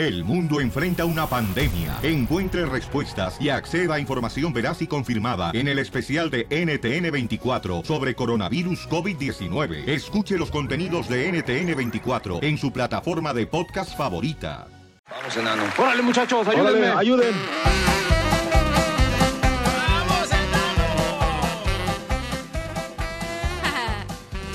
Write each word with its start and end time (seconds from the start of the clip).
El 0.00 0.24
mundo 0.24 0.62
enfrenta 0.62 1.04
una 1.04 1.26
pandemia. 1.26 1.98
Encuentre 2.02 2.64
respuestas 2.64 3.38
y 3.38 3.50
acceda 3.50 3.96
a 3.96 4.00
información 4.00 4.50
veraz 4.54 4.80
y 4.80 4.86
confirmada 4.86 5.50
en 5.52 5.68
el 5.68 5.78
especial 5.78 6.30
de 6.30 6.48
NTN24 6.48 7.84
sobre 7.84 8.14
coronavirus 8.14 8.88
COVID-19. 8.88 9.86
Escuche 9.86 10.38
los 10.38 10.50
contenidos 10.50 11.06
de 11.06 11.30
NTN24 11.30 12.42
en 12.42 12.56
su 12.56 12.72
plataforma 12.72 13.34
de 13.34 13.46
podcast 13.46 13.94
favorita. 13.94 14.68
Vamos, 15.10 15.36
enano. 15.36 15.64
Órale, 15.76 16.00
muchachos, 16.00 16.48
ayúdenme. 16.48 16.78
Órale, 16.78 16.98
ayuden. 16.98 17.34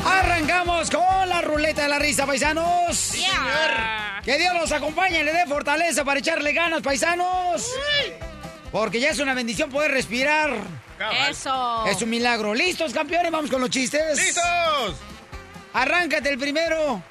Arrancamos 0.03 0.89
con 0.89 1.29
la 1.29 1.43
ruleta 1.43 1.83
de 1.83 1.89
la 1.89 1.99
risa, 1.99 2.25
paisanos. 2.25 3.13
Que 4.25 4.37
Dios 4.39 4.53
los 4.55 4.71
acompañe 4.71 5.19
y 5.19 5.23
le 5.23 5.31
dé 5.31 5.45
fortaleza 5.45 6.03
para 6.03 6.19
echarle 6.19 6.51
ganas, 6.51 6.81
paisanos. 6.81 7.71
Porque 8.71 8.99
ya 8.99 9.11
es 9.11 9.19
una 9.19 9.33
bendición 9.35 9.69
poder 9.69 9.91
respirar. 9.91 10.57
Eso. 11.29 11.85
Es 11.85 12.01
un 12.01 12.09
milagro. 12.09 12.53
¿Listos, 12.55 12.91
campeones? 12.91 13.31
Vamos 13.31 13.51
con 13.51 13.61
los 13.61 13.69
chistes. 13.69 14.17
¡Listos! 14.17 14.95
Arráncate 15.73 16.29
el 16.29 16.39
primero. 16.39 17.03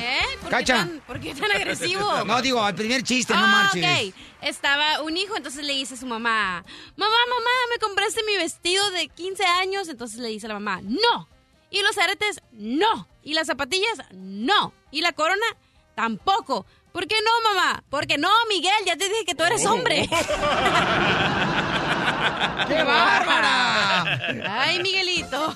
¿Eh? 0.00 0.18
¿Por, 0.42 0.50
Cacha. 0.50 0.74
Qué 0.74 0.78
tan, 0.90 1.00
¿Por 1.00 1.20
qué 1.20 1.34
tan 1.34 1.50
agresivo? 1.50 2.24
No, 2.26 2.42
digo, 2.42 2.62
al 2.62 2.74
primer 2.74 3.02
chiste, 3.02 3.32
no 3.32 3.40
Ah, 3.42 3.46
marches. 3.72 4.08
ok. 4.10 4.14
Estaba 4.42 5.00
un 5.00 5.16
hijo, 5.16 5.34
entonces 5.36 5.64
le 5.64 5.72
dice 5.72 5.94
a 5.94 5.96
su 5.96 6.06
mamá, 6.06 6.62
mamá, 6.96 7.16
mamá, 7.28 7.50
me 7.70 7.78
compraste 7.78 8.20
mi 8.24 8.36
vestido 8.36 8.88
de 8.90 9.08
15 9.08 9.44
años. 9.44 9.88
Entonces 9.88 10.20
le 10.20 10.28
dice 10.28 10.46
a 10.46 10.50
la 10.50 10.54
mamá, 10.60 10.80
no. 10.82 11.28
Y 11.70 11.82
los 11.82 11.96
aretes, 11.98 12.40
no. 12.52 13.08
Y 13.24 13.32
las 13.34 13.46
zapatillas, 13.48 13.98
no. 14.12 14.72
Y 14.92 15.00
la 15.00 15.12
corona, 15.12 15.44
tampoco. 15.96 16.64
¿Por 16.92 17.08
qué 17.08 17.16
no, 17.24 17.30
mamá? 17.52 17.82
Porque 17.90 18.16
no, 18.18 18.30
Miguel, 18.48 18.72
ya 18.86 18.96
te 18.96 19.08
dije 19.08 19.24
que 19.26 19.34
tú 19.34 19.42
eres 19.42 19.66
hombre. 19.66 20.08
¡Qué 22.68 22.82
bárbara! 22.82 24.18
Ay, 24.48 24.80
Miguelito. 24.82 25.54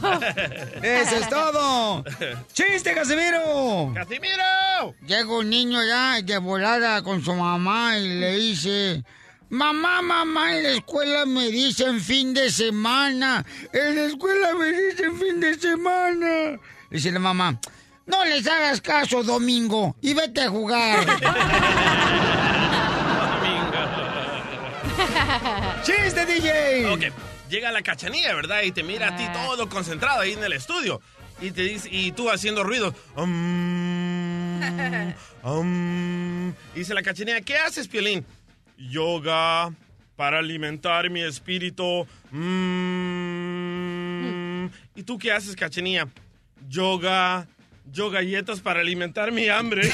Eso 0.82 1.16
es 1.16 1.28
todo. 1.28 2.04
¡Chiste, 2.52 2.94
Casimiro! 2.94 3.92
¡Casimiro! 3.94 4.94
Llega 5.06 5.38
un 5.38 5.48
niño 5.48 5.82
ya 5.84 6.20
de 6.20 6.38
volada 6.38 7.02
con 7.02 7.22
su 7.22 7.32
mamá 7.34 7.96
y 7.98 8.08
le 8.20 8.36
dice... 8.36 9.04
Mamá, 9.50 10.00
mamá, 10.00 10.56
en 10.56 10.62
la 10.62 10.68
escuela 10.70 11.26
me 11.26 11.48
dicen 11.48 12.00
fin 12.00 12.32
de 12.32 12.50
semana. 12.50 13.44
En 13.72 13.96
la 13.96 14.04
escuela 14.04 14.54
me 14.54 14.70
dicen 14.70 15.18
fin 15.18 15.40
de 15.40 15.58
semana. 15.58 16.60
Dice 16.88 17.10
la 17.10 17.18
mamá, 17.18 17.58
no 18.10 18.24
les 18.24 18.46
hagas 18.46 18.80
caso, 18.80 19.22
Domingo, 19.22 19.96
y 20.02 20.14
vete 20.14 20.42
a 20.42 20.48
jugar. 20.50 21.06
¡Chiste, 25.82 26.26
DJ! 26.26 26.86
Ok, 26.92 27.04
llega 27.48 27.72
la 27.72 27.82
cachanilla, 27.82 28.34
¿verdad? 28.34 28.62
Y 28.62 28.72
te 28.72 28.82
mira 28.82 29.08
a 29.08 29.16
ti 29.16 29.24
todo 29.32 29.68
concentrado 29.68 30.20
ahí 30.20 30.32
en 30.32 30.44
el 30.44 30.52
estudio. 30.52 31.00
Y 31.40 31.52
te 31.52 31.62
dice, 31.62 31.88
y 31.90 32.12
tú 32.12 32.28
haciendo 32.30 32.62
ruido. 32.64 32.94
Um, 33.16 34.60
um. 35.42 36.52
Dice 36.74 36.92
la 36.94 37.02
cachanilla, 37.02 37.40
¿qué 37.40 37.56
haces, 37.56 37.88
Piolín? 37.88 38.26
Yoga 38.76 39.72
para 40.16 40.38
alimentar 40.38 41.08
mi 41.08 41.22
espíritu. 41.22 42.06
Mm. 42.30 43.70
¿Y 44.94 45.02
tú 45.02 45.16
qué 45.18 45.32
haces, 45.32 45.56
cachanilla? 45.56 46.06
Yoga, 46.68 47.48
yo 47.92 48.10
galletas 48.10 48.60
para 48.60 48.80
alimentar 48.80 49.32
mi 49.32 49.48
hambre. 49.48 49.88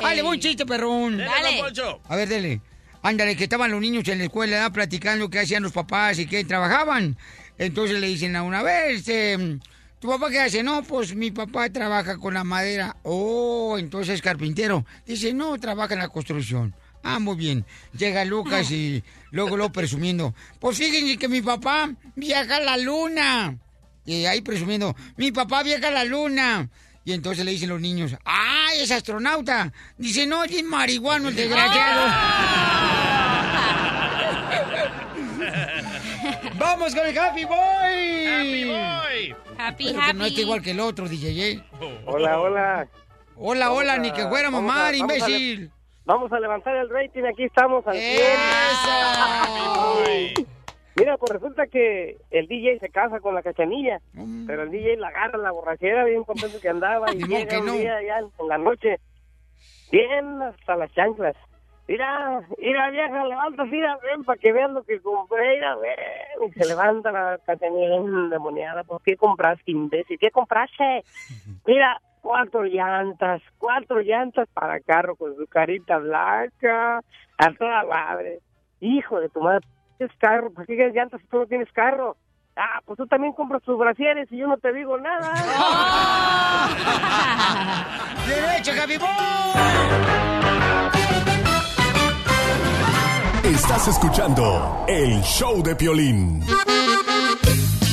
Dale, 0.00 0.22
buen 0.22 0.40
chiste, 0.40 0.64
perrón. 0.66 1.18
Dale. 1.18 1.62
A 2.08 2.16
ver, 2.16 2.28
dele. 2.28 2.60
Ándale, 3.02 3.36
que 3.36 3.44
estaban 3.44 3.70
los 3.70 3.80
niños 3.80 4.08
en 4.08 4.18
la 4.18 4.24
escuela 4.24 4.68
platicando 4.70 5.30
qué 5.30 5.38
hacían 5.40 5.62
los 5.62 5.72
papás 5.72 6.18
y 6.18 6.26
qué 6.26 6.44
trabajaban. 6.44 7.16
Entonces 7.58 8.00
le 8.00 8.08
dicen 8.08 8.36
a 8.36 8.42
una 8.42 8.62
vez, 8.62 8.98
este, 8.98 9.58
¿tu 10.00 10.08
papá 10.08 10.28
qué 10.30 10.40
hace? 10.40 10.62
No, 10.62 10.82
pues 10.82 11.14
mi 11.14 11.30
papá 11.30 11.70
trabaja 11.70 12.18
con 12.18 12.34
la 12.34 12.44
madera. 12.44 12.96
Oh, 13.02 13.76
entonces 13.78 14.16
es 14.16 14.22
carpintero. 14.22 14.84
Dice, 15.06 15.32
no, 15.32 15.58
trabaja 15.58 15.94
en 15.94 16.00
la 16.00 16.08
construcción. 16.08 16.74
Ah, 17.02 17.20
muy 17.20 17.36
bien. 17.36 17.64
Llega 17.96 18.24
Lucas 18.24 18.70
y 18.72 19.04
luego 19.30 19.56
lo 19.56 19.70
presumiendo. 19.70 20.34
Pues 20.58 20.76
fíjense 20.76 21.16
que 21.16 21.28
mi 21.28 21.40
papá 21.40 21.90
viaja 22.16 22.56
a 22.56 22.60
la 22.60 22.76
luna. 22.76 23.56
Y 24.06 24.24
ahí 24.26 24.40
presumiendo, 24.40 24.94
mi 25.16 25.32
papá 25.32 25.62
viaja 25.62 25.88
a 25.88 25.90
la 25.90 26.04
luna. 26.04 26.68
Y 27.04 27.12
entonces 27.12 27.44
le 27.44 27.50
dicen 27.52 27.68
los 27.68 27.80
niños, 27.80 28.16
¡ah, 28.24 28.68
es 28.74 28.90
astronauta! 28.90 29.72
Dice, 29.98 30.26
no, 30.26 30.42
es 30.44 30.64
marihuano 30.64 31.28
el 31.28 31.36
desgraciado. 31.36 32.06
¡Vamos 36.58 36.94
con 36.94 37.06
el 37.06 37.16
Happy 37.18 37.44
Boy! 37.44 38.26
Happy 38.26 38.64
boy. 38.64 39.36
Happy, 39.58 39.84
Pero 39.86 40.00
que 40.00 40.12
no 40.14 40.24
happy. 40.24 40.28
está 40.30 40.40
igual 40.40 40.62
que 40.62 40.70
el 40.72 40.80
otro, 40.80 41.08
DJ. 41.08 41.62
Hola, 42.06 42.40
hola. 42.40 42.88
Hola, 43.36 43.72
hola, 43.72 43.92
a- 43.94 43.98
ni 43.98 44.10
que 44.12 44.26
fuera 44.28 44.50
mamá, 44.50 44.88
a- 44.88 44.92
vamos 44.92 44.92
a- 44.92 44.96
imbécil. 44.96 45.70
Vamos 46.04 46.32
a 46.32 46.38
levantar 46.40 46.74
el 46.76 46.88
rating, 46.88 47.24
aquí 47.24 47.44
estamos 47.44 47.84
al 47.86 47.96
100. 47.96 48.22
¡Eso! 50.36 50.55
Mira, 50.96 51.16
pues 51.18 51.32
resulta 51.32 51.66
que 51.66 52.16
el 52.30 52.46
DJ 52.48 52.78
se 52.78 52.88
casa 52.88 53.20
con 53.20 53.34
la 53.34 53.42
cachanilla, 53.42 54.00
Mm. 54.14 54.46
pero 54.46 54.62
el 54.62 54.70
DJ 54.70 54.96
la 54.96 55.08
agarra 55.08 55.38
la 55.38 55.50
borrachera, 55.50 56.04
bien 56.04 56.24
contento 56.24 56.58
que 56.60 56.68
andaba, 56.70 57.06
y 57.14 57.18
llega 57.26 57.48
que 57.50 57.58
un 57.58 57.66
no. 57.66 57.72
día 57.72 58.02
ya 58.02 58.18
en 58.18 58.48
la 58.48 58.58
noche, 58.58 58.98
bien 59.90 60.40
hasta 60.42 60.76
las 60.76 60.92
chanclas. 60.92 61.36
Mira, 61.88 62.40
mira 62.58 62.90
vieja, 62.90 63.24
levanta, 63.26 63.64
mira, 63.64 63.96
ven, 64.02 64.24
para 64.24 64.38
que 64.38 64.52
vean 64.52 64.74
lo 64.74 64.82
que 64.82 65.00
compré, 65.00 65.54
mira, 65.54 65.76
ven. 65.76 66.48
Y 66.48 66.52
se 66.52 66.66
levanta 66.66 67.12
la 67.12 67.38
cachanilla 67.46 67.94
endemoniada, 67.96 68.82
pues, 68.82 69.02
¿qué 69.04 69.16
compraste, 69.16 69.70
imbécil? 69.70 70.18
¿Qué 70.18 70.30
compraste? 70.32 71.04
Mira, 71.66 72.00
cuatro 72.22 72.64
llantas, 72.64 73.40
cuatro 73.58 74.00
llantas 74.00 74.48
para 74.52 74.80
carro 74.80 75.14
con 75.14 75.36
su 75.36 75.46
carita 75.46 75.98
blanca, 75.98 77.00
a 77.38 77.52
toda 77.56 77.84
madre. 77.84 78.40
Hijo 78.80 79.20
de 79.20 79.28
tu 79.28 79.40
madre, 79.40 79.64
¿tienes 79.96 80.16
carro? 80.18 80.52
¿Por 80.52 80.66
qué 80.66 80.76
quieres 80.76 80.94
llantas 80.94 81.20
si 81.20 81.26
tú 81.26 81.38
no 81.38 81.46
tienes 81.46 81.68
carro? 81.72 82.16
Ah, 82.56 82.80
pues 82.84 82.96
tú 82.96 83.06
también 83.06 83.32
compras 83.34 83.62
tus 83.62 83.78
brasieres 83.78 84.28
y 84.30 84.38
yo 84.38 84.46
no 84.46 84.56
te 84.56 84.72
digo 84.72 84.96
nada. 84.98 85.32
¡Bien 88.26 88.44
hecho, 88.58 88.72
Happy 88.72 88.96
Boy! 88.96 90.16
Estás 93.44 93.88
escuchando 93.88 94.84
el 94.88 95.20
show 95.22 95.62
de 95.62 95.74
Piolín. 95.76 96.40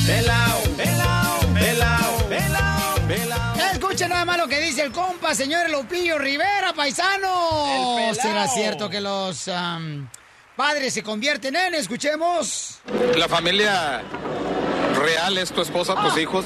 Pelao, 0.06 0.60
pelao, 0.78 1.40
pelao, 1.54 2.18
pelao, 2.30 2.96
pelao. 3.08 3.56
Escuchen 3.72 4.10
nada 4.10 4.26
más 4.26 4.38
lo 4.38 4.48
que 4.48 4.60
dice 4.60 4.84
el 4.84 4.92
compa, 4.92 5.34
señor 5.36 5.70
Lupillo 5.70 6.18
Rivera, 6.18 6.74
paisano. 6.76 8.14
¿Será 8.14 8.48
cierto 8.48 8.90
que 8.90 9.00
los 9.02 9.48
am, 9.48 10.10
padres 10.56 10.94
se 10.94 11.04
convierten 11.04 11.56
en? 11.56 11.76
Escuchemos. 11.76 12.80
La 13.16 13.28
familia 13.28 14.02
real 15.00 15.38
es 15.38 15.52
tu 15.52 15.62
esposa, 15.62 15.96
tus 16.02 16.18
hijos. 16.18 16.46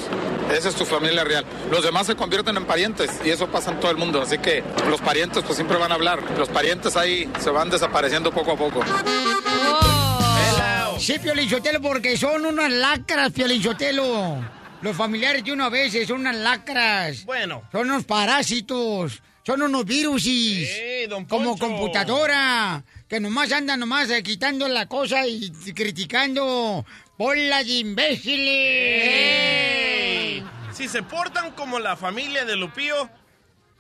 Esa 0.52 0.70
es 0.70 0.76
tu 0.76 0.86
familia 0.86 1.24
real. 1.24 1.46
Los 1.70 1.84
demás 1.84 2.08
se 2.08 2.16
convierten 2.16 2.56
en 2.58 2.66
parientes 2.66 3.12
y 3.26 3.30
eso 3.30 3.48
pasa 3.48 3.72
en 3.72 3.80
todo 3.80 3.92
el 3.92 3.98
mundo. 3.98 4.22
Así 4.22 4.38
que 4.38 4.64
los 4.90 5.02
parientes 5.02 5.44
pues 5.44 5.56
siempre 5.56 5.78
van 5.78 5.92
a 5.92 5.96
hablar. 5.96 6.22
Los 6.38 6.50
parientes 6.50 6.96
ahí 6.96 7.30
se 7.40 7.50
van 7.50 7.70
desapareciendo 7.70 8.32
poco 8.32 8.54
a 8.54 8.58
poco. 8.58 8.80
Pelao. 8.80 11.00
Sí, 11.00 11.20
Piolinchotelo, 11.20 11.82
porque 11.82 12.18
son 12.18 12.46
unas 12.46 12.72
lacras, 12.72 13.32
Piolinchotelo. 13.32 14.38
Los 14.82 14.96
familiares 14.96 15.44
de 15.44 15.52
uno 15.52 15.66
a 15.66 15.70
veces 15.70 16.08
son 16.08 16.22
unas 16.22 16.36
lacras. 16.36 17.26
Bueno. 17.26 17.64
Son 17.72 17.90
unos 17.90 18.06
parásitos. 18.06 19.22
Son 19.48 19.62
unos 19.62 19.86
virusis. 19.86 20.70
¡Ey, 20.70 21.08
don 21.08 21.24
como 21.24 21.58
computadora. 21.58 22.84
Que 23.08 23.22
nomás 23.22 23.50
andan 23.54 23.80
nomás 23.80 24.10
eh, 24.10 24.22
quitando 24.22 24.68
la 24.68 24.88
cosa 24.90 25.26
y 25.26 25.50
criticando. 25.74 26.86
¡Bola 27.18 27.64
de 27.64 27.72
imbéciles! 27.72 29.08
¡Ey! 29.08 30.44
Si 30.74 30.90
se 30.90 31.02
portan 31.02 31.54
como 31.54 31.80
la 31.80 31.96
familia 31.96 32.44
de 32.44 32.58
Lupío, 32.58 33.10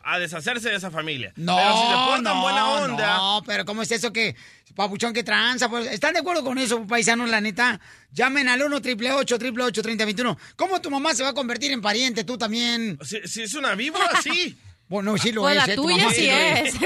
a 0.03 0.19
deshacerse 0.19 0.69
de 0.69 0.77
esa 0.77 0.89
familia. 0.89 1.33
No, 1.35 1.57
Pero 1.57 1.73
si 1.73 1.87
se 1.87 1.95
portan 1.95 2.23
no, 2.23 2.41
buena 2.43 2.69
onda, 2.69 3.17
No, 3.17 3.43
pero 3.45 3.65
¿cómo 3.65 3.81
es 3.81 3.91
eso 3.91 4.13
que 4.13 4.37
papuchón 4.73 5.11
que 5.11 5.25
tranza? 5.25 5.67
Pues, 5.67 5.87
¿Están 5.87 6.13
de 6.13 6.19
acuerdo 6.19 6.45
con 6.45 6.57
eso, 6.59 6.87
paisanos, 6.87 7.29
la 7.29 7.41
neta? 7.41 7.77
Llamen 8.13 8.47
al 8.47 8.61
1 8.61 8.77
888 8.77 9.81
3021 9.81 10.37
¿Cómo 10.55 10.79
tu 10.79 10.89
mamá 10.89 11.13
se 11.13 11.23
va 11.23 11.29
a 11.31 11.33
convertir 11.33 11.73
en 11.73 11.81
pariente? 11.81 12.23
Tú 12.23 12.37
también. 12.37 12.97
si, 13.03 13.19
si 13.27 13.41
es 13.41 13.53
una 13.53 13.75
víbora, 13.75 14.11
sí. 14.23 14.57
Bueno, 14.89 15.17
sí 15.17 15.33
lo 15.33 15.41
Pues 15.41 15.57
es. 15.57 15.67
la 15.67 15.73
¿eh? 15.73 15.75
Tu 15.75 15.81
tuya 15.83 15.97
mamá 15.97 16.13
sí 16.13 16.27
lo 16.27 16.31
es. 16.33 16.73
Sí. 16.73 16.83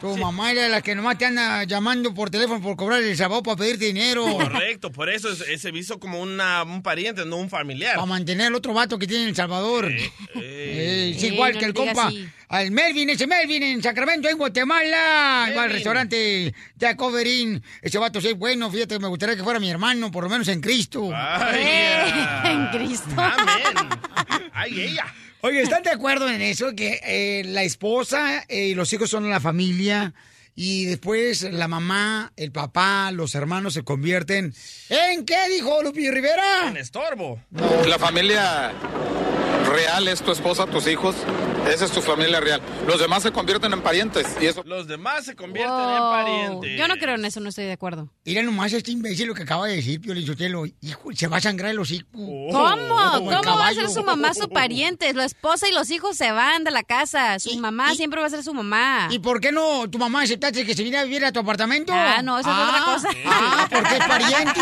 Tu 0.00 0.16
mamá 0.16 0.50
era 0.52 0.68
la 0.68 0.80
que 0.80 0.94
nomás 0.94 1.18
te 1.18 1.26
anda 1.26 1.64
llamando 1.64 2.14
por 2.14 2.30
teléfono 2.30 2.62
por 2.62 2.74
cobrar 2.76 3.02
el 3.02 3.14
sábado 3.16 3.42
para 3.42 3.56
pedirte 3.56 3.84
dinero. 3.84 4.24
Correcto, 4.32 4.90
por 4.90 5.10
eso 5.10 5.30
es, 5.30 5.42
es 5.42 5.72
visto 5.72 5.98
como 6.00 6.20
una, 6.20 6.62
un 6.62 6.82
pariente, 6.82 7.24
no 7.26 7.36
un 7.36 7.50
familiar. 7.50 7.96
Para 7.96 8.06
mantener 8.06 8.46
al 8.46 8.54
otro 8.54 8.72
vato 8.72 8.98
que 8.98 9.06
tiene 9.06 9.24
en 9.24 9.28
El 9.30 9.36
Salvador. 9.36 9.90
Eh, 9.90 10.10
Eh, 10.36 11.12
es 11.16 11.22
Ey, 11.22 11.32
igual 11.34 11.52
no 11.54 11.58
que 11.60 11.66
el 11.66 11.74
compa. 11.74 12.06
así. 12.08 12.26
Al 12.48 12.70
Melvin, 12.70 13.10
ese 13.10 13.26
Melvin 13.26 13.62
en 13.62 13.82
Sacramento, 13.82 14.28
en 14.28 14.38
Guatemala. 14.38 14.96
Va 14.96 15.44
al 15.44 15.54
Melvin. 15.54 15.70
restaurante 15.72 16.54
Jacoberín. 16.80 17.62
Ese 17.82 17.98
vato 17.98 18.20
sí 18.20 18.28
es 18.28 18.38
bueno, 18.38 18.70
fíjate, 18.70 18.98
me 18.98 19.08
gustaría 19.08 19.36
que 19.36 19.42
fuera 19.42 19.60
mi 19.60 19.68
hermano, 19.70 20.10
por 20.10 20.24
lo 20.24 20.30
menos 20.30 20.48
en 20.48 20.60
Cristo. 20.62 21.10
Ay, 21.14 21.60
Eh, 21.60 22.04
ya. 22.16 22.42
en 22.52 22.66
Cristo. 22.68 23.10
Amén. 23.16 23.88
Ay, 24.52 24.80
ella. 24.80 25.14
Oye, 25.44 25.60
¿están 25.60 25.82
de 25.82 25.90
acuerdo 25.90 26.26
en 26.26 26.40
eso? 26.40 26.74
Que 26.74 27.00
eh, 27.04 27.42
la 27.44 27.64
esposa 27.64 28.46
eh, 28.48 28.68
y 28.68 28.74
los 28.74 28.90
hijos 28.94 29.10
son 29.10 29.28
la 29.28 29.40
familia 29.40 30.14
y 30.54 30.86
después 30.86 31.42
la 31.42 31.68
mamá, 31.68 32.32
el 32.36 32.50
papá, 32.50 33.10
los 33.10 33.34
hermanos 33.34 33.74
se 33.74 33.82
convierten 33.82 34.54
en 34.88 35.26
¿qué 35.26 35.36
dijo 35.50 35.82
Lupillo 35.82 36.12
Rivera? 36.12 36.68
En 36.68 36.78
estorbo. 36.78 37.42
La 37.86 37.98
familia 37.98 38.72
real 39.70 40.08
es 40.08 40.22
tu 40.22 40.32
esposa, 40.32 40.64
tus 40.64 40.86
hijos. 40.86 41.14
Esa 41.72 41.86
es 41.86 41.90
tu 41.92 42.00
familia 42.02 42.40
real. 42.40 42.60
Los 42.86 43.00
demás 43.00 43.22
se 43.22 43.32
convierten 43.32 43.72
en 43.72 43.80
parientes 43.82 44.26
y 44.40 44.46
eso 44.46 44.62
Los 44.64 44.86
demás 44.86 45.24
se 45.24 45.34
convierten 45.34 45.74
en 45.90 45.98
parientes. 45.98 46.78
Yo 46.78 46.86
no 46.88 46.96
creo 46.96 47.14
en 47.14 47.24
eso, 47.24 47.40
no 47.40 47.48
estoy 47.48 47.64
de 47.64 47.72
acuerdo. 47.72 48.10
Mira 48.24 48.42
nomás 48.42 48.72
este 48.72 48.90
imbécil 48.90 49.26
lo 49.28 49.34
que 49.34 49.42
acaba 49.42 49.66
de 49.66 49.76
decir, 49.76 50.00
Pio 50.00 50.14
Lichotelo. 50.14 50.64
Hijo, 50.80 51.10
se 51.14 51.26
va 51.26 51.38
a 51.38 51.40
sangrar 51.40 51.70
el 51.70 51.78
hocico. 51.78 52.06
Oh. 52.14 52.48
¿Cómo? 52.52 53.30
¿Cómo 53.42 53.58
va 53.58 53.68
a 53.68 53.74
ser 53.74 53.88
su 53.88 54.04
mamá 54.04 54.34
su 54.34 54.48
pariente? 54.48 55.12
La 55.14 55.24
esposa 55.24 55.68
y 55.68 55.72
los 55.72 55.90
hijos 55.90 56.16
se 56.16 56.30
van 56.32 56.64
de 56.64 56.70
la 56.70 56.82
casa. 56.82 57.38
Su 57.38 57.50
Y- 57.50 57.58
mamá 57.58 57.92
y- 57.92 57.96
siempre 57.96 58.20
va 58.20 58.26
a 58.26 58.30
ser 58.30 58.42
su 58.44 58.52
mamá. 58.54 59.08
¿Y 59.10 59.18
por 59.18 59.40
qué 59.40 59.50
no 59.50 59.88
tu 59.90 59.98
mamá 59.98 60.22
aceptaste 60.22 60.64
que 60.66 60.74
se 60.74 60.82
viniera 60.82 61.00
a 61.02 61.04
vivir 61.04 61.24
a 61.24 61.32
tu 61.32 61.40
apartamento? 61.40 61.92
Ah, 61.94 62.20
no, 62.22 62.38
eso 62.38 62.50
es 62.50 62.56
otra 62.68 62.84
cosa. 62.84 63.08
Ah, 63.26 63.68
porque 63.70 63.96
es 63.96 64.06
pariente. 64.06 64.60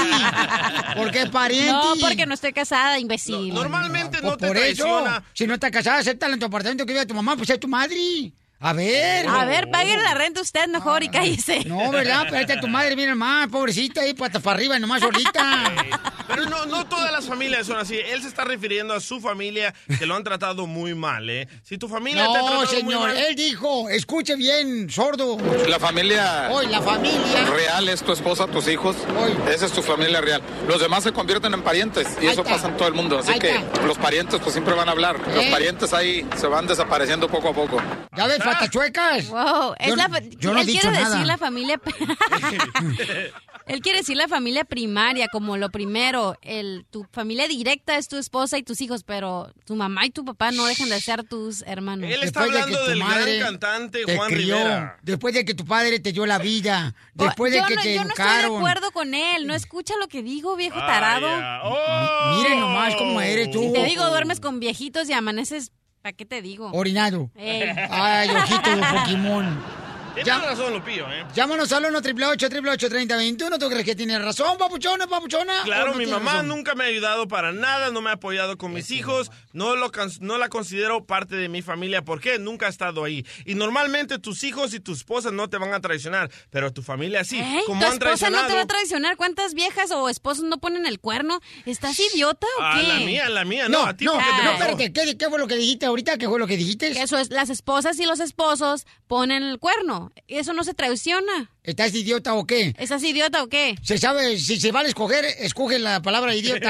Porque 0.96 1.22
es 1.22 1.30
pariente. 1.30 1.72
No, 1.72 1.94
porque 2.00 2.26
no 2.26 2.34
estoy 2.34 2.52
casada, 2.52 2.98
imbécil. 2.98 3.52
Normalmente 3.52 4.18
Pues 4.18 4.22
no 4.22 4.36
te 4.36 4.46
por 4.46 4.56
eso, 4.56 5.04
si 5.32 5.46
no 5.46 5.54
estás 5.54 5.70
casada, 5.70 5.98
acéptala 5.98 6.34
en 6.34 6.40
tu 6.40 6.46
apartamento 6.46 6.86
que 6.86 6.91
tu 7.06 7.14
mamá, 7.14 7.36
pues 7.36 7.50
es 7.50 7.60
tu 7.60 7.68
madre. 7.68 8.32
A 8.64 8.72
ver. 8.72 9.26
A 9.26 9.44
ver, 9.44 9.70
pague 9.70 9.96
la 9.96 10.14
renta 10.14 10.40
usted 10.40 10.68
mejor 10.68 11.02
y 11.02 11.08
cállese. 11.08 11.64
No, 11.66 11.90
¿verdad? 11.90 12.22
Pero 12.30 12.38
esta 12.38 12.60
tu 12.60 12.68
madre 12.68 12.94
viene 12.94 13.14
más, 13.14 13.48
pobrecita, 13.48 14.02
ahí 14.02 14.14
patas 14.14 14.40
para 14.42 14.56
arriba, 14.56 14.78
nomás 14.78 15.00
solita. 15.02 15.64
Pero 16.28 16.44
no, 16.46 16.64
no 16.66 16.86
todas 16.86 17.10
las 17.12 17.26
familias 17.26 17.66
son 17.66 17.76
así. 17.78 17.98
Él 17.98 18.22
se 18.22 18.28
está 18.28 18.44
refiriendo 18.44 18.94
a 18.94 19.00
su 19.00 19.20
familia 19.20 19.74
que 19.98 20.06
lo 20.06 20.14
han 20.14 20.22
tratado 20.24 20.66
muy 20.66 20.94
mal, 20.94 21.28
¿eh? 21.28 21.48
Si 21.64 21.76
tu 21.76 21.88
familia 21.88 22.22
te 22.22 22.38
ha 22.38 22.42
No, 22.42 22.46
tratado 22.46 22.60
muy 22.60 22.66
señor, 22.68 23.08
mal... 23.08 23.16
él 23.16 23.34
dijo, 23.34 23.88
escuche 23.90 24.36
bien, 24.36 24.88
sordo. 24.88 25.36
la 25.68 25.78
familia 25.80 26.48
Hoy 26.50 26.66
la 26.68 26.80
familia. 26.80 27.44
real 27.54 27.88
es 27.88 28.02
tu 28.02 28.12
esposa, 28.12 28.46
tus 28.46 28.68
hijos. 28.68 28.96
Hoy. 29.18 29.36
Esa 29.52 29.66
es 29.66 29.72
tu 29.72 29.82
familia 29.82 30.20
real. 30.20 30.40
Los 30.68 30.80
demás 30.80 31.02
se 31.02 31.12
convierten 31.12 31.52
en 31.52 31.62
parientes 31.62 32.06
y 32.22 32.26
Ahí 32.26 32.32
eso 32.32 32.42
está. 32.42 32.54
pasa 32.54 32.68
en 32.68 32.76
todo 32.76 32.88
el 32.88 32.94
mundo. 32.94 33.18
Así 33.18 33.32
Ahí 33.32 33.38
que 33.38 33.56
está. 33.56 33.82
los 33.82 33.98
parientes 33.98 34.40
pues 34.40 34.52
siempre 34.52 34.74
van 34.74 34.88
a 34.88 34.92
hablar. 34.92 35.18
Los 35.18 35.44
¿Eh? 35.44 35.48
parientes 35.50 35.92
ahí 35.92 36.26
se 36.36 36.46
van 36.46 36.66
desapareciendo 36.66 37.28
poco 37.28 37.48
a 37.50 37.52
poco. 37.52 37.82
¿Ya 38.16 38.26
ves, 38.26 38.38
patachuecas? 38.54 39.28
Wow, 39.28 39.74
es 39.78 39.88
Yo- 39.88 39.96
la, 39.96 40.08
fa- 40.08 40.20
yo 40.20 40.52
no 40.52 40.58
he 40.58 40.60
él 40.62 40.66
dicho 40.66 40.80
quiere 40.82 40.96
nada. 41.00 41.10
decir 41.14 41.26
la 41.26 41.38
familia. 41.38 41.80
él 43.66 43.80
quiere 43.80 43.98
decir 43.98 44.16
la 44.16 44.28
familia 44.28 44.64
primaria 44.64 45.28
como 45.30 45.56
lo 45.56 45.70
primero. 45.70 46.36
El, 46.42 46.84
tu 46.90 47.06
familia 47.12 47.48
directa 47.48 47.96
es 47.96 48.08
tu 48.08 48.16
esposa 48.16 48.58
y 48.58 48.62
tus 48.62 48.80
hijos, 48.80 49.04
pero 49.04 49.52
tu 49.64 49.74
mamá 49.76 50.06
y 50.06 50.10
tu 50.10 50.24
papá 50.24 50.50
no 50.50 50.66
dejan 50.66 50.88
de 50.88 51.00
ser 51.00 51.22
tus 51.24 51.62
hermanos. 51.62 52.10
Él 52.10 52.22
está 52.22 52.40
Después 52.42 52.52
de 52.52 52.60
hablando 52.62 52.84
tu 52.84 52.90
del 52.90 52.98
madre 52.98 53.36
gran 53.38 53.52
cantante 53.58 54.04
te 54.04 54.16
Juan 54.16 54.30
crió, 54.30 54.56
Rivera. 54.56 54.98
después 55.02 55.34
de 55.34 55.44
que 55.44 55.54
tu 55.54 55.64
padre 55.64 56.00
te 56.00 56.12
dio 56.12 56.26
la 56.26 56.38
vida, 56.38 56.94
después 57.14 57.52
de 57.52 57.62
que 57.66 57.74
no, 57.76 57.82
te 57.82 57.94
yo 57.94 58.04
no 58.04 58.08
estoy 58.10 58.24
de 58.24 58.30
educaron. 58.32 58.56
acuerdo 58.56 58.90
con 58.92 59.14
él. 59.14 59.46
No 59.46 59.54
escucha 59.54 59.94
lo 60.00 60.08
que 60.08 60.22
digo, 60.22 60.56
viejo 60.56 60.76
Vaya. 60.76 60.86
tarado. 60.86 61.62
¡Oh! 61.64 62.36
Miren 62.42 62.60
nomás 62.60 62.94
cómo 62.96 63.20
eres 63.20 63.50
tú. 63.50 63.60
Si 63.62 63.72
te 63.72 63.84
digo 63.84 64.04
duermes 64.08 64.40
con 64.40 64.60
viejitos 64.60 65.08
y 65.08 65.12
amaneces, 65.12 65.72
¿para 66.02 66.12
qué 66.12 66.26
te 66.26 66.42
digo? 66.42 66.70
Orinado. 66.72 67.30
Ey. 67.36 67.62
Ay, 67.90 68.28
ojito 68.30 68.76
de 68.76 68.82
Pokémon. 68.82 69.81
Tienes 70.14 70.26
Ya. 70.26 70.38
razón, 70.40 70.72
Lupillo, 70.74 71.06
¿eh? 71.10 71.24
Llámanos 71.34 71.72
al 71.72 71.84
1 71.86 71.98
888 71.98 72.88
3021 72.88 73.58
¿Tú 73.58 73.68
crees 73.68 73.84
que 73.84 73.94
tiene 73.94 74.18
razón, 74.18 74.58
papuchona, 74.58 75.06
papuchona? 75.06 75.62
¿O 75.62 75.64
Claro, 75.64 75.86
no 75.92 75.92
mi 75.94 76.04
tiene 76.04 76.12
mamá 76.18 76.32
razón? 76.32 76.48
nunca 76.48 76.74
me 76.74 76.84
ha 76.84 76.86
ayudado 76.88 77.28
para 77.28 77.52
nada, 77.52 77.90
no 77.90 78.00
me 78.02 78.10
ha 78.10 78.14
apoyado 78.14 78.58
con 78.58 78.72
mis 78.72 78.90
hijos, 78.90 79.30
no, 79.52 79.74
lo, 79.76 79.90
no 80.20 80.38
la 80.38 80.48
considero 80.48 81.04
parte 81.06 81.36
de 81.36 81.48
mi 81.48 81.62
familia, 81.62 82.02
¿por 82.02 82.20
qué? 82.20 82.38
Nunca 82.38 82.66
ha 82.66 82.68
estado 82.68 83.04
ahí. 83.04 83.24
Y 83.46 83.54
normalmente 83.54 84.18
tus 84.18 84.44
hijos 84.44 84.74
y 84.74 84.80
tu 84.80 84.92
esposa 84.92 85.30
no 85.30 85.48
te 85.48 85.56
van 85.58 85.72
a 85.72 85.80
traicionar, 85.80 86.30
pero 86.50 86.72
tu 86.72 86.82
familia 86.82 87.24
sí. 87.24 87.38
¿Eh? 87.38 87.62
Como 87.66 87.80
¿Tu 87.80 87.86
han 87.86 87.92
esposa 87.94 88.30
no 88.30 88.46
te 88.46 88.54
va 88.54 88.62
a 88.62 88.66
traicionar? 88.66 89.16
¿Cuántas 89.16 89.54
viejas 89.54 89.90
o 89.92 90.08
esposos 90.08 90.44
no 90.44 90.58
ponen 90.58 90.84
el 90.86 91.00
cuerno? 91.00 91.40
¿Estás 91.64 91.98
idiota 91.98 92.46
o 92.58 92.62
a 92.62 92.74
qué? 92.80 92.82
la 92.86 92.94
mía, 93.00 93.26
a 93.26 93.30
la 93.30 93.44
mía, 93.44 93.68
no, 93.68 93.82
No, 93.82 93.86
a 93.86 93.94
ti 93.96 94.04
no, 94.04 94.12
porque 94.12 94.28
te 94.36 94.44
no, 94.44 94.50
espérate, 94.52 94.92
¿qué, 94.92 95.16
¿qué 95.16 95.28
fue 95.28 95.38
lo 95.38 95.46
que 95.46 95.56
dijiste 95.56 95.86
ahorita? 95.86 96.18
¿Qué 96.18 96.28
fue 96.28 96.38
lo 96.38 96.46
que 96.46 96.56
dijiste? 96.56 96.92
Que 96.92 97.02
Eso 97.02 97.16
es, 97.18 97.30
las 97.30 97.50
esposas 97.50 97.98
y 97.98 98.04
los 98.06 98.20
esposos 98.20 98.86
ponen 99.06 99.42
el 99.42 99.58
cuerno. 99.58 100.01
Eso 100.28 100.52
no 100.52 100.64
se 100.64 100.74
traiciona. 100.74 101.50
¿Estás 101.62 101.94
idiota 101.94 102.34
o 102.34 102.46
qué? 102.46 102.74
¿Estás 102.78 103.02
idiota 103.02 103.42
o 103.42 103.48
qué? 103.48 103.76
Se 103.82 103.98
sabe, 103.98 104.38
si 104.38 104.58
se 104.60 104.72
vale 104.72 104.88
escoger, 104.88 105.24
escoge 105.38 105.78
la 105.78 106.00
palabra 106.02 106.34
idiota. 106.34 106.68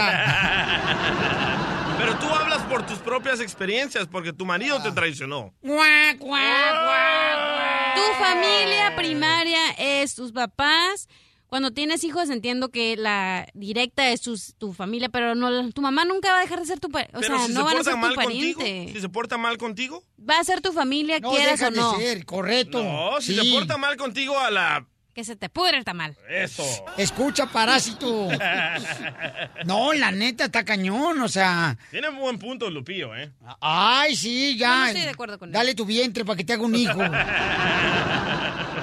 Pero 1.99 2.19
tú 2.19 2.27
hablas 2.29 2.63
por 2.65 2.85
tus 2.87 2.99
propias 2.99 3.41
experiencias, 3.41 4.07
porque 4.09 4.33
tu 4.33 4.45
marido 4.45 4.77
Ah. 4.79 4.83
te 4.83 4.91
traicionó. 4.93 5.55
Guac, 5.63 6.19
guac. 6.19 7.95
Tu 7.95 8.23
familia 8.25 8.95
primaria 8.97 9.71
es 9.79 10.15
tus 10.15 10.33
papás. 10.33 11.09
Cuando 11.53 11.71
tienes 11.71 12.03
hijos 12.03 12.31
entiendo 12.31 12.71
que 12.71 12.97
la 12.97 13.47
directa 13.53 14.09
es 14.09 14.23
tu 14.57 14.73
familia, 14.73 15.11
pero 15.11 15.35
no 15.35 15.71
tu 15.73 15.83
mamá 15.83 16.07
nunca 16.07 16.33
va 16.33 16.39
a 16.39 16.41
dejar 16.41 16.61
de 16.61 16.65
ser 16.65 16.81
tu 16.81 16.87
o 16.89 16.91
Pero 16.93 17.21
sea, 17.21 17.47
si 17.47 17.53
no 17.53 17.61
se 17.61 17.63
van 17.63 17.77
a 17.77 17.85
ser 17.85 17.93
tu 17.93 18.15
pariente. 18.15 18.55
contigo, 18.55 18.93
si 18.95 19.01
se 19.03 19.09
porta 19.11 19.37
mal 19.37 19.59
contigo, 19.59 20.03
Va 20.19 20.39
a 20.39 20.45
ser 20.45 20.63
tu 20.63 20.73
familia, 20.73 21.21
No 21.21 21.31
quieras 21.31 21.61
o 21.61 21.71
no. 21.71 21.99
de 21.99 22.07
ser, 22.07 22.25
correcto. 22.25 22.83
no, 22.83 23.21
si 23.21 23.35
sí. 23.39 23.47
se 23.47 23.53
porta 23.55 23.77
mal 23.77 23.99
contigo 23.99 24.39
a 24.39 24.51
la... 24.51 24.87
Que 25.13 25.25
se 25.25 25.37
te 25.37 25.51
pudre 25.51 25.77
el 25.77 25.85
tamal. 25.85 26.17
Eso. 26.31 26.65
Escucha, 26.97 27.45
parásito. 27.45 28.29
No, 29.67 29.93
la 29.93 30.11
neta 30.11 30.47
está 30.47 30.65
cañón, 30.65 31.21
o 31.21 31.29
sea. 31.29 31.77
Tiene 31.91 32.09
un 32.09 32.19
buen 32.19 32.39
punto, 32.39 32.71
Lupillo, 32.71 33.15
¿eh? 33.15 33.31
Ay, 33.61 34.17
sí, 34.17 34.57
ya. 34.57 34.69
Yo 34.69 34.77
no 34.79 34.87
estoy 34.87 35.03
de 35.03 35.09
acuerdo 35.11 35.39
con 35.39 35.51
él. 35.51 35.53
Dale 35.53 35.75
tu 35.75 35.85
vientre 35.85 36.25
para 36.25 36.39
que 36.39 36.45
te 36.45 36.55
haga 36.55 36.63
un 36.63 36.75
hijo. 36.75 36.99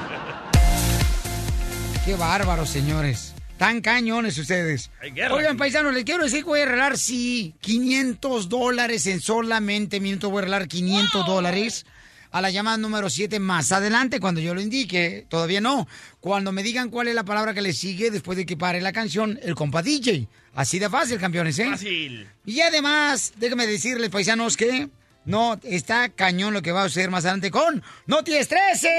Qué 2.10 2.16
bárbaros, 2.16 2.72
señores. 2.72 3.36
Tan 3.60 3.82
cañones 3.82 4.36
ustedes. 4.40 4.90
Oigan, 5.30 5.58
paisanos, 5.58 5.94
les 5.94 6.04
quiero 6.04 6.24
decir 6.24 6.40
que 6.40 6.50
voy 6.50 6.62
a 6.62 6.64
arreglar, 6.64 6.98
sí, 6.98 7.54
500 7.62 8.50
dólares 8.50 9.06
en 9.06 9.22
solamente 9.22 10.00
minutos. 10.00 10.32
Voy 10.32 10.40
a 10.40 10.42
arreglar 10.42 10.68
500 10.68 11.24
dólares 11.28 11.86
a 12.32 12.42
la 12.42 12.50
llamada 12.50 12.78
número 12.78 13.12
7 13.12 13.40
más 13.40 13.72
adelante, 13.72 14.20
cuando 14.20 14.42
yo 14.42 14.56
lo 14.56 14.62
indique. 14.62 15.28
Todavía 15.30 15.62
no. 15.62 15.88
Cuando 16.20 16.52
me 16.52 16.64
digan 16.64 16.90
cuál 16.90 17.10
es 17.10 17.14
la 17.14 17.26
palabra 17.26 17.54
que 17.54 17.62
le 17.62 17.74
sigue 17.74 18.10
después 18.10 18.40
de 18.40 18.48
que 18.48 18.58
pare 18.58 18.82
la 18.82 18.92
canción, 18.92 19.40
el 19.44 19.54
compa 19.54 19.84
DJ. 19.84 20.28
Así 20.56 20.80
de 20.80 20.90
fácil, 20.90 21.20
campeones, 21.20 21.60
¿eh? 21.60 21.70
Fácil. 21.70 22.28
Y 22.44 22.62
además, 22.62 23.34
déjenme 23.38 23.68
decirles, 23.68 24.10
paisanos, 24.10 24.58
que 24.58 24.90
no 25.26 25.60
está 25.62 26.10
cañón 26.10 26.56
lo 26.56 26.64
que 26.64 26.72
va 26.72 26.86
a 26.86 26.90
suceder 26.90 27.12
más 27.12 27.26
adelante 27.26 27.52
con 27.52 27.84
Noti 28.08 28.34
Estreses. 28.34 28.90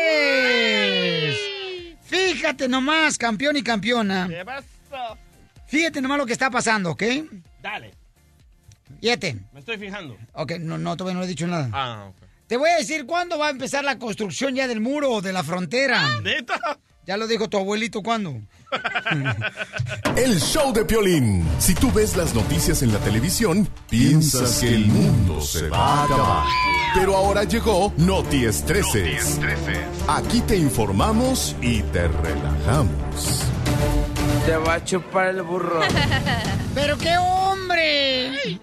Fíjate 2.11 2.67
nomás, 2.67 3.17
campeón 3.17 3.57
y 3.57 3.63
campeona. 3.63 4.27
¿Qué 4.29 4.45
pasó? 4.45 5.17
Fíjate 5.69 6.01
nomás 6.01 6.19
lo 6.19 6.27
que 6.27 6.33
está 6.33 6.51
pasando, 6.51 6.91
¿ok? 6.91 7.03
Dale, 7.63 7.95
Fíjate. 9.01 9.37
me 9.53 9.61
estoy 9.61 9.79
fijando. 9.79 10.19
Ok, 10.33 10.55
no, 10.59 10.77
no, 10.77 10.97
todavía 10.97 11.17
no 11.21 11.25
he 11.25 11.29
dicho 11.29 11.47
nada. 11.47 11.71
Ah, 11.73 12.07
ok. 12.09 12.17
Te 12.49 12.57
voy 12.57 12.69
a 12.71 12.79
decir 12.79 13.07
cuándo 13.07 13.39
va 13.39 13.47
a 13.47 13.51
empezar 13.51 13.85
la 13.85 13.97
construcción 14.01 14.57
ya 14.57 14.67
del 14.67 14.81
muro 14.81 15.21
de 15.21 15.33
la 15.33 15.45
frontera. 15.45 16.03
¿Neta? 16.21 16.59
Ya 17.07 17.17
lo 17.17 17.29
dijo 17.29 17.49
tu 17.49 17.57
abuelito, 17.59 18.03
¿cuándo? 18.03 18.41
El 20.17 20.41
show 20.41 20.73
de 20.73 20.85
Piolín. 20.85 21.47
Si 21.59 21.75
tú 21.75 21.91
ves 21.93 22.17
las 22.17 22.35
noticias 22.35 22.83
en 22.83 22.93
la 22.93 22.99
televisión, 22.99 23.69
piensas 23.89 24.59
que 24.59 24.75
el 24.75 24.87
mundo 24.87 25.41
se 25.41 25.69
va 25.69 25.79
a 25.79 26.05
acabar. 26.05 26.45
Pero 26.95 27.17
ahora 27.17 27.45
llegó 27.45 27.93
Noti 27.97 28.45
Estreses. 28.45 29.39
Aquí 30.09 30.41
te 30.43 30.57
informamos 30.57 31.57
y 31.61 31.83
te 31.83 32.09
relajamos. 32.09 33.45
Te 34.47 34.57
va 34.57 34.75
a 34.75 34.85
chupar 34.85 35.29
el 35.29 35.43
burro. 35.43 35.81
¡Pero 36.75 36.99
qué 36.99 37.17
hombre! 37.19 38.61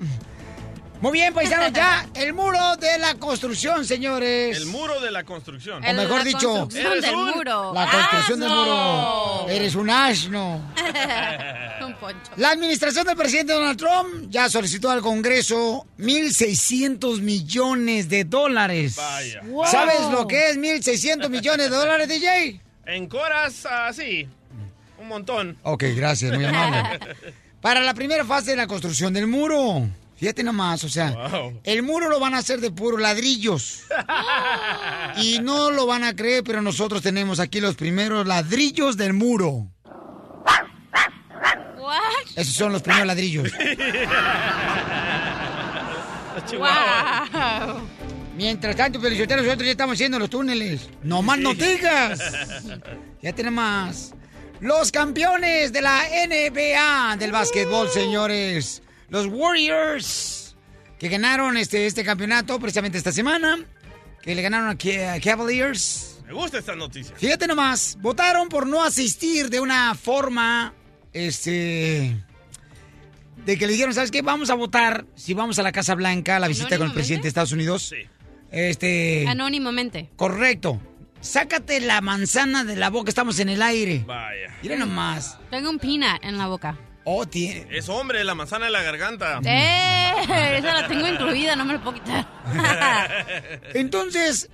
Muy 1.00 1.12
bien, 1.12 1.32
paisanos, 1.34 1.72
ya 1.74 2.08
el 2.16 2.34
muro 2.34 2.76
de 2.78 2.98
la 2.98 3.14
construcción, 3.16 3.86
señores. 3.86 4.58
El 4.58 4.66
muro 4.66 5.00
de 5.00 5.12
la 5.12 5.24
construcción. 5.24 5.84
O 5.86 5.94
mejor 5.94 6.18
la 6.20 6.24
dicho, 6.24 6.40
construcción 6.50 6.92
eres 6.92 7.02
del 7.04 7.16
un- 7.16 7.32
muro. 7.36 7.74
La 7.74 7.92
construcción 7.92 8.40
del 8.40 8.50
muro. 8.50 9.46
Eres 9.50 9.76
un 9.76 9.90
asno. 9.92 10.62
Don 11.80 11.94
Poncho. 11.98 12.32
La 12.38 12.50
administración 12.50 13.06
del 13.06 13.16
presidente 13.16 13.54
Donald 13.54 13.78
Trump 13.78 14.30
ya 14.30 14.50
solicitó 14.50 14.90
al 14.90 15.02
Congreso 15.02 15.86
1.600 16.00 17.22
millones 17.22 18.10
de 18.10 18.24
dólares. 18.24 18.96
Vaya. 18.96 19.42
Wow. 19.44 19.66
¿Sabes 19.68 20.02
lo 20.12 20.28
que 20.28 20.50
es 20.50 20.58
1.600 20.58 21.30
millones 21.30 21.70
de 21.70 21.76
dólares, 21.76 22.08
DJ? 22.08 22.60
En 22.88 23.08
Coras, 23.08 23.68
ah, 23.70 23.92
sí. 23.94 24.28
Un 25.00 25.08
montón. 25.10 25.58
Ok, 25.62 25.84
gracias, 25.96 26.34
muy 26.34 26.46
amable. 26.46 27.00
Para 27.62 27.82
la 27.82 27.94
primera 27.94 28.26
fase 28.26 28.52
de 28.52 28.58
la 28.58 28.66
construcción 28.68 29.14
del 29.14 29.28
muro. 29.28 29.88
Fíjate 30.18 30.42
nomás, 30.44 30.84
o 30.84 30.90
sea, 30.90 31.12
Wow. 31.12 31.62
el 31.64 31.84
muro 31.84 32.10
lo 32.10 32.20
van 32.20 32.34
a 32.34 32.40
hacer 32.40 32.60
de 32.60 32.72
puros 32.72 33.00
ladrillos. 33.00 33.84
Y 35.18 35.40
no 35.40 35.72
lo 35.72 35.86
van 35.88 36.04
a 36.04 36.16
creer, 36.16 36.44
pero 36.44 36.62
nosotros 36.62 37.02
tenemos 37.02 37.40
aquí 37.40 37.60
los 37.60 37.76
primeros 37.76 38.28
ladrillos 38.28 38.98
del 38.98 39.14
muro. 39.14 39.72
What? 41.78 42.28
Esos 42.36 42.54
son 42.54 42.72
los 42.74 42.82
primeros 42.82 43.08
ladrillos. 43.08 43.52
Wow. 46.58 47.82
Mientras 48.36 48.76
tanto, 48.76 49.02
Felicitero, 49.02 49.42
nosotros 49.42 49.66
ya 49.66 49.72
estamos 49.72 49.96
haciendo 49.96 50.20
los 50.20 50.30
túneles. 50.30 50.88
No 51.02 51.22
más 51.24 51.40
no 51.40 51.54
digas. 51.56 52.20
Ya 53.22 53.34
tenemos 53.34 53.56
más. 53.64 54.14
Los 54.60 54.92
campeones 54.92 55.74
de 55.74 55.82
la 55.82 56.04
NBA 56.28 57.18
del 57.18 57.32
básquetbol, 57.32 57.90
señores. 57.90 58.84
Los 59.10 59.28
Warriors, 59.28 60.56
que 61.00 61.10
ganaron 61.10 61.58
este, 61.58 61.86
este 61.88 62.04
campeonato 62.04 62.60
precisamente 62.60 62.98
esta 62.98 63.12
semana. 63.12 63.58
Que 64.22 64.36
le 64.36 64.42
ganaron 64.42 64.70
a 64.70 64.78
Ca- 64.78 65.14
a 65.14 65.20
Cavaliers. 65.22 66.20
Me 66.28 66.34
gusta 66.34 66.58
esta 66.58 66.76
noticia. 66.76 67.16
Fíjate 67.16 67.48
nomás, 67.48 67.98
votaron 68.02 68.50
por 68.50 68.68
no 68.68 68.84
asistir 68.84 69.50
de 69.50 69.62
una 69.62 69.96
forma, 69.96 70.74
este, 71.14 72.22
de 73.46 73.58
que 73.58 73.66
le 73.66 73.72
dijeron, 73.74 73.94
¿sabes 73.94 74.12
qué? 74.12 74.22
Vamos 74.22 74.50
a 74.50 74.56
votar 74.56 75.06
si 75.16 75.34
vamos 75.34 75.58
a 75.60 75.64
la 75.64 75.72
Casa 75.72 75.96
Blanca, 75.96 76.36
a 76.36 76.40
la 76.40 76.50
visita 76.50 76.78
con 76.78 76.88
el 76.88 76.94
presidente 76.94 77.24
de 77.24 77.30
Estados 77.30 77.54
Unidos. 77.54 77.84
Sí. 77.90 77.96
Este, 78.52 79.26
Anónimamente. 79.28 80.10
correcto. 80.18 80.82
Sácate 81.22 81.80
la 81.80 82.02
manzana 82.02 82.64
de 82.66 82.76
la 82.76 82.90
boca, 82.90 83.10
estamos 83.10 83.40
en 83.40 83.50
el 83.50 83.62
aire. 83.62 84.04
Vaya. 84.06 84.54
Mira 84.62 84.76
nomás. 84.76 85.38
Tengo 85.50 85.70
un 85.70 85.80
peanut 85.80 86.24
en 86.24 86.38
la 86.38 86.48
boca. 86.48 86.78
Oh, 87.10 87.26
tiene. 87.26 87.66
Es 87.72 87.88
hombre, 87.88 88.22
la 88.26 88.36
manzana 88.36 88.66
de 88.66 88.72
la 88.72 88.82
garganta. 88.82 89.40
¡Eh! 89.46 90.58
Esa 90.58 90.82
la 90.82 90.88
tengo 90.90 91.08
incluida, 91.08 91.56
no 91.56 91.64
me 91.64 91.72
la 91.76 91.82
puedo 91.82 91.94
quitar. 91.94 92.28
Entonces, 93.74 94.50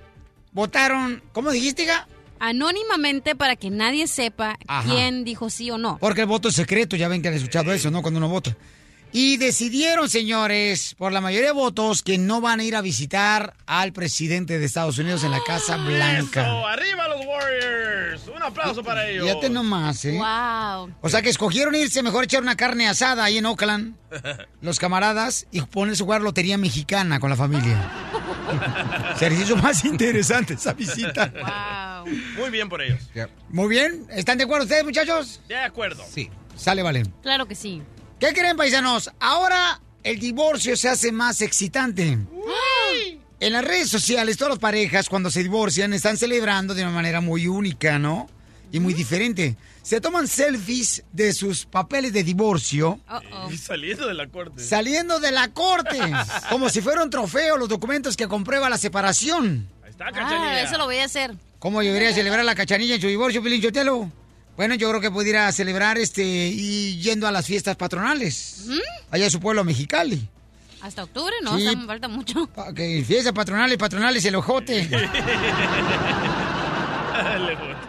votaron, 0.52 1.20
¿cómo 1.32 1.50
dijiste, 1.50 1.84
Ga? 1.84 2.06
Anónimamente 2.38 3.34
para 3.34 3.56
que 3.56 3.70
nadie 3.70 4.06
sepa 4.06 4.56
Ajá. 4.68 4.88
quién 4.88 5.24
dijo 5.24 5.50
sí 5.50 5.68
o 5.72 5.78
no. 5.78 5.98
Porque 5.98 6.20
el 6.20 6.26
voto 6.28 6.46
es 6.46 6.54
secreto, 6.54 6.94
ya 6.94 7.08
ven 7.08 7.22
que 7.22 7.28
han 7.28 7.34
escuchado 7.34 7.72
eso, 7.72 7.90
¿no? 7.90 8.02
Cuando 8.02 8.18
uno 8.18 8.28
vota. 8.28 8.56
Y 9.16 9.36
decidieron, 9.36 10.10
señores, 10.10 10.96
por 10.98 11.12
la 11.12 11.20
mayoría 11.20 11.50
de 11.50 11.52
votos, 11.52 12.02
que 12.02 12.18
no 12.18 12.40
van 12.40 12.58
a 12.58 12.64
ir 12.64 12.74
a 12.74 12.80
visitar 12.80 13.54
al 13.64 13.92
presidente 13.92 14.58
de 14.58 14.64
Estados 14.66 14.98
Unidos 14.98 15.22
en 15.22 15.30
la 15.30 15.40
Casa 15.46 15.76
Blanca. 15.76 16.42
Eso, 16.42 16.66
arriba 16.66 17.06
los 17.06 17.24
Warriors. 17.24 18.26
Un 18.34 18.42
aplauso 18.42 18.82
para 18.82 19.08
ellos. 19.08 19.24
Fíjate 19.24 19.50
nomás, 19.50 20.04
¿eh? 20.04 20.18
Wow. 20.18 20.96
O 21.00 21.08
sea 21.08 21.22
que 21.22 21.28
escogieron 21.28 21.76
irse 21.76 22.02
mejor 22.02 22.24
echar 22.24 22.42
una 22.42 22.56
carne 22.56 22.88
asada 22.88 23.22
ahí 23.22 23.38
en 23.38 23.46
Oakland, 23.46 23.94
los 24.60 24.80
camaradas, 24.80 25.46
y 25.52 25.60
ponerse 25.60 26.02
a 26.02 26.06
jugar 26.06 26.20
lotería 26.20 26.58
mexicana 26.58 27.20
con 27.20 27.30
la 27.30 27.36
familia. 27.36 27.88
Se 29.16 29.30
les 29.30 29.42
hizo 29.42 29.56
más 29.56 29.84
interesante 29.84 30.54
esa 30.54 30.72
visita. 30.72 31.32
Wow. 32.04 32.12
Muy 32.36 32.50
bien 32.50 32.68
por 32.68 32.82
ellos. 32.82 32.98
Muy 33.48 33.68
bien, 33.68 34.06
¿están 34.10 34.38
de 34.38 34.42
acuerdo 34.42 34.64
ustedes, 34.64 34.82
muchachos? 34.82 35.40
De 35.46 35.56
acuerdo. 35.56 36.02
Sí. 36.12 36.28
Sale, 36.56 36.82
vale. 36.82 37.04
Claro 37.22 37.46
que 37.46 37.54
sí. 37.54 37.80
¿Qué 38.24 38.32
creen, 38.32 38.56
paisanos? 38.56 39.10
Ahora 39.20 39.82
el 40.02 40.18
divorcio 40.18 40.78
se 40.78 40.88
hace 40.88 41.12
más 41.12 41.42
excitante. 41.42 42.16
En 43.38 43.52
las 43.52 43.62
redes 43.62 43.90
sociales, 43.90 44.38
todas 44.38 44.52
las 44.52 44.58
parejas 44.58 45.10
cuando 45.10 45.30
se 45.30 45.42
divorcian 45.42 45.92
están 45.92 46.16
celebrando 46.16 46.72
de 46.72 46.80
una 46.80 46.90
manera 46.90 47.20
muy 47.20 47.46
única, 47.48 47.98
¿no? 47.98 48.30
Y 48.72 48.80
muy 48.80 48.94
diferente. 48.94 49.58
Se 49.82 50.00
toman 50.00 50.26
selfies 50.26 51.04
de 51.12 51.34
sus 51.34 51.66
papeles 51.66 52.14
de 52.14 52.24
divorcio 52.24 52.98
Uh-oh. 53.10 53.50
Y 53.50 53.58
saliendo 53.58 54.06
de 54.06 54.14
la 54.14 54.26
corte. 54.26 54.64
saliendo 54.64 55.20
de 55.20 55.30
la 55.30 55.48
corte, 55.48 55.98
como 56.48 56.70
si 56.70 56.80
fuera 56.80 57.02
un 57.02 57.10
trofeo 57.10 57.58
los 57.58 57.68
documentos 57.68 58.16
que 58.16 58.26
comprueba 58.26 58.70
la 58.70 58.78
separación. 58.78 59.68
Ahí 59.84 59.90
está, 59.90 60.06
cachanilla. 60.06 60.50
Ah, 60.50 60.62
eso 60.62 60.78
lo 60.78 60.86
voy 60.86 60.96
a 60.96 61.04
hacer. 61.04 61.34
¿Cómo 61.58 61.82
debería 61.82 62.14
celebrar 62.14 62.42
la 62.46 62.54
cachanilla 62.54 62.94
en 62.94 63.02
su 63.02 63.06
divorcio, 63.06 63.42
Pilín 63.42 63.60
Chotelo? 63.60 64.10
Bueno, 64.56 64.74
yo 64.76 64.88
creo 64.88 65.00
que 65.00 65.10
pudiera 65.10 65.50
celebrar 65.52 65.98
este 65.98 66.22
y 66.24 66.98
yendo 67.00 67.26
a 67.26 67.32
las 67.32 67.46
fiestas 67.46 67.76
patronales. 67.76 68.66
Allá 69.10 69.24
en 69.24 69.30
su 69.30 69.40
pueblo 69.40 69.64
Mexicali. 69.64 70.28
Hasta 70.80 71.02
octubre, 71.04 71.34
¿no? 71.42 71.58
Sí. 71.58 71.74
Me 71.76 71.86
falta 71.86 72.08
mucho. 72.08 72.48
Que 72.74 73.02
fiestas 73.06 73.32
patronales, 73.32 73.76
patronales, 73.78 74.24
el 74.26 74.34
ojote. 74.36 74.88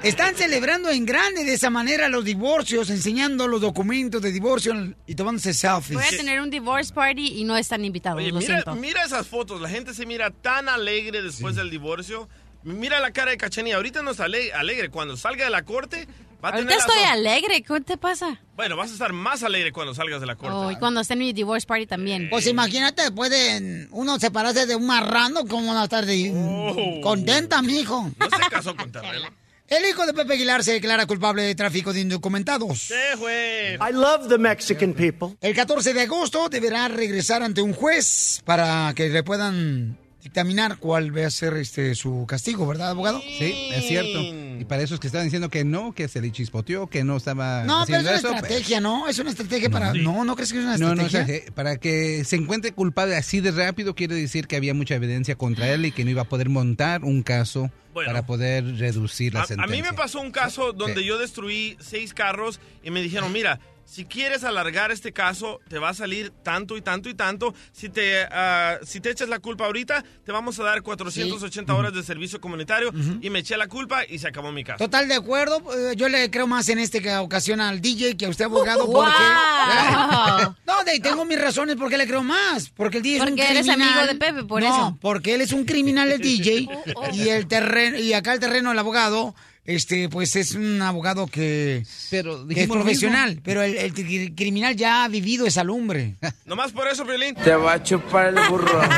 Están 0.04 0.36
celebrando 0.36 0.90
en 0.90 1.06
grande 1.06 1.44
de 1.44 1.54
esa 1.54 1.70
manera 1.72 2.10
los 2.10 2.24
divorcios, 2.24 2.90
enseñando 2.92 3.48
los 3.48 3.60
documentos 3.60 4.22
de 4.22 4.32
divorcio 4.32 4.94
y 5.08 5.16
tomándose 5.16 5.54
selfies. 5.54 5.96
Voy 5.98 6.04
a 6.06 6.18
tener 6.18 6.40
un 6.42 6.52
divorce 6.52 6.94
party 6.94 7.40
y 7.40 7.44
no 7.44 7.58
están 7.58 7.84
invitados, 7.84 8.20
Oye, 8.20 8.30
lo 8.32 8.38
mira, 8.38 8.54
siento. 8.62 8.76
mira 8.76 9.04
esas 9.04 9.26
fotos. 9.28 9.60
La 9.62 9.70
gente 9.70 9.94
se 9.96 10.06
mira 10.06 10.30
tan 10.30 10.70
alegre 10.70 11.22
después 11.24 11.56
del 11.56 11.72
divorcio. 11.72 12.30
Mira 12.64 13.00
la 13.00 13.12
cara 13.12 13.32
de 13.32 13.38
Cachanilla. 13.38 13.78
Ahorita 13.78 14.04
no 14.04 14.12
está 14.12 14.26
ale- 14.26 14.54
alegre. 14.54 14.90
Cuando 14.90 15.18
salga 15.18 15.46
de 15.46 15.52
la 15.52 15.64
corte, 15.64 16.02
a 16.04 16.08
Ahorita 16.54 16.76
estoy 16.76 17.04
alegre, 17.04 17.62
¿qué 17.64 17.82
te 17.82 17.98
pasa? 17.98 18.40
Bueno, 18.56 18.76
vas 18.78 18.90
a 18.90 18.94
estar 18.94 19.12
más 19.14 19.44
alegre 19.44 19.72
cuando 19.72 19.94
salgas 19.94 20.22
de 20.22 20.28
la 20.28 20.36
corte. 20.36 20.56
Oh, 20.56 20.72
y 20.72 20.76
cuando 20.78 21.02
esté 21.02 21.14
en 21.14 21.20
mi 21.20 21.34
divorce 21.34 21.66
party 21.68 21.88
también. 21.88 22.30
Pues 22.30 22.48
imagínate 22.48 23.02
después 23.04 23.30
de 23.30 23.88
uno 23.92 24.20
separarse 24.20 24.66
de 24.66 24.76
un 24.76 24.86
marrano, 24.86 25.46
¿cómo 25.48 25.68
van 25.68 25.78
a 25.78 25.84
estar 25.86 26.06
de 26.06 26.32
Oh. 26.36 27.02
contenta, 27.02 27.62
mijo? 27.62 28.12
No 28.18 28.26
se 28.30 28.50
casó 28.50 28.76
con 28.76 28.92
terreno. 28.92 29.28
El 29.68 29.84
hijo 29.90 30.06
de 30.06 30.14
Pepe 30.14 30.34
Aguilar 30.36 30.64
se 30.64 30.74
declara 30.74 31.08
culpable 31.08 31.42
de 31.42 31.56
tráfico 31.56 31.92
de 31.92 32.02
indocumentados. 32.02 32.80
Se 32.84 33.18
fue. 33.18 33.80
I 33.82 33.92
love 33.94 34.28
the 34.30 34.38
Mexican 34.38 34.94
people. 34.94 35.36
El 35.42 35.56
14 35.56 35.92
de 35.92 36.02
agosto 36.02 36.50
deberá 36.50 36.88
regresar 36.88 37.42
ante 37.42 37.62
un 37.64 37.74
juez 37.74 38.44
para 38.46 38.94
que 38.96 39.10
le 39.10 39.24
puedan 39.24 39.98
dictaminar 40.30 40.78
cuál 40.80 41.16
va 41.16 41.28
a 41.28 41.30
ser 41.30 41.54
este 41.58 41.94
su 41.94 42.26
castigo, 42.28 42.66
¿verdad, 42.66 42.90
abogado? 42.90 43.22
Sí, 43.22 43.70
es 43.72 43.88
cierto. 43.88 44.20
Y 44.60 44.66
para 44.66 44.82
esos 44.82 45.00
que 45.00 45.06
estaban 45.06 45.28
diciendo 45.28 45.50
que 45.52 45.64
no, 45.64 45.94
que 45.94 46.08
se 46.08 46.20
le 46.20 46.32
chispoteó, 46.32 46.88
que 46.88 47.04
no 47.04 47.18
estaba 47.18 47.64
No, 47.64 47.84
pero 47.86 48.00
es 48.00 48.04
una 48.06 48.16
eso. 48.16 48.28
pues, 48.30 48.42
estrategia, 48.42 48.82
¿no? 48.82 49.08
Es 49.08 49.20
una 49.20 49.30
estrategia 49.30 49.70
para... 49.70 49.94
No, 49.94 50.26
¿no 50.26 50.36
crees 50.36 50.52
que 50.52 50.58
es 50.60 50.66
una 50.66 50.78
No, 50.78 50.96
no, 50.96 51.04
o 51.04 51.06
estrategia? 51.06 51.44
sea, 51.46 51.54
para 51.54 51.78
que 51.78 52.24
se 52.26 52.38
encuentre 52.38 52.72
culpable 52.72 53.16
así 53.16 53.40
de 53.40 53.52
rápido 53.52 53.94
quiere 53.94 54.16
decir 54.16 54.48
que 54.48 54.56
había 54.56 54.74
mucha 54.74 54.96
evidencia 54.96 55.36
contra 55.36 55.70
él 55.72 55.86
y 55.86 55.92
que 55.92 56.04
no 56.04 56.10
iba 56.10 56.24
a 56.24 56.30
poder 56.30 56.50
montar 56.50 57.04
un 57.04 57.22
caso 57.22 57.70
Bueno. 57.94 58.10
para 58.10 58.26
poder 58.26 58.66
reducir 58.78 59.36
la 59.36 59.42
A, 59.42 59.44
a 59.44 59.48
sentencia. 59.48 59.76
mí 59.76 59.84
me 59.84 59.94
pasó 59.94 60.22
un 60.22 60.32
caso 60.32 60.74
donde 60.74 61.02
Sí. 61.02 61.08
yo 61.08 61.20
destruí 61.20 61.78
seis 61.80 62.16
carros 62.16 62.60
y 62.84 62.90
me 62.90 63.02
dijeron, 63.04 63.32
mira, 63.32 63.60
si 63.86 64.06
quieres 64.06 64.44
alargar 64.44 64.92
este 64.92 65.14
caso, 65.14 65.60
te 65.70 65.80
va 65.80 65.90
a 65.90 65.94
salir 65.94 66.32
tanto 66.44 66.76
y 66.76 66.82
tanto 66.82 67.08
y 67.08 67.14
tanto. 67.14 67.54
Si 67.72 67.90
te, 67.90 68.24
ah, 68.32 68.78
si 68.84 69.00
te 69.00 69.12
echas 69.12 69.30
la 69.30 69.40
culpa 69.40 69.66
ahorita, 69.66 70.04
te 70.26 70.32
vamos 70.32 70.60
a 70.60 70.64
dar 70.64 70.82
480 70.82 71.74
horas 71.74 71.94
de 71.94 72.04
servicio 72.04 72.42
comunitario. 72.42 72.92
Y 73.22 73.30
me 73.30 73.40
eché 73.40 73.56
la 73.58 73.68
culpa 73.68 74.06
y 74.06 74.18
se 74.20 74.28
acabó 74.28 74.52
mi 74.52 74.64
caso. 74.64 74.84
Total 74.84 75.08
de 75.08 75.16
acuerdo, 75.16 75.62
eh, 75.74 75.94
yo 75.96 76.10
le 76.10 76.30
creo 76.32 76.48
más 76.48 76.68
en 76.70 76.80
esta 76.80 77.22
ocasión 77.22 77.62
al 77.62 77.80
DJ 77.80 78.18
que 78.18 78.26
a 78.26 78.30
usted 78.30 78.46
abogado 78.46 78.86
¡Wow! 78.88 78.94
porque... 79.04 80.56
No, 80.66 80.84
de, 80.84 81.00
tengo 81.00 81.26
mis 81.26 81.40
razones 81.40 81.76
por 81.76 81.90
qué 81.90 81.98
le 81.98 82.08
creo 82.08 82.24
más, 82.24 82.70
porque 82.70 82.98
el 82.98 83.04
DJ 83.04 83.16
es 83.18 83.22
un 83.22 83.30
Porque 83.30 83.52
eres 83.52 83.66
criminal. 83.68 84.00
amigo 84.00 84.08
de 84.14 84.16
Pepe, 84.20 84.44
por 84.44 84.62
no, 84.62 84.68
eso. 84.68 84.98
porque 85.00 85.36
él 85.36 85.42
es 85.42 85.52
un 85.54 85.64
criminal 85.66 86.12
el 86.12 86.20
DJ 86.20 86.68
y 87.14 87.30
el 87.30 87.48
terreno 87.48 87.98
y 87.98 88.14
acá 88.14 88.34
el 88.34 88.40
terreno 88.40 88.72
el 88.72 88.80
abogado 88.80 89.36
este 89.66 90.10
pues 90.10 90.36
es 90.36 90.54
un 90.56 90.82
abogado 90.82 91.28
que, 91.28 91.84
Pero 92.10 92.48
que 92.48 92.62
es 92.64 92.68
profesional, 92.70 93.30
mismo. 93.30 93.42
pero 93.44 93.62
el, 93.64 93.76
el 93.76 93.94
cri- 93.94 94.34
criminal 94.36 94.76
ya 94.76 95.04
ha 95.04 95.08
vivido 95.08 95.46
esa 95.46 95.64
lumbre. 95.64 96.16
Nomás 96.46 96.72
por 96.72 96.88
eso, 96.88 97.04
Violín. 97.06 97.36
Te 97.36 97.56
va 97.56 97.74
a 97.74 97.84
chupar 97.84 98.28
el 98.28 98.36
burro. 98.50 98.82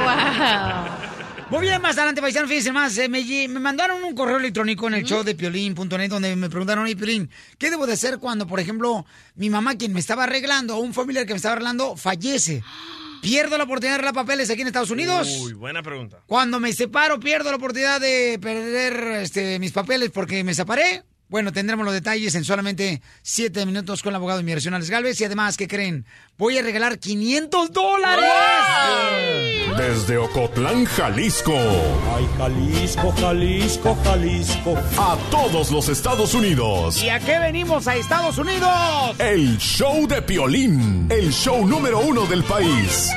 Wow. 0.00 1.00
Muy 1.50 1.62
bien, 1.62 1.82
más 1.82 1.96
adelante, 1.98 2.20
paisano, 2.20 2.46
fíjense 2.46 2.70
más. 2.72 2.96
eh, 2.98 3.08
me, 3.08 3.22
me 3.48 3.58
mandaron 3.58 4.04
un 4.04 4.14
correo 4.14 4.36
electrónico 4.38 4.86
en 4.86 4.94
el 4.94 5.04
show 5.04 5.24
de 5.24 5.34
piolín.net 5.34 6.08
donde 6.08 6.36
me 6.36 6.48
preguntaron, 6.48 6.84
oye, 6.84 6.94
Piolín, 6.94 7.28
¿qué 7.58 7.70
debo 7.70 7.86
de 7.88 7.94
hacer 7.94 8.18
cuando, 8.18 8.46
por 8.46 8.60
ejemplo, 8.60 9.04
mi 9.34 9.50
mamá, 9.50 9.74
quien 9.76 9.92
me 9.92 9.98
estaba 9.98 10.24
arreglando, 10.24 10.76
o 10.76 10.80
un 10.80 10.94
familiar 10.94 11.26
que 11.26 11.32
me 11.32 11.38
estaba 11.38 11.54
arreglando, 11.54 11.96
fallece? 11.96 12.62
¿Pierdo 13.20 13.58
la 13.58 13.64
oportunidad 13.64 13.92
de 13.92 13.94
arreglar 13.96 14.14
papeles 14.14 14.50
aquí 14.50 14.62
en 14.62 14.68
Estados 14.68 14.90
Unidos? 14.90 15.28
Uy, 15.42 15.52
buena 15.52 15.82
pregunta. 15.82 16.22
Cuando 16.26 16.58
me 16.58 16.72
separo, 16.72 17.20
¿pierdo 17.20 17.50
la 17.50 17.56
oportunidad 17.56 18.00
de 18.00 18.38
perder 18.40 19.22
este, 19.22 19.58
mis 19.58 19.72
papeles 19.72 20.10
porque 20.10 20.42
me 20.44 20.54
separé? 20.54 21.04
Bueno, 21.30 21.52
tendremos 21.52 21.84
los 21.84 21.94
detalles 21.94 22.34
en 22.34 22.44
solamente 22.44 23.00
siete 23.22 23.64
minutos 23.64 24.02
con 24.02 24.10
el 24.10 24.16
abogado 24.16 24.38
de 24.38 24.42
inmigración 24.42 24.74
Alex 24.74 24.90
Galvez. 24.90 25.20
Y 25.20 25.24
además, 25.24 25.56
¿qué 25.56 25.68
creen? 25.68 26.04
Voy 26.36 26.58
a 26.58 26.62
regalar 26.62 26.98
500 26.98 27.70
dólares. 27.70 28.24
Desde 29.78 30.18
Ocotlán, 30.18 30.86
Jalisco. 30.86 31.54
Ay, 31.54 32.28
Jalisco, 32.36 33.12
Jalisco, 33.12 33.98
Jalisco. 34.02 34.76
A 34.98 35.16
todos 35.30 35.70
los 35.70 35.88
Estados 35.88 36.34
Unidos. 36.34 37.00
¿Y 37.00 37.10
a 37.10 37.20
qué 37.20 37.38
venimos 37.38 37.86
a 37.86 37.94
Estados 37.94 38.36
Unidos? 38.36 39.14
El 39.20 39.56
show 39.58 40.08
de 40.08 40.22
Piolín. 40.22 41.06
El 41.10 41.32
show 41.32 41.64
número 41.64 42.00
uno 42.00 42.26
del 42.26 42.42
país. 42.42 43.08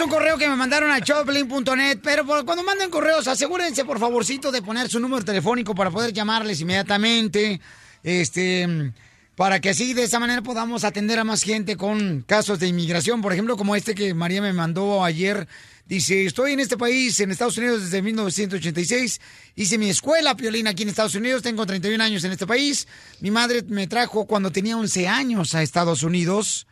Un 0.00 0.08
correo 0.08 0.38
que 0.38 0.48
me 0.48 0.56
mandaron 0.56 0.90
a 0.90 0.98
showplane.net, 1.00 1.98
pero 2.02 2.24
cuando 2.24 2.62
manden 2.62 2.90
correos, 2.90 3.28
asegúrense, 3.28 3.84
por 3.84 3.98
favorcito, 3.98 4.50
de 4.50 4.62
poner 4.62 4.88
su 4.88 4.98
número 4.98 5.24
telefónico 5.24 5.74
para 5.74 5.90
poder 5.90 6.12
llamarles 6.12 6.60
inmediatamente. 6.60 7.60
Este, 8.02 8.92
para 9.36 9.60
que 9.60 9.70
así 9.70 9.92
de 9.92 10.04
esa 10.04 10.18
manera 10.18 10.42
podamos 10.42 10.84
atender 10.84 11.18
a 11.18 11.24
más 11.24 11.42
gente 11.42 11.76
con 11.76 12.22
casos 12.22 12.58
de 12.58 12.68
inmigración. 12.68 13.20
Por 13.20 13.32
ejemplo, 13.32 13.56
como 13.56 13.76
este 13.76 13.94
que 13.94 14.14
María 14.14 14.40
me 14.40 14.52
mandó 14.52 15.04
ayer. 15.04 15.46
Dice, 15.86 16.24
estoy 16.24 16.52
en 16.52 16.60
este 16.60 16.78
país, 16.78 17.18
en 17.18 17.32
Estados 17.32 17.58
Unidos, 17.58 17.82
desde 17.82 18.00
1986. 18.00 19.20
Hice 19.56 19.76
mi 19.76 19.90
escuela, 19.90 20.36
Piolina, 20.36 20.70
aquí 20.70 20.84
en 20.84 20.90
Estados 20.90 21.14
Unidos. 21.16 21.42
Tengo 21.42 21.66
31 21.66 22.02
años 22.02 22.22
en 22.24 22.32
este 22.32 22.46
país. 22.46 22.86
Mi 23.20 23.30
madre 23.30 23.62
me 23.66 23.86
trajo 23.86 24.24
cuando 24.26 24.52
tenía 24.52 24.76
11 24.76 25.08
años 25.08 25.54
a 25.54 25.62
Estados 25.62 26.02
Unidos 26.04 26.66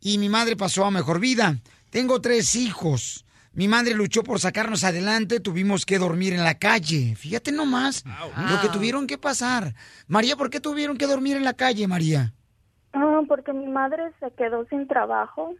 y 0.00 0.18
mi 0.18 0.28
madre 0.28 0.56
pasó 0.56 0.84
a 0.84 0.90
mejor 0.90 1.20
vida. 1.20 1.58
Tengo 1.90 2.20
tres 2.20 2.54
hijos. 2.56 3.26
Mi 3.52 3.66
madre 3.66 3.94
luchó 3.94 4.22
por 4.22 4.38
sacarnos 4.38 4.84
adelante, 4.84 5.40
tuvimos 5.40 5.84
que 5.84 5.98
dormir 5.98 6.32
en 6.32 6.44
la 6.44 6.54
calle. 6.54 7.16
Fíjate 7.16 7.50
nomás 7.50 8.04
lo 8.06 8.60
que 8.62 8.68
tuvieron 8.68 9.08
que 9.08 9.18
pasar. 9.18 9.74
María, 10.06 10.36
¿por 10.36 10.50
qué 10.50 10.60
tuvieron 10.60 10.96
que 10.96 11.06
dormir 11.06 11.36
en 11.36 11.44
la 11.44 11.54
calle, 11.54 11.88
María? 11.88 12.32
Ah, 12.92 13.20
porque 13.26 13.52
mi 13.52 13.66
madre 13.66 14.12
se 14.20 14.30
quedó 14.32 14.64
sin 14.66 14.86
trabajo 14.86 15.54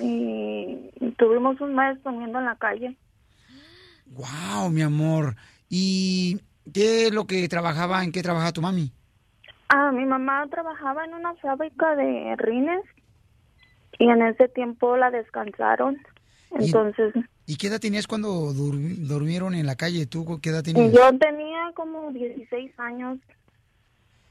y 0.00 0.90
tuvimos 1.18 1.60
un 1.60 1.74
mes 1.74 2.02
durmiendo 2.02 2.38
en 2.38 2.46
la 2.46 2.56
calle. 2.56 2.96
Wow, 4.06 4.70
mi 4.70 4.80
amor. 4.80 5.36
¿Y 5.68 6.40
qué 6.72 7.06
es 7.06 7.12
lo 7.12 7.26
que 7.26 7.46
trabajaba, 7.48 8.02
en 8.02 8.10
qué 8.10 8.22
trabajaba 8.22 8.52
tu 8.52 8.62
mami? 8.62 8.90
Ah, 9.68 9.92
mi 9.92 10.06
mamá 10.06 10.46
trabajaba 10.50 11.04
en 11.04 11.14
una 11.14 11.34
fábrica 11.34 11.94
de 11.94 12.36
rines 12.36 12.80
y 13.98 14.08
en 14.08 14.22
ese 14.22 14.48
tiempo 14.48 14.96
la 14.96 15.10
descansaron. 15.10 15.98
Entonces, 16.50 17.12
¿Y 17.46 17.56
qué 17.56 17.66
edad 17.66 17.80
tenías 17.80 18.06
cuando 18.06 18.28
dur- 18.52 18.96
durmieron 19.06 19.54
en 19.54 19.66
la 19.66 19.76
calle? 19.76 20.06
¿Tú 20.06 20.40
qué 20.42 20.50
edad 20.50 20.62
tenías? 20.62 20.92
yo 20.92 21.18
tenía 21.18 21.72
como 21.74 22.10
16 22.12 22.72
años. 22.78 23.18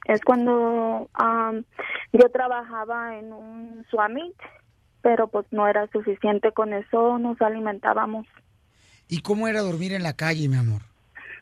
Es 0.05 0.20
cuando 0.22 1.10
am, 1.13 1.63
yo 2.12 2.29
trabajaba 2.29 3.17
en 3.17 3.32
un 3.32 3.86
Swamit, 3.89 4.36
pero 5.01 5.27
pues 5.27 5.46
no 5.51 5.67
era 5.67 5.88
suficiente 5.91 6.51
con 6.51 6.74
eso, 6.74 7.17
nos 7.20 7.39
alimentábamos. 7.41 8.25
¿Y 9.08 9.22
cómo 9.22 9.48
era 9.48 9.62
dormir 9.62 9.93
en 9.93 10.03
la 10.03 10.13
calle, 10.13 10.48
mi 10.50 10.58
amor? 10.58 10.82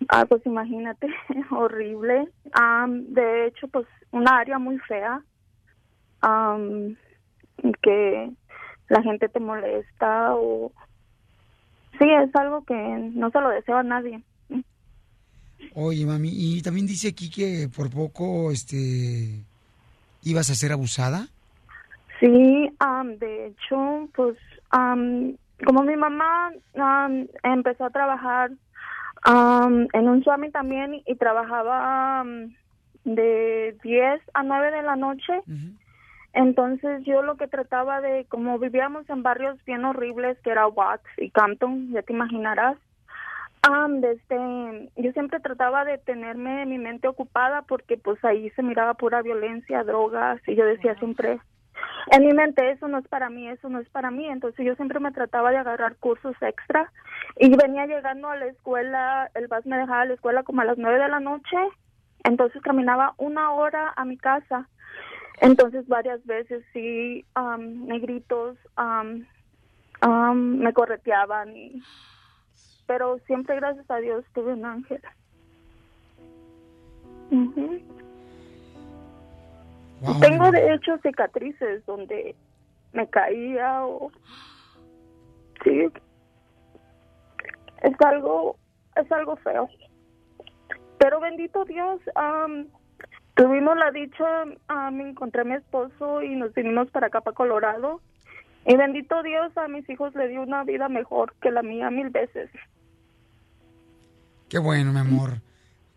Ah, 0.09 0.25
pues 0.25 0.45
imagínate, 0.45 1.07
horrible. 1.51 2.27
Am, 2.53 3.05
de 3.13 3.47
hecho, 3.47 3.67
pues 3.67 3.85
una 4.11 4.37
área 4.39 4.59
muy 4.59 4.77
fea, 4.79 5.21
am, 6.21 6.95
que 7.81 8.31
la 8.89 9.01
gente 9.01 9.29
te 9.29 9.39
molesta 9.39 10.35
o... 10.35 10.71
Sí, 11.99 12.05
es 12.09 12.35
algo 12.35 12.63
que 12.63 12.73
no 13.13 13.29
se 13.31 13.41
lo 13.41 13.49
deseo 13.49 13.77
a 13.77 13.83
nadie. 13.83 14.21
Oye, 15.75 16.05
mami, 16.05 16.29
y 16.31 16.61
también 16.61 16.87
dice 16.87 17.09
aquí 17.09 17.29
que 17.29 17.69
por 17.73 17.89
poco, 17.89 18.51
este, 18.51 19.43
ibas 20.23 20.49
a 20.49 20.55
ser 20.55 20.71
abusada. 20.71 21.27
Sí, 22.19 22.69
am, 22.79 23.17
de 23.17 23.47
hecho, 23.47 24.09
pues 24.15 24.37
am, 24.69 25.35
como 25.65 25.83
mi 25.83 25.95
mamá 25.95 26.51
am, 26.75 27.27
empezó 27.43 27.85
a 27.85 27.89
trabajar 27.91 28.51
en 29.23 30.09
un 30.09 30.23
Swami 30.23 30.49
también 30.51 30.95
y, 30.95 31.03
y 31.05 31.15
trabajaba 31.15 32.25
de 33.03 33.75
10 33.83 34.21
a 34.33 34.43
9 34.43 34.71
de 34.71 34.81
la 34.83 34.95
noche, 34.95 35.33
entonces 36.33 37.03
yo 37.03 37.21
lo 37.21 37.35
que 37.35 37.47
trataba 37.47 38.01
de, 38.01 38.25
como 38.25 38.57
vivíamos 38.59 39.09
en 39.09 39.23
barrios 39.23 39.63
bien 39.65 39.85
horribles 39.85 40.37
que 40.39 40.51
era 40.51 40.67
Watts 40.67 41.07
y 41.17 41.29
Campton, 41.29 41.91
ya 41.91 42.01
te 42.01 42.13
imaginarás, 42.13 42.77
am, 43.63 44.01
desde, 44.01 44.89
yo 44.95 45.11
siempre 45.11 45.39
trataba 45.39 45.85
de 45.85 45.97
tenerme 45.97 46.65
mi 46.65 46.77
mente 46.77 47.07
ocupada 47.07 47.63
porque 47.63 47.97
pues 47.97 48.23
ahí 48.23 48.49
se 48.51 48.63
miraba 48.63 48.93
pura 48.93 49.21
violencia, 49.21 49.83
drogas 49.83 50.41
y 50.47 50.55
yo 50.55 50.65
decía 50.65 50.95
siempre, 50.95 51.39
en 52.11 52.25
mi 52.25 52.33
mente 52.33 52.71
eso 52.71 52.87
no 52.87 52.97
es 52.97 53.07
para 53.07 53.29
mí, 53.29 53.47
eso 53.47 53.69
no 53.69 53.79
es 53.79 53.89
para 53.89 54.11
mí. 54.11 54.27
Entonces 54.27 54.65
yo 54.65 54.75
siempre 54.75 54.99
me 54.99 55.11
trataba 55.11 55.51
de 55.51 55.57
agarrar 55.57 55.95
cursos 55.97 56.35
extra 56.41 56.91
y 57.37 57.55
venía 57.55 57.85
llegando 57.85 58.29
a 58.29 58.35
la 58.35 58.47
escuela, 58.47 59.29
el 59.33 59.47
bus 59.47 59.65
me 59.65 59.77
dejaba 59.77 60.01
a 60.01 60.05
la 60.05 60.13
escuela 60.13 60.43
como 60.43 60.61
a 60.61 60.65
las 60.65 60.77
nueve 60.77 60.99
de 60.99 61.09
la 61.09 61.19
noche, 61.19 61.57
entonces 62.23 62.61
caminaba 62.61 63.13
una 63.17 63.51
hora 63.51 63.93
a 63.95 64.05
mi 64.05 64.17
casa. 64.17 64.67
Entonces 65.41 65.87
varias 65.87 66.23
veces 66.25 66.63
sí, 66.71 67.25
am, 67.33 67.87
negritos 67.87 68.57
am, 68.75 69.25
am, 70.01 70.59
me 70.59 70.71
correteaban, 70.71 71.57
y, 71.57 71.81
pero 72.85 73.17
siempre 73.25 73.55
gracias 73.55 73.89
a 73.89 73.97
Dios 73.97 74.23
tuve 74.33 74.53
un 74.53 74.65
ángel. 74.65 75.01
Tengo 80.19 80.51
de 80.51 80.73
hecho 80.73 80.97
cicatrices 80.99 81.83
donde 81.87 82.35
me 82.93 83.07
caía 83.07 83.83
o 83.85 84.11
sí. 85.63 85.87
Es 87.81 88.01
algo 88.01 88.57
es 88.95 89.11
algo 89.11 89.37
feo. 89.37 89.67
Pero 90.99 91.19
bendito 91.19 91.65
Dios 91.65 91.99
am, 92.13 92.67
tuvimos 93.41 93.75
la 93.75 93.89
dicha 93.89 94.43
am, 94.67 95.01
encontré 95.01 95.41
a 95.41 95.45
mi 95.45 95.55
esposo 95.55 96.21
y 96.21 96.35
nos 96.35 96.53
vinimos 96.53 96.91
para 96.91 97.07
acá 97.07 97.21
para 97.21 97.35
Colorado 97.35 97.99
y 98.67 98.75
bendito 98.75 99.23
Dios 99.23 99.57
a 99.57 99.67
mis 99.67 99.89
hijos 99.89 100.13
le 100.13 100.27
dio 100.27 100.43
una 100.43 100.63
vida 100.63 100.89
mejor 100.89 101.33
que 101.41 101.49
la 101.49 101.63
mía 101.63 101.89
mil 101.89 102.09
veces 102.09 102.51
Qué 104.47 104.59
bueno, 104.59 104.91
mi 104.91 104.99
amor. 104.99 105.41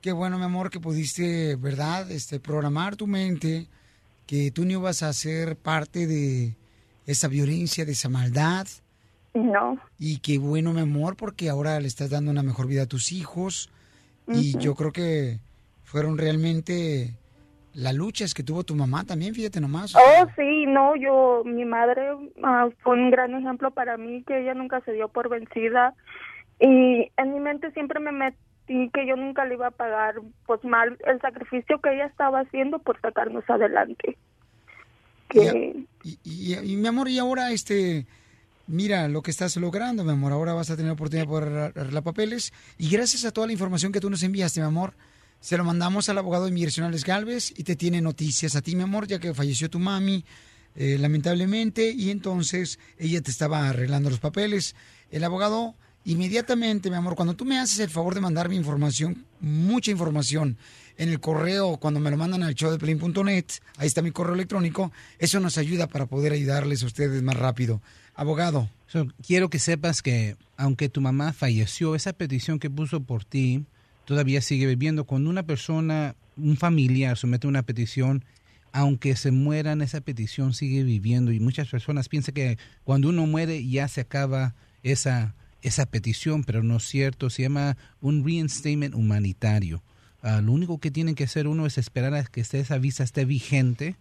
Qué 0.00 0.12
bueno, 0.12 0.38
mi 0.38 0.44
amor, 0.44 0.70
que 0.70 0.78
pudiste, 0.78 1.56
¿verdad? 1.56 2.08
Este, 2.12 2.38
programar 2.38 2.94
tu 2.94 3.08
mente, 3.08 3.66
que 4.28 4.52
tú 4.52 4.64
no 4.64 4.70
ibas 4.70 5.02
a 5.02 5.12
ser 5.12 5.56
parte 5.56 6.06
de 6.06 6.54
esa 7.04 7.26
violencia, 7.26 7.84
de 7.84 7.90
esa 7.90 8.08
maldad. 8.08 8.68
No. 9.34 9.80
Y 9.98 10.18
qué 10.18 10.38
bueno, 10.38 10.72
mi 10.72 10.82
amor, 10.82 11.16
porque 11.16 11.48
ahora 11.48 11.80
le 11.80 11.88
estás 11.88 12.10
dando 12.10 12.30
una 12.30 12.44
mejor 12.44 12.68
vida 12.68 12.82
a 12.82 12.86
tus 12.86 13.10
hijos. 13.10 13.70
Y 14.28 14.56
yo 14.58 14.76
creo 14.76 14.92
que 14.92 15.40
fueron 15.82 16.16
realmente 16.16 17.16
las 17.74 17.94
luchas 17.94 18.34
que 18.34 18.42
tuvo 18.42 18.64
tu 18.64 18.74
mamá 18.74 19.04
también, 19.04 19.34
fíjate 19.34 19.60
nomás. 19.60 19.94
Oh, 19.94 20.26
sí, 20.36 20.66
no, 20.66 20.96
yo, 20.96 21.42
mi 21.44 21.64
madre 21.64 22.08
ah, 22.42 22.68
fue 22.82 22.94
un 22.94 23.10
gran 23.10 23.34
ejemplo 23.34 23.70
para 23.72 23.96
mí, 23.96 24.22
que 24.24 24.40
ella 24.40 24.54
nunca 24.54 24.80
se 24.82 24.92
dio 24.92 25.08
por 25.08 25.28
vencida. 25.28 25.94
Y 26.60 27.10
en 27.16 27.32
mi 27.34 27.40
mente 27.40 27.70
siempre 27.72 27.98
me 28.00 28.12
metí 28.12 28.90
que 28.92 29.06
yo 29.06 29.16
nunca 29.16 29.44
le 29.44 29.54
iba 29.54 29.66
a 29.66 29.72
pagar, 29.72 30.14
pues 30.46 30.62
mal, 30.64 30.96
el 31.06 31.20
sacrificio 31.20 31.80
que 31.80 31.92
ella 31.94 32.06
estaba 32.06 32.40
haciendo 32.40 32.78
por 32.78 33.00
sacarnos 33.00 33.44
adelante. 33.50 34.16
Que, 35.28 35.84
Y, 36.04 36.18
y- 36.22 36.72
y, 36.72 36.76
mi 36.76 36.86
amor, 36.86 37.08
y 37.08 37.18
ahora, 37.18 37.50
este, 37.50 38.06
mira 38.66 39.08
lo 39.08 39.22
que 39.22 39.30
estás 39.30 39.56
logrando, 39.56 40.04
mi 40.04 40.12
amor. 40.12 40.32
Ahora 40.32 40.52
vas 40.54 40.70
a 40.70 40.76
tener 40.76 40.92
oportunidad 40.92 41.24
de 41.26 41.28
poder 41.28 41.72
arreglar 41.76 42.02
papeles. 42.02 42.52
Y 42.78 42.88
gracias 42.90 43.24
a 43.24 43.32
toda 43.32 43.46
la 43.46 43.52
información 43.52 43.90
que 43.90 44.00
tú 44.00 44.10
nos 44.10 44.22
enviaste, 44.22 44.60
mi 44.60 44.66
amor, 44.66 44.92
se 45.44 45.58
lo 45.58 45.64
mandamos 45.64 46.08
al 46.08 46.16
abogado 46.16 46.46
Alex 46.46 47.04
Galvez 47.04 47.52
y 47.54 47.64
te 47.64 47.76
tiene 47.76 48.00
noticias 48.00 48.56
a 48.56 48.62
ti, 48.62 48.74
mi 48.74 48.82
amor, 48.82 49.06
ya 49.06 49.18
que 49.18 49.34
falleció 49.34 49.68
tu 49.68 49.78
mami, 49.78 50.24
eh, 50.74 50.96
lamentablemente, 50.98 51.90
y 51.90 52.08
entonces 52.08 52.78
ella 52.96 53.20
te 53.20 53.30
estaba 53.30 53.68
arreglando 53.68 54.08
los 54.08 54.20
papeles. 54.20 54.74
El 55.10 55.22
abogado, 55.22 55.74
inmediatamente, 56.06 56.88
mi 56.88 56.96
amor, 56.96 57.14
cuando 57.14 57.34
tú 57.34 57.44
me 57.44 57.58
haces 57.58 57.78
el 57.80 57.90
favor 57.90 58.14
de 58.14 58.22
mandarme 58.22 58.54
información, 58.54 59.26
mucha 59.38 59.90
información, 59.90 60.56
en 60.96 61.10
el 61.10 61.20
correo, 61.20 61.76
cuando 61.76 62.00
me 62.00 62.10
lo 62.10 62.16
mandan 62.16 62.42
al 62.42 62.54
showdeplane.net, 62.54 63.44
ahí 63.76 63.86
está 63.86 64.00
mi 64.00 64.12
correo 64.12 64.34
electrónico, 64.34 64.92
eso 65.18 65.40
nos 65.40 65.58
ayuda 65.58 65.88
para 65.88 66.06
poder 66.06 66.32
ayudarles 66.32 66.82
a 66.82 66.86
ustedes 66.86 67.22
más 67.22 67.36
rápido. 67.36 67.82
Abogado. 68.14 68.70
Quiero 69.26 69.50
que 69.50 69.58
sepas 69.58 70.00
que 70.00 70.38
aunque 70.56 70.88
tu 70.88 71.02
mamá 71.02 71.34
falleció, 71.34 71.94
esa 71.94 72.14
petición 72.14 72.58
que 72.58 72.70
puso 72.70 73.00
por 73.00 73.26
ti 73.26 73.66
todavía 74.04 74.40
sigue 74.40 74.66
viviendo. 74.66 75.04
Cuando 75.04 75.30
una 75.30 75.44
persona, 75.44 76.16
un 76.36 76.56
familiar, 76.56 77.16
somete 77.16 77.46
una 77.46 77.62
petición, 77.62 78.24
aunque 78.72 79.16
se 79.16 79.30
mueran, 79.30 79.82
esa 79.82 80.00
petición 80.00 80.54
sigue 80.54 80.82
viviendo 80.82 81.32
y 81.32 81.40
muchas 81.40 81.68
personas 81.68 82.08
piensan 82.08 82.34
que 82.34 82.58
cuando 82.84 83.08
uno 83.08 83.26
muere 83.26 83.66
ya 83.66 83.88
se 83.88 84.00
acaba 84.00 84.54
esa, 84.82 85.34
esa 85.62 85.86
petición, 85.86 86.44
pero 86.44 86.62
no 86.62 86.76
es 86.76 86.84
cierto, 86.84 87.30
se 87.30 87.42
llama 87.42 87.76
un 88.00 88.24
reinstatement 88.24 88.94
humanitario. 88.94 89.82
Ah, 90.22 90.40
lo 90.40 90.52
único 90.52 90.78
que 90.78 90.90
tiene 90.90 91.14
que 91.14 91.24
hacer 91.24 91.46
uno 91.46 91.66
es 91.66 91.78
esperar 91.78 92.14
a 92.14 92.24
que 92.24 92.40
esa 92.40 92.78
visa 92.78 93.04
esté 93.04 93.24
vigente 93.24 93.96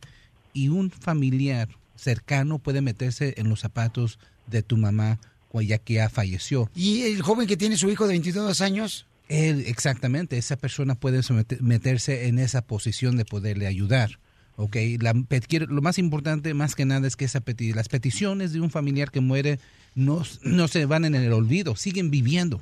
y 0.53 0.69
un 0.69 0.89
familiar 0.89 1.69
cercano 1.95 2.59
puede 2.59 2.81
meterse 2.81 3.35
en 3.37 3.49
los 3.49 3.59
zapatos 3.59 4.19
de 4.47 4.63
tu 4.63 4.77
mamá 4.77 5.19
ya 5.61 5.77
que 5.77 5.95
ya 5.95 6.09
falleció. 6.09 6.69
¿Y 6.73 7.03
el 7.03 7.21
joven 7.21 7.47
que 7.47 7.57
tiene 7.57 7.77
su 7.77 7.89
hijo 7.89 8.05
de 8.07 8.13
22 8.13 8.61
años? 8.61 9.05
Él, 9.33 9.63
exactamente, 9.67 10.37
esa 10.37 10.57
persona 10.57 10.95
puede 10.95 11.21
meterse 11.59 12.27
en 12.27 12.39
esa 12.39 12.61
posición 12.61 13.17
de 13.17 13.25
poderle 13.25 13.67
ayudar. 13.67 14.19
¿ok? 14.55 14.75
La, 14.99 15.13
lo 15.13 15.81
más 15.81 15.97
importante, 15.97 16.53
más 16.53 16.75
que 16.75 16.85
nada, 16.85 17.07
es 17.07 17.15
que 17.15 17.25
esa 17.25 17.43
peti- 17.43 17.73
las 17.73 17.89
peticiones 17.89 18.53
de 18.53 18.61
un 18.61 18.69
familiar 18.69 19.11
que 19.11 19.21
muere 19.21 19.59
no, 19.95 20.23
no 20.43 20.67
se 20.67 20.85
van 20.85 21.05
en 21.05 21.15
el 21.15 21.33
olvido, 21.33 21.75
siguen 21.75 22.11
viviendo. 22.11 22.61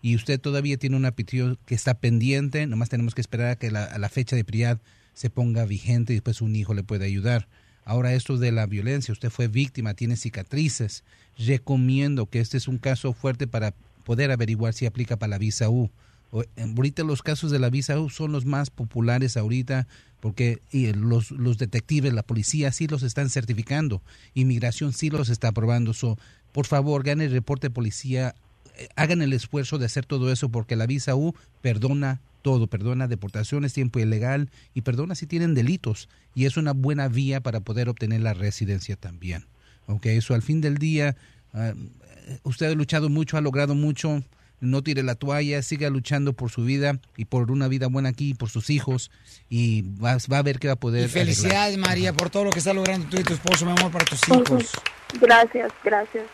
Y 0.00 0.16
usted 0.16 0.40
todavía 0.40 0.76
tiene 0.76 0.96
una 0.96 1.12
petición 1.12 1.58
que 1.64 1.74
está 1.74 1.94
pendiente, 1.94 2.66
nomás 2.66 2.88
tenemos 2.88 3.14
que 3.14 3.20
esperar 3.20 3.50
a 3.50 3.56
que 3.56 3.70
la, 3.70 3.84
a 3.84 3.98
la 3.98 4.08
fecha 4.08 4.34
de 4.34 4.44
prioridad 4.44 4.80
se 5.14 5.30
ponga 5.30 5.64
vigente 5.64 6.12
y 6.12 6.16
después 6.16 6.40
un 6.40 6.56
hijo 6.56 6.74
le 6.74 6.82
puede 6.82 7.04
ayudar. 7.04 7.46
Ahora 7.84 8.14
esto 8.14 8.36
de 8.38 8.52
la 8.52 8.66
violencia, 8.66 9.12
usted 9.12 9.30
fue 9.30 9.48
víctima, 9.48 9.94
tiene 9.94 10.16
cicatrices. 10.16 11.04
Recomiendo 11.36 12.26
que 12.26 12.40
este 12.40 12.56
es 12.56 12.68
un 12.68 12.78
caso 12.78 13.12
fuerte 13.12 13.46
para 13.46 13.74
poder 14.04 14.30
averiguar 14.30 14.74
si 14.74 14.86
aplica 14.86 15.16
para 15.16 15.30
la 15.30 15.38
visa 15.38 15.68
U. 15.68 15.90
Ahorita 16.32 17.04
los 17.04 17.22
casos 17.22 17.50
de 17.50 17.58
la 17.58 17.68
visa 17.68 18.00
U 18.00 18.08
son 18.08 18.32
los 18.32 18.46
más 18.46 18.70
populares 18.70 19.36
ahorita 19.36 19.86
porque 20.20 20.62
y 20.70 20.92
los, 20.92 21.32
los 21.32 21.58
detectives, 21.58 22.12
la 22.12 22.22
policía 22.22 22.70
sí 22.70 22.86
los 22.86 23.02
están 23.02 23.28
certificando, 23.28 24.02
inmigración 24.34 24.92
sí 24.92 25.10
los 25.10 25.28
está 25.28 25.48
aprobando. 25.48 25.92
So, 25.94 26.16
por 26.52 26.66
favor, 26.66 27.02
gane 27.02 27.24
el 27.24 27.32
reporte 27.32 27.66
de 27.66 27.74
policía, 27.74 28.34
eh, 28.78 28.88
hagan 28.94 29.20
el 29.20 29.32
esfuerzo 29.32 29.78
de 29.78 29.86
hacer 29.86 30.06
todo 30.06 30.32
eso 30.32 30.48
porque 30.48 30.76
la 30.76 30.86
visa 30.86 31.16
U 31.16 31.34
perdona 31.60 32.20
todo, 32.40 32.66
perdona 32.68 33.08
deportaciones, 33.08 33.72
tiempo 33.72 33.98
ilegal 33.98 34.48
y 34.74 34.82
perdona 34.82 35.16
si 35.16 35.26
tienen 35.26 35.54
delitos 35.54 36.08
y 36.34 36.44
es 36.44 36.56
una 36.56 36.72
buena 36.72 37.08
vía 37.08 37.40
para 37.40 37.60
poder 37.60 37.88
obtener 37.88 38.20
la 38.20 38.32
residencia 38.32 38.96
también. 38.96 39.46
Ok, 39.86 40.06
eso 40.06 40.34
al 40.34 40.42
fin 40.42 40.60
del 40.60 40.78
día, 40.78 41.16
ah, 41.52 41.74
usted 42.44 42.66
ha 42.66 42.74
luchado 42.74 43.08
mucho, 43.08 43.36
ha 43.36 43.40
logrado 43.40 43.74
mucho, 43.74 44.22
no 44.62 44.82
tire 44.82 45.02
la 45.02 45.16
toalla, 45.16 45.60
siga 45.60 45.90
luchando 45.90 46.32
por 46.32 46.50
su 46.50 46.64
vida 46.64 46.98
y 47.16 47.24
por 47.26 47.50
una 47.50 47.68
vida 47.68 47.88
buena 47.88 48.10
aquí, 48.10 48.32
por 48.32 48.48
sus 48.48 48.70
hijos 48.70 49.10
y 49.50 49.82
va, 49.98 50.16
va 50.32 50.38
a 50.38 50.42
ver 50.42 50.58
que 50.58 50.68
va 50.68 50.74
a 50.74 50.76
poder. 50.76 51.06
Y 51.06 51.08
felicidades, 51.08 51.74
arreglar. 51.74 51.88
María, 51.90 52.12
por 52.12 52.30
todo 52.30 52.44
lo 52.44 52.50
que 52.50 52.60
está 52.60 52.72
logrando 52.72 53.06
tú 53.08 53.18
y 53.18 53.24
tu 53.24 53.34
esposo, 53.34 53.66
mi 53.66 53.72
amor, 53.72 53.90
para 53.90 54.04
tus 54.04 54.20
hijos. 54.28 54.72
Gracias, 55.20 55.72
gracias. 55.84 56.24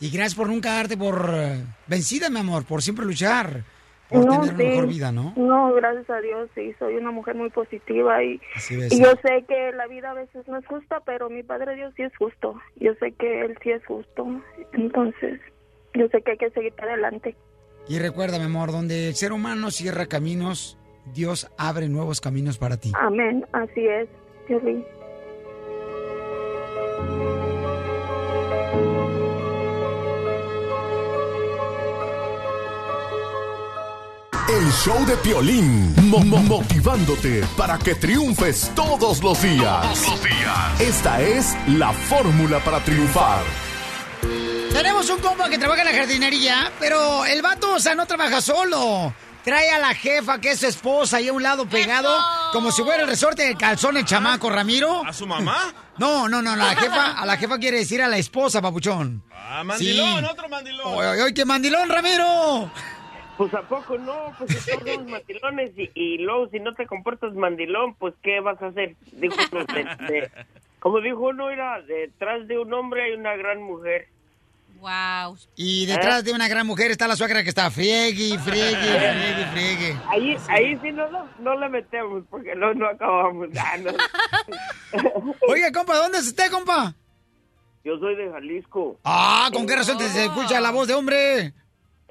Y 0.00 0.10
gracias 0.10 0.34
por 0.34 0.48
nunca 0.48 0.72
darte 0.74 0.96
por 0.96 1.30
eh, 1.34 1.62
vencida, 1.86 2.30
mi 2.30 2.38
amor, 2.38 2.64
por 2.64 2.80
siempre 2.82 3.04
luchar, 3.04 3.62
por 4.08 4.24
No, 4.24 4.40
tener 4.40 4.54
una 4.54 4.58
sí. 4.58 4.64
mejor 4.68 4.86
vida, 4.88 5.12
¿no? 5.12 5.32
No, 5.36 5.72
gracias 5.74 6.10
a 6.10 6.20
Dios, 6.20 6.48
sí, 6.54 6.74
soy 6.78 6.96
una 6.96 7.10
mujer 7.10 7.34
muy 7.36 7.50
positiva 7.50 8.22
y, 8.22 8.40
y 8.70 9.00
yo 9.00 9.12
sé 9.22 9.44
que 9.48 9.72
la 9.76 9.86
vida 9.86 10.10
a 10.10 10.14
veces 10.14 10.46
no 10.48 10.58
es 10.58 10.66
justa, 10.66 11.00
pero 11.06 11.28
mi 11.30 11.42
Padre 11.42 11.76
Dios 11.76 11.92
sí 11.96 12.02
es 12.02 12.16
justo. 12.16 12.60
Yo 12.76 12.94
sé 13.00 13.12
que 13.12 13.42
Él 13.44 13.56
sí 13.62 13.70
es 13.70 13.84
justo. 13.86 14.26
Entonces, 14.72 15.40
yo 15.94 16.08
sé 16.08 16.22
que 16.22 16.32
hay 16.32 16.38
que 16.38 16.50
seguir 16.50 16.72
para 16.74 16.92
adelante. 16.92 17.36
Y 17.88 17.98
recuerda, 17.98 18.38
mi 18.38 18.44
amor, 18.44 18.70
donde 18.72 19.08
el 19.08 19.14
ser 19.14 19.32
humano 19.32 19.70
cierra 19.70 20.06
caminos, 20.06 20.78
Dios 21.12 21.50
abre 21.58 21.88
nuevos 21.88 22.20
caminos 22.20 22.58
para 22.58 22.76
ti. 22.76 22.92
Amén, 22.98 23.44
así 23.52 23.86
es, 23.86 24.08
Piolín. 24.46 24.84
El 34.48 34.70
show 34.72 35.04
de 35.06 35.16
Piolín, 35.16 35.94
mo- 36.10 36.18
mo- 36.24 36.42
motivándote 36.42 37.42
para 37.56 37.78
que 37.78 37.94
triunfes 37.94 38.70
todos 38.74 39.22
los 39.22 39.40
días. 39.42 39.82
Todos 39.82 40.08
los 40.10 40.24
días. 40.24 40.80
Esta 40.80 41.22
es 41.22 41.56
la 41.68 41.92
fórmula 41.92 42.58
para 42.60 42.80
triunfar. 42.80 43.42
Tenemos 44.72 45.08
un 45.10 45.20
compa 45.20 45.48
que 45.48 45.58
trabaja 45.58 45.82
en 45.82 45.88
la 45.92 45.98
jardinería, 46.00 46.72
pero 46.80 47.24
el 47.26 47.42
vato, 47.42 47.74
o 47.74 47.78
sea, 47.78 47.94
no 47.94 48.06
trabaja 48.06 48.40
solo. 48.40 49.12
Trae 49.44 49.70
a 49.70 49.78
la 49.78 49.94
jefa, 49.94 50.40
que 50.40 50.52
es 50.52 50.60
su 50.60 50.66
esposa, 50.66 51.16
ahí 51.18 51.28
a 51.28 51.32
un 51.32 51.42
lado 51.42 51.66
pegado, 51.68 52.08
como 52.52 52.70
si 52.70 52.82
fuera 52.82 53.02
el 53.02 53.08
resorte 53.08 53.44
del 53.44 53.56
calzón 53.56 53.96
el 53.96 54.04
chamaco, 54.04 54.48
Ramiro. 54.50 55.04
¿A 55.06 55.12
su 55.12 55.26
mamá? 55.26 55.72
No, 55.98 56.26
no, 56.26 56.40
no, 56.40 56.56
la 56.56 56.74
jefa, 56.74 57.12
a 57.20 57.26
la 57.26 57.36
jefa 57.36 57.58
quiere 57.58 57.76
decir 57.76 58.00
a 58.00 58.08
la 58.08 58.16
esposa, 58.16 58.62
papuchón. 58.62 59.22
Ah, 59.30 59.62
mandilón, 59.62 60.20
Sí. 60.20 60.24
otro 60.24 60.48
mandilón. 60.48 60.86
Oye, 60.86 61.06
oye, 61.08 61.22
oye, 61.24 61.34
qué 61.34 61.44
mandilón, 61.44 61.86
Ramiro. 61.90 62.70
Pues 63.36 63.52
a 63.52 63.60
poco 63.60 63.98
no, 63.98 64.32
pues 64.38 64.52
si 64.58 64.70
todos 64.70 64.88
somos 64.90 65.10
mandilones 65.10 65.70
y, 65.76 65.90
y 65.94 66.16
luego 66.18 66.48
si 66.48 66.60
no 66.60 66.72
te 66.72 66.86
comportas 66.86 67.34
mandilón, 67.34 67.94
pues 67.96 68.14
¿qué 68.22 68.40
vas 68.40 68.60
a 68.62 68.68
hacer? 68.68 68.96
Dijo 69.12 69.34
uno, 69.52 69.64
de- 69.66 69.84
de- 70.12 70.30
como 70.80 71.00
dijo 71.02 71.18
uno, 71.28 71.50
era 71.50 71.82
detrás 71.82 72.48
de 72.48 72.58
un 72.58 72.72
hombre 72.72 73.04
hay 73.04 73.12
una 73.12 73.36
gran 73.36 73.62
mujer. 73.62 74.08
Wow. 74.82 75.38
Y 75.54 75.86
detrás 75.86 76.24
de 76.24 76.32
una 76.32 76.48
gran 76.48 76.66
mujer 76.66 76.90
está 76.90 77.06
la 77.06 77.14
suegra 77.14 77.44
que 77.44 77.50
está 77.50 77.70
friegue, 77.70 78.36
friegue, 78.40 78.74
friegue, 78.74 79.46
friegue. 79.52 79.96
Ahí, 80.08 80.36
ahí 80.48 80.76
sí 80.82 80.90
no, 80.90 81.08
no, 81.08 81.28
no 81.38 81.56
le 81.60 81.68
metemos 81.68 82.24
porque 82.28 82.56
no, 82.56 82.74
no 82.74 82.88
acabamos. 82.88 83.46
Ah, 83.56 83.76
no. 83.78 83.92
Oiga, 85.48 85.70
compa, 85.70 85.96
¿dónde 85.96 86.18
es 86.18 86.26
usted, 86.26 86.50
compa? 86.50 86.96
Yo 87.84 87.96
soy 88.00 88.16
de 88.16 88.28
Jalisco. 88.32 88.98
Ah, 89.04 89.50
¿con 89.52 89.68
qué 89.68 89.76
razón 89.76 89.98
te 89.98 90.08
se 90.08 90.24
escucha 90.24 90.60
la 90.60 90.72
voz 90.72 90.88
de 90.88 90.94
hombre? 90.94 91.54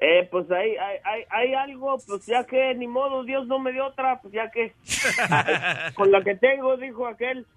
Eh, 0.04 0.26
pues 0.32 0.50
hay, 0.50 0.74
hay, 0.74 0.98
hay, 1.04 1.22
hay 1.30 1.54
algo, 1.54 1.96
pues 2.08 2.26
ya 2.26 2.44
que 2.44 2.74
ni 2.74 2.88
modo, 2.88 3.22
Dios 3.22 3.46
no 3.46 3.60
me 3.60 3.70
dio 3.70 3.86
otra, 3.86 4.20
pues 4.20 4.34
ya 4.34 4.50
que 4.50 4.72
con 5.94 6.10
la 6.10 6.24
que 6.24 6.34
tengo, 6.34 6.76
dijo 6.76 7.06
aquel. 7.06 7.46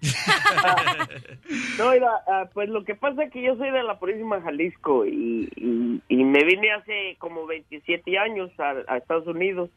No, 1.78 1.90
mira, 1.90 2.10
ah, 2.26 2.48
pues 2.54 2.68
lo 2.68 2.84
que 2.84 2.94
pasa 2.94 3.24
es 3.24 3.32
que 3.32 3.42
yo 3.42 3.56
soy 3.56 3.70
de 3.70 3.82
la 3.82 3.98
Purísima 3.98 4.40
Jalisco 4.40 5.04
y, 5.04 5.48
y, 5.56 6.00
y 6.08 6.24
me 6.24 6.44
vine 6.44 6.72
hace 6.72 7.16
como 7.18 7.46
27 7.46 8.16
años 8.18 8.50
a, 8.58 8.74
a 8.86 8.96
Estados 8.96 9.26
Unidos 9.26 9.68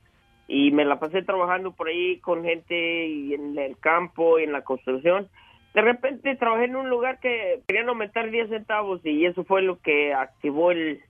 y 0.47 0.71
me 0.71 0.85
la 0.85 0.99
pasé 0.99 1.23
trabajando 1.23 1.71
por 1.71 1.87
ahí 1.87 2.19
con 2.19 2.43
gente 2.43 3.07
y 3.07 3.33
en 3.33 3.57
el 3.57 3.77
campo 3.79 4.39
y 4.39 4.43
en 4.43 4.51
la 4.51 4.61
construcción. 4.61 5.27
De 5.73 5.81
repente 5.81 6.35
trabajé 6.35 6.65
en 6.65 6.75
un 6.75 6.89
lugar 6.89 7.19
que 7.19 7.61
querían 7.67 7.89
aumentar 7.89 8.29
10 8.29 8.49
centavos 8.49 9.03
y 9.03 9.25
eso 9.25 9.43
fue 9.43 9.61
lo 9.61 9.79
que 9.79 10.13
activó 10.13 10.71
el, 10.71 11.01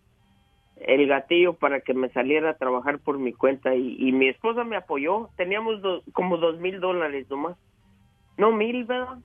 el 0.80 1.08
gatillo 1.08 1.54
para 1.54 1.82
que 1.82 1.94
me 1.94 2.10
saliera 2.10 2.52
a 2.52 2.58
trabajar 2.58 3.00
por 3.00 3.18
mi 3.20 3.34
cuenta 3.34 3.76
y, 3.76 4.12
mi 4.12 4.28
esposa 4.30 4.64
me 4.64 4.76
apoyó. 4.76 5.30
Teníamos 5.36 5.82
do- 5.82 6.02
como 6.14 6.38
dos 6.38 6.60
mil 6.60 6.80
dólares 6.80 7.30
nomás. 7.30 7.58
No 8.38 8.52
mil, 8.52 8.86
¿verdad? 8.86 9.18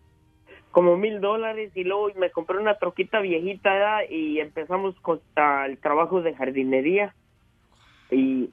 Como 0.72 0.96
mil 0.96 1.20
dólares 1.20 1.70
y 1.76 1.84
luego 1.84 2.08
me 2.16 2.30
compré 2.30 2.58
una 2.58 2.74
troquita 2.78 3.20
viejita 3.20 4.04
y 4.06 4.40
empezamos 4.40 4.98
con 5.00 5.20
el 5.66 5.78
trabajo 5.78 6.20
de 6.20 6.34
jardinería 6.34 7.14
y, 8.10 8.50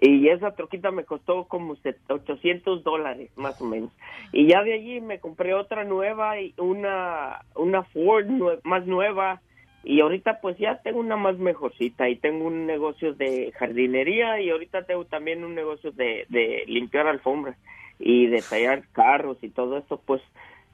y 0.00 0.28
esa 0.28 0.54
troquita 0.54 0.90
me 0.90 1.04
costó 1.04 1.44
como 1.44 1.76
set- 1.76 2.00
800 2.08 2.82
dólares 2.84 3.30
más 3.36 3.60
o 3.60 3.64
menos. 3.66 3.90
Y 4.32 4.46
ya 4.48 4.62
de 4.62 4.72
allí 4.72 5.00
me 5.02 5.20
compré 5.20 5.52
otra 5.52 5.84
nueva 5.84 6.40
y 6.40 6.54
una, 6.56 7.42
una 7.54 7.82
Ford 7.84 8.26
más 8.64 8.86
nueva 8.86 9.42
y 9.84 10.00
ahorita 10.00 10.40
pues 10.40 10.58
ya 10.58 10.80
tengo 10.82 11.00
una 11.00 11.16
más 11.16 11.38
mejorcita 11.38 12.08
y 12.08 12.16
tengo 12.16 12.46
un 12.46 12.66
negocio 12.66 13.14
de 13.14 13.52
jardinería 13.52 14.40
y 14.40 14.50
ahorita 14.50 14.82
tengo 14.84 15.04
también 15.04 15.44
un 15.44 15.54
negocio 15.54 15.92
de, 15.92 16.26
limpiar 16.66 17.06
alfombras 17.06 17.56
y 17.98 18.26
de 18.26 18.42
tallar 18.42 18.82
carros 18.92 19.38
y 19.42 19.48
todo 19.50 19.78
eso 19.78 20.00
pues 20.04 20.22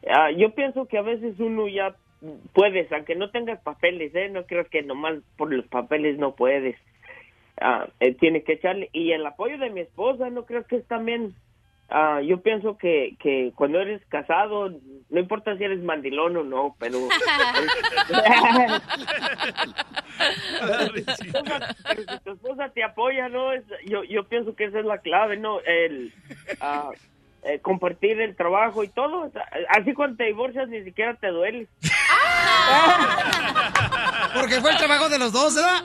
ah, 0.08 0.30
yo 0.30 0.54
pienso 0.54 0.86
que 0.86 0.98
a 0.98 1.02
veces 1.02 1.38
uno 1.38 1.68
ya 1.68 1.94
puedes, 2.52 2.90
aunque 2.92 3.14
no 3.14 3.30
tengas 3.30 3.60
papeles, 3.60 4.14
¿eh? 4.14 4.28
no 4.28 4.44
creas 4.46 4.68
que 4.68 4.82
nomás 4.82 5.18
por 5.36 5.52
los 5.52 5.66
papeles 5.66 6.18
no 6.18 6.34
puedes. 6.34 6.76
Ah, 7.60 7.86
eh, 8.00 8.14
tiene 8.14 8.42
que 8.42 8.54
echarle 8.54 8.90
y 8.92 9.12
el 9.12 9.24
apoyo 9.24 9.58
de 9.58 9.70
mi 9.70 9.80
esposa 9.80 10.28
no 10.28 10.44
creo 10.44 10.64
que 10.64 10.76
es 10.76 10.86
también 10.88 11.34
ah, 11.88 12.20
yo 12.22 12.40
pienso 12.40 12.76
que, 12.76 13.16
que 13.20 13.52
cuando 13.54 13.80
eres 13.80 14.04
casado 14.06 14.70
no 15.10 15.20
importa 15.20 15.56
si 15.56 15.64
eres 15.64 15.82
mandilón 15.82 16.36
o 16.36 16.44
no 16.44 16.76
pero 16.78 16.98
pero 20.60 20.94
si 21.16 21.32
tu 22.24 22.32
esposa 22.32 22.68
te 22.70 22.82
apoya 22.82 23.28
no 23.28 23.52
es 23.52 23.64
yo 23.86 24.02
yo 24.04 24.24
pienso 24.24 24.54
que 24.54 24.64
esa 24.64 24.80
es 24.80 24.86
la 24.86 24.98
clave 24.98 25.36
no 25.36 25.60
el 25.60 26.12
ah, 26.60 26.90
eh, 27.46 27.60
compartir 27.60 28.18
el 28.22 28.34
trabajo 28.36 28.82
y 28.84 28.88
todo. 28.88 29.30
Así 29.68 29.92
cuando 29.92 30.16
te 30.16 30.24
divorcias 30.24 30.66
ni 30.70 30.82
siquiera 30.82 31.14
te 31.14 31.28
duele. 31.28 31.68
Porque 34.34 34.62
fue 34.62 34.70
el 34.70 34.78
trabajo 34.78 35.10
de 35.10 35.18
los 35.18 35.30
dos, 35.30 35.54
¿verdad? 35.54 35.82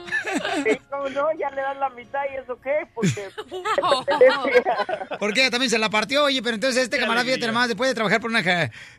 Sí, 0.63 0.77
¿cómo 0.89 1.09
no? 1.09 1.27
Ya 1.39 1.49
le 1.51 1.61
dan 1.61 1.79
la 1.79 1.89
mitad 1.89 2.21
y 2.31 2.35
eso 2.37 2.59
qué, 2.61 2.87
porque... 2.93 3.29
Porque 5.19 5.41
ella 5.41 5.51
también 5.51 5.69
se 5.69 5.77
la 5.79 5.89
partió, 5.89 6.23
oye, 6.25 6.41
pero 6.41 6.55
entonces 6.55 6.83
este 6.83 6.97
camarada, 6.99 7.25
fíjate 7.25 7.47
nomás, 7.47 7.67
después 7.67 7.89
de 7.89 7.93
trabajar 7.95 8.21
por 8.21 8.29
una, 8.29 8.41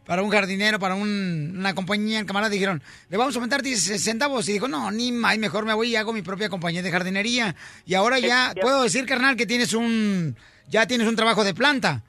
para 0.06 0.22
un 0.22 0.30
jardinero, 0.30 0.78
para 0.78 0.94
un- 0.94 1.54
una 1.58 1.74
compañía, 1.74 2.18
el 2.20 2.26
camarada 2.26 2.50
dijeron, 2.50 2.82
le 3.08 3.16
vamos 3.16 3.34
a 3.34 3.38
aumentar 3.38 3.62
10 3.62 4.02
centavos. 4.02 4.48
Y 4.48 4.52
dijo, 4.52 4.68
no, 4.68 4.90
ni 4.90 5.12
más, 5.12 5.38
mejor 5.38 5.64
me 5.64 5.74
voy 5.74 5.90
y 5.90 5.96
hago 5.96 6.12
mi 6.12 6.22
propia 6.22 6.48
compañía 6.48 6.82
de 6.82 6.90
jardinería. 6.90 7.54
Y 7.86 7.94
ahora 7.94 8.18
ya, 8.18 8.52
puedo 8.60 8.82
decir, 8.82 9.06
carnal, 9.06 9.36
que 9.36 9.46
tienes 9.46 9.72
un, 9.72 10.36
ya 10.68 10.86
tienes 10.86 11.06
un 11.08 11.16
trabajo 11.16 11.44
de 11.44 11.54
planta. 11.54 12.02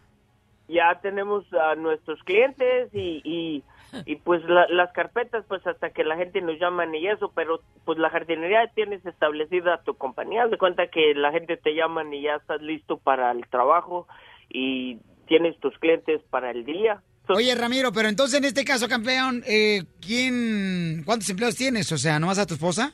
ya 0.67 0.99
tenemos 1.01 1.45
a 1.53 1.75
nuestros 1.75 2.19
clientes 2.23 2.89
y, 2.93 3.21
y, 3.23 3.63
y 4.05 4.15
pues 4.17 4.43
la- 4.45 4.67
las 4.69 4.91
carpetas 4.93 5.43
pues 5.47 5.65
hasta 5.67 5.89
que 5.91 6.03
la 6.03 6.15
gente 6.17 6.41
nos 6.41 6.59
llaman 6.59 6.93
y 6.95 7.07
eso, 7.07 7.31
pero 7.35 7.61
pues 7.85 7.97
la 7.97 8.09
jardinería 8.09 8.71
tienes 8.75 9.05
establecida 9.05 9.81
tu 9.83 9.95
compañía, 9.95 10.47
de 10.47 10.57
cuenta 10.57 10.87
que 10.87 11.13
la 11.15 11.31
gente 11.31 11.57
te 11.57 11.75
llaman 11.75 12.13
y 12.13 12.23
ya 12.23 12.35
estás 12.35 12.61
listo 12.61 12.97
para 12.97 13.31
el 13.31 13.47
trabajo 13.47 14.07
y 14.49 14.97
tienes 15.27 15.59
tus 15.59 15.77
clientes 15.79 16.21
para 16.29 16.51
el 16.51 16.65
día. 16.65 17.01
Oye, 17.29 17.55
Ramiro, 17.55 17.91
pero 17.93 18.09
entonces 18.09 18.39
en 18.39 18.45
este 18.45 18.65
caso, 18.65 18.89
campeón, 18.89 19.43
eh, 19.47 19.83
¿quién, 20.01 21.03
cuántos 21.05 21.29
empleados 21.29 21.55
tienes? 21.55 21.91
O 21.91 21.97
sea, 21.97 22.19
¿nomás 22.19 22.39
a 22.39 22.45
tu 22.45 22.55
esposa? 22.55 22.93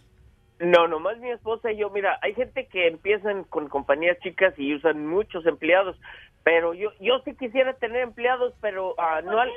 No, 0.60 0.88
nomás 0.88 1.18
mi 1.20 1.30
esposa 1.30 1.72
y 1.72 1.78
yo, 1.78 1.90
mira, 1.92 2.18
hay 2.22 2.34
gente 2.34 2.68
que 2.68 2.88
empiezan 2.88 3.44
con 3.44 3.68
compañías 3.70 4.18
chicas 4.20 4.54
y 4.58 4.74
usan 4.74 5.06
muchos 5.06 5.46
empleados, 5.46 5.96
pero 6.48 6.74
yo 6.74 6.92
yo 7.02 7.20
sí 7.26 7.36
quisiera 7.38 7.74
tener 7.74 8.04
empleados, 8.04 8.54
pero 8.62 8.96
ah, 8.98 9.20
no 9.22 9.38
al... 9.38 9.50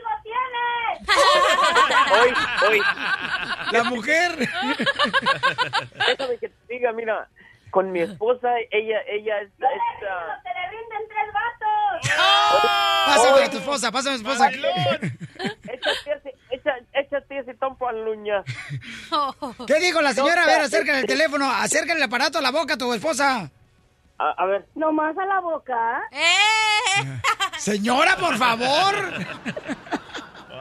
hoy, 2.21 2.33
hoy. 2.69 2.81
La 3.71 3.85
mujer. 3.85 4.33
Déjame 6.09 6.39
que 6.39 6.49
te 6.49 6.55
diga, 6.69 6.91
mira, 6.91 7.29
con 7.71 7.93
mi 7.93 8.01
esposa, 8.01 8.49
ella, 8.73 8.99
ella 9.07 9.41
es... 9.41 9.51
es, 9.51 10.09
ah, 10.11 10.41
¡Te 10.43 10.49
le 10.49 10.69
rinden 10.69 11.03
tres 11.07 11.33
vatos! 11.33 12.11
Pásame 13.07 13.45
a 13.45 13.51
tu 13.51 13.59
esposa, 13.59 13.93
pásame 13.93 14.17
a 14.17 14.19
tu 14.19 14.29
esposa. 14.29 14.51
échate 14.51 16.13
ese, 16.17 16.35
echa- 16.51 16.85
échate 16.93 17.39
ese 17.39 17.55
tompo 17.55 17.87
a 17.87 17.93
luña. 17.93 18.43
¿Qué 19.69 19.79
dijo 19.79 20.01
la 20.03 20.13
señora? 20.13 20.43
A 20.43 20.47
ver, 20.47 20.61
acércale 20.63 20.99
el 20.99 21.07
teléfono, 21.07 21.49
acércale 21.49 22.01
el 22.01 22.03
aparato 22.03 22.39
a 22.39 22.43
la 22.43 22.51
boca 22.51 22.75
a 22.75 22.79
tu 22.79 22.93
esposa. 22.93 23.49
A, 24.21 24.35
a 24.37 24.47
ver. 24.47 24.67
¿Nomás 24.75 25.17
a 25.17 25.25
la 25.25 25.41
boca? 25.41 26.03
Señora, 27.59 28.17
por 28.19 28.37
favor. 28.37 28.95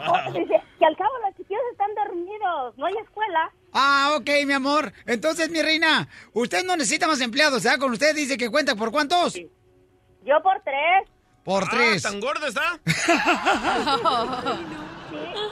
Oh, 0.08 0.32
dice 0.32 0.64
que 0.80 0.86
al 0.86 0.96
cabo 0.96 1.12
los 1.26 1.36
chiquillos 1.36 1.62
están 1.74 1.94
dormidos, 1.94 2.78
no 2.78 2.86
hay 2.86 2.94
escuela. 3.04 3.52
Ah, 3.74 4.16
ok, 4.18 4.30
mi 4.46 4.54
amor. 4.54 4.94
Entonces, 5.06 5.50
mi 5.50 5.62
reina, 5.62 6.08
usted 6.32 6.64
no 6.64 6.78
necesita 6.78 7.06
más 7.06 7.20
empleados, 7.20 7.64
¿verdad? 7.64 7.80
Con 7.80 7.92
usted 7.92 8.16
dice 8.16 8.38
que 8.38 8.50
cuenta 8.50 8.76
por 8.76 8.92
cuántos. 8.92 9.34
Yo 9.36 10.42
por 10.42 10.62
tres. 10.64 11.10
Por 11.44 11.68
tres. 11.68 12.04
¿Tan 12.04 12.22
gorda 12.22 12.48
está? 12.48 12.80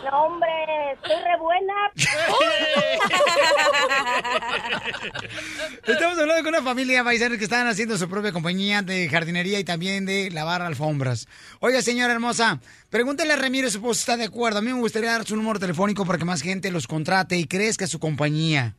No, 0.10 0.26
hombre, 0.26 0.48
estoy 0.94 1.16
re 1.24 1.38
buena. 1.38 1.74
Estamos 5.88 6.18
hablando 6.18 6.44
con 6.44 6.54
una 6.54 6.62
familia 6.62 7.04
paisanos 7.04 7.38
que 7.38 7.44
están 7.44 7.68
haciendo 7.68 7.98
su 7.98 8.10
propia 8.10 8.32
compañía 8.32 8.82
de 8.82 9.10
jardinería 9.10 9.60
y 9.60 9.64
también 9.64 10.06
de 10.06 10.32
lavar 10.32 10.62
alfombras. 10.62 11.28
Oiga, 11.60 11.82
señora 11.82 12.14
hermosa, 12.14 12.60
pregúntele 12.90 13.34
a 13.34 13.38
Ramiro 13.38 13.70
si 13.70 13.80
pues, 13.80 14.00
está 14.00 14.18
de 14.18 14.26
acuerdo. 14.26 14.60
A 14.60 14.62
mí 14.62 14.74
me 14.74 14.80
gustaría 14.80 15.12
dar 15.12 15.26
su 15.26 15.36
número 15.36 15.60
telefónico 15.60 16.06
para 16.06 16.18
que 16.18 16.26
más 16.26 16.42
gente 16.42 16.72
los 16.72 16.88
contrate 16.88 17.38
y 17.38 17.46
crezca 17.46 17.88
su 17.88 18.00
compañía. 18.00 18.76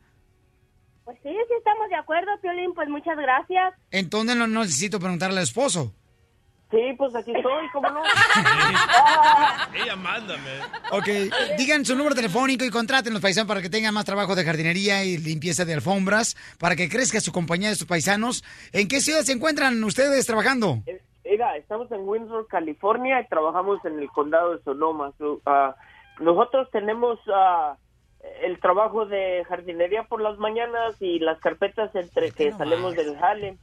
Pues 1.05 1.17
sí, 1.23 1.29
sí 1.29 1.53
estamos 1.57 1.89
de 1.89 1.95
acuerdo, 1.95 2.31
Piolín, 2.41 2.73
pues 2.73 2.89
muchas 2.89 3.17
gracias. 3.17 3.73
Entonces 3.91 4.35
no 4.35 4.47
necesito 4.47 4.99
preguntarle 4.99 5.37
al 5.37 5.43
esposo. 5.43 5.93
Sí, 6.71 6.93
pues 6.97 7.15
aquí 7.15 7.31
estoy, 7.35 7.67
¿cómo 7.73 7.89
no? 7.89 8.01
Ella 9.73 9.95
mándame. 9.95 10.59
Ok, 10.91 11.07
digan 11.57 11.83
su 11.83 11.95
número 11.95 12.15
telefónico 12.15 12.63
y 12.63 12.69
contraten 12.69 13.11
los 13.11 13.21
paisanos 13.23 13.47
para 13.47 13.61
que 13.61 13.71
tengan 13.71 13.93
más 13.93 14.05
trabajo 14.05 14.35
de 14.35 14.45
jardinería 14.45 15.03
y 15.03 15.17
limpieza 15.17 15.65
de 15.65 15.73
alfombras, 15.73 16.37
para 16.59 16.75
que 16.75 16.87
crezca 16.87 17.21
su 17.21 17.31
compañía 17.31 17.69
de 17.69 17.75
sus 17.75 17.87
paisanos. 17.87 18.43
¿En 18.71 18.87
qué 18.87 19.01
ciudad 19.01 19.21
se 19.21 19.31
encuentran 19.31 19.83
ustedes 19.83 20.27
trabajando? 20.27 20.83
Mira, 21.25 21.57
estamos 21.57 21.91
en 21.91 22.07
Windsor, 22.07 22.47
California 22.47 23.19
y 23.21 23.27
trabajamos 23.27 23.83
en 23.85 23.99
el 23.99 24.09
condado 24.09 24.55
de 24.55 24.63
Sonoma. 24.63 25.11
So, 25.17 25.41
ah, 25.47 25.75
nosotros 26.19 26.69
tenemos 26.71 27.19
ah, 27.33 27.77
el 28.41 28.59
trabajo 28.59 29.05
de 29.05 29.45
jardinería 29.47 30.03
por 30.03 30.21
las 30.21 30.37
mañanas 30.37 30.95
y 30.99 31.19
las 31.19 31.39
carpetas 31.39 31.93
entre 31.95 32.31
que 32.31 32.51
salimos 32.51 32.95
del 32.95 33.17
jale. 33.17 33.57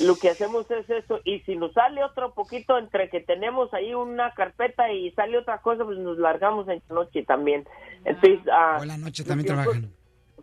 Lo 0.00 0.16
que 0.16 0.30
hacemos 0.30 0.70
es 0.70 0.88
eso 0.88 1.20
y 1.24 1.40
si 1.40 1.56
nos 1.56 1.72
sale 1.72 2.02
otro 2.02 2.32
poquito 2.32 2.78
entre 2.78 3.10
que 3.10 3.20
tenemos 3.20 3.72
ahí 3.74 3.94
una 3.94 4.32
carpeta 4.32 4.90
y 4.92 5.10
sale 5.12 5.38
otra 5.38 5.58
cosa, 5.60 5.84
pues 5.84 5.98
nos 5.98 6.18
largamos 6.18 6.68
en 6.68 6.82
la 6.88 6.94
noche 6.94 7.22
también. 7.24 7.66
Entonces, 8.04 8.40
ah, 8.50 8.82
la 8.84 8.96
noche 8.96 9.24
también 9.24 9.46
trabajan. 9.46 9.92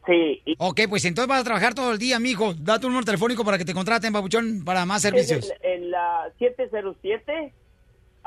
Sí. 0.05 0.43
Ok, 0.59 0.81
pues 0.87 1.03
entonces 1.05 1.27
vas 1.27 1.41
a 1.41 1.45
trabajar 1.45 1.73
todo 1.73 1.91
el 1.91 1.97
día, 1.97 2.19
mijo. 2.19 2.53
Da 2.53 2.79
tu 2.79 2.87
número 2.87 3.05
telefónico 3.05 3.43
para 3.43 3.57
que 3.57 3.65
te 3.65 3.73
contraten, 3.73 4.13
babuchón, 4.13 4.63
para 4.63 4.85
más 4.85 5.01
servicios. 5.01 5.51
El, 5.61 5.85
el, 5.85 5.95
ah, 5.95 6.27
707 6.37 7.53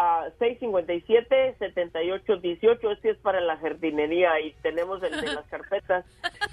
a 0.00 0.28
657-7818, 0.38 2.92
este 2.92 3.10
es 3.10 3.18
para 3.18 3.40
la 3.40 3.56
jardinería 3.56 4.38
y 4.40 4.52
tenemos 4.62 5.02
el 5.02 5.10
de 5.20 5.26
las 5.34 5.44
carpetas. 5.48 6.04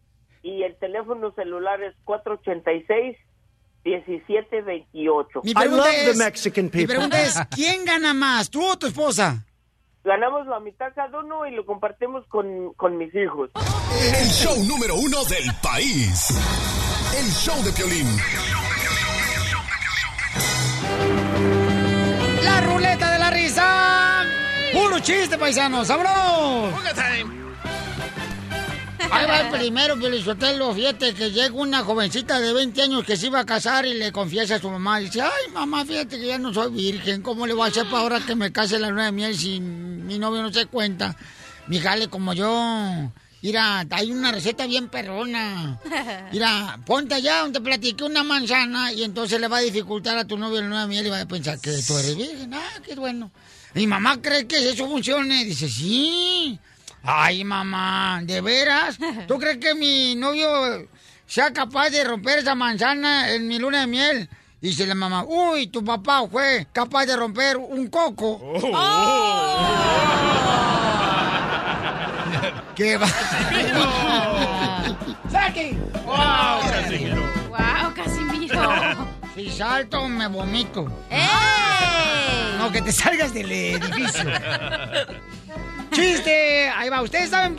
y 0.42 0.62
el 0.62 0.76
teléfono 0.76 1.32
celular 1.32 1.82
es 1.82 1.94
486-1728. 3.84 5.44
Mi 5.44 5.54
pregunta, 5.54 5.92
es, 5.92 6.16
mi 6.74 6.86
pregunta 6.86 7.22
es, 7.22 7.38
¿quién 7.50 7.84
gana 7.84 8.14
más, 8.14 8.50
tú 8.50 8.64
o 8.64 8.76
tu 8.76 8.86
esposa? 8.86 9.44
Ganamos 10.04 10.46
la 10.46 10.60
mitad 10.60 10.92
cada 10.94 11.18
uno 11.20 11.46
y 11.46 11.52
lo 11.52 11.64
compartimos 11.64 12.26
con, 12.28 12.74
con 12.74 12.98
mis 12.98 13.14
hijos. 13.14 13.50
El 13.54 14.26
show 14.28 14.54
número 14.64 14.96
uno 14.96 15.24
del 15.24 15.50
país. 15.62 16.30
El 17.16 17.26
show 17.30 17.62
de 17.62 17.72
Piolín. 17.72 18.06
¡La 22.42 22.60
ruleta 22.60 23.12
de 23.12 23.18
la 23.18 23.30
risa! 23.30 24.24
¡Puro 24.74 24.98
chiste, 24.98 25.38
paisanos! 25.38 25.88
¡Vámonos! 25.88 26.74
Ahí 29.10 29.26
va 29.26 29.40
el 29.40 29.48
primero, 29.58 29.98
Pelizotelo. 29.98 30.74
Fíjate 30.74 31.14
que 31.14 31.30
llega 31.30 31.54
una 31.54 31.82
jovencita 31.84 32.40
de 32.40 32.52
20 32.52 32.82
años 32.82 33.04
que 33.04 33.16
se 33.16 33.26
iba 33.26 33.40
a 33.40 33.46
casar 33.46 33.86
y 33.86 33.94
le 33.94 34.12
confiesa 34.12 34.56
a 34.56 34.60
su 34.60 34.70
mamá. 34.70 35.00
Y 35.00 35.04
dice, 35.06 35.22
ay, 35.22 35.52
mamá, 35.52 35.84
fíjate 35.84 36.18
que 36.18 36.26
ya 36.26 36.38
no 36.38 36.52
soy 36.52 36.70
virgen. 36.72 37.22
¿Cómo 37.22 37.46
le 37.46 37.54
voy 37.54 37.66
a 37.66 37.70
hacer 37.70 37.84
para 37.84 37.98
ahora 37.98 38.20
que 38.20 38.34
me 38.34 38.52
case 38.52 38.78
la 38.78 38.88
luna 38.90 39.06
de 39.06 39.12
miel 39.12 39.36
si 39.36 39.60
mi 39.60 40.18
novio 40.18 40.42
no 40.42 40.52
se 40.52 40.66
cuenta? 40.66 41.16
Mi 41.66 41.78
jale, 41.78 42.08
como 42.08 42.32
yo... 42.34 43.10
Mira, 43.42 43.84
hay 43.90 44.10
una 44.10 44.32
receta 44.32 44.66
bien 44.66 44.88
perrona. 44.88 45.78
Mira, 46.32 46.80
ponte 46.86 47.14
allá 47.14 47.40
donde 47.40 47.60
platiqué 47.60 48.02
una 48.02 48.22
manzana 48.22 48.90
y 48.90 49.04
entonces 49.04 49.38
le 49.38 49.48
va 49.48 49.58
a 49.58 49.60
dificultar 49.60 50.16
a 50.16 50.24
tu 50.24 50.38
novio 50.38 50.62
la 50.62 50.66
luna 50.66 50.80
de 50.82 50.88
miel 50.88 51.06
y 51.06 51.10
va 51.10 51.20
a 51.20 51.26
pensar 51.26 51.60
que 51.60 51.70
tú 51.86 51.98
eres 51.98 52.16
virgen. 52.16 52.54
Ah, 52.54 52.80
qué 52.82 52.94
bueno. 52.94 53.30
Mi 53.74 53.86
mamá 53.86 54.22
cree 54.22 54.46
que 54.46 54.70
eso 54.70 54.88
funcione. 54.88 55.44
Dice, 55.44 55.68
sí. 55.68 56.58
Ay, 57.06 57.44
mamá, 57.44 58.20
¿de 58.22 58.40
veras? 58.40 58.98
¿Tú 59.28 59.38
crees 59.38 59.58
que 59.58 59.74
mi 59.74 60.14
novio 60.14 60.88
sea 61.26 61.52
capaz 61.52 61.90
de 61.90 62.02
romper 62.02 62.38
esa 62.38 62.54
manzana 62.54 63.30
en 63.30 63.46
mi 63.46 63.58
luna 63.58 63.80
de 63.80 63.86
miel? 63.86 64.30
Dice 64.58 64.86
la 64.86 64.94
mamá, 64.94 65.24
uy, 65.24 65.66
tu 65.66 65.84
papá 65.84 66.22
fue 66.30 66.66
capaz 66.72 67.04
de 67.04 67.16
romper 67.16 67.58
un 67.58 67.88
coco. 67.88 68.40
¡Qué 72.74 72.96
va! 72.96 73.06
¡Saki! 75.30 75.78
¡Wow! 76.06 76.62
¡Wow, 77.50 77.94
Casimiro! 77.94 79.14
Si 79.34 79.50
salto, 79.50 80.08
me 80.08 80.26
vomito. 80.26 80.86
¡Ey! 81.10 82.56
No, 82.56 82.72
que 82.72 82.80
te 82.80 82.92
salgas 82.92 83.34
del 83.34 83.52
edificio. 83.52 84.30
¡Chiste! 85.94 86.68
Ahí 86.68 86.88
va. 86.88 87.02
¿Ustedes 87.02 87.30
saben 87.30 87.56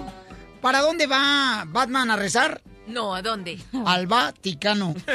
para 0.61 0.81
dónde 0.81 1.07
va 1.07 1.63
Batman 1.67 2.11
a 2.11 2.15
rezar? 2.15 2.61
No, 2.87 3.15
¿a 3.15 3.21
dónde? 3.21 3.59
Al 3.85 4.07
Vaticano. 4.07 4.93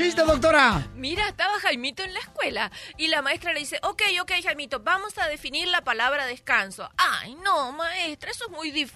¡Chiste, 0.00 0.22
doctora! 0.22 0.88
Mira, 0.94 1.28
estaba 1.28 1.60
Jaimito 1.60 2.02
en 2.02 2.14
la 2.14 2.20
escuela 2.20 2.72
y 2.96 3.08
la 3.08 3.20
maestra 3.20 3.52
le 3.52 3.60
dice, 3.60 3.78
ok, 3.82 4.00
ok, 4.22 4.32
Jaimito, 4.42 4.80
vamos 4.80 5.18
a 5.18 5.28
definir 5.28 5.68
la 5.68 5.82
palabra 5.82 6.24
descanso. 6.24 6.88
Ay, 6.96 7.34
no, 7.34 7.70
maestra, 7.72 8.30
eso 8.30 8.46
es 8.46 8.50
muy 8.50 8.70
dif 8.70 8.92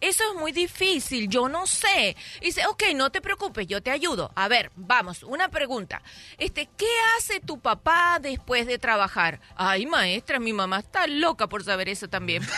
eso 0.00 0.24
es 0.30 0.38
muy 0.38 0.52
difícil, 0.52 1.28
yo 1.28 1.50
no 1.50 1.66
sé. 1.66 2.16
Dice, 2.40 2.64
ok, 2.66 2.84
no 2.94 3.10
te 3.10 3.20
preocupes, 3.20 3.66
yo 3.66 3.82
te 3.82 3.90
ayudo. 3.90 4.30
A 4.34 4.48
ver, 4.48 4.70
vamos, 4.76 5.22
una 5.24 5.48
pregunta. 5.48 6.00
Este, 6.38 6.70
¿qué 6.76 6.88
hace 7.18 7.40
tu 7.40 7.60
papá 7.60 8.18
después 8.20 8.66
de 8.66 8.78
trabajar? 8.78 9.40
Ay, 9.56 9.84
maestra, 9.84 10.38
mi 10.38 10.54
mamá 10.54 10.78
está 10.78 11.06
loca 11.06 11.48
por 11.48 11.64
saber 11.64 11.90
eso 11.90 12.08
también. 12.08 12.42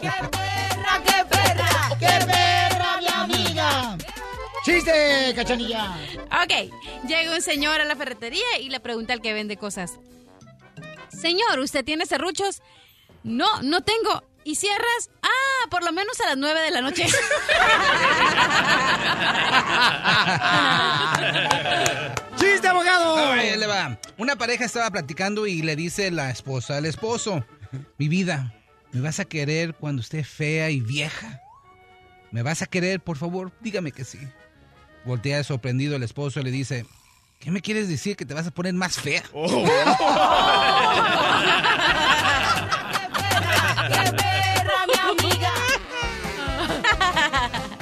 ¡Qué 0.00 0.10
perra, 0.30 1.02
qué 1.04 1.24
perra! 1.28 1.96
¡Qué 1.98 2.26
perra! 2.26 2.51
¡Chiste, 4.72 5.34
cachanilla! 5.36 5.94
Ok, 6.42 6.72
llega 7.06 7.34
un 7.34 7.42
señor 7.42 7.82
a 7.82 7.84
la 7.84 7.94
ferretería 7.94 8.58
y 8.58 8.70
le 8.70 8.80
pregunta 8.80 9.12
al 9.12 9.20
que 9.20 9.34
vende 9.34 9.58
cosas. 9.58 9.98
Señor, 11.10 11.58
¿usted 11.58 11.84
tiene 11.84 12.06
serruchos? 12.06 12.62
No, 13.22 13.60
no 13.60 13.82
tengo. 13.82 14.24
¿Y 14.44 14.54
cierras? 14.54 15.10
Ah, 15.22 15.68
por 15.70 15.84
lo 15.84 15.92
menos 15.92 16.18
a 16.22 16.28
las 16.28 16.38
nueve 16.38 16.62
de 16.62 16.70
la 16.70 16.80
noche. 16.80 17.04
¡Chiste, 22.36 22.66
abogado! 22.66 23.36
Le 23.36 23.66
va. 23.66 23.98
Una 24.16 24.36
pareja 24.36 24.64
estaba 24.64 24.90
platicando 24.90 25.46
y 25.46 25.60
le 25.60 25.76
dice 25.76 26.10
la 26.10 26.30
esposa 26.30 26.78
al 26.78 26.86
esposo, 26.86 27.44
mi 27.98 28.08
vida, 28.08 28.54
¿me 28.92 29.02
vas 29.02 29.20
a 29.20 29.26
querer 29.26 29.74
cuando 29.74 30.00
esté 30.00 30.24
fea 30.24 30.70
y 30.70 30.80
vieja? 30.80 31.42
¿Me 32.30 32.42
vas 32.42 32.62
a 32.62 32.66
querer, 32.66 33.00
por 33.00 33.18
favor? 33.18 33.52
Dígame 33.60 33.92
que 33.92 34.04
sí. 34.04 34.18
Voltea 35.04 35.42
sorprendido 35.42 35.96
el 35.96 36.02
esposo 36.02 36.40
y 36.40 36.44
le 36.44 36.50
dice, 36.50 36.86
¿qué 37.40 37.50
me 37.50 37.60
quieres 37.60 37.88
decir? 37.88 38.16
¿Que 38.16 38.24
te 38.24 38.34
vas 38.34 38.46
a 38.46 38.50
poner 38.52 38.74
más 38.74 39.00
fea? 39.00 39.22
¡Qué 43.88 44.12
perra, 44.12 44.86
mi 44.86 44.94
amiga! 45.10 45.52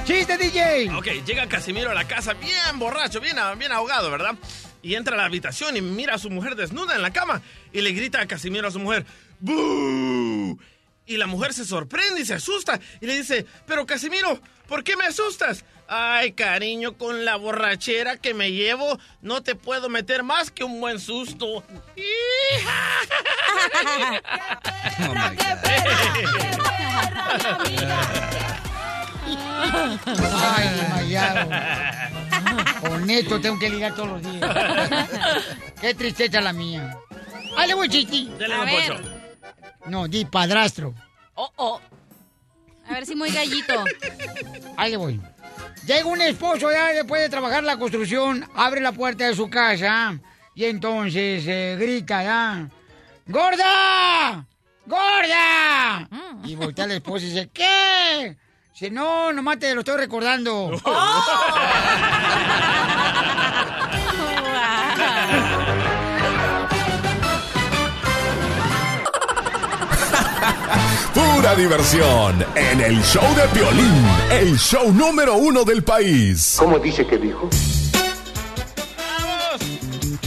¡Chiste, 0.05 0.39
DJ! 0.39 0.91
Ok, 0.95 1.07
llega 1.27 1.47
Casimiro 1.47 1.91
a 1.91 1.95
la 1.95 2.09
casa 2.09 2.33
bien 2.35 2.79
borracho, 2.79 3.21
bien, 3.21 3.37
bien 3.59 3.73
ahogado, 3.73 4.11
¿verdad? 4.11 4.35
Y 4.83 4.95
entra 4.95 5.15
a 5.15 5.19
la 5.19 5.27
habitación 5.27 5.77
y 5.77 5.83
mira 5.83 6.15
a 6.15 6.19
su 6.19 6.31
mujer 6.31 6.57
desnuda 6.57 6.97
en 6.97 7.03
la 7.03 7.13
cama 7.13 7.43
y 7.71 7.83
le 7.83 7.93
grita 7.93 8.23
a 8.23 8.27
Casimiro 8.27 8.67
a 8.69 8.71
su 8.71 8.79
mujer, 8.79 9.05
¡Bú! 9.41 10.59
Y 11.07 11.17
la 11.17 11.27
mujer 11.27 11.53
se 11.53 11.65
sorprende 11.65 12.21
y 12.21 12.25
se 12.25 12.35
asusta 12.35 12.81
y 13.01 13.07
le 13.07 13.17
dice, 13.17 13.45
pero 13.67 13.85
Casimiro, 13.85 14.41
¿por 14.69 14.85
qué 14.85 14.97
me 14.97 15.05
asustas? 15.05 15.65
Ay, 15.93 16.35
cariño, 16.35 16.97
con 16.97 17.25
la 17.25 17.35
borrachera 17.35 18.17
que 18.17 18.33
me 18.33 18.53
llevo, 18.53 18.97
no 19.23 19.43
te 19.43 19.57
puedo 19.57 19.89
meter 19.89 20.23
más 20.23 20.53
que 20.53 20.63
un 20.63 20.81
buen 20.81 21.01
susto. 21.01 21.65
Ay, 30.33 30.69
desmayado. 30.69 31.51
Con 32.83 33.11
esto 33.11 33.41
tengo 33.41 33.59
que 33.59 33.71
ligar 33.71 33.93
todos 33.97 34.11
los 34.11 34.23
días. 34.23 35.09
Qué 35.81 35.93
tristeza 35.95 36.41
la 36.41 36.53
mía. 36.53 36.97
¡Ay, 37.57 37.67
le 37.67 37.75
voy, 37.75 37.89
chiqui! 37.89 38.33
Dale, 38.39 38.55
A 38.55 38.59
don 38.59 38.67
ver. 38.67 39.21
No, 39.87 40.07
di 40.07 40.25
padrastro. 40.25 40.95
Oh, 41.35 41.51
oh. 41.57 41.81
A 42.89 42.93
ver 42.93 43.07
si 43.07 43.17
muy 43.17 43.33
gallito. 43.33 43.85
Ahí 44.77 44.93
le 44.93 44.97
voy. 44.97 45.21
Llega 45.87 46.05
un 46.05 46.21
esposo 46.21 46.71
ya 46.71 46.89
después 46.89 47.23
de 47.23 47.29
trabajar 47.29 47.65
la 47.65 47.79
construcción, 47.79 48.49
abre 48.55 48.81
la 48.81 48.93
puerta 48.93 49.27
de 49.27 49.35
su 49.35 49.49
casa 49.49 50.19
y 50.55 50.65
entonces 50.65 51.45
eh, 51.47 51.77
grita 51.79 52.23
ya. 52.23 52.69
¡Gorda! 53.27 54.47
¡Gorda! 54.87 56.09
Y 56.45 56.55
voltea 56.55 56.87
la 56.87 56.95
esposa 56.95 57.25
y 57.25 57.31
dice, 57.31 57.51
¿qué? 57.53 58.37
Dice, 58.73 58.91
no, 58.91 59.33
nomás 59.33 59.59
te 59.59 59.75
lo 59.75 59.81
estoy 59.81 59.97
recordando. 59.99 60.71
Pura 71.41 71.55
diversión 71.55 72.45
en 72.55 72.83
el 72.83 73.03
show 73.03 73.25
de 73.35 73.47
violín, 73.59 74.05
el 74.31 74.59
show 74.59 74.93
número 74.93 75.37
uno 75.37 75.65
del 75.65 75.83
país. 75.83 76.57
¿Cómo 76.59 76.79
dice 76.79 77.07
que 77.07 77.17
dijo? 77.17 77.49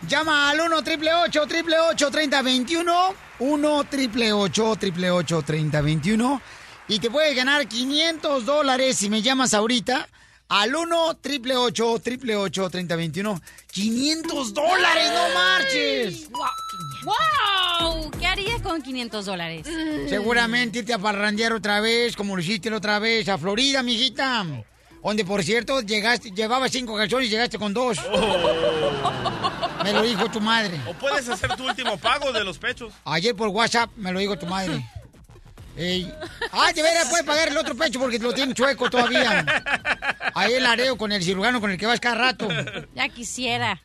Llama 0.07 0.50
al 0.50 0.61
1 0.61 0.76
888 0.76 1.42
888 1.42 2.11
3021 2.12 3.14
1 3.40 3.76
888 3.78 4.70
888 4.70 5.42
3021 5.42 6.40
y 6.87 7.00
te 7.00 7.11
puedes 7.11 7.35
ganar 7.35 7.66
500 7.66 8.46
dólares 8.46 8.96
si 8.98 9.11
me 9.11 9.22
llamas 9.22 9.54
ahorita 9.54 10.09
al 10.48 10.74
1 10.74 11.07
888 11.09 11.92
888 11.92 12.70
3021 12.70 13.40
¡500 13.72 14.54
dólares! 14.54 15.12
¡No 15.12 15.35
marches! 15.35 16.30
¡Wow! 17.04 18.11
¿Qué 18.18 18.26
harías 18.26 18.62
con 18.62 18.83
500 18.83 19.26
dólares? 19.26 19.66
Seguramente 20.09 20.78
irte 20.80 20.92
a 20.92 20.98
parrandear 20.98 21.52
otra 21.52 21.80
vez, 21.80 22.16
como 22.16 22.37
lo 22.37 22.42
hiciste 22.42 22.70
la 22.70 22.76
otra 22.76 22.98
vez, 22.98 23.28
a 23.28 23.38
Florida, 23.38 23.83
mijita. 23.83 24.46
Donde, 25.02 25.24
por 25.24 25.44
cierto, 25.44 25.83
llegaste, 25.83 26.30
llevabas 26.30 26.72
cinco 26.72 26.96
calzones 26.96 27.28
y 27.28 27.30
llegaste 27.30 27.59
con 27.59 27.74
dos. 27.74 27.98
Me 29.85 29.92
lo 29.92 30.02
dijo 30.02 30.30
tu 30.30 30.40
madre. 30.40 30.80
O 30.88 30.94
puedes 30.94 31.28
hacer 31.28 31.54
tu 31.57 31.66
último 31.66 31.98
pago 31.98 32.33
de 32.33 32.42
los 32.42 32.57
pechos. 32.59 32.94
Ayer 33.04 33.37
por 33.37 33.48
WhatsApp 33.48 33.90
me 33.96 34.12
lo 34.12 34.20
dijo 34.20 34.38
tu 34.38 34.46
madre. 34.46 34.83
Ey. 35.76 36.12
Ah, 36.52 36.72
de 36.72 36.82
veras 36.82 37.08
puedes 37.08 37.26
pagar 37.26 37.48
el 37.48 37.56
otro 37.56 37.74
pecho 37.74 37.98
porque 37.98 38.18
lo 38.18 38.32
tiene 38.32 38.54
chueco 38.54 38.88
todavía. 38.90 39.44
Ahí 40.34 40.52
el 40.54 40.64
areo 40.66 40.96
con 40.96 41.10
el 41.12 41.22
cirujano 41.22 41.60
con 41.60 41.70
el 41.70 41.76
que 41.78 41.87
vas 41.87 41.98
cada 42.00 42.14
rato. 42.16 42.48
Ya 42.94 43.08
quisiera. 43.08 43.80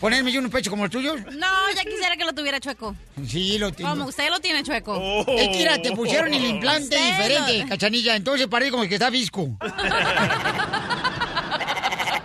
Ponerme 0.00 0.32
yo 0.32 0.40
un 0.40 0.48
pecho 0.50 0.70
como 0.70 0.84
el 0.84 0.90
tuyo. 0.90 1.14
No, 1.16 1.70
ya 1.74 1.82
quisiera 1.84 2.16
que 2.16 2.24
lo 2.24 2.32
tuviera 2.32 2.58
chueco. 2.60 2.94
Sí, 3.26 3.58
lo 3.58 3.70
tengo. 3.72 3.90
Como 3.90 4.06
usted 4.06 4.30
lo 4.30 4.40
tiene 4.40 4.62
chueco. 4.62 4.96
Es 5.28 5.48
que 5.48 5.56
mira, 5.58 5.80
te 5.80 5.92
pusieron 5.92 6.32
el 6.32 6.44
implante 6.44 6.96
Usted 6.96 7.06
diferente, 7.06 7.58
lo- 7.58 7.68
cachanilla. 7.68 8.16
Entonces 8.16 8.46
parece 8.46 8.70
como 8.70 8.82
el 8.84 8.88
que 8.88 8.94
está 8.96 9.10
visco. 9.10 9.42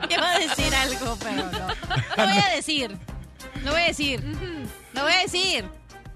Iba 0.09 0.31
a 0.33 0.39
decir 0.39 0.73
algo, 0.75 1.17
pero 1.21 1.35
no. 1.51 1.67
Lo 2.17 2.25
voy 2.31 2.37
a 2.41 2.55
decir. 2.55 2.97
Lo 3.63 3.71
voy 3.71 3.81
a 3.81 3.85
decir. 3.87 4.21
Lo 4.93 5.03
voy 5.03 5.13
a 5.13 5.19
decir. 5.21 5.65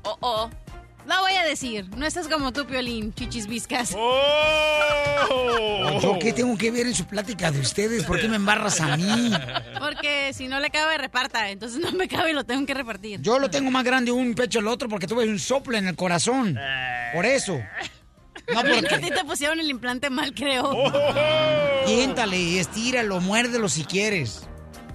Oh, 0.03 0.17
oh. 0.21 0.49
Lo 1.07 1.19
voy 1.21 1.33
a 1.33 1.43
decir. 1.43 1.87
No 1.95 2.05
estás 2.05 2.27
como 2.27 2.51
tú, 2.51 2.65
Piolín, 2.65 3.13
chichis 3.13 3.47
viscas. 3.47 3.93
Oh. 3.95 5.99
¿Yo 6.01 6.19
qué 6.19 6.33
tengo 6.33 6.57
que 6.57 6.71
ver 6.71 6.87
en 6.87 6.95
su 6.95 7.05
plática 7.05 7.51
de 7.51 7.59
ustedes? 7.59 8.03
¿Por 8.03 8.19
qué 8.19 8.27
me 8.27 8.35
embarras 8.37 8.81
a 8.81 8.97
mí? 8.97 9.31
Porque 9.79 10.33
si 10.33 10.47
no 10.47 10.59
le 10.59 10.69
cabe, 10.69 10.97
reparta. 10.97 11.49
Entonces 11.49 11.79
no 11.79 11.91
me 11.91 12.07
cabe 12.07 12.31
y 12.31 12.33
lo 12.33 12.43
tengo 12.43 12.65
que 12.65 12.73
repartir. 12.73 13.21
Yo 13.21 13.39
lo 13.39 13.49
tengo 13.49 13.71
más 13.71 13.83
grande 13.83 14.11
un 14.11 14.33
pecho 14.33 14.59
el 14.59 14.67
otro 14.67 14.89
porque 14.89 15.07
tuve 15.07 15.27
un 15.27 15.39
soplo 15.39 15.77
en 15.77 15.87
el 15.87 15.95
corazón. 15.95 16.57
Por 17.13 17.25
eso. 17.25 17.59
No 18.51 18.59
A 18.59 18.63
ti 18.63 18.69
porque. 18.89 19.11
te 19.11 19.23
pusieron 19.25 19.59
el 19.59 19.69
implante 19.69 20.09
mal, 20.09 20.33
creo. 20.33 20.71
Tiéntale, 21.85 22.59
estíralo, 22.59 23.21
muérdelo 23.21 23.69
si 23.69 23.83
quieres. 23.85 24.47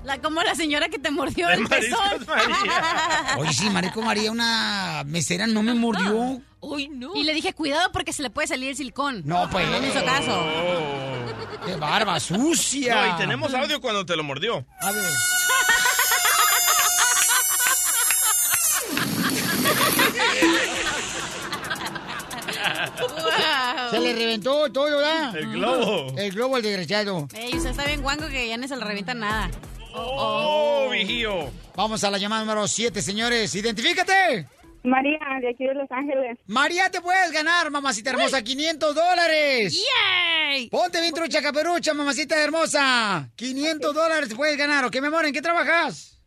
La, 0.05 0.19
como 0.19 0.43
la 0.43 0.55
señora 0.55 0.89
que 0.89 0.99
te 0.99 1.11
mordió 1.11 1.49
De 1.49 1.55
el 1.55 1.69
pezón. 1.69 2.27
Oye, 3.39 3.53
sí, 3.53 3.69
Marico 3.71 4.01
María, 4.03 4.33
una 4.33 5.03
mesera 5.07 5.47
no 5.47 5.63
me 5.63 5.75
mordió. 5.75 6.41
Uy, 6.61 6.89
no. 6.89 7.15
Y 7.15 7.25
le 7.25 7.35
dije, 7.35 7.53
cuidado 7.53 7.91
porque 7.93 8.13
se 8.13 8.23
le 8.23 8.31
puede 8.31 8.49
salir 8.49 8.71
el 8.71 8.77
silicón. 8.77 9.23
No, 9.25 9.49
pues. 9.51 9.69
No 9.69 9.81
me 9.81 9.89
hizo 9.89 10.05
caso. 10.05 10.45
¡Qué 11.67 11.77
barba 11.77 12.19
sucia! 12.19 12.95
No, 12.95 13.15
y 13.15 13.19
tenemos 13.19 13.53
audio 13.53 13.81
cuando 13.81 14.07
te 14.07 14.17
lo 14.17 14.25
mordió. 14.25 14.65
A 14.81 14.93
ver. 14.93 15.05
Se 23.91 23.99
le 23.99 24.13
reventó 24.15 24.71
todo, 24.71 24.85
¿verdad? 24.85 25.37
El 25.37 25.53
globo. 25.53 26.15
El 26.17 26.33
globo, 26.33 26.57
el 26.57 26.63
desgraciado. 26.63 27.29
Ey, 27.35 27.57
usted 27.57 27.71
está 27.71 27.85
bien 27.85 28.03
guango 28.03 28.29
que 28.29 28.49
ya 28.49 28.57
no 28.57 28.69
se 28.69 28.77
le 28.77 28.85
revienta 28.85 29.15
nada. 29.15 29.51
Oh, 29.95 30.89
vigío. 30.91 31.51
Vamos 31.77 32.03
a 32.05 32.11
la 32.11 32.19
llamada 32.19 32.43
número 32.45 32.67
7, 32.69 33.01
señores. 33.03 33.55
¡Identifícate! 33.55 34.47
María, 34.83 35.19
de 35.43 35.51
aquí 35.51 35.65
de 35.67 35.75
Los 35.75 35.91
Ángeles. 35.91 36.39
María, 36.47 36.91
te 36.91 37.01
puedes 37.01 37.31
ganar, 37.33 37.71
mamacita 37.71 38.11
hermosa, 38.11 38.43
500 38.43 38.95
dólares. 38.95 39.75
¡Yay! 39.75 40.69
Ponte 40.71 41.01
bien 41.01 41.13
trucha 41.15 41.43
caperucha, 41.43 41.93
mamacita 41.93 42.37
hermosa. 42.43 43.29
500 43.37 43.95
dólares 43.95 44.29
te 44.31 44.37
puedes 44.37 44.57
ganar. 44.57 44.85
¿O 44.85 44.91
qué, 44.91 45.01
mi 45.01 45.09
amor? 45.09 45.27
¿En 45.27 45.33
qué 45.35 45.43
trabajas? 45.43 46.19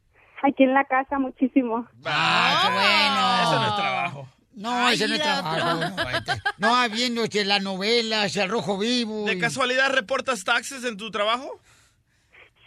Aquí 0.43 0.63
en 0.63 0.73
la 0.73 0.83
casa 0.85 1.17
muchísimo. 1.19 1.87
¡Ah, 2.05 2.59
qué 2.63 2.73
bueno! 2.73 3.49
Eso 3.49 3.59
no 3.61 3.67
es 3.69 3.75
trabajo. 3.81 4.29
No, 4.55 4.89
ese 4.89 5.07
no 5.07 5.15
es 5.15 5.21
Ay, 5.21 5.25
trabajo. 5.25 5.79
No, 5.95 6.09
este- 6.17 6.41
No, 6.59 6.75
habiendo 6.75 7.23
este, 7.23 7.43
la 7.45 7.59
novela, 7.59 8.25
el 8.25 8.49
rojo 8.49 8.77
vivo. 8.77 9.25
¿De 9.25 9.33
y- 9.33 9.39
casualidad 9.39 9.89
reportas 9.91 10.43
taxes 10.43 10.83
en 10.83 10.97
tu 10.97 11.09
trabajo? 11.09 11.59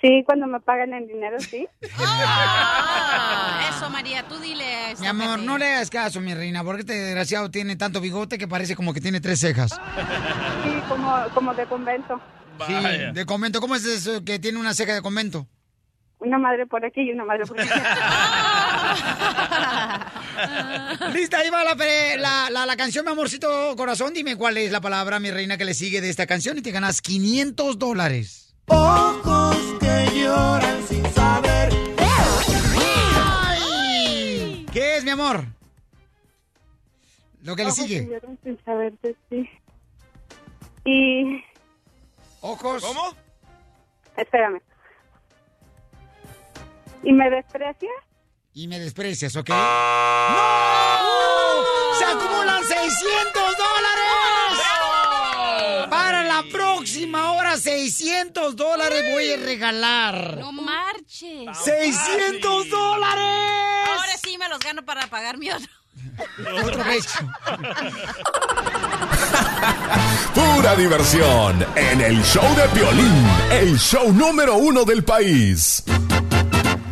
Sí, 0.06 0.22
cuando 0.24 0.46
me 0.46 0.60
pagan 0.60 0.92
en 0.94 1.08
dinero, 1.08 1.40
sí. 1.40 1.66
Ah, 1.98 3.68
eso, 3.74 3.90
María, 3.90 4.22
tú 4.28 4.38
dile 4.38 4.92
eso. 4.92 5.00
Mi 5.02 5.08
amor, 5.08 5.40
no 5.40 5.58
le 5.58 5.66
hagas 5.66 5.90
caso, 5.90 6.20
mi 6.20 6.32
reina, 6.32 6.62
porque 6.62 6.82
este 6.82 6.92
desgraciado 6.92 7.50
tiene 7.50 7.74
tanto 7.74 8.00
bigote 8.00 8.38
que 8.38 8.46
parece 8.46 8.76
como 8.76 8.94
que 8.94 9.00
tiene 9.00 9.20
tres 9.20 9.40
cejas. 9.40 9.72
Sí, 9.72 10.70
como, 10.88 11.16
como 11.34 11.54
de 11.54 11.66
convento. 11.66 12.20
Sí, 12.68 12.72
Vaya. 12.74 13.10
de 13.12 13.26
convento. 13.26 13.60
¿Cómo 13.60 13.74
es 13.74 13.84
eso 13.84 14.24
que 14.24 14.38
tiene 14.38 14.60
una 14.60 14.74
ceja 14.74 14.94
de 14.94 15.02
convento? 15.02 15.48
Una 16.20 16.38
madre 16.38 16.66
por 16.66 16.84
aquí 16.84 17.00
y 17.02 17.10
una 17.12 17.24
madre 17.24 17.44
por 17.44 17.60
allá. 17.60 17.74
Lista, 21.12 21.38
ahí 21.38 21.50
va 21.50 21.64
la, 21.64 21.74
la, 22.18 22.48
la- 22.50 22.66
la 22.66 22.76
canción, 22.76 23.04
mi 23.04 23.10
amorcito 23.10 23.74
corazón. 23.76 24.14
Dime 24.14 24.36
cuál 24.36 24.56
es 24.56 24.70
la 24.70 24.80
palabra, 24.80 25.18
mi 25.18 25.32
reina, 25.32 25.56
que 25.58 25.64
le 25.64 25.74
sigue 25.74 26.00
de 26.00 26.10
esta 26.10 26.26
canción 26.26 26.56
y 26.58 26.62
te 26.62 26.70
ganas 26.70 27.02
500 27.02 27.76
dólares. 27.78 28.44
Que 28.66 28.74
lloran 30.36 30.86
sin 30.86 31.04
saber. 31.14 31.72
¡Ay! 33.18 34.66
¿Qué 34.72 34.96
es, 34.96 35.04
mi 35.04 35.10
amor? 35.10 35.44
Lo 37.42 37.54
que 37.56 37.62
le 37.62 37.68
Ojos 37.70 37.76
sigue. 37.84 38.04
que 38.06 38.12
lloran 38.12 38.38
sin 38.42 38.64
saber 38.64 38.92
de 39.00 39.14
ti. 39.28 39.48
Y... 40.84 41.42
¿Ojos? 42.40 42.82
¿Cómo? 42.84 43.14
Espérame. 44.16 44.60
¿Y 47.02 47.12
me 47.12 47.30
desprecia? 47.30 47.90
Y 48.54 48.68
me 48.68 48.78
desprecias, 48.78 49.34
¿ok? 49.36 49.48
¡No! 49.50 49.56
¡Se 51.98 52.04
acumulan 52.04 52.62
600 52.64 53.32
dólares! 53.34 54.60
Para 55.90 56.24
la 56.24 56.42
próxima 56.50 57.32
hora, 57.32 57.56
600 57.56 58.56
dólares 58.56 59.04
voy 59.12 59.32
a 59.32 59.36
regalar. 59.36 60.36
No 60.38 60.52
marches. 60.52 61.46
¡600 61.48 62.68
dólares! 62.68 63.88
Ahora 63.88 64.16
sí 64.22 64.36
me 64.38 64.48
los 64.48 64.58
gano 64.58 64.84
para 64.84 65.06
pagar 65.06 65.38
mi 65.38 65.50
otro. 65.50 65.70
Otro 66.62 66.84
beso. 66.84 67.18
Pura 70.34 70.76
diversión 70.76 71.64
en 71.74 72.00
el 72.00 72.22
show 72.22 72.44
de 72.54 72.68
Piolín, 72.68 73.26
el 73.50 73.78
show 73.78 74.12
número 74.12 74.56
uno 74.56 74.84
del 74.84 75.02
país. 75.04 75.82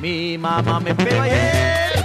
Mi 0.01 0.37
mamá 0.39 0.81
me 0.81 0.95
pegó 0.95 1.23
ayer. 1.23 2.05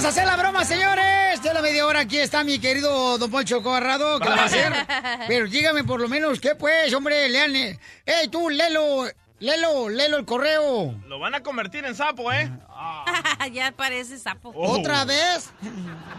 Vamos 0.00 0.16
a 0.16 0.18
hacer 0.18 0.26
la 0.26 0.36
broma, 0.38 0.64
señores. 0.64 1.42
De 1.42 1.52
la 1.52 1.60
media 1.60 1.84
hora 1.84 2.00
aquí 2.00 2.16
está 2.16 2.42
mi 2.42 2.58
querido 2.58 3.18
Don 3.18 3.30
Poncho 3.30 3.62
Corrado, 3.62 4.18
que 4.18 4.30
la 4.30 4.34
va 4.34 4.42
a 4.44 4.46
hacer. 4.46 4.72
Pero 5.28 5.46
dígame 5.46 5.84
por 5.84 6.00
lo 6.00 6.08
menos 6.08 6.40
qué 6.40 6.54
pues, 6.54 6.94
hombre, 6.94 7.28
lean. 7.28 7.54
eh. 7.54 7.78
¡Ey, 8.06 8.28
tú, 8.28 8.48
lelo! 8.48 9.04
Lelo, 9.40 9.90
lelo 9.90 10.16
el 10.16 10.24
correo. 10.24 10.94
Lo 11.06 11.18
van 11.18 11.34
a 11.34 11.42
convertir 11.42 11.84
en 11.84 11.94
sapo, 11.94 12.32
¿eh? 12.32 12.50
ya 13.52 13.72
parece 13.72 14.18
sapo. 14.18 14.54
¿Otra 14.54 15.04
vez? 15.04 15.50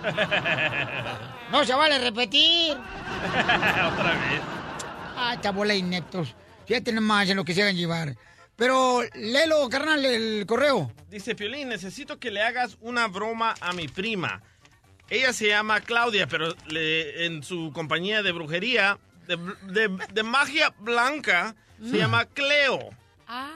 No 1.51 1.65
se 1.65 1.73
vale 1.73 1.97
repetir. 1.97 2.73
Otra 2.73 4.11
vez. 4.11 4.41
Ah, 5.17 5.33
esta 5.33 5.51
bola 5.51 5.73
de 5.73 5.79
ineptos. 5.79 6.35
Fíjate 6.67 6.93
nomás 6.93 7.27
en 7.29 7.35
lo 7.35 7.43
que 7.43 7.55
se 7.55 7.63
hagan 7.63 7.75
llevar. 7.75 8.15
Pero, 8.61 9.01
lelo, 9.15 9.67
carnal, 9.69 10.05
el 10.05 10.45
correo. 10.45 10.91
Dice 11.09 11.33
Piolín, 11.33 11.69
necesito 11.69 12.19
que 12.19 12.29
le 12.29 12.43
hagas 12.43 12.77
una 12.79 13.07
broma 13.07 13.55
a 13.59 13.73
mi 13.73 13.87
prima. 13.87 14.43
Ella 15.09 15.33
se 15.33 15.47
llama 15.47 15.81
Claudia, 15.81 16.27
pero 16.27 16.53
le- 16.67 17.25
en 17.25 17.41
su 17.41 17.71
compañía 17.73 18.21
de 18.21 18.31
brujería, 18.31 18.99
de, 19.25 19.35
de- 19.63 19.97
de 20.13 20.21
magia 20.23 20.75
blanca, 20.77 21.55
se 21.83 21.97
llama 21.97 22.25
Cleo. 22.25 22.89
Ah, 23.27 23.49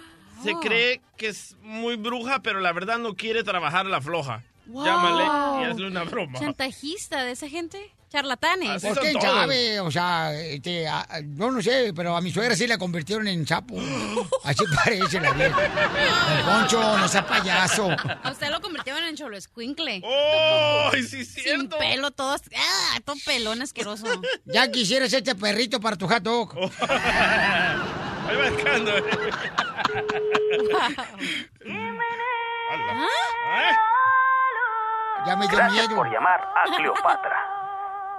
Se 0.43 0.53
cree 0.55 1.01
que 1.17 1.27
es 1.27 1.55
muy 1.61 1.97
bruja, 1.97 2.41
pero 2.41 2.59
la 2.59 2.73
verdad 2.73 2.97
no 2.97 3.13
quiere 3.15 3.43
trabajar 3.43 3.85
la 3.85 4.01
floja. 4.01 4.43
Wow. 4.65 4.85
Llámale 4.85 5.23
y 5.61 5.69
hazle 5.69 5.85
una 5.87 6.03
broma. 6.03 6.39
¿Chantajista 6.39 7.23
de 7.23 7.33
esa 7.33 7.47
gente? 7.47 7.93
¿Charlatanes? 8.15 8.69
Así 8.69 8.87
Pues 8.87 8.99
quién 8.99 9.13
todos. 9.19 9.25
sabe, 9.33 9.79
o 9.81 9.91
sea, 9.91 10.33
este, 10.33 10.87
a- 10.87 11.05
yo 11.21 11.51
no 11.51 11.61
sé, 11.61 11.91
pero 11.93 12.15
a 12.15 12.21
mi 12.21 12.31
suegra 12.31 12.55
sí 12.55 12.65
la 12.65 12.77
convirtieron 12.77 13.27
en 13.27 13.45
sapo. 13.45 13.75
Así 14.45 14.63
parece 14.85 15.19
la 15.19 15.31
vieja. 15.31 15.59
Don 16.45 16.59
Poncho, 16.61 16.97
no 16.97 17.07
sea 17.09 17.27
payaso. 17.27 17.89
A 18.23 18.31
usted 18.31 18.49
lo 18.51 18.61
convirtieron 18.61 19.03
en 19.03 19.17
cholo 19.17 19.35
escuincle. 19.35 20.01
¡Oh! 20.05 20.91
Sí, 20.93 21.25
Sin 21.25 21.67
pelo, 21.67 22.11
todo, 22.11 22.35
ah, 22.55 22.99
todo 23.03 23.17
pelón 23.25 23.61
asqueroso. 23.61 24.07
Ya 24.45 24.71
quisieras 24.71 25.11
este 25.11 25.35
perrito 25.35 25.81
para 25.81 25.97
tu 25.97 26.07
hot 26.07 26.23
dog. 26.23 26.55
Ahí 26.87 28.35
va 28.37 28.49
buscando. 28.49 28.91
Ya 35.25 35.35
me 35.35 35.47
dio 35.47 35.57
Gracias 35.57 35.87
miedo. 35.87 35.95
por 35.95 36.11
llamar 36.11 36.39
a 36.55 36.75
Cleopatra. 36.77 37.54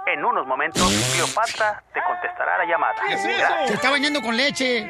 En 0.07 0.23
unos 0.23 0.47
momentos, 0.47 0.83
Cleopatra 1.13 1.83
te 1.93 1.99
contestará 2.01 2.57
la 2.59 2.65
llamada. 2.65 2.95
Se 3.67 3.73
está 3.73 3.89
bañando 3.89 4.21
con 4.21 4.37
leche. 4.37 4.87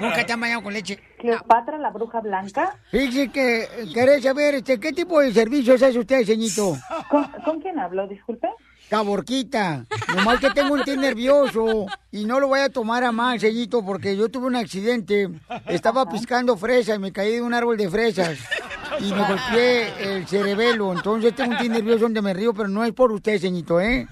Nunca 0.00 0.26
te 0.26 0.32
han 0.34 0.40
bañado 0.40 0.62
con 0.62 0.74
leche. 0.74 0.98
Cleopatra, 1.18 1.78
la 1.78 1.90
bruja 1.90 2.20
blanca. 2.20 2.76
Fíjese 2.90 3.30
que 3.32 3.68
querés 3.94 4.22
saber 4.22 4.56
este, 4.56 4.78
qué 4.78 4.92
tipo 4.92 5.20
de 5.20 5.32
servicios 5.32 5.82
hace 5.82 5.98
usted, 5.98 6.24
señito. 6.24 6.76
¿Con, 7.08 7.24
con 7.44 7.60
quién 7.60 7.78
hablo? 7.78 8.06
Disculpe. 8.06 8.48
Caborquita, 8.92 9.86
nomás 10.14 10.38
que 10.38 10.50
tengo 10.50 10.74
un 10.74 10.84
té 10.84 10.98
nervioso 10.98 11.86
y 12.10 12.26
no 12.26 12.38
lo 12.38 12.48
voy 12.48 12.60
a 12.60 12.68
tomar 12.68 13.02
a 13.04 13.10
mal, 13.10 13.40
señito, 13.40 13.82
porque 13.82 14.14
yo 14.18 14.28
tuve 14.28 14.48
un 14.48 14.54
accidente. 14.56 15.30
Estaba 15.66 16.04
piscando 16.10 16.58
fresas 16.58 16.96
y 16.96 16.98
me 16.98 17.10
caí 17.10 17.32
de 17.36 17.40
un 17.40 17.54
árbol 17.54 17.78
de 17.78 17.88
fresas 17.88 18.38
y 19.00 19.10
me 19.10 19.24
golpeé 19.26 20.16
el 20.16 20.26
cerebelo. 20.28 20.92
Entonces 20.92 21.34
tengo 21.34 21.52
un 21.52 21.56
té 21.56 21.70
nervioso 21.70 22.00
donde 22.00 22.20
me 22.20 22.34
río, 22.34 22.52
pero 22.52 22.68
no 22.68 22.84
es 22.84 22.92
por 22.92 23.10
usted, 23.12 23.38
señito, 23.38 23.80
¿eh? 23.80 24.06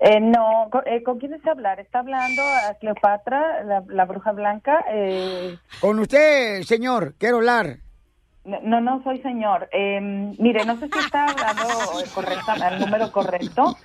Eh, 0.00 0.18
no, 0.18 0.66
¿con, 0.72 0.80
eh, 0.86 1.02
¿con 1.02 1.18
quién 1.18 1.32
desea 1.32 1.52
hablar? 1.52 1.78
¿Está 1.78 1.98
hablando 1.98 2.40
a 2.42 2.72
Cleopatra, 2.80 3.64
la, 3.64 3.84
la 3.86 4.04
bruja 4.06 4.32
blanca? 4.32 4.82
Eh, 4.90 5.58
Con 5.78 5.98
usted, 5.98 6.62
señor, 6.62 7.16
quiero 7.18 7.36
hablar. 7.36 7.80
no, 8.44 8.80
no 8.80 9.02
soy 9.04 9.20
señor. 9.20 9.68
Eh, 9.72 10.00
mire, 10.38 10.64
no 10.64 10.78
sé 10.78 10.88
si 10.90 10.98
está 11.00 11.26
hablando 11.26 11.64
correcta, 12.14 12.54
al 12.54 12.80
número 12.80 13.12
correcto. 13.12 13.76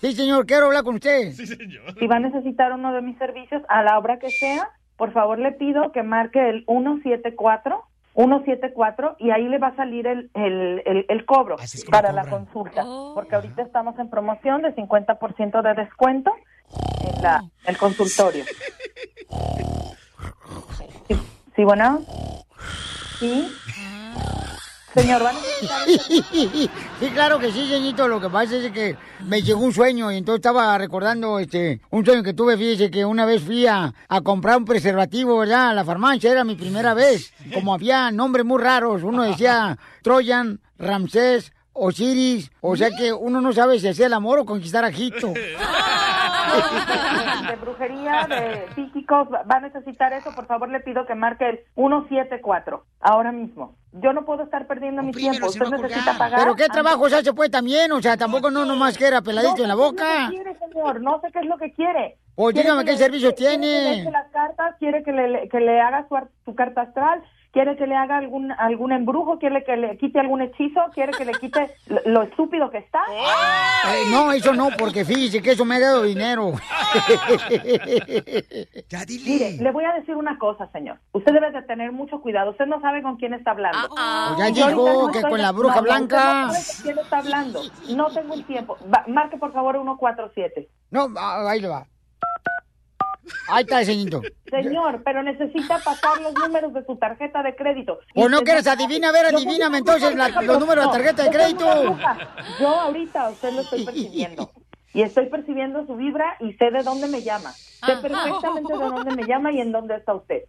Sí, 0.00 0.12
señor, 0.12 0.46
quiero 0.46 0.66
hablar 0.66 0.84
con 0.84 0.96
usted. 0.96 1.32
Si 1.32 2.06
va 2.06 2.16
a 2.16 2.20
necesitar 2.20 2.72
uno 2.72 2.92
de 2.92 3.02
mis 3.02 3.16
servicios 3.18 3.62
a 3.68 3.82
la 3.82 3.98
hora 3.98 4.18
que 4.18 4.30
sea, 4.30 4.70
por 4.96 5.12
favor 5.12 5.38
le 5.38 5.52
pido 5.52 5.92
que 5.92 6.02
marque 6.02 6.48
el 6.48 6.64
174 6.66 7.82
174 8.16 9.16
y 9.18 9.30
ahí 9.30 9.46
le 9.46 9.58
va 9.58 9.68
a 9.68 9.76
salir 9.76 10.06
el, 10.06 10.30
el, 10.34 10.82
el, 10.86 11.06
el 11.08 11.26
cobro 11.26 11.56
para 11.90 12.12
la 12.12 12.26
consulta, 12.26 12.82
porque 13.14 13.34
ahorita 13.34 13.62
estamos 13.62 13.98
en 13.98 14.08
promoción 14.08 14.62
de 14.62 14.74
50% 14.74 15.62
de 15.62 15.74
descuento 15.74 16.32
en 17.02 17.22
la, 17.22 17.44
el 17.66 17.76
consultorio. 17.76 18.44
Sí, 21.08 21.14
¿Sí, 21.54 21.64
bueno? 21.64 22.00
¿Sí? 23.18 23.48
Señor, 24.96 25.22
¿va 25.22 25.28
a 25.28 25.32
necesitar 25.86 26.70
Sí, 26.98 27.10
claro 27.12 27.38
que 27.38 27.52
sí, 27.52 27.68
señorito. 27.68 28.08
Lo 28.08 28.18
que 28.18 28.30
pasa 28.30 28.56
es 28.56 28.72
que 28.72 28.96
me 29.26 29.42
llegó 29.42 29.60
un 29.60 29.72
sueño 29.74 30.10
y 30.10 30.16
entonces 30.16 30.38
estaba 30.38 30.78
recordando 30.78 31.38
este 31.38 31.82
un 31.90 32.04
sueño 32.04 32.22
que 32.22 32.32
tuve. 32.32 32.56
Fíjese 32.56 32.90
que 32.90 33.04
una 33.04 33.26
vez 33.26 33.42
fui 33.42 33.66
a, 33.66 33.92
a 34.08 34.20
comprar 34.22 34.56
un 34.56 34.64
preservativo, 34.64 35.38
¿verdad? 35.38 35.68
A 35.68 35.74
la 35.74 35.84
farmacia, 35.84 36.32
era 36.32 36.44
mi 36.44 36.54
primera 36.54 36.94
vez. 36.94 37.34
Como 37.52 37.74
había 37.74 38.10
nombres 38.10 38.46
muy 38.46 38.62
raros, 38.62 39.02
uno 39.02 39.22
decía 39.24 39.76
Troyan, 40.02 40.60
Ramsés, 40.78 41.52
Osiris. 41.74 42.50
O 42.62 42.74
sea 42.74 42.90
que 42.90 43.12
uno 43.12 43.42
no 43.42 43.52
sabe 43.52 43.78
si 43.78 43.88
hacía 43.88 44.06
el 44.06 44.14
amor 44.14 44.38
o 44.38 44.46
conquistar 44.46 44.82
a 44.84 44.88
Egipto. 44.88 45.34
de 47.50 47.56
brujería, 47.56 48.26
de 48.28 48.66
psíquicos, 48.74 49.28
va 49.28 49.56
a 49.56 49.60
necesitar 49.60 50.12
eso, 50.12 50.32
por 50.34 50.46
favor 50.46 50.68
le 50.70 50.80
pido 50.80 51.06
que 51.06 51.14
marque 51.14 51.48
el 51.48 51.60
174, 51.74 52.84
ahora 53.00 53.32
mismo. 53.32 53.74
Yo 53.92 54.12
no 54.12 54.24
puedo 54.24 54.42
estar 54.42 54.66
perdiendo 54.66 55.02
mi 55.02 55.12
tiempo, 55.12 55.46
usted 55.46 55.66
necesita 55.68 56.18
pagar. 56.18 56.40
Pero 56.40 56.54
qué 56.54 56.66
trabajo 56.68 57.08
se 57.08 57.16
hace 57.16 57.32
pues 57.32 57.50
también, 57.50 57.90
o 57.92 58.02
sea, 58.02 58.16
tampoco 58.16 58.50
no 58.50 58.64
nomás 58.64 58.98
que 58.98 59.06
era 59.06 59.22
peladito 59.22 59.62
en 59.62 59.68
la 59.68 59.74
No 59.74 59.90
sé 59.90 59.96
qué 59.96 60.04
es 60.04 60.06
boca. 60.06 60.22
lo 60.24 60.28
que 60.30 60.34
quiere, 60.36 60.58
señor, 60.58 61.00
no 61.00 61.20
sé 61.20 61.32
qué 61.32 61.38
es 61.38 61.46
lo 61.46 61.58
que 61.58 61.72
quiere. 61.72 62.16
Pues 62.34 62.52
¿Quiere 62.52 62.68
dígame 62.68 62.84
qué 62.84 62.96
quiere 62.96 63.12
que 63.18 63.26
le 63.26 63.32
tiene. 63.32 64.00
eche 64.02 64.10
las 64.10 64.28
cartas, 64.30 64.74
quiere 64.78 65.02
que 65.02 65.12
le, 65.12 65.48
que 65.48 65.60
le 65.60 65.80
haga 65.80 66.06
su 66.44 66.54
carta 66.54 66.82
astral, 66.82 67.22
¿Quiere 67.56 67.74
que 67.78 67.86
le 67.86 67.96
haga 67.96 68.18
algún 68.18 68.52
algún 68.52 68.92
embrujo? 68.92 69.38
¿Quiere 69.38 69.64
que 69.64 69.78
le 69.78 69.96
quite 69.96 70.20
algún 70.20 70.42
hechizo? 70.42 70.78
¿Quiere 70.92 71.12
que 71.12 71.24
le 71.24 71.32
quite 71.32 71.70
lo, 71.86 72.00
lo 72.04 72.22
estúpido 72.24 72.68
que 72.70 72.76
está? 72.76 73.00
Eh, 73.08 74.04
no, 74.10 74.30
eso 74.30 74.52
no, 74.52 74.68
porque 74.78 75.06
fíjese 75.06 75.40
que 75.40 75.52
eso 75.52 75.64
me 75.64 75.76
ha 75.76 75.80
dado 75.80 76.02
dinero. 76.02 76.52
ya 78.90 79.06
dile. 79.06 79.24
Mire, 79.24 79.52
le 79.62 79.70
voy 79.72 79.84
a 79.86 79.94
decir 79.94 80.14
una 80.16 80.36
cosa, 80.38 80.70
señor. 80.70 80.98
Usted 81.12 81.32
debe 81.32 81.50
de 81.50 81.62
tener 81.62 81.92
mucho 81.92 82.20
cuidado. 82.20 82.50
Usted 82.50 82.66
no 82.66 82.78
sabe 82.82 83.02
con 83.02 83.16
quién 83.16 83.32
está 83.32 83.52
hablando. 83.52 83.88
Ah, 83.96 84.36
Ya 84.38 84.50
Y 84.50 84.52
yo 84.52 84.68
dijo 84.68 84.86
ahorita 84.88 85.22
que 85.22 85.28
con 85.30 85.40
la 85.40 85.52
bruja 85.52 85.80
blanca. 85.80 86.44
no 86.48 86.52
sabe 86.52 86.64
con 86.66 86.82
quién 86.82 86.98
está 86.98 87.18
hablando. 87.20 87.62
No 87.96 88.10
tengo 88.10 88.34
el 88.34 88.44
tiempo. 88.44 88.76
Va- 88.94 89.04
marque, 89.08 89.38
por 89.38 89.54
favor, 89.54 89.76
147. 89.76 90.68
No, 90.90 91.08
ah, 91.16 91.42
ahí 91.48 91.62
le 91.62 91.68
va. 91.68 91.86
Ahí 93.48 93.62
está 93.64 93.80
el 93.80 93.86
señorito. 93.86 94.22
Señor, 94.50 95.02
pero 95.04 95.22
necesita 95.22 95.78
pasar 95.78 96.20
los 96.20 96.34
números 96.34 96.72
de 96.72 96.84
su 96.84 96.96
tarjeta 96.96 97.42
de 97.42 97.54
crédito. 97.56 97.98
¿O 98.14 98.28
no 98.28 98.40
quieres 98.42 98.66
adivina? 98.66 99.08
A 99.08 99.12
ver, 99.12 99.26
adivíname 99.26 99.78
entonces 99.78 100.14
la- 100.14 100.28
los 100.42 100.58
números 100.60 100.84
de 100.84 100.86
no, 100.86 100.92
tarjeta 100.92 101.22
de 101.24 101.28
soy 101.28 101.34
una 101.36 101.38
crédito. 101.38 101.98
Yo 102.60 102.68
ahorita 102.68 103.26
a 103.26 103.30
usted 103.30 103.52
lo 103.52 103.60
estoy 103.62 103.84
percibiendo. 103.84 104.50
Y 104.94 105.02
estoy 105.02 105.26
percibiendo 105.26 105.86
su 105.86 105.96
vibra 105.96 106.36
y 106.40 106.52
sé 106.54 106.70
de 106.70 106.82
dónde 106.82 107.06
me 107.08 107.22
llama. 107.22 107.52
Sé 107.52 107.96
perfectamente 108.00 108.72
de 108.72 108.78
dónde 108.84 109.14
me 109.14 109.24
llama 109.26 109.52
y 109.52 109.60
en 109.60 109.72
dónde 109.72 109.96
está 109.96 110.14
usted. 110.14 110.42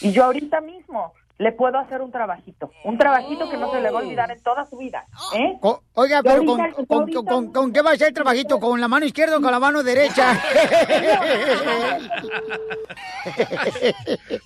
Y 0.00 0.12
yo 0.12 0.24
ahorita 0.24 0.60
mismo 0.60 1.12
le 1.38 1.52
puedo 1.52 1.78
hacer 1.78 2.00
un 2.00 2.10
trabajito. 2.10 2.70
Un 2.84 2.96
trabajito 2.96 3.48
que 3.50 3.56
no 3.58 3.70
se 3.70 3.80
le 3.80 3.90
va 3.90 4.00
a 4.00 4.02
olvidar 4.02 4.30
en 4.30 4.42
toda 4.42 4.64
su 4.66 4.78
vida. 4.78 5.04
¿eh? 5.34 5.58
O- 5.60 5.82
oiga, 5.94 6.22
pero 6.22 6.44
con, 6.44 6.60
ahorita- 6.60 6.80
yo 6.80 6.86
con- 6.86 7.00
ahorita- 7.00 7.22
con- 7.30 7.52
con 7.52 7.72
qué 7.72 7.82
va 7.82 7.90
a 7.92 7.96
ser 7.96 8.08
el 8.08 8.14
trabajito? 8.14 8.58
¿Con 8.58 8.80
la 8.80 8.88
mano 8.88 9.04
izquierda 9.06 9.36
o 9.36 9.40
con 9.42 9.50
la 9.52 9.60
mano 9.60 9.82
derecha? 9.82 10.40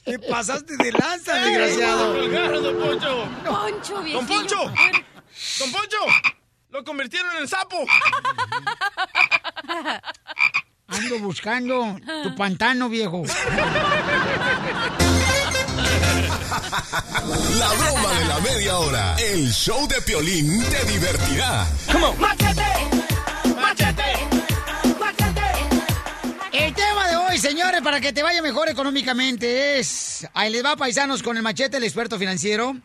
Te 0.05 0.19
pasaste 0.19 0.77
de 0.77 0.93
lanza, 0.93 1.35
desgraciado. 1.35 2.13
¡Colgaron, 2.15 2.63
don 2.63 2.77
Poncho! 2.79 3.25
Poncho, 3.45 3.95
¡Don 3.95 4.05
viejillo. 4.05 4.27
Poncho! 4.27 4.57
¡Don 5.59 5.73
Poncho! 5.73 5.99
¡Lo 6.71 6.85
convirtieron 6.85 7.37
en 7.37 7.49
sapo! 7.49 7.85
Ando 10.89 11.19
buscando 11.21 11.97
tu 12.25 12.35
pantano, 12.35 12.89
viejo. 12.89 13.23
La 17.59 17.69
broma 17.75 18.19
de 18.19 18.25
la 18.27 18.41
media 18.41 18.79
hora. 18.79 19.17
El 19.19 19.51
show 19.53 19.87
de 19.87 20.01
Piolín 20.03 20.63
te 20.65 20.85
divertirá. 20.93 21.67
El 26.53 26.75
tema 26.75 27.09
de 27.09 27.17
hoy, 27.17 27.39
señores, 27.39 27.81
para 27.83 28.01
que 28.01 28.13
te 28.13 28.23
vaya 28.23 28.43
mejor 28.43 28.69
económicamente 28.69 29.79
es... 29.79 30.27
Ahí 30.35 30.51
les 30.51 30.65
va, 30.65 30.77
paisanos, 30.77 31.23
con 31.23 31.37
el 31.37 31.43
machete, 31.43 31.77
el 31.77 31.85
experto 31.85 32.19
financiero. 32.19 32.77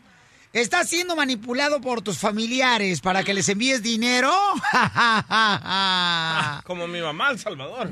¿Estás 0.56 0.88
siendo 0.88 1.14
manipulado 1.14 1.82
por 1.82 2.00
tus 2.00 2.16
familiares 2.16 3.02
para 3.02 3.22
que 3.22 3.34
les 3.34 3.46
envíes 3.50 3.82
dinero? 3.82 4.32
Como 6.64 6.86
mi 6.86 7.02
mamá, 7.02 7.28
El 7.30 7.38
Salvador. 7.38 7.90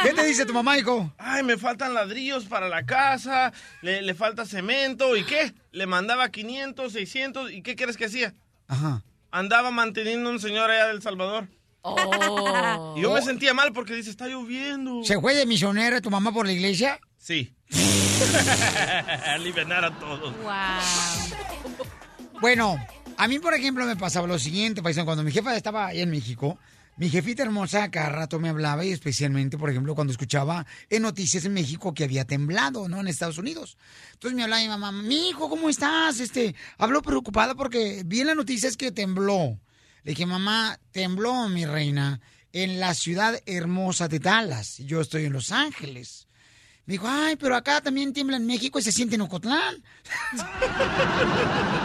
¿Qué 0.00 0.14
te 0.14 0.24
dice 0.24 0.46
tu 0.46 0.54
mamá, 0.54 0.78
hijo? 0.78 1.12
Ay, 1.18 1.42
me 1.42 1.58
faltan 1.58 1.92
ladrillos 1.92 2.44
para 2.44 2.68
la 2.68 2.86
casa, 2.86 3.52
le, 3.82 4.00
le 4.00 4.14
falta 4.14 4.46
cemento, 4.46 5.16
¿y 5.16 5.24
qué? 5.24 5.54
Le 5.72 5.88
mandaba 5.88 6.28
500, 6.28 6.92
600, 6.92 7.50
¿y 7.50 7.62
qué 7.62 7.74
crees 7.74 7.96
que 7.96 8.04
hacía? 8.04 8.32
Ajá. 8.68 9.02
Andaba 9.32 9.72
manteniendo 9.72 10.28
a 10.30 10.34
un 10.34 10.38
señor 10.38 10.70
allá 10.70 10.86
del 10.86 11.02
Salvador. 11.02 11.48
Oh. 11.82 12.94
Y 12.96 13.00
yo 13.02 13.12
me 13.12 13.22
sentía 13.22 13.54
mal 13.54 13.72
porque 13.72 13.92
dice, 13.92 14.10
está 14.10 14.28
lloviendo. 14.28 15.02
¿Se 15.02 15.20
fue 15.20 15.34
de 15.34 15.46
misionera 15.46 16.00
tu 16.00 16.10
mamá 16.10 16.30
por 16.30 16.46
la 16.46 16.52
iglesia? 16.52 17.00
Sí. 17.18 17.52
Aliviar 19.26 19.84
a 19.84 19.98
todos. 19.98 20.32
Bueno, 22.44 22.76
a 23.16 23.26
mí, 23.26 23.38
por 23.38 23.54
ejemplo, 23.54 23.86
me 23.86 23.96
pasaba 23.96 24.26
lo 24.26 24.38
siguiente, 24.38 24.82
paisano. 24.82 25.06
Cuando 25.06 25.24
mi 25.24 25.32
jefa 25.32 25.56
estaba 25.56 25.86
allá 25.86 26.02
en 26.02 26.10
México, 26.10 26.58
mi 26.98 27.08
jefita 27.08 27.42
hermosa 27.42 27.90
cada 27.90 28.10
rato 28.10 28.38
me 28.38 28.50
hablaba 28.50 28.84
y 28.84 28.92
especialmente, 28.92 29.56
por 29.56 29.70
ejemplo, 29.70 29.94
cuando 29.94 30.10
escuchaba 30.10 30.66
en 30.90 31.00
noticias 31.00 31.46
en 31.46 31.54
México 31.54 31.94
que 31.94 32.04
había 32.04 32.26
temblado, 32.26 32.86
¿no? 32.86 33.00
En 33.00 33.08
Estados 33.08 33.38
Unidos. 33.38 33.78
Entonces 34.12 34.36
me 34.36 34.42
hablaba 34.42 34.60
mi 34.60 34.68
mamá, 34.68 34.92
mi 34.92 35.30
hijo, 35.30 35.48
¿cómo 35.48 35.70
estás? 35.70 36.20
Este, 36.20 36.54
habló 36.76 37.00
preocupada 37.00 37.54
porque 37.54 38.02
vi 38.04 38.20
en 38.20 38.26
las 38.26 38.36
noticias 38.36 38.76
que 38.76 38.92
tembló. 38.92 39.58
Le 40.02 40.10
dije, 40.10 40.26
mamá, 40.26 40.78
tembló, 40.90 41.48
mi 41.48 41.64
reina, 41.64 42.20
en 42.52 42.78
la 42.78 42.92
ciudad 42.92 43.40
hermosa 43.46 44.06
de 44.06 44.18
Dallas. 44.18 44.76
Yo 44.80 45.00
estoy 45.00 45.24
en 45.24 45.32
Los 45.32 45.50
Ángeles. 45.50 46.28
Me 46.86 46.92
dijo, 46.92 47.06
ay, 47.08 47.36
pero 47.36 47.56
acá 47.56 47.80
también 47.80 48.12
tiembla 48.12 48.36
en 48.36 48.46
México 48.46 48.78
y 48.78 48.82
se 48.82 48.92
siente 48.92 49.14
en 49.14 49.22
Ocotlán. 49.22 49.76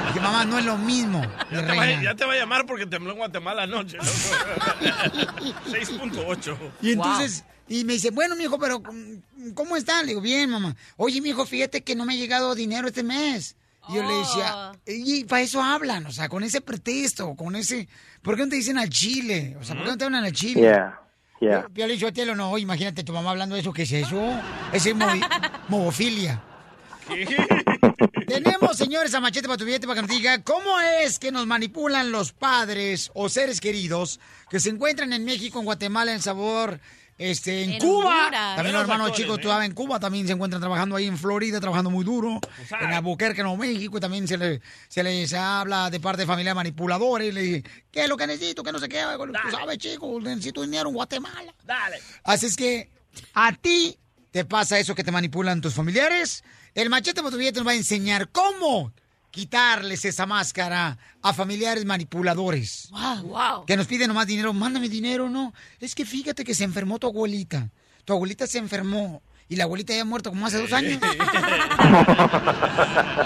Dije, 0.08 0.20
mamá, 0.20 0.44
no 0.46 0.60
es 0.60 0.66
lo 0.66 0.78
mismo, 0.78 1.22
mi 1.22 1.56
Ya 1.56 1.66
te, 1.66 1.76
va, 1.76 1.86
reina. 1.86 2.04
ya 2.04 2.16
te 2.16 2.26
va 2.26 2.34
a 2.34 2.38
llamar 2.38 2.66
porque 2.66 2.86
tembló 2.86 3.12
en 3.12 3.18
Guatemala 3.18 3.64
anoche. 3.64 3.98
loco. 3.98 4.10
6.8. 5.70 6.58
Y 6.82 6.92
entonces, 6.94 7.44
y 7.68 7.86
me 7.86 7.94
dice, 7.94 8.12
bueno, 8.12 8.36
mijo, 8.36 8.60
pero 8.60 8.80
mm, 8.82 9.52
¿cómo 9.54 9.78
está? 9.78 10.02
Le 10.02 10.10
digo, 10.10 10.22
bien, 10.22 10.50
mamá. 10.50 10.76
Oye, 10.98 11.22
mijo, 11.22 11.46
fíjate 11.46 11.82
que 11.82 11.96
no 11.96 12.06
me 12.06 12.14
ha 12.14 12.18
llegado 12.18 12.54
dinero 12.56 12.88
este 12.88 13.04
mes. 13.04 13.56
Y 13.88 13.96
yo 13.96 14.04
le 14.04 14.14
decía, 14.14 14.72
y 14.86 15.24
para 15.24 15.42
eso 15.42 15.64
hablan, 15.64 16.06
o 16.06 16.12
sea, 16.12 16.30
con 16.30 16.44
ese 16.44 16.62
pretexto, 16.62 17.36
con 17.36 17.56
ese... 17.56 17.88
¿Por 18.22 18.36
qué 18.36 18.44
no 18.44 18.50
te 18.50 18.58
dicen 18.58 18.78
al 18.78 18.90
chile? 18.90 19.56
O 19.60 19.64
sea, 19.64 19.76
¿por 19.76 19.86
qué 19.86 19.92
no 19.92 19.98
te 19.98 20.04
hablan 20.06 20.26
al 20.26 20.32
chile? 20.34 20.62
Yeah, 20.62 21.00
yeah. 21.40 21.68
Yo 21.74 21.88
le 21.88 21.94
dicho 21.94 22.08
a 22.08 22.12
Telo, 22.12 22.36
no, 22.36 22.58
imagínate 22.58 23.04
tu 23.04 23.14
mamá 23.14 23.32
hablando 23.32 23.56
de 23.56 23.62
eso, 23.62 23.74
¿qué 23.74 23.84
es 23.84 23.92
eso? 23.92 24.22
Ese 24.72 24.92
es 24.92 24.96
movofilia. 25.68 26.42
Tenemos, 28.28 28.78
señores, 28.78 29.14
a 29.16 29.20
Machete 29.20 29.48
para 29.48 29.58
tu 29.58 29.66
billete 29.66 29.88
para 29.88 29.96
que 29.96 30.08
nos 30.08 30.16
diga 30.16 30.44
cómo 30.44 30.80
es 30.80 31.18
que 31.18 31.32
nos 31.32 31.48
manipulan 31.48 32.12
los 32.12 32.32
padres 32.32 33.10
o 33.16 33.30
seres 33.30 33.60
queridos 33.60 34.20
que 34.50 34.60
se 34.60 34.70
encuentran 34.70 35.14
en 35.14 35.26
México, 35.26 35.60
en 35.60 35.66
Guatemala, 35.66 36.14
en 36.14 36.22
Sabor, 36.22 36.80
este, 37.20 37.64
en, 37.66 37.74
En 37.74 37.80
Cuba. 37.80 38.24
Honduras. 38.26 38.56
También 38.56 38.74
los 38.74 38.82
hermanos 38.82 39.08
actores, 39.10 39.28
chicos 39.42 39.62
¿eh? 39.62 39.66
en 39.66 39.74
Cuba 39.74 40.00
también 40.00 40.26
se 40.26 40.34
encuentran 40.34 40.60
trabajando 40.62 40.96
ahí 40.96 41.06
en 41.06 41.18
Florida, 41.18 41.60
trabajando 41.60 41.92
muy 41.92 42.04
duro. 42.04 42.40
En 42.82 42.92
Albuquerque, 42.94 43.44
Nuevo 43.44 43.58
México, 43.58 43.98
y 43.98 44.02
también 44.02 44.28
se, 44.28 44.38
le- 44.38 44.62
se 44.88 45.04
les 45.04 45.32
habla 45.34 45.92
de 45.92 46.00
parte 46.00 46.22
de 46.22 46.26
familia 46.26 46.56
manipuladores. 46.56 47.32
Le 47.34 47.42
dicen, 47.42 47.64
¿qué 47.92 48.04
es 48.04 48.10
lo 48.10 48.18
que 48.18 48.26
necesito? 48.26 48.64
¿Qué 48.64 48.72
no 48.72 48.80
sé 48.80 48.90
qué? 48.90 49.04
Tú 49.44 49.52
sabes, 49.52 49.78
chicos, 49.78 50.24
necesito 50.24 50.64
dinero 50.64 50.90
en 50.90 50.96
Guatemala. 50.96 51.54
Dale. 51.66 52.00
Así 52.24 52.48
es 52.48 52.56
que 52.56 52.90
a 53.36 53.52
ti 53.54 53.98
te 54.32 54.46
pasa 54.46 54.80
eso 54.80 54.96
que 54.96 55.04
te 55.04 55.12
manipulan 55.12 55.62
tus 55.62 55.74
familiares. 55.74 56.44
El 56.74 56.90
machete 56.90 57.22
para 57.22 57.32
tu 57.32 57.38
billete 57.38 57.60
nos 57.60 57.68
va 57.68 57.72
a 57.72 57.76
enseñar 57.76 58.30
cómo 58.30 58.94
quitarles 59.32 60.06
esa 60.06 60.26
máscara 60.26 60.98
a 61.22 61.34
familiares 61.34 61.86
manipuladores. 61.86 62.90
Wow, 62.92 63.24
wow. 63.24 63.66
Que 63.66 63.78
nos 63.78 63.88
piden 63.88 64.08
nomás 64.08 64.28
dinero, 64.28 64.54
mándame 64.54 64.90
dinero, 64.90 65.30
no. 65.30 65.54
Es 65.80 65.96
que 65.96 66.06
fíjate 66.06 66.44
que 66.44 66.56
se 66.56 66.64
enfermó 66.64 67.00
tu 67.00 67.08
abuelita. 67.08 67.70
Tu 68.06 68.14
abuelita 68.14 68.48
se 68.48 68.58
enfermó 68.58 69.22
y 69.48 69.56
la 69.56 69.66
abuelita 69.66 69.94
ya 69.94 70.02
ha 70.02 70.06
muerto 70.06 70.30
como 70.30 70.46
hace 70.46 70.58
dos 70.60 70.74
años. 70.74 70.94
Y 70.94 70.98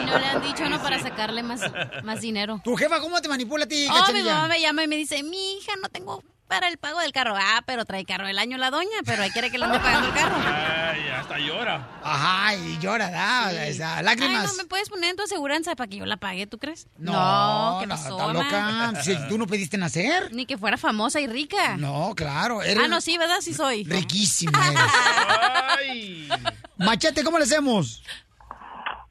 no 0.06 0.20
le 0.20 0.26
han 0.26 0.42
dicho 0.42 0.68
no 0.70 0.82
para 0.82 1.00
sacarle 1.00 1.44
más, 1.44 1.62
más 2.04 2.22
dinero. 2.22 2.62
¿Tu 2.64 2.76
jefa 2.76 3.00
cómo 3.00 3.22
te 3.22 3.30
manipula 3.30 3.66
a 3.66 3.68
ti, 3.68 3.88
Oh, 3.90 4.14
mi 4.14 4.24
mamá 4.24 4.48
me 4.48 4.62
llama 4.62 4.84
y 4.84 4.88
me 4.88 4.98
dice, 4.98 5.22
mi 5.24 5.58
hija, 5.58 5.74
no 5.82 5.90
tengo 5.90 6.24
para 6.48 6.68
el 6.68 6.78
pago 6.78 7.00
del 7.00 7.12
carro. 7.12 7.34
Ah, 7.38 7.64
pero 7.66 7.86
trae 7.86 8.06
carro 8.06 8.28
del 8.28 8.38
año 8.38 8.58
la 8.58 8.70
doña, 8.70 8.98
pero 9.06 9.24
ahí 9.24 9.32
quiere 9.32 9.50
que 9.50 9.58
le 9.58 9.66
ande 9.66 9.80
pagando 9.80 10.08
el 10.10 10.14
carro. 10.14 10.36
Ay, 10.38 11.02
hasta 11.10 11.40
llora. 11.40 11.88
Ajá, 12.04 12.56
y 12.56 12.78
llora, 12.80 13.10
da, 13.10 13.50
Sí. 13.50 13.72
o 13.72 13.74
sea, 13.76 13.98
Ay, 13.98 14.04
lágrimas. 14.06 14.46
no, 14.46 14.54
¿me 14.56 14.66
puedes 14.66 14.90
poner 14.90 15.10
en 15.12 15.16
tu 15.16 15.24
aseguranza 15.24 15.76
para 15.76 15.90
que 15.90 15.98
yo 15.98 16.06
la 16.06 16.18
pague, 16.18 16.46
tú 16.48 16.60
crees? 16.60 16.88
No, 16.98 17.78
que 17.80 17.88
no, 17.88 17.96
no, 17.96 17.96
está 17.96 18.34
loca. 18.34 18.94
Si 19.04 19.16
tú 19.30 19.38
no 19.38 19.48
pediste 19.48 19.78
nacer. 19.78 20.32
Ni 20.34 20.46
que 20.46 20.58
fuera 20.58 20.78
famosa 20.78 21.20
y 21.22 21.28
rica. 21.28 21.78
No, 21.78 22.14
claro. 22.16 22.62
eres 22.62 22.84
Ah, 22.84 22.88
no, 22.88 23.02
sí, 23.02 23.18
¿verdad? 23.18 23.38
Sí 23.42 23.54
soy. 23.54 23.84
Riquísima 23.86 24.60
eres. 25.82 26.30
Machete, 26.78 27.24
¿cómo 27.24 27.38
le 27.38 27.46
hacemos? 27.46 28.04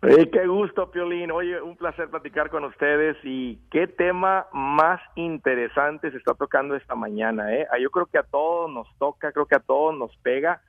Eh, 0.02 0.28
qué 0.30 0.46
gusto, 0.48 0.90
Piolín. 0.90 1.30
Oye, 1.30 1.60
un 1.62 1.76
placer 1.76 2.10
platicar 2.10 2.50
con 2.50 2.64
ustedes 2.64 3.16
y 3.22 3.56
qué 3.70 3.86
tema 3.86 4.46
más 4.52 5.00
interesante 5.14 6.10
se 6.10 6.16
está 6.16 6.34
tocando 6.34 6.74
esta 6.74 6.96
mañana. 6.96 7.54
¿eh? 7.54 7.66
Ah, 7.70 7.78
Yo 7.78 7.90
creo 7.90 8.06
que 8.06 8.18
a 8.18 8.24
todos 8.24 8.68
nos 8.70 8.88
toca, 8.98 9.30
creo 9.30 9.46
que 9.46 9.54
a 9.54 9.60
todos 9.60 9.96
nos 9.96 10.14
pega 10.18 10.60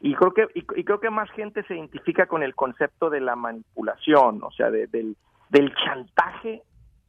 y 0.00 0.14
creo 0.14 0.32
que 0.32 0.46
y, 0.54 0.62
creo 0.84 1.00
que 1.00 1.10
más 1.10 1.28
gente 1.32 1.64
se 1.64 1.74
identifica 1.74 2.26
con 2.26 2.44
el 2.44 2.54
concepto 2.54 3.10
de 3.10 3.20
la 3.20 3.34
manipulación, 3.34 4.40
o 4.42 4.50
sea, 4.52 4.70
de- 4.70 4.86
del 4.86 5.16
del 5.48 5.74
chantaje, 5.74 6.62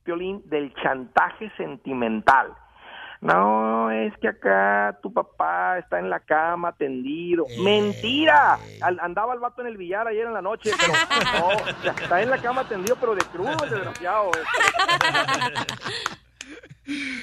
Piolín, 0.04 0.42
del 0.50 0.74
chantaje 0.74 1.52
sentimental. 1.58 2.54
No, 3.22 3.92
es 3.92 4.18
que 4.18 4.28
acá 4.30 4.98
tu 5.04 5.14
papá 5.14 5.78
está 5.78 6.00
en 6.00 6.10
la 6.10 6.20
cama 6.22 6.72
tendido. 6.74 7.46
¡Mentira! 7.64 8.58
Al- 8.82 9.00
andaba 9.00 9.36
el 9.36 9.40
vato 9.40 9.62
en 9.62 9.68
el 9.68 9.78
billar 9.78 10.08
ayer 10.08 10.26
en 10.26 10.34
la 10.34 10.42
noche, 10.42 10.72
pero 10.80 10.94
no, 11.40 11.52
está 11.92 12.22
en 12.24 12.30
la 12.32 12.40
cama 12.40 12.64
tendido, 12.68 12.96
pero 13.00 13.14
de 13.14 13.22
crudo, 13.26 13.56
desgraciado. 13.62 14.32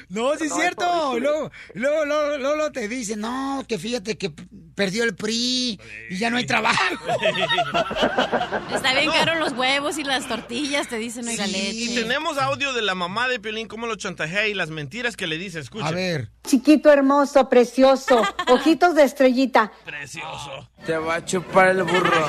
No, 0.09 0.35
sí 0.37 0.45
es 0.45 0.51
No, 0.51 0.57
cierto. 0.57 1.19
luego, 1.19 1.51
luego, 1.75 2.39
luego 2.39 2.73
te 2.73 2.89
dicen, 2.89 3.21
no, 3.21 3.65
que 3.69 3.77
fíjate 3.79 4.17
que 4.17 4.33
perdió 4.75 5.05
el 5.05 5.15
PRI 5.15 5.79
y 6.09 6.17
ya 6.17 6.31
no 6.31 6.37
hay 6.39 6.47
trabajo. 6.47 6.79
Está 8.75 8.95
bien 8.95 9.11
caro 9.11 9.35
los 9.35 9.53
huevos 9.53 9.99
y 9.99 10.05
las 10.05 10.27
tortillas, 10.29 10.89
te 10.89 10.97
dicen, 10.97 11.27
oiga, 11.29 11.47
leche. 11.47 11.73
Y 11.73 11.95
tenemos 11.95 12.39
audio 12.39 12.73
de 12.73 12.83
la 12.83 12.95
mamá 12.95 13.29
de 13.29 13.41
Piolín, 13.41 13.69
cómo 13.69 13.87
lo 13.87 13.97
chantajea 13.97 14.47
y 14.49 14.55
las 14.55 14.71
mentiras 14.71 15.17
que 15.17 15.27
le 15.27 15.37
dice. 15.37 15.59
Escucha. 15.59 15.89
A 15.89 15.91
ver. 15.91 16.31
Chiquito, 16.47 16.91
hermoso, 16.91 17.49
precioso, 17.49 18.23
ojitos 18.49 18.95
de 18.95 19.03
estrellita. 19.03 19.73
Precioso. 19.85 20.71
Te 20.87 20.97
va 20.97 21.17
a 21.17 21.25
chupar 21.25 21.69
el 21.71 21.83
burro. 21.83 22.27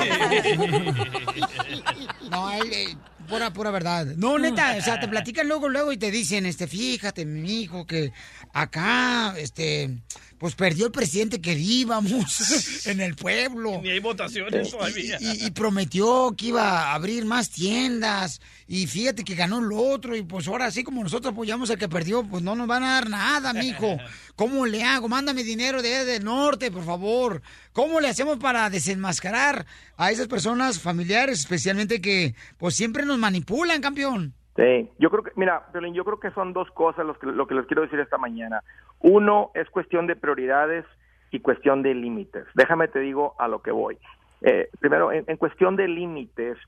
No, 2.30 2.50
él, 2.52 2.72
eh, 2.72 2.96
pura, 3.30 3.52
pura 3.52 3.70
verdad. 3.70 4.06
No, 4.16 4.38
neta, 4.38 4.74
o 4.76 4.82
sea, 4.82 5.00
te 5.00 5.08
platican 5.08 5.48
luego, 5.48 5.68
luego 5.68 5.92
y 5.92 5.96
te 5.96 6.10
dicen, 6.10 6.44
este, 6.46 6.66
fíjate, 6.66 7.24
mi 7.24 7.62
hijo, 7.62 7.86
que 7.86 8.12
acá, 8.52 9.34
este, 9.38 9.98
pues 10.40 10.54
perdió 10.54 10.86
el 10.86 10.90
presidente 10.90 11.42
que 11.42 11.52
íbamos 11.52 12.86
en 12.86 13.02
el 13.02 13.14
pueblo. 13.14 13.78
Ni 13.82 13.90
hay 13.90 14.00
votaciones 14.00 14.70
todavía. 14.70 15.18
Y, 15.20 15.44
y 15.44 15.50
prometió 15.50 16.34
que 16.34 16.46
iba 16.46 16.62
a 16.62 16.94
abrir 16.94 17.26
más 17.26 17.50
tiendas. 17.50 18.40
Y 18.66 18.86
fíjate 18.86 19.22
que 19.22 19.34
ganó 19.34 19.58
el 19.58 19.70
otro. 19.70 20.16
Y 20.16 20.22
pues 20.22 20.48
ahora, 20.48 20.64
así 20.64 20.82
como 20.82 21.02
nosotros 21.02 21.34
apoyamos 21.34 21.68
al 21.68 21.76
que 21.76 21.90
perdió, 21.90 22.24
pues 22.24 22.42
no 22.42 22.56
nos 22.56 22.66
van 22.66 22.84
a 22.84 22.94
dar 22.94 23.10
nada, 23.10 23.52
mijo. 23.52 23.98
¿Cómo 24.34 24.64
le 24.64 24.82
hago? 24.82 25.08
Mándame 25.08 25.44
dinero 25.44 25.82
de 25.82 26.06
del 26.06 26.24
norte, 26.24 26.70
por 26.70 26.86
favor. 26.86 27.42
¿Cómo 27.74 28.00
le 28.00 28.08
hacemos 28.08 28.38
para 28.38 28.70
desenmascarar 28.70 29.66
a 29.98 30.10
esas 30.10 30.26
personas 30.26 30.80
familiares, 30.80 31.40
especialmente 31.40 32.00
que 32.00 32.34
pues 32.56 32.74
siempre 32.74 33.04
nos 33.04 33.18
manipulan, 33.18 33.82
campeón? 33.82 34.34
Sí, 34.56 34.90
yo 34.98 35.10
creo 35.10 35.22
que, 35.22 35.30
mira, 35.36 35.66
Piolín, 35.72 35.94
yo 35.94 36.04
creo 36.04 36.18
que 36.20 36.30
son 36.32 36.52
dos 36.52 36.70
cosas 36.72 37.06
los 37.06 37.16
que, 37.18 37.26
lo 37.26 37.46
que 37.46 37.54
les 37.54 37.66
quiero 37.66 37.82
decir 37.82 38.00
esta 38.00 38.18
mañana. 38.18 38.62
Uno 38.98 39.50
es 39.54 39.70
cuestión 39.70 40.06
de 40.06 40.16
prioridades 40.16 40.84
y 41.30 41.40
cuestión 41.40 41.82
de 41.82 41.94
límites. 41.94 42.44
Déjame 42.54 42.88
te 42.88 42.98
digo 42.98 43.34
a 43.38 43.46
lo 43.48 43.62
que 43.62 43.70
voy. 43.70 43.98
Eh, 44.42 44.68
primero, 44.80 45.12
en, 45.12 45.24
en 45.28 45.36
cuestión 45.36 45.76
de 45.76 45.86
límites, 45.88 46.58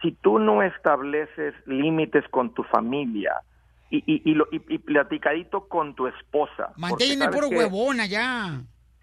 si 0.00 0.12
tú 0.12 0.38
no 0.38 0.62
estableces 0.62 1.54
límites 1.66 2.24
con 2.28 2.54
tu 2.54 2.62
familia 2.64 3.34
y, 3.90 3.98
y, 4.06 4.30
y, 4.30 4.34
lo- 4.34 4.48
y- 4.52 4.62
y 4.68 4.78
platicadito 4.78 5.66
con 5.68 5.94
tu 5.94 6.06
esposa. 6.06 6.72
Manténme 6.76 7.28
puro 7.28 7.48
huevón 7.58 8.00
allá. 8.00 8.60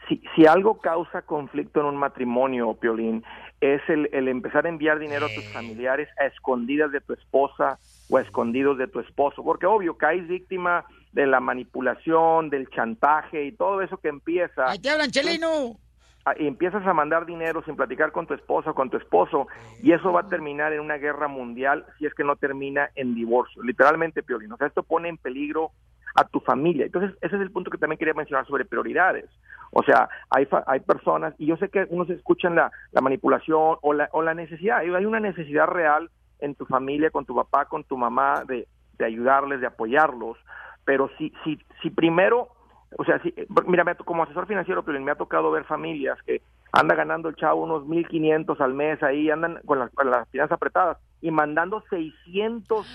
si, 0.08 0.22
si 0.36 0.46
algo 0.46 0.80
causa 0.80 1.22
conflicto 1.24 1.82
en 1.82 1.88
un 1.88 1.98
matrimonio, 1.98 2.74
Piolín, 2.76 3.24
es 3.60 3.82
el, 3.90 4.10
el 4.14 4.28
empezar 4.28 4.66
a 4.66 4.70
enviar 4.70 5.00
dinero 5.00 5.26
a 5.28 5.30
tus 5.36 5.46
familiares 5.54 6.08
a 6.20 6.26
escondidas 6.26 6.92
de 6.92 7.02
tu 7.02 7.14
esposa 7.14 7.80
o 8.12 8.20
escondidos 8.20 8.78
de 8.78 8.88
tu 8.88 9.00
esposo, 9.00 9.44
porque 9.44 9.66
obvio 9.66 9.98
caes 9.98 10.28
víctima 10.28 10.86
de 11.14 11.26
la 11.26 11.40
manipulación, 11.40 12.50
del 12.50 12.70
chantaje 12.70 13.46
y 13.46 13.52
todo 13.54 13.82
eso 13.82 13.98
que 13.98 14.10
empieza. 14.10 14.70
¡Ahí 14.70 14.80
te 14.80 14.90
hablan, 14.90 15.10
chelino! 15.10 15.78
Ah, 16.26 16.36
Y 16.38 16.46
empiezas 16.46 16.86
a 16.86 16.94
mandar 16.94 17.26
dinero 17.26 17.64
sin 17.64 17.76
platicar 17.76 18.12
con 18.12 18.28
tu 18.28 18.34
esposa 18.36 18.72
o 18.72 18.76
con 18.76 18.90
tu 18.92 18.98
esposo 18.98 19.48
y 19.82 19.92
eso 19.92 20.12
va 20.14 20.22
a 20.22 20.28
terminar 20.28 20.72
en 20.74 20.82
una 20.82 20.98
guerra 20.98 21.28
mundial 21.28 21.86
si 21.98 22.06
es 22.06 22.14
que 22.14 22.24
no 22.24 22.36
termina 22.36 22.92
en 22.96 23.16
divorcio. 23.16 23.64
Literalmente, 23.64 24.22
Piolín. 24.22 24.52
O 24.52 24.58
sea, 24.58 24.68
esto 24.68 24.84
pone 24.84 25.10
en 25.10 25.18
peligro 25.18 25.72
a 26.14 26.24
tu 26.26 26.40
familia. 26.42 26.86
Entonces, 26.86 27.18
ese 27.22 27.36
es 27.38 27.42
el 27.42 27.52
punto 27.52 27.72
que 27.72 27.78
también 27.80 27.98
quería 27.98 28.14
mencionar 28.14 28.46
sobre 28.46 28.66
prioridades. 28.66 29.26
O 29.72 29.82
sea, 29.84 30.10
hay, 30.30 30.46
fa- 30.46 30.66
hay 30.68 30.82
personas, 30.82 31.34
y 31.38 31.46
yo 31.48 31.56
sé 31.58 31.70
que 31.70 31.86
unos 31.90 32.10
escuchan 32.10 32.54
la, 32.56 32.72
la 32.92 33.00
manipulación 33.02 33.78
o 33.82 33.94
la, 33.94 34.10
o 34.12 34.22
la 34.22 34.34
necesidad, 34.34 34.80
hay 34.80 35.06
una 35.06 35.22
necesidad 35.22 35.68
real 35.68 36.12
en 36.42 36.56
tu 36.56 36.66
familia, 36.66 37.10
con 37.12 37.26
tu 37.26 37.36
papá, 37.36 37.66
con 37.66 37.84
tu 37.84 37.96
mamá, 37.98 38.44
de, 38.46 38.68
de 38.98 39.06
ayudarles, 39.06 39.62
de 39.62 39.68
apoyarlos, 39.68 40.38
pero 40.84 41.10
si, 41.18 41.32
si, 41.44 41.60
si 41.82 41.90
primero, 41.90 42.50
o 42.98 43.06
sea, 43.06 43.22
si, 43.22 43.34
mira, 43.68 43.86
como 43.96 44.24
asesor 44.24 44.48
financiero, 44.48 44.84
pero 44.84 45.00
me 45.00 45.12
ha 45.12 45.16
tocado 45.16 45.52
ver 45.52 45.64
familias 45.66 46.18
que 46.26 46.42
anda 46.74 46.96
ganando 46.96 47.30
el 47.30 47.36
chavo 47.36 47.64
unos 47.64 47.86
1.500 47.86 48.60
al 48.60 48.74
mes 48.74 49.02
ahí, 49.04 49.30
andan 49.30 49.60
con 49.66 49.80
las, 49.80 49.92
con 49.92 50.10
las 50.10 50.28
finanzas 50.30 50.56
apretadas 50.56 50.98
y 51.22 51.32
mandando 51.32 51.84
600 51.90 52.88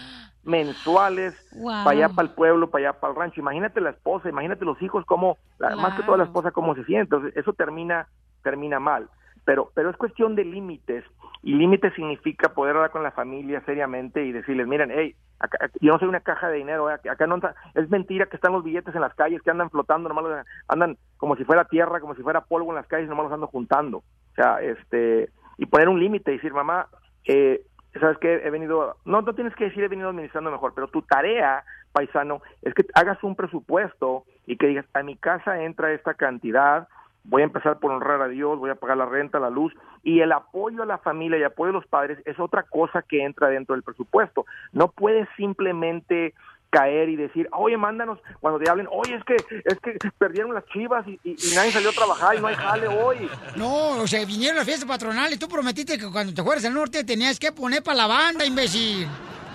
mensuales 0.42 1.34
Wow. 1.51 1.84
para 1.84 1.97
allá, 1.97 2.09
para 2.09 2.28
el 2.28 2.34
pueblo, 2.34 2.70
para 2.70 2.88
allá, 2.88 3.01
para 3.01 3.12
el 3.12 3.18
rancho. 3.18 3.40
Imagínate 3.40 3.80
la 3.80 3.90
esposa, 3.90 4.28
imagínate 4.28 4.64
los 4.64 4.80
hijos, 4.82 5.05
cómo, 5.07 5.38
la- 5.59 5.76
más 5.76 5.94
que 5.94 6.03
toda 6.03 6.18
la 6.18 6.24
esposa, 6.24 6.51
cómo 6.53 6.74
se 6.74 6.84
siente. 6.84 7.03
Entonces, 7.14 7.36
eso 7.36 7.53
termina, 7.53 8.09
termina 8.42 8.78
mal. 8.80 9.09
Pero, 9.47 9.70
pero 9.74 9.88
es 9.88 9.97
cuestión 9.97 10.34
de 10.34 10.44
límites. 10.44 11.05
Y 11.42 11.55
límites 11.55 11.94
significa 11.94 12.53
poder 12.53 12.74
hablar 12.76 12.90
con 12.90 13.03
la 13.05 13.12
familia 13.12 13.62
seriamente 13.64 14.22
y 14.24 14.32
decirles, 14.32 14.66
miren, 14.66 14.90
hey, 14.92 15.14
acá- 15.38 15.57
acá- 15.61 15.78
yo 15.80 15.92
no 15.92 15.99
soy 16.01 16.09
una 16.09 16.20
caja 16.20 16.49
de 16.49 16.57
dinero, 16.59 16.90
eh, 16.90 16.94
acá, 16.94 17.12
acá 17.12 17.26
no 17.28 17.38
es 17.74 17.88
mentira 17.88 18.26
que 18.26 18.36
están 18.36 18.53
los 18.53 18.64
billetes 18.64 18.94
en 18.94 19.01
las 19.01 19.14
calles, 19.14 19.40
que 19.42 19.51
andan 19.51 19.70
flotando, 19.70 20.09
nomás 20.09 20.24
los- 20.24 20.47
andan 20.68 20.99
como 21.16 21.36
si 21.36 21.44
fuera 21.44 21.64
tierra, 21.64 22.01
como 22.01 22.14
si 22.16 22.22
fuera 22.22 22.40
polvo 22.42 22.70
en 22.70 22.76
las 22.76 22.88
calles, 22.88 23.09
nomás 23.09 23.24
los 23.26 23.32
ando 23.34 23.47
juntando. 23.47 23.99
O 23.99 24.34
sea, 24.34 24.61
este, 24.61 25.30
y 25.59 25.66
poner 25.66 25.88
un 25.88 26.01
límite 26.01 26.32
y 26.32 26.36
decir, 26.36 26.53
mamá, 26.53 26.88
eh, 27.26 27.62
sabes 28.01 28.18
que 28.18 28.34
he 28.34 28.51
venido, 28.51 28.97
no, 29.05 29.22
no 29.22 29.32
tienes 29.34 29.55
que 29.55 29.64
decir 29.64 29.84
he 29.84 29.88
venido 29.88 30.09
administrando 30.09 30.51
mejor, 30.51 30.72
pero 30.74 30.88
tu 30.88 31.03
tarea, 31.03 31.64
paisano, 31.92 32.42
es 32.62 32.74
que 32.74 32.84
hagas 32.94 33.22
un 33.22 33.36
presupuesto 33.36 34.24
y 34.47 34.57
que 34.57 34.66
digas, 34.66 34.84
a 34.92 35.03
mi 35.05 35.16
casa 35.16 35.62
entra 35.62 35.92
esta 35.92 36.14
cantidad, 36.14 36.88
voy 37.29 37.43
a 37.43 37.47
empezar 37.47 37.79
por 37.79 37.93
honrar 37.93 38.22
a 38.22 38.29
Dios, 38.29 38.59
voy 38.59 38.70
a 38.70 38.74
pagar 38.77 38.97
la 38.97 39.07
renta, 39.07 39.39
la 39.39 39.51
luz, 39.51 39.72
y 40.03 40.20
el 40.20 40.33
apoyo 40.33 40.83
a 40.83 40.87
la 40.87 40.99
familia 40.99 41.39
y 41.39 41.43
apoyo 41.43 41.70
a 41.70 41.74
los 41.74 41.87
padres 41.87 42.18
es 42.24 42.39
otra 42.39 42.62
cosa 42.62 43.03
que 43.03 43.24
entra 43.24 43.49
dentro 43.49 43.74
del 43.74 43.83
presupuesto. 43.83 44.47
No 44.72 44.89
puedes 44.89 45.29
simplemente 45.37 46.35
caer 46.70 47.09
y 47.09 47.16
decir, 47.16 47.49
oye, 47.53 47.77
mándanos, 47.77 48.18
cuando 48.41 48.59
te 48.59 48.68
hablen, 48.68 48.89
oye, 48.91 49.14
es 49.14 49.24
que, 49.24 49.37
es 49.64 49.79
que 49.81 49.97
perdieron 50.18 50.53
las 50.53 50.64
chivas 50.66 51.07
y, 51.07 51.18
nadie 51.55 51.70
salió 51.70 51.91
a 51.91 51.93
trabajar 51.93 52.37
y 52.37 52.41
no 52.41 52.49
hay 52.49 52.55
jale 52.55 52.89
hoy. 52.89 53.29
No, 53.57 54.03
o 54.03 54.07
sea, 54.07 54.24
vinieron 54.24 54.57
las 54.57 54.64
fiestas 54.64 54.89
patronales. 54.89 55.39
Tú 55.39 55.49
prometiste 55.49 55.99
que 55.99 56.11
cuando 56.11 56.35
te 56.35 56.43
fueras 56.43 56.64
al 56.64 56.74
norte 56.74 57.05
tenías 57.05 57.39
que 57.39 57.53
poner 57.53 57.83
para 57.83 57.97
la 57.99 58.07
banda, 58.07 58.45
imbécil. 58.45 59.07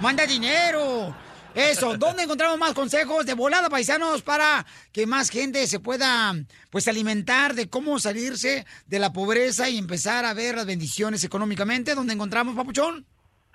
Manda 0.02 0.26
dinero. 0.26 1.14
Eso, 1.54 1.97
¿dónde 1.97 2.24
encontramos 2.24 2.58
más 2.58 2.74
consejos 2.74 3.26
de 3.26 3.34
volada, 3.34 3.70
paisanos, 3.70 4.22
para 4.22 4.66
que 4.93 5.06
más 5.06 5.30
gente 5.30 5.68
se 5.68 5.82
pueda, 5.82 6.34
pues, 6.70 6.88
alimentar 6.88 7.54
de 7.56 7.70
cómo 7.70 7.99
salirse 7.99 8.66
de 8.88 8.99
la 8.99 9.12
pobreza 9.12 9.70
y 9.70 9.78
empezar 9.78 10.24
a 10.24 10.34
ver 10.34 10.56
las 10.56 10.66
bendiciones 10.66 11.26
económicamente? 11.26 11.93
¿Dónde 11.93 12.14
encontramos, 12.14 12.56
papuchón? 12.56 13.06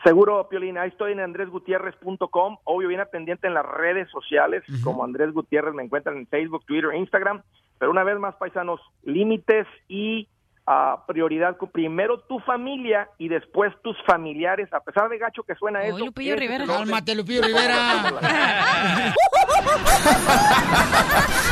Seguro, 0.05 0.47
Piolín, 0.49 0.76
ahí 0.76 0.90
estoy 0.90 1.12
en 1.12 1.20
andresgutierrez.com, 1.20 2.59
obvio 2.64 2.88
viene 2.88 3.07
pendiente 3.07 3.47
en 3.47 3.55
las 3.55 3.64
redes 3.64 4.09
sociales, 4.11 4.62
como 4.84 5.03
Andrés 5.03 5.32
Gutiérrez 5.32 5.74
me 5.74 5.82
encuentran 5.82 6.18
en 6.18 6.26
Facebook, 6.26 6.64
Twitter, 6.66 6.94
Instagram, 6.94 7.42
pero 7.78 7.90
una 7.90 8.05
vez 8.05 8.18
más, 8.18 8.34
paisanos, 8.36 8.78
límites 9.05 9.66
y 9.88 10.28
ah, 10.67 11.05
prioridad, 11.07 11.57
con 11.57 11.71
primero 11.71 12.21
tu 12.21 12.39
familia 12.41 13.09
y 13.19 13.29
después 13.29 13.73
tus 13.83 13.97
familiares, 14.07 14.73
a 14.73 14.81
pesar 14.81 15.09
de 15.09 15.19
gacho 15.19 15.43
que 15.43 15.55
suena 15.55 15.85
eso. 15.85 15.99
Lupillo 15.99 16.35
es 16.35 16.41
Rivera. 16.41 16.67
Cálmate, 16.67 17.14
Lupillo 17.14 17.43
Rivera. 17.43 18.12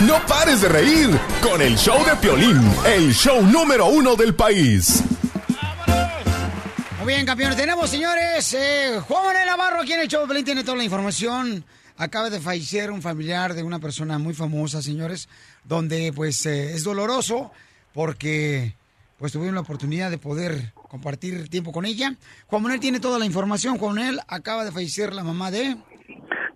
No 0.01 0.19
pares 0.27 0.61
de 0.61 0.69
reír 0.69 1.09
con 1.43 1.63
el 1.63 1.77
show 1.77 2.05
de 2.05 2.17
Piolín, 2.17 2.61
el 2.87 3.13
show 3.13 3.43
número 3.43 3.87
uno 3.87 4.17
del 4.17 4.35
país. 4.35 5.03
Muy 6.99 7.15
bien, 7.15 7.25
campeones. 7.25 7.57
Tenemos, 7.57 7.91
señores, 7.91 8.55
eh, 8.55 9.01
Juan 9.07 9.25
Manuel 9.27 9.47
Navarro, 9.47 9.83
aquí 9.83 9.93
en 9.93 10.01
el 10.01 10.09
show 10.09 10.23
de 10.23 10.29
Pelín 10.29 10.45
tiene 10.45 10.65
toda 10.65 10.77
la 10.77 10.85
información. 10.85 11.65
Acaba 11.97 12.29
de 12.29 12.41
fallecer 12.41 12.91
un 12.91 13.03
familiar 13.03 13.55
de 13.55 13.63
una 13.63 13.79
persona 13.79 14.19
muy 14.19 14.35
famosa, 14.35 14.83
señores, 14.83 15.29
donde 15.65 16.13
pues 16.13 16.45
eh, 16.47 16.73
es 16.73 16.83
doloroso 16.83 17.53
porque 17.93 18.75
pues 19.25 19.33
tuvieron 19.33 19.55
la 19.55 19.63
oportunidad 19.63 20.11
de 20.11 20.19
poder 20.19 20.53
compartir 20.91 21.49
tiempo 21.49 21.73
con 21.73 21.87
ella. 21.87 22.11
Juan 22.47 22.63
Manuel 22.63 22.79
tiene 22.79 23.01
toda 23.01 23.19
la 23.19 23.25
información. 23.25 23.79
Juan 23.79 23.95
Manuel 23.95 24.21
acaba 24.29 24.67
de 24.67 24.71
fallecer 24.71 25.15
la 25.15 25.25
mamá 25.25 25.51
de... 25.51 25.77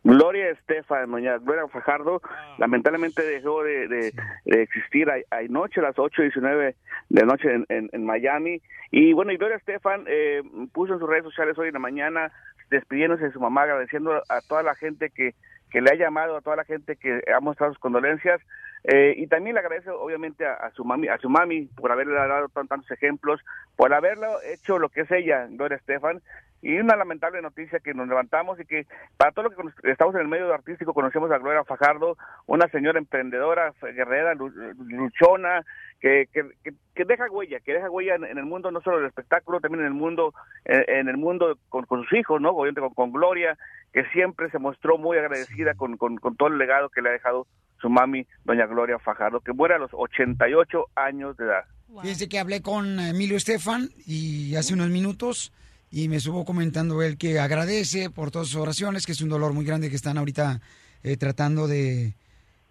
Gloria 0.04 0.50
Estefan, 0.50 1.10
doña 1.10 1.38
Gloria 1.38 1.66
Fajardo, 1.68 2.20
lamentablemente 2.58 3.22
dejó 3.22 3.62
de, 3.62 3.88
de- 3.88 4.12
de 4.44 4.62
existir 4.62 5.08
a- 5.08 5.36
anoche 5.38 5.80
a 5.80 5.84
las 5.84 5.96
8.19 5.96 6.74
de 7.08 7.22
noche 7.24 7.54
en, 7.54 7.64
en- 7.70 7.88
en 7.90 8.04
Miami. 8.04 8.60
Y 8.90 9.14
bueno, 9.14 9.32
y 9.32 9.38
Gloria 9.38 9.56
Estefan 9.56 10.04
eh, 10.06 10.42
puso 10.74 10.92
en 10.92 10.98
sus 10.98 11.08
redes 11.08 11.24
sociales 11.24 11.56
hoy 11.56 11.68
en 11.68 11.74
la 11.74 11.80
mañana 11.80 12.30
despidiéndose 12.70 13.24
de 13.24 13.32
su 13.32 13.40
mamá, 13.40 13.62
agradeciendo 13.62 14.12
a 14.28 14.40
toda 14.46 14.62
la 14.62 14.74
gente 14.74 15.08
que, 15.08 15.34
que 15.70 15.80
le 15.80 15.90
ha 15.90 15.94
llamado, 15.94 16.36
a 16.36 16.40
toda 16.40 16.56
la 16.56 16.64
gente 16.64 16.96
que 16.96 17.20
ha 17.34 17.40
mostrado 17.40 17.72
sus 17.72 17.80
condolencias. 17.80 18.40
Eh, 18.84 19.14
y 19.16 19.26
también 19.26 19.54
le 19.54 19.60
agradece 19.60 19.90
obviamente 19.90 20.46
a, 20.46 20.70
su 20.70 20.84
mami, 20.84 21.08
a 21.08 21.18
su 21.18 21.28
mami 21.28 21.66
por 21.76 21.90
haberle 21.90 22.14
dado 22.14 22.48
tan- 22.48 22.68
tantos 22.68 22.90
ejemplos, 22.92 23.40
por 23.76 23.92
haberlo 23.92 24.28
hecho 24.52 24.78
lo 24.78 24.88
que 24.88 25.00
es 25.00 25.10
ella, 25.10 25.46
Gloria 25.50 25.76
Estefan. 25.78 26.20
y 26.62 26.78
una 26.78 26.94
lamentable 26.96 27.42
noticia 27.42 27.80
que 27.80 27.92
nos 27.92 28.06
levantamos 28.08 28.58
y 28.60 28.64
que 28.64 28.86
para 29.16 29.32
todos 29.32 29.52
los 29.52 29.74
que 29.74 29.90
estamos 29.90 30.14
en 30.14 30.20
el 30.22 30.28
medio 30.28 30.54
artístico 30.54 30.94
conocemos 30.94 31.30
a 31.32 31.38
Gloria 31.38 31.64
Fajardo, 31.64 32.16
una 32.46 32.68
señora 32.68 32.98
emprendedora, 33.00 33.72
guerrera, 33.82 34.34
lu- 34.34 34.52
luchona, 34.88 35.62
que, 36.00 36.26
que, 36.32 36.48
que- 36.94 37.04
deja 37.04 37.26
huella, 37.30 37.60
que 37.60 37.74
deja 37.74 37.90
huella 37.90 38.14
en, 38.16 38.24
el 38.24 38.44
mundo 38.44 38.70
no 38.70 38.80
solo 38.80 38.98
del 38.98 39.06
espectáculo, 39.06 39.60
también 39.60 39.80
en 39.82 39.86
el 39.88 39.94
mundo, 39.94 40.34
en, 40.64 41.08
el 41.08 41.16
mundo 41.16 41.56
con, 41.68 41.84
con 41.86 42.02
sus 42.04 42.12
hijos, 42.18 42.40
¿no? 42.40 42.54
Con, 42.54 42.74
con 42.94 43.12
Gloria, 43.12 43.56
que 43.92 44.04
siempre 44.12 44.50
se 44.50 44.58
mostró 44.58 44.98
muy 44.98 45.18
agradecida 45.18 45.74
con, 45.74 45.96
con, 45.96 46.16
con 46.16 46.36
todo 46.36 46.48
el 46.48 46.58
legado 46.58 46.88
que 46.90 47.02
le 47.02 47.10
ha 47.10 47.12
dejado 47.12 47.46
su 47.80 47.88
mami, 47.88 48.26
doña 48.44 48.66
Gloria 48.66 48.98
Fajardo, 48.98 49.40
que 49.40 49.52
muere 49.52 49.74
a 49.74 49.78
los 49.78 49.90
88 49.92 50.86
años 50.96 51.36
de 51.36 51.44
edad. 51.44 51.64
Fíjense 52.02 52.28
que 52.28 52.38
hablé 52.38 52.60
con 52.60 53.00
Emilio 53.00 53.36
Estefan 53.36 53.88
y 54.06 54.54
hace 54.56 54.74
unos 54.74 54.90
minutos 54.90 55.52
y 55.90 56.08
me 56.08 56.16
estuvo 56.16 56.44
comentando 56.44 57.02
él 57.02 57.16
que 57.16 57.38
agradece 57.38 58.10
por 58.10 58.30
todas 58.30 58.48
sus 58.48 58.60
oraciones, 58.60 59.06
que 59.06 59.12
es 59.12 59.22
un 59.22 59.30
dolor 59.30 59.54
muy 59.54 59.64
grande 59.64 59.88
que 59.88 59.96
están 59.96 60.18
ahorita 60.18 60.60
eh, 61.02 61.16
tratando 61.16 61.66
de 61.66 62.14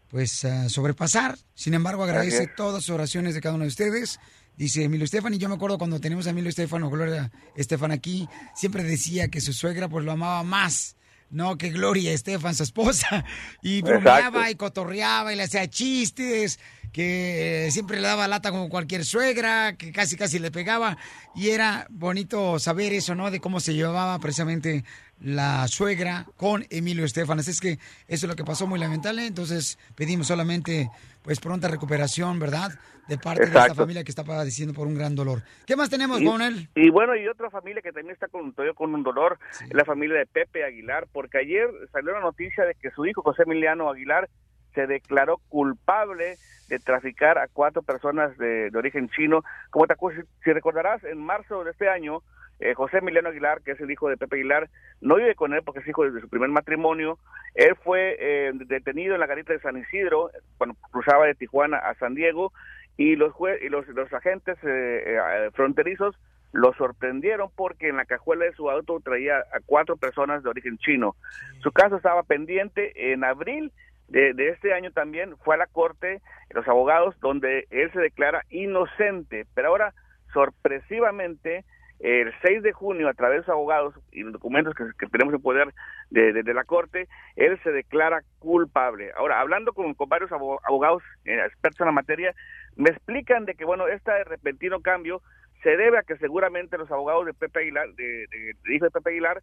pues 0.09 0.45
ah, 0.45 0.69
sobrepasar. 0.69 1.37
Sin 1.55 1.73
embargo, 1.73 2.03
agradece 2.03 2.47
todas 2.47 2.83
sus 2.83 2.93
oraciones 2.93 3.33
de 3.33 3.41
cada 3.41 3.55
uno 3.55 3.63
de 3.63 3.69
ustedes. 3.69 4.19
Dice 4.55 4.83
Emilio 4.83 5.05
Estefan, 5.05 5.33
y 5.33 5.37
yo 5.37 5.49
me 5.49 5.55
acuerdo 5.55 5.77
cuando 5.77 5.99
tenemos 5.99 6.27
a 6.27 6.31
Emilio 6.31 6.49
Estefan 6.49 6.83
o 6.83 6.89
Gloria 6.89 7.31
Estefan 7.55 7.91
aquí, 7.91 8.27
siempre 8.55 8.83
decía 8.83 9.29
que 9.29 9.41
su 9.41 9.53
suegra 9.53 9.87
pues 9.87 10.03
lo 10.05 10.11
amaba 10.11 10.43
más. 10.43 10.96
No, 11.29 11.57
que 11.57 11.69
Gloria 11.69 12.13
Estefan, 12.13 12.55
su 12.55 12.63
esposa, 12.63 13.25
y 13.61 13.81
bromeaba 13.81 14.49
y 14.49 14.55
cotorreaba 14.55 15.33
y 15.33 15.35
le 15.35 15.43
hacía 15.43 15.69
chistes, 15.69 16.59
que 16.93 17.67
eh, 17.67 17.71
siempre 17.71 17.97
le 17.97 18.07
daba 18.07 18.27
lata 18.27 18.51
como 18.51 18.69
cualquier 18.69 19.03
suegra, 19.03 19.75
que 19.77 19.91
casi 19.91 20.15
casi 20.15 20.39
le 20.39 20.51
pegaba, 20.51 20.97
y 21.35 21.49
era 21.49 21.85
bonito 21.89 22.59
saber 22.59 22.93
eso, 22.93 23.13
¿no? 23.13 23.29
De 23.29 23.41
cómo 23.41 23.59
se 23.59 23.73
llevaba 23.73 24.17
precisamente 24.19 24.85
la 25.19 25.67
suegra 25.67 26.25
con 26.37 26.65
Emilio 26.69 27.05
Estefan. 27.05 27.39
Así 27.39 27.51
es 27.51 27.59
que 27.59 27.73
eso 28.07 28.25
es 28.25 28.29
lo 28.29 28.35
que 28.35 28.43
pasó 28.43 28.67
muy 28.67 28.79
lamentable, 28.79 29.25
entonces 29.25 29.77
pedimos 29.95 30.27
solamente 30.27 30.89
pues 31.23 31.39
pronta 31.39 31.67
recuperación, 31.67 32.39
¿verdad? 32.39 32.71
De 33.07 33.17
parte 33.17 33.41
de 33.41 33.47
esta 33.47 33.73
familia 33.75 34.03
que 34.03 34.11
está 34.11 34.23
padeciendo 34.23 34.73
por 34.73 34.87
un 34.87 34.95
gran 34.95 35.15
dolor. 35.15 35.41
¿Qué 35.65 35.75
más 35.75 35.89
tenemos, 35.89 36.21
Y- 36.21 36.27
él? 36.27 36.69
Y 36.75 36.89
bueno, 36.89 37.15
y 37.15 37.27
otra 37.27 37.49
familia 37.49 37.81
que 37.81 37.91
también 37.91 38.13
está 38.13 38.27
con, 38.27 38.53
todavía 38.53 38.73
con 38.73 38.93
un 38.93 39.03
dolor, 39.03 39.39
es 39.63 39.73
la 39.73 39.85
familia 39.85 40.17
de 40.17 40.25
Pepe 40.25 40.63
Aguilar, 40.63 41.07
porque 41.11 41.39
ayer 41.39 41.67
salió 41.91 42.13
la 42.13 42.19
noticia 42.21 42.63
de 42.65 42.75
que 42.75 42.91
su 42.91 43.05
hijo 43.05 43.21
José 43.21 43.43
Emiliano 43.43 43.89
Aguilar 43.89 44.29
se 44.73 44.87
declaró 44.87 45.37
culpable 45.49 46.37
de 46.69 46.79
traficar 46.79 47.37
a 47.37 47.47
cuatro 47.47 47.81
personas 47.81 48.37
de, 48.37 48.69
de 48.69 48.77
origen 48.77 49.09
chino. 49.09 49.41
Como 49.69 49.87
te 49.87 49.93
acuerdas, 49.93 50.25
si 50.43 50.51
recordarás, 50.51 51.03
en 51.05 51.17
marzo 51.17 51.63
de 51.63 51.71
este 51.71 51.89
año, 51.89 52.21
eh, 52.59 52.73
José 52.73 52.97
Emiliano 52.97 53.29
Aguilar, 53.29 53.61
que 53.61 53.71
es 53.71 53.79
el 53.81 53.91
hijo 53.91 54.09
de 54.09 54.17
Pepe 54.17 54.37
Aguilar, 54.37 54.69
no 55.01 55.15
vive 55.15 55.35
con 55.35 55.53
él 55.53 55.61
porque 55.63 55.79
es 55.81 55.87
hijo 55.87 56.09
de 56.09 56.21
su 56.21 56.29
primer 56.29 56.49
matrimonio. 56.49 57.19
Él 57.55 57.75
fue 57.83 58.17
eh, 58.19 58.51
detenido 58.53 59.13
en 59.13 59.19
la 59.19 59.27
garita 59.27 59.53
de 59.53 59.59
San 59.59 59.77
Isidro 59.77 60.31
cuando 60.57 60.75
cruzaba 60.91 61.25
de 61.25 61.35
Tijuana 61.35 61.77
a 61.77 61.93
San 61.95 62.15
Diego 62.15 62.51
y 62.97 63.15
los 63.15 63.31
jue- 63.33 63.59
y 63.61 63.69
los, 63.69 63.87
los 63.89 64.11
agentes 64.13 64.57
eh, 64.63 65.03
eh, 65.17 65.49
fronterizos 65.53 66.15
lo 66.53 66.73
sorprendieron 66.73 67.49
porque 67.55 67.89
en 67.89 67.97
la 67.97 68.05
cajuela 68.05 68.45
de 68.45 68.53
su 68.53 68.69
auto 68.71 68.99
traía 69.01 69.37
a 69.39 69.59
cuatro 69.65 69.97
personas 69.97 70.41
de 70.43 70.49
origen 70.49 70.77
chino. 70.77 71.15
Su 71.61 71.71
caso 71.71 71.97
estaba 71.97 72.23
pendiente 72.23 73.11
en 73.13 73.23
abril 73.23 73.71
de, 74.07 74.33
de 74.33 74.49
este 74.49 74.73
año 74.73 74.91
también 74.91 75.35
fue 75.43 75.55
a 75.55 75.57
la 75.57 75.67
corte 75.67 76.21
los 76.51 76.65
abogados 76.67 77.19
donde 77.19 77.67
él 77.69 77.91
se 77.91 77.99
declara 77.99 78.43
inocente, 78.49 79.45
pero 79.53 79.67
ahora 79.67 79.93
sorpresivamente 80.33 81.65
el 81.99 82.31
6 82.41 82.61
de 82.63 82.73
junio 82.73 83.09
a 83.09 83.13
través 83.13 83.39
de 83.39 83.43
sus 83.45 83.53
abogados 83.53 83.95
y 84.11 84.21
los 84.23 84.33
documentos 84.33 84.73
que, 84.75 85.07
tenemos 85.07 85.33
en 85.33 85.41
poder 85.41 85.73
de, 86.09 86.53
la 86.53 86.63
corte, 86.63 87.07
él 87.35 87.59
se 87.63 87.71
declara 87.71 88.21
culpable. 88.39 89.11
Ahora, 89.15 89.39
hablando 89.39 89.73
con, 89.73 89.95
varios 90.07 90.31
abo- 90.31 90.59
abogados 90.63 91.03
eh, 91.25 91.39
expertos 91.45 91.81
en 91.81 91.87
la 91.87 91.91
materia, 91.91 92.33
me 92.75 92.89
explican 92.91 93.45
de 93.45 93.55
que, 93.55 93.65
bueno, 93.65 93.87
este 93.87 94.23
repentino 94.25 94.81
cambio 94.81 95.21
se 95.63 95.75
debe 95.75 95.97
a 95.97 96.03
que 96.03 96.17
seguramente 96.17 96.77
los 96.77 96.91
abogados 96.91 97.25
de 97.25 97.33
Pepe 97.33 97.61
Aguilar, 97.61 97.89
de, 97.95 98.03
de- 98.27 98.73
hijo 98.75 98.85
de 98.85 98.91
Pepe 98.91 99.09
Aguilar, 99.09 99.41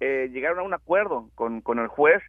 eh, 0.00 0.28
llegaron 0.32 0.58
a 0.58 0.62
un 0.62 0.74
acuerdo 0.74 1.30
con, 1.34 1.62
con 1.62 1.78
el 1.78 1.88
juez 1.88 2.22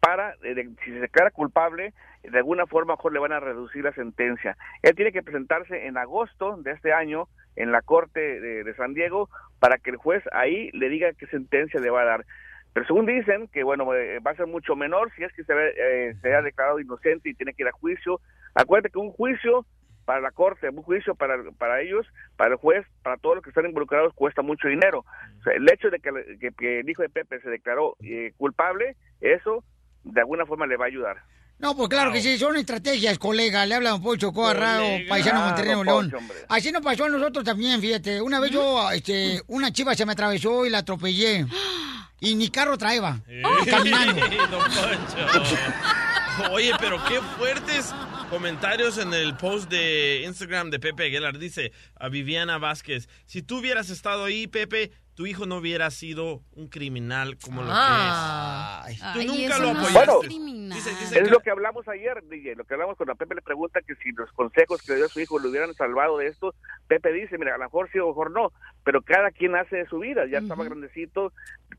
para, 0.00 0.34
eh, 0.42 0.68
si 0.84 0.90
se 0.90 0.98
declara 1.00 1.30
culpable, 1.30 1.94
de 2.24 2.38
alguna 2.38 2.66
forma 2.66 2.94
mejor 2.94 3.12
le 3.12 3.20
van 3.20 3.32
a 3.32 3.38
reducir 3.40 3.84
la 3.84 3.92
sentencia. 3.92 4.56
Él 4.82 4.94
tiene 4.96 5.12
que 5.12 5.22
presentarse 5.22 5.86
en 5.86 5.96
agosto 5.96 6.56
de 6.56 6.72
este 6.72 6.92
año 6.92 7.28
en 7.56 7.72
la 7.72 7.82
Corte 7.82 8.40
de, 8.40 8.74
San 8.74 8.94
Diego 8.94 9.28
para 9.58 9.78
que 9.78 9.90
el 9.90 9.96
juez 9.96 10.22
ahí 10.32 10.70
le 10.72 10.88
diga 10.88 11.12
qué 11.12 11.26
sentencia 11.26 11.80
le 11.80 11.90
va 11.90 12.02
a 12.02 12.06
dar. 12.06 12.24
Pero 12.72 12.86
según 12.86 13.06
dicen, 13.06 13.48
que 13.48 13.62
bueno, 13.64 13.94
eh, 13.94 14.18
va 14.20 14.30
a 14.30 14.36
ser 14.36 14.46
mucho 14.46 14.74
menor 14.76 15.12
si 15.14 15.24
es 15.24 15.32
que 15.34 15.44
se, 15.44 15.52
ve, 15.54 15.74
eh, 15.76 16.14
se 16.22 16.34
ha 16.34 16.40
declarado 16.42 16.80
inocente 16.80 17.28
y 17.28 17.34
tiene 17.34 17.52
que 17.52 17.62
ir 17.64 17.68
a 17.68 17.72
juicio. 17.72 18.20
Acuérdate 18.54 18.90
que 18.92 18.98
un 18.98 19.12
juicio 19.12 19.66
para 20.06 20.20
la 20.20 20.30
corte, 20.30 20.68
un 20.68 20.82
juicio 20.82 21.14
para, 21.14 21.36
para 21.58 21.80
ellos, 21.80 22.06
para 22.36 22.52
el 22.52 22.56
juez, 22.56 22.84
para 23.02 23.18
todos 23.18 23.36
los 23.36 23.44
que 23.44 23.50
están 23.50 23.66
involucrados 23.66 24.14
cuesta 24.14 24.42
mucho 24.42 24.68
dinero. 24.68 25.04
El 25.54 25.70
hecho 25.70 25.90
de 25.90 26.00
que, 26.00 26.10
que- 26.40 26.50
que 26.52 26.80
el 26.80 26.88
hijo 26.90 27.02
de 27.02 27.08
Pepe 27.08 27.40
se 27.40 27.50
declaró 27.50 27.96
eh, 28.02 28.32
culpable, 28.36 28.96
eso 29.20 29.62
de 30.04 30.20
alguna 30.20 30.46
forma 30.46 30.66
le 30.66 30.76
va 30.76 30.86
a 30.86 30.88
ayudar. 30.88 31.18
No, 31.62 31.76
pues 31.76 31.88
claro 31.88 32.12
que 32.12 32.20
sí, 32.20 32.36
son 32.38 32.56
estrategias, 32.56 33.18
colega. 33.18 33.64
Le 33.64 33.76
habla 33.76 33.90
don 33.90 34.02
Poncho 34.02 34.32
Coarrao, 34.32 34.98
paisano 35.08 35.40
Ah, 35.42 35.46
Monterrey, 35.46 35.74
Nuevo 35.76 35.84
León. 35.84 36.12
Así 36.48 36.72
nos 36.72 36.82
pasó 36.82 37.04
a 37.04 37.08
nosotros 37.08 37.44
también, 37.44 37.80
fíjate. 37.80 38.20
Una 38.20 38.40
vez 38.40 38.50
yo, 38.50 38.90
este, 38.90 39.40
una 39.46 39.72
chiva 39.72 39.94
se 39.94 40.04
me 40.04 40.12
atravesó 40.12 40.66
y 40.66 40.70
la 40.70 40.78
atropellé. 40.78 41.46
Y 42.18 42.34
ni 42.34 42.48
carro 42.50 42.76
traeba, 42.76 43.20
caminando. 43.70 44.20
Don 44.50 44.60
Poncho. 44.60 45.56
Oye, 46.50 46.72
pero 46.80 47.02
qué 47.04 47.20
fuertes 47.38 47.92
comentarios 48.30 48.98
en 48.98 49.12
el 49.12 49.36
post 49.36 49.70
de 49.70 50.22
Instagram 50.24 50.70
de 50.70 50.80
Pepe 50.80 51.04
Aguilar. 51.04 51.38
Dice 51.38 51.72
a 51.94 52.08
Viviana 52.08 52.58
Vázquez, 52.58 53.08
si 53.26 53.42
tú 53.42 53.58
hubieras 53.58 53.90
estado 53.90 54.24
ahí, 54.24 54.46
Pepe, 54.46 54.90
tu 55.14 55.26
hijo 55.26 55.44
no 55.46 55.56
hubiera 55.56 55.90
sido 55.90 56.40
un 56.52 56.68
criminal 56.68 57.36
como 57.38 57.62
lo 57.62 57.68
Ah. 57.70 58.82
que 58.86 58.92
es. 58.92 58.98
Tú 59.00 59.18
Ay, 59.20 59.26
nunca 59.26 59.58
lo 59.58 59.70
apoyaste. 59.70 60.26
criminal. 60.26 60.78
Dice- 60.78 60.90
dice 60.90 61.18
Es 61.18 61.24
que- 61.24 61.30
lo 61.30 61.40
que 61.40 61.50
hablamos 61.50 61.86
ayer, 61.88 62.22
DJ, 62.28 62.54
lo 62.56 62.64
que 62.64 62.74
hablamos 62.74 62.96
cuando 62.96 63.12
a 63.12 63.16
Pepe 63.16 63.34
le 63.34 63.42
pregunta 63.42 63.80
que 63.86 63.94
si 63.96 64.10
los 64.12 64.30
consejos 64.32 64.80
que 64.82 64.92
le 64.92 64.96
dio 64.96 65.06
a 65.06 65.08
su 65.10 65.20
hijo 65.20 65.38
lo 65.38 65.50
hubieran 65.50 65.74
salvado 65.74 66.16
de 66.18 66.28
esto, 66.28 66.54
Pepe 66.88 67.12
dice, 67.12 67.36
mira, 67.36 67.54
a 67.54 67.58
lo 67.58 67.64
mejor 67.64 67.90
sí 67.92 67.98
o 67.98 68.04
a 68.04 68.06
lo 68.06 68.12
mejor 68.12 68.30
no, 68.30 68.52
pero 68.84 69.02
cada 69.02 69.30
quien 69.30 69.54
hace 69.54 69.76
de 69.76 69.86
su 69.86 69.98
vida, 69.98 70.24
ya 70.26 70.38
estaba 70.38 70.64
grandecito, 70.64 71.32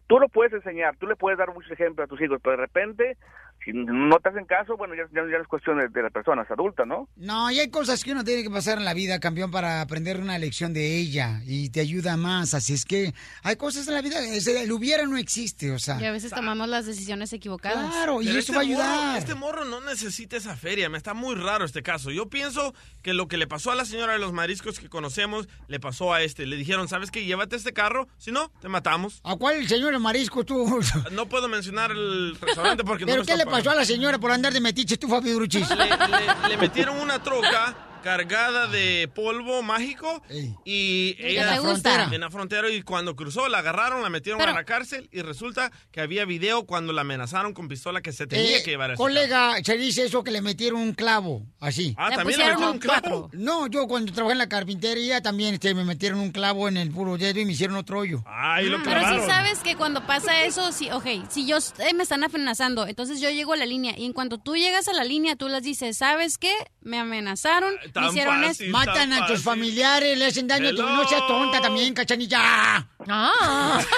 tú 0.08 0.20
lo 0.20 0.30
puedes 0.30 0.54
enseñar, 0.54 0.96
tú 0.98 1.08
le 1.08 1.16
puedes 1.16 1.40
dar 1.40 1.52
muchos 1.54 1.72
ejemplos 1.72 2.06
a 2.06 2.08
tus 2.10 2.22
hijos, 2.22 2.40
pero 2.44 2.52
de 2.58 2.62
repente, 2.62 3.18
si 3.66 3.72
no 3.74 4.20
te 4.20 4.30
hacen 4.30 4.45
caso, 4.45 4.76
bueno, 4.78 4.93
ya, 4.95 5.03
ya, 5.14 5.22
ya 5.30 5.38
es 5.38 5.47
cuestión 5.47 5.78
de, 5.80 5.88
de 5.89 6.01
las 6.03 6.11
personas 6.11 6.49
adultas, 6.51 6.86
¿no? 6.88 7.07
No, 7.16 7.49
y 7.51 7.59
hay 7.59 7.70
cosas 7.70 8.03
que 8.03 8.11
uno 8.11 8.24
tiene 8.24 8.43
que 8.43 8.49
pasar 8.49 8.78
en 8.78 8.86
la 8.86 8.93
vida, 8.93 9.20
campeón, 9.20 9.51
para 9.51 9.82
aprender 9.82 10.20
una 10.20 10.38
lección 10.38 10.74
de 10.74 10.97
ella 10.97 11.41
y 11.45 11.70
te 11.70 11.80
ayuda 11.80 12.18
más. 12.18 12.53
Así 12.53 12.74
es 12.74 12.86
que 12.86 13.14
hay 13.43 13.55
cosas 13.55 13.88
en 13.88 13.93
la 13.93 14.01
vida, 14.01 14.18
el 14.20 14.72
hubiera 14.72 15.05
no 15.05 15.18
existe, 15.18 15.72
o 15.72 15.80
sea. 15.80 15.99
Y 16.01 16.05
a 16.05 16.11
veces 16.11 16.32
tomamos 16.32 16.68
las 16.68 16.86
decisiones 16.86 17.32
equivocadas. 17.34 17.91
Claro, 17.91 18.22
y 18.22 18.26
Pero 18.28 18.39
eso 18.39 18.51
este 18.51 18.51
va 18.53 18.61
a 18.61 18.66
morro- 18.66 18.82
ayudar. 18.84 19.18
este 19.18 19.36
morro 19.36 19.66
no 19.66 19.82
necesita 19.82 20.38
esa 20.38 20.55
feria. 20.55 20.89
Me 20.89 20.97
está 20.97 21.14
muy 21.14 21.36
raro 21.36 21.66
este 21.66 21.84
caso. 21.84 22.11
Yo 22.11 22.28
pienso 22.30 22.74
que 23.01 23.14
lo 23.14 23.28
que 23.28 23.38
le 23.38 23.47
pasó 23.47 23.72
a 23.72 23.76
la 23.76 23.86
señora 23.86 24.14
de 24.14 24.20
los 24.20 24.34
mariscos 24.34 24.80
que 24.80 24.89
conocemos, 24.89 25.47
le 25.68 25.80
pasó 25.80 26.14
a 26.14 26.22
este. 26.22 26.45
Le 26.45 26.55
dijeron, 26.55 26.88
¿sabes 26.88 27.11
qué? 27.11 27.26
Llévate 27.26 27.55
este 27.55 27.74
carro. 27.74 28.07
Si 28.18 28.32
no, 28.32 28.51
te 28.61 28.68
matamos. 28.70 29.22
¿A 29.24 29.36
cuál 29.36 29.68
señor 29.68 29.93
de 29.93 29.99
marisco 29.99 30.43
tú? 30.43 30.80
No 31.11 31.28
puedo 31.28 31.47
mencionar 31.47 31.91
el 31.91 32.36
restaurante 32.39 32.84
porque 32.84 33.05
no 33.05 33.11
¿Pero 33.11 33.22
me 33.22 33.26
qué 33.26 33.32
está 33.34 33.45
le 33.45 33.51
pasó 33.58 33.72
a 33.72 33.76
la 33.76 33.86
señora 33.86 34.18
por 34.20 34.32
andar 34.32 34.51
de 34.54 34.60
metiche 34.60 34.97
tú, 34.97 35.08
Fabi 35.08 35.32
Druchis? 35.32 35.70
le, 35.70 35.86
le- 35.86 36.49
le 36.49 36.58
metieron 36.58 36.99
una 36.99 37.22
troca 37.22 37.76
cargada 38.04 38.68
de 38.68 39.10
polvo 39.16 39.64
mágico 39.64 40.22
y 40.66 41.16
En 41.20 41.28
ella 41.28 41.45
la 41.56 41.62
frontera. 41.62 42.10
en 42.12 42.22
la 42.22 42.30
frontera 42.30 42.70
y 42.70 42.82
cuando 42.84 43.16
cruzó 43.16 43.47
la 43.47 43.60
agarraron, 43.60 44.01
la 44.04 44.10
metieron 44.10 44.39
Pero- 44.39 44.51
a 44.51 44.56
la 44.56 44.66
cárcel 44.66 45.10
y 45.12 45.22
resulta 45.22 45.72
que 45.91 46.01
había 46.01 46.26
video 46.26 46.66
cuando 46.66 46.93
la 46.93 47.01
amenazaron 47.01 47.54
con 47.54 47.68
pistola 47.68 48.01
que 48.01 48.12
se 48.12 48.28
tenía 48.28 48.58
Eh, 48.58 48.64
que 48.64 48.72
llevar 48.72 48.91
a 48.91 48.93
ese 48.93 49.01
colega, 49.01 49.56
se 49.64 49.78
dice 49.78 50.04
eso 50.06 50.24
que 50.24 50.32
le 50.32 50.41
metieron 50.41 50.82
un 50.82 50.93
clavo, 50.93 51.45
así. 51.60 51.95
Ah, 51.97 52.10
Le 52.10 52.16
¿también 52.18 52.39
le 52.39 52.45
metieron 52.45 52.74
un 52.74 52.80
clavo? 52.80 53.30
No, 53.34 53.68
yo 53.68 53.88
cuando 53.88 54.12
trabajé 54.12 54.34
en 54.34 54.38
la 54.39 54.49
carpintería 54.49 55.22
también 55.22 55.54
este, 55.56 55.74
me 55.74 55.86
metieron 55.86 56.20
un 56.20 56.32
clavo 56.32 56.68
en 56.68 56.78
el 56.78 56.91
puro 56.91 57.18
dedo 57.18 57.39
y 57.39 57.45
me 57.45 57.54
hicieron 57.54 57.78
otro 57.78 57.99
hoyo. 57.99 58.22
Ay, 58.28 58.68
lo 58.68 58.84
Pero 58.84 58.99
sí 58.99 59.26
sabes 59.26 59.60
que 59.60 59.76
cuando 59.76 60.06
pasa 60.06 60.43
eso, 60.43 60.72
sí, 60.74 60.89
ok, 60.91 61.06
si 61.30 61.45
yo 61.47 61.58
eh, 61.80 61.93
me 61.93 62.04
están 62.04 62.24
amenazando, 62.24 62.86
entonces 62.86 63.22
yo 63.22 63.30
llego 63.30 63.54
a 63.54 63.58
la 63.58 63.66
línea 63.66 63.97
y 63.97 64.06
en 64.06 64.12
cuanto 64.14 64.38
tú 64.38 64.56
llegas 64.58 64.88
a 64.89 64.93
la 64.93 65.04
línea, 65.06 65.36
tú 65.36 65.47
les 65.47 65.64
dices, 65.64 65.97
¿sabes 65.97 66.38
qué? 66.38 66.54
Me 66.82 66.97
amenazaron, 66.99 67.74
me 67.82 67.86
Tan 67.94 68.06
hicieron 68.06 68.44
fácil, 68.44 68.68
esto. 68.68 68.78
Matan 68.78 69.14
a 69.14 69.28
tus 69.28 69.41
familiares, 69.41 70.18
le 70.18 70.26
hacen 70.26 70.48
daño 70.48 70.70
a 70.70 70.72
tu... 70.72 70.82
No 70.82 71.08
seas 71.08 71.28
tonta 71.28 71.62
también, 71.62 71.94
cachanilla. 71.94 72.88
Ah. 73.08 73.80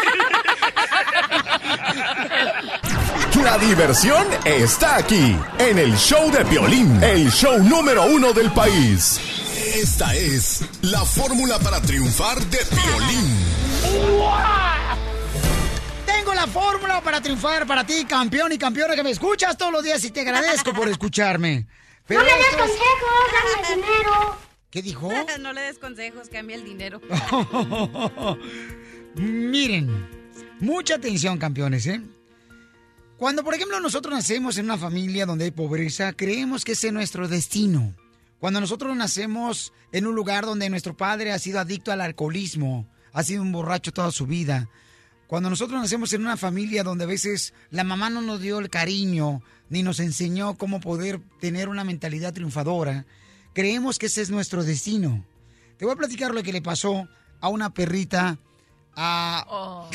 La 3.43 3.57
diversión 3.59 4.25
está 4.43 4.95
aquí, 4.95 5.37
en 5.59 5.77
el 5.77 5.95
show 5.97 6.31
de 6.31 6.43
Piolín, 6.45 7.03
el 7.03 7.31
show 7.31 7.61
número 7.61 8.05
uno 8.05 8.33
del 8.33 8.51
país. 8.51 9.19
Esta 9.75 10.15
es 10.15 10.65
la 10.81 11.05
fórmula 11.05 11.59
para 11.59 11.79
triunfar 11.79 12.39
de 12.39 12.57
Piolín. 12.57 13.37
tenemos 16.05 16.35
la 16.35 16.47
fórmula 16.47 17.01
para 17.01 17.21
triunfar 17.21 17.67
para 17.67 17.85
ti, 17.85 18.05
campeón 18.05 18.51
y 18.51 18.57
campeona 18.57 18.95
que 18.95 19.03
me 19.03 19.11
escuchas 19.11 19.55
todos 19.55 19.71
los 19.71 19.83
días 19.83 20.03
y 20.03 20.09
te 20.09 20.21
agradezco 20.21 20.73
por 20.73 20.89
escucharme. 20.89 21.67
Pero 22.07 22.21
no 22.21 22.25
le 22.27 22.35
des 22.35 22.45
esto 22.45 22.63
es- 22.63 22.69
consejos, 22.69 23.25
dame 23.33 23.75
dinero. 23.81 24.37
¿Qué 24.69 24.81
dijo? 24.81 25.09
no 25.39 25.53
le 25.53 25.61
des 25.61 25.79
consejos, 25.79 26.29
cambia 26.29 26.55
el 26.55 26.65
dinero. 26.65 27.01
Miren, 29.15 30.07
mucha 30.59 30.95
atención, 30.95 31.37
campeones, 31.37 31.87
¿eh? 31.87 32.01
Cuando, 33.17 33.43
por 33.43 33.53
ejemplo, 33.53 33.79
nosotros 33.79 34.13
nacemos 34.13 34.57
en 34.57 34.65
una 34.65 34.77
familia 34.77 35.25
donde 35.25 35.45
hay 35.45 35.51
pobreza, 35.51 36.11
creemos 36.13 36.65
que 36.65 36.73
ese 36.73 36.87
es 36.87 36.93
nuestro 36.93 37.27
destino. 37.29 37.95
Cuando 38.39 38.59
nosotros 38.59 38.95
nacemos 38.95 39.71
en 39.93 40.05
un 40.05 40.15
lugar 40.15 40.45
donde 40.45 40.69
nuestro 40.69 40.97
padre 40.97 41.31
ha 41.31 41.39
sido 41.39 41.59
adicto 41.59 41.93
al 41.93 42.01
alcoholismo, 42.01 42.85
ha 43.13 43.23
sido 43.23 43.41
un 43.41 43.53
borracho 43.53 43.93
toda 43.93 44.11
su 44.11 44.27
vida. 44.27 44.69
Cuando 45.27 45.49
nosotros 45.49 45.81
nacemos 45.81 46.13
en 46.13 46.21
una 46.21 46.37
familia 46.37 46.83
donde 46.83 47.05
a 47.05 47.07
veces 47.07 47.53
la 47.71 47.83
mamá 47.83 48.09
no 48.09 48.21
nos 48.21 48.41
dio 48.41 48.59
el 48.59 48.69
cariño, 48.69 49.41
ni 49.69 49.81
nos 49.81 49.99
enseñó 49.99 50.55
cómo 50.55 50.79
poder 50.79 51.19
tener 51.39 51.69
una 51.69 51.83
mentalidad 51.83 52.33
triunfadora, 52.33 53.05
creemos 53.53 53.97
que 53.97 54.05
ese 54.05 54.21
es 54.21 54.29
nuestro 54.29 54.63
destino. 54.63 55.25
Te 55.77 55.85
voy 55.85 55.93
a 55.93 55.97
platicar 55.97 56.33
lo 56.33 56.43
que 56.43 56.53
le 56.53 56.61
pasó 56.61 57.07
a 57.41 57.49
una 57.49 57.73
perrita, 57.73 58.37
a 58.95 59.87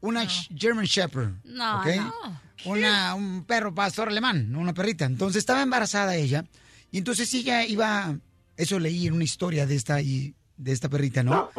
una 0.00 0.26
German 0.56 0.86
Shepherd. 0.86 1.34
No, 1.44 1.80
¿ok? 1.80 1.86
no. 1.96 2.44
Una, 2.64 3.14
un 3.14 3.44
perro 3.44 3.74
pastor 3.74 4.08
alemán, 4.08 4.54
una 4.56 4.72
perrita. 4.72 5.04
Entonces 5.04 5.40
estaba 5.40 5.62
embarazada 5.62 6.16
ella. 6.16 6.46
Y 6.90 6.98
entonces 6.98 7.32
ella 7.34 7.64
iba, 7.66 8.16
eso 8.56 8.78
leí 8.78 9.06
en 9.06 9.12
una 9.12 9.24
historia 9.24 9.66
de 9.66 9.74
esta, 9.74 10.00
y, 10.00 10.34
de 10.56 10.72
esta 10.72 10.88
perrita, 10.88 11.22
¿no? 11.22 11.50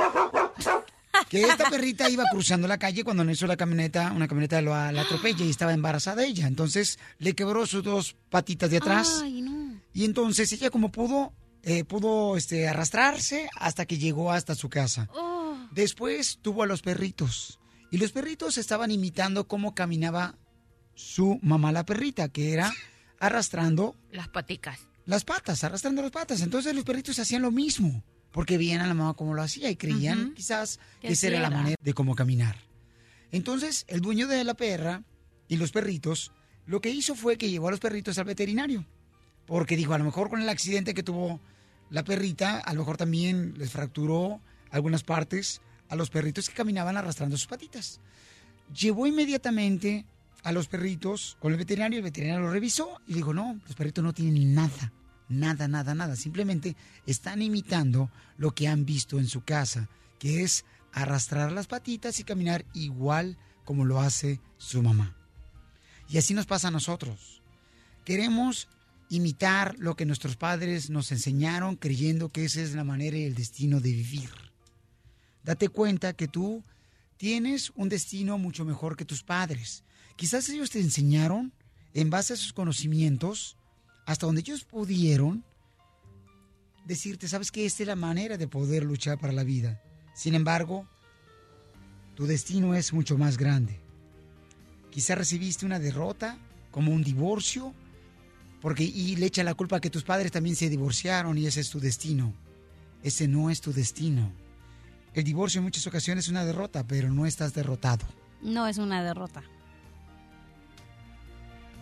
Que 1.41 1.49
esta 1.49 1.69
perrita 1.69 2.09
iba 2.09 2.23
cruzando 2.31 2.67
la 2.67 2.77
calle 2.77 3.03
cuando 3.03 3.23
en 3.23 3.29
eso 3.29 3.47
la 3.47 3.57
camioneta, 3.57 4.11
una 4.11 4.27
camioneta 4.27 4.61
lo- 4.61 4.71
la 4.71 5.01
atropella 5.01 5.43
y 5.45 5.49
estaba 5.49 5.73
embarazada 5.73 6.23
ella. 6.25 6.47
Entonces 6.47 6.99
le 7.19 7.33
quebró 7.33 7.65
sus 7.65 7.83
dos 7.83 8.15
patitas 8.29 8.69
de 8.71 8.77
atrás. 8.77 9.19
Ay, 9.23 9.41
no. 9.41 9.79
Y 9.93 10.05
entonces 10.05 10.51
ella 10.53 10.69
como 10.69 10.91
pudo, 10.91 11.33
eh, 11.63 11.83
pudo 11.83 12.37
este, 12.37 12.67
arrastrarse 12.67 13.49
hasta 13.55 13.85
que 13.85 13.97
llegó 13.97 14.31
hasta 14.31 14.55
su 14.55 14.69
casa. 14.69 15.09
Oh. 15.15 15.55
Después 15.71 16.39
tuvo 16.41 16.63
a 16.63 16.67
los 16.67 16.81
perritos. 16.81 17.59
Y 17.91 17.97
los 17.97 18.11
perritos 18.11 18.57
estaban 18.57 18.91
imitando 18.91 19.47
cómo 19.47 19.73
caminaba 19.75 20.35
su 20.95 21.39
mamá 21.41 21.71
la 21.71 21.85
perrita, 21.85 22.29
que 22.29 22.51
era 22.53 22.71
arrastrando 23.19 23.95
Las 24.11 24.27
paticas. 24.27 24.79
las 25.05 25.23
patas, 25.23 25.63
arrastrando 25.63 26.01
las 26.01 26.11
patas. 26.11 26.41
Entonces 26.41 26.75
los 26.75 26.83
perritos 26.83 27.19
hacían 27.19 27.41
lo 27.41 27.51
mismo, 27.51 28.03
porque 28.35 28.57
veían 28.57 28.81
a 28.81 28.87
la 28.87 28.93
mamá 28.93 29.13
cómo 29.13 29.33
lo 29.33 29.41
hacía 29.41 29.69
y 29.71 29.77
creían 29.77 30.33
quizás 30.33 30.81
Que 30.99 31.07
esa 31.07 31.27
era 31.27 31.39
la 31.39 31.47
era. 31.47 31.55
manera 31.55 31.75
de 31.81 31.93
cómo 31.93 32.15
caminar. 32.15 32.57
Entonces 33.31 33.85
el 33.87 34.01
dueño 34.01 34.27
de 34.27 34.43
la 34.43 34.55
perra 34.55 35.03
y 35.47 35.55
los 35.55 35.71
perritos 35.71 36.33
lo 36.65 36.81
que 36.81 36.89
hizo 36.89 37.15
fue 37.15 37.37
que 37.37 37.49
llevó 37.49 37.69
a 37.69 37.71
los 37.71 37.79
perritos 37.79 38.17
al 38.17 38.25
veterinario, 38.25 38.85
porque 39.45 39.77
dijo, 39.77 39.93
a 39.93 39.97
lo 39.99 40.03
mejor 40.03 40.29
con 40.29 40.41
el 40.41 40.49
accidente 40.49 40.93
que 40.93 41.01
tuvo 41.01 41.39
la 41.89 42.03
perrita, 42.03 42.59
a 42.59 42.73
lo 42.73 42.79
mejor 42.81 42.97
también 42.97 43.53
les 43.57 43.71
fracturó 43.71 44.41
algunas 44.69 45.03
partes 45.03 45.61
a 45.87 45.95
los 45.95 46.09
perritos 46.09 46.49
que 46.49 46.55
caminaban 46.55 46.97
arrastrando 46.97 47.37
sus 47.37 47.47
patitas. 47.47 48.01
Llevó 48.77 49.07
inmediatamente 49.07 50.05
a 50.43 50.51
los 50.51 50.67
perritos 50.67 51.37
con 51.39 51.53
el 51.53 51.57
veterinario, 51.57 51.99
el 51.99 52.03
veterinario 52.03 52.41
lo 52.47 52.51
revisó 52.51 52.99
y 53.07 53.13
dijo, 53.13 53.33
no, 53.33 53.61
los 53.65 53.75
perritos 53.77 54.03
no 54.03 54.11
tienen 54.11 54.53
nada, 54.53 54.91
nada, 55.29 55.67
nada, 55.67 55.95
nada. 55.95 56.15
Simplemente 56.15 56.75
están 57.05 57.41
imitando 57.41 58.09
lo 58.37 58.53
que 58.53 58.67
han 58.67 58.85
visto 58.85 59.19
en 59.19 59.27
su 59.27 59.43
casa, 59.43 59.89
que 60.19 60.43
es 60.43 60.65
arrastrar 60.91 61.51
las 61.51 61.67
patitas 61.67 62.19
y 62.19 62.23
caminar 62.23 62.65
igual 62.73 63.37
como 63.65 63.85
lo 63.85 63.99
hace 63.99 64.39
su 64.57 64.81
mamá. 64.81 65.15
Y 66.09 66.17
así 66.17 66.33
nos 66.33 66.45
pasa 66.45 66.69
a 66.69 66.71
nosotros. 66.71 67.41
Queremos 68.05 68.69
imitar 69.09 69.75
lo 69.77 69.95
que 69.95 70.05
nuestros 70.05 70.35
padres 70.35 70.89
nos 70.89 71.11
enseñaron 71.11 71.75
creyendo 71.75 72.29
que 72.29 72.45
esa 72.45 72.61
es 72.61 72.73
la 72.73 72.83
manera 72.83 73.17
y 73.17 73.23
el 73.23 73.35
destino 73.35 73.79
de 73.79 73.91
vivir. 73.91 74.29
Date 75.43 75.69
cuenta 75.69 76.13
que 76.13 76.27
tú 76.27 76.63
tienes 77.17 77.71
un 77.75 77.89
destino 77.89 78.37
mucho 78.37 78.65
mejor 78.65 78.95
que 78.95 79.05
tus 79.05 79.23
padres. 79.23 79.83
Quizás 80.15 80.49
ellos 80.49 80.69
te 80.69 80.79
enseñaron 80.79 81.53
en 81.93 82.09
base 82.09 82.33
a 82.33 82.37
sus 82.37 82.53
conocimientos, 82.53 83.57
hasta 84.05 84.25
donde 84.25 84.41
ellos 84.41 84.63
pudieron, 84.63 85.43
decirte, 86.85 87.27
sabes 87.27 87.51
que 87.51 87.65
esta 87.65 87.83
es 87.83 87.87
la 87.87 87.95
manera 87.95 88.37
de 88.37 88.47
poder 88.47 88.83
luchar 88.83 89.17
para 89.19 89.33
la 89.33 89.43
vida. 89.43 89.81
Sin 90.13 90.35
embargo, 90.35 90.87
tu 92.15 92.25
destino 92.25 92.75
es 92.75 92.93
mucho 92.93 93.17
más 93.17 93.37
grande. 93.37 93.79
Quizás 94.91 95.17
recibiste 95.17 95.65
una 95.65 95.79
derrota, 95.79 96.37
como 96.71 96.91
un 96.91 97.03
divorcio, 97.03 97.73
porque 98.61 98.83
y 98.83 99.15
le 99.15 99.25
echa 99.25 99.43
la 99.43 99.53
culpa 99.53 99.77
a 99.77 99.81
que 99.81 99.89
tus 99.89 100.03
padres 100.03 100.31
también 100.31 100.55
se 100.55 100.69
divorciaron 100.69 101.37
y 101.37 101.45
ese 101.45 101.61
es 101.61 101.69
tu 101.69 101.79
destino. 101.79 102.33
Ese 103.03 103.27
no 103.27 103.49
es 103.49 103.61
tu 103.61 103.73
destino. 103.73 104.31
El 105.13 105.23
divorcio 105.23 105.59
en 105.59 105.65
muchas 105.65 105.85
ocasiones 105.87 106.25
es 106.25 106.29
una 106.29 106.45
derrota, 106.45 106.85
pero 106.85 107.11
no 107.11 107.25
estás 107.25 107.53
derrotado. 107.53 108.05
No 108.41 108.67
es 108.67 108.77
una 108.77 109.03
derrota. 109.03 109.43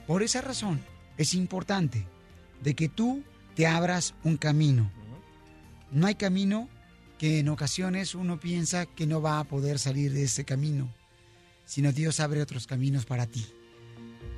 Por 0.07 0.23
esa 0.23 0.41
razón 0.41 0.81
es 1.17 1.33
importante 1.33 2.05
de 2.63 2.75
que 2.75 2.89
tú 2.89 3.23
te 3.55 3.67
abras 3.67 4.15
un 4.23 4.37
camino. 4.37 4.89
No 5.91 6.07
hay 6.07 6.15
camino 6.15 6.69
que 7.19 7.39
en 7.39 7.49
ocasiones 7.49 8.15
uno 8.15 8.39
piensa 8.39 8.85
que 8.85 9.05
no 9.05 9.21
va 9.21 9.39
a 9.39 9.43
poder 9.43 9.79
salir 9.79 10.11
de 10.13 10.23
ese 10.23 10.45
camino, 10.45 10.91
sino 11.65 11.91
Dios 11.91 12.19
abre 12.19 12.41
otros 12.41 12.65
caminos 12.65 13.05
para 13.05 13.27
ti. 13.27 13.45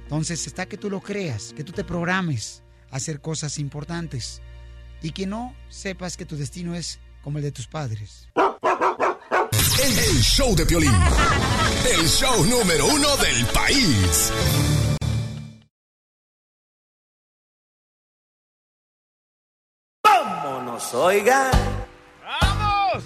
Entonces 0.03 0.45
está 0.45 0.65
que 0.65 0.77
tú 0.77 0.89
lo 0.89 1.01
creas, 1.01 1.53
que 1.53 1.63
tú 1.63 1.71
te 1.71 1.83
programes 1.83 2.61
a 2.91 2.97
hacer 2.97 3.21
cosas 3.21 3.57
importantes 3.57 4.41
y 5.01 5.11
que 5.11 5.25
no 5.25 5.55
sepas 5.69 6.17
que 6.17 6.25
tu 6.25 6.35
destino 6.35 6.75
es 6.75 6.99
como 7.23 7.37
el 7.37 7.43
de 7.43 7.51
tus 7.51 7.67
padres. 7.67 8.27
El 9.81 10.21
show 10.21 10.55
de 10.55 10.65
Piolín. 10.65 10.91
El 11.99 12.07
show 12.07 12.45
número 12.45 12.85
uno 12.87 13.17
del 13.17 13.45
país. 13.47 14.31
Vámonos, 20.75 20.93
oiga. 20.93 21.51
¡Vamos! 22.41 23.03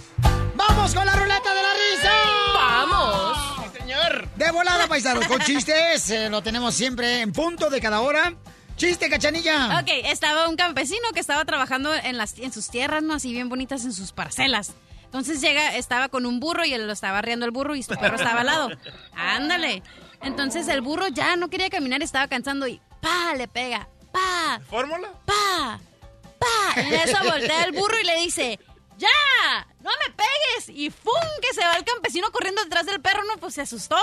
¡Vamos 0.55 0.95
con 0.95 1.05
la 1.05 1.15
ruleta 1.15 1.53
de 1.53 1.61
la 1.61 1.69
risa! 1.73 2.11
¡Vamos! 2.55 3.37
Sí, 3.71 3.79
señor. 3.79 4.27
De 4.35 4.51
volada, 4.51 4.87
paisanos, 4.87 5.27
con 5.27 5.39
chistes. 5.41 6.09
eh, 6.09 6.29
lo 6.31 6.41
tenemos 6.41 6.73
siempre 6.73 7.21
en 7.21 7.31
punto 7.31 7.69
de 7.69 7.79
cada 7.79 8.01
hora. 8.01 8.33
¡Chiste, 8.75 9.07
cachanilla! 9.07 9.79
Ok, 9.81 9.89
estaba 10.05 10.49
un 10.49 10.55
campesino 10.55 11.09
que 11.13 11.19
estaba 11.19 11.45
trabajando 11.45 11.93
en, 11.93 12.17
las, 12.17 12.39
en 12.39 12.51
sus 12.51 12.69
tierras, 12.69 13.03
¿no? 13.03 13.13
Así 13.13 13.31
bien 13.33 13.49
bonitas 13.49 13.85
en 13.85 13.93
sus 13.93 14.13
parcelas. 14.13 14.71
Entonces 15.05 15.39
llega, 15.39 15.75
estaba 15.75 16.09
con 16.09 16.25
un 16.25 16.39
burro 16.39 16.65
y 16.65 16.73
él 16.73 16.87
lo 16.87 16.93
estaba 16.93 17.19
arriando 17.19 17.45
el 17.45 17.51
burro 17.51 17.75
y 17.75 17.83
su 17.83 17.95
perro 17.95 18.15
estaba 18.15 18.39
al 18.41 18.47
lado. 18.47 18.69
Ándale. 19.13 19.83
Entonces 20.23 20.67
el 20.69 20.81
burro 20.81 21.07
ya 21.09 21.35
no 21.35 21.49
quería 21.49 21.69
caminar, 21.69 22.01
estaba 22.01 22.27
cansando 22.27 22.67
y 22.67 22.81
¡pa! 22.99 23.35
le 23.37 23.47
pega. 23.47 23.87
¡Pa! 24.11 24.59
¿Fórmula? 24.69 25.09
¡Pa! 25.25 25.79
¡Pa! 26.39 26.79
En 26.81 26.93
eso 26.93 27.17
voltea 27.23 27.63
el 27.63 27.71
burro 27.73 27.99
y 27.99 28.05
le 28.05 28.15
dice, 28.21 28.59
¡Ya! 28.99 29.67
¡No 29.81 29.89
me 29.91 30.13
pegues! 30.13 30.69
Y 30.69 30.89
¡fum! 30.89 31.13
Que 31.41 31.53
se 31.53 31.61
va 31.65 31.73
el 31.75 31.83
campesino 31.85 32.29
corriendo 32.31 32.61
detrás 32.63 32.85
del 32.85 32.99
perro, 33.01 33.23
no, 33.23 33.37
pues 33.39 33.53
se 33.53 33.61
asustó. 33.61 33.95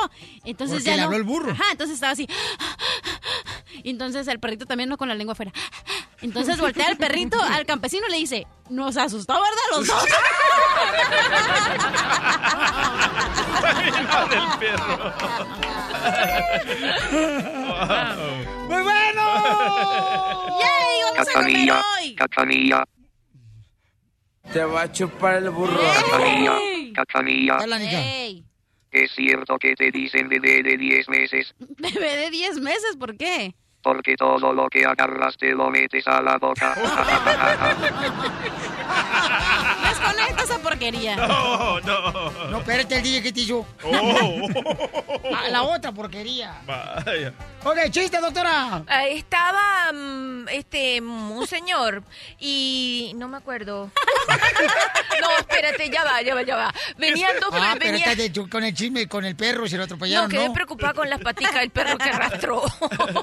Entonces 0.44 0.78
Porque 0.78 0.84
ya 0.90 0.92
le 0.92 0.98
no- 0.98 1.04
habló 1.04 1.16
el 1.18 1.24
burro. 1.24 1.52
Ajá, 1.52 1.64
entonces 1.72 1.94
estaba 1.94 2.12
así. 2.12 2.26
Y 3.82 3.90
entonces 3.90 4.26
el 4.28 4.40
perrito 4.40 4.64
también 4.66 4.88
no 4.88 4.96
con 4.96 5.08
la 5.08 5.14
lengua 5.14 5.32
afuera. 5.34 5.52
Entonces 6.22 6.58
voltea 6.58 6.88
el 6.88 6.96
perrito 6.96 7.40
al 7.42 7.66
campesino 7.66 8.06
y 8.08 8.10
le 8.10 8.16
dice, 8.16 8.46
nos 8.70 8.96
asustó, 8.96 9.34
¿verdad? 9.34 9.58
Los 9.72 9.86
dos. 9.86 10.04
del 14.30 14.58
perro. 14.58 15.12
¡Muy 18.68 18.82
bueno! 18.82 19.22
¡Yay! 20.60 21.02
¡Vamos 21.02 21.28
a 21.28 21.32
comer 21.32 21.34
Cachanilla, 21.34 21.82
hoy! 22.00 22.14
cachanilla, 22.14 22.84
Te 24.52 24.64
va 24.64 24.82
a 24.82 24.92
chupar 24.92 25.36
el 25.36 25.50
burro. 25.50 25.78
cachanilla, 25.78 26.58
cachanilla. 26.94 27.58
Hola, 27.62 27.78
Nica. 27.78 28.00
¡Ey! 28.00 28.44
Es 28.90 29.10
cierto 29.12 29.58
que 29.58 29.74
te 29.74 29.90
dicen 29.90 30.28
bebé 30.28 30.62
de 30.62 30.76
10 30.76 31.08
meses, 31.08 31.54
Bebé 31.58 32.16
de 32.16 32.30
10 32.30 32.60
meses, 32.60 32.96
¿por 32.98 33.16
qué? 33.16 33.54
porque 33.82 34.16
todo 34.16 34.52
lo 34.52 34.68
que 34.68 34.84
agarras 34.84 35.36
te 35.36 35.52
lo 35.52 35.70
metes 35.70 36.04
a 36.08 36.20
la 36.20 36.38
boca. 36.38 36.74
Porquería. 40.76 41.16
No, 41.16 41.80
no. 41.80 42.30
No, 42.50 42.58
espérate 42.58 42.96
el 42.96 43.02
DJ 43.02 43.22
que 43.22 43.32
te 43.32 43.40
hizo. 43.40 43.66
Oh. 43.82 44.48
La 45.50 45.62
otra 45.62 45.90
porquería. 45.90 46.60
Vaya. 46.66 47.32
Ok, 47.64 47.78
chiste, 47.90 48.20
doctora. 48.20 48.82
Estaba 49.08 49.90
mm, 49.92 50.48
este 50.50 51.00
un 51.00 51.46
señor 51.46 52.02
y 52.38 53.12
no 53.16 53.26
me 53.28 53.38
acuerdo. 53.38 53.90
no, 55.20 55.30
espérate, 55.38 55.88
ya 55.90 56.04
va, 56.04 56.20
ya 56.22 56.34
va, 56.34 56.42
ya 56.42 56.56
va. 56.56 56.74
Venían 56.98 57.32
dos, 57.40 57.50
Ah, 57.54 57.74
pero 57.78 57.92
venía- 57.92 58.48
con 58.50 58.64
el 58.64 58.74
chisme, 58.74 59.08
con 59.08 59.24
el 59.24 59.34
perro, 59.34 59.66
se 59.66 59.76
lo 59.78 59.84
atropellaron, 59.84 60.28
No, 60.28 60.34
¿no? 60.34 60.42
quedé 60.44 60.54
preocupada 60.54 60.92
con 60.92 61.08
las 61.08 61.20
paticas 61.20 61.54
del 61.54 61.70
perro 61.70 61.96
que 61.96 62.10
arrastró. 62.10 62.62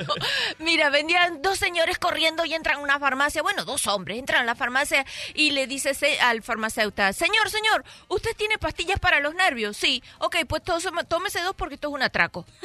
Mira, 0.60 0.90
venían 0.90 1.42
dos 1.42 1.60
señores 1.60 2.00
corriendo 2.00 2.46
y 2.46 2.54
entran 2.54 2.78
a 2.78 2.80
una 2.80 3.00
farmacia. 3.00 3.42
Bueno, 3.44 3.64
dos 3.64 3.86
hombres 3.88 4.18
entran 4.18 4.42
a 4.42 4.46
la 4.46 4.56
farmacia 4.56 5.06
y 5.36 5.52
le 5.52 5.68
dice 5.68 5.94
al 6.22 6.42
farmacéutico, 6.42 7.14
señor, 7.14 7.43
señor, 7.50 7.84
¿usted 8.08 8.36
tiene 8.36 8.58
pastillas 8.58 9.00
para 9.00 9.20
los 9.20 9.34
nervios? 9.36 9.76
Sí. 9.78 10.04
Ok, 10.20 10.38
pues 10.48 10.64
tó- 10.64 10.78
tómese 11.08 11.42
dos 11.42 11.56
porque 11.56 11.76
esto 11.76 11.88
es 11.90 11.94
un 11.94 12.02
atraco. 12.04 12.46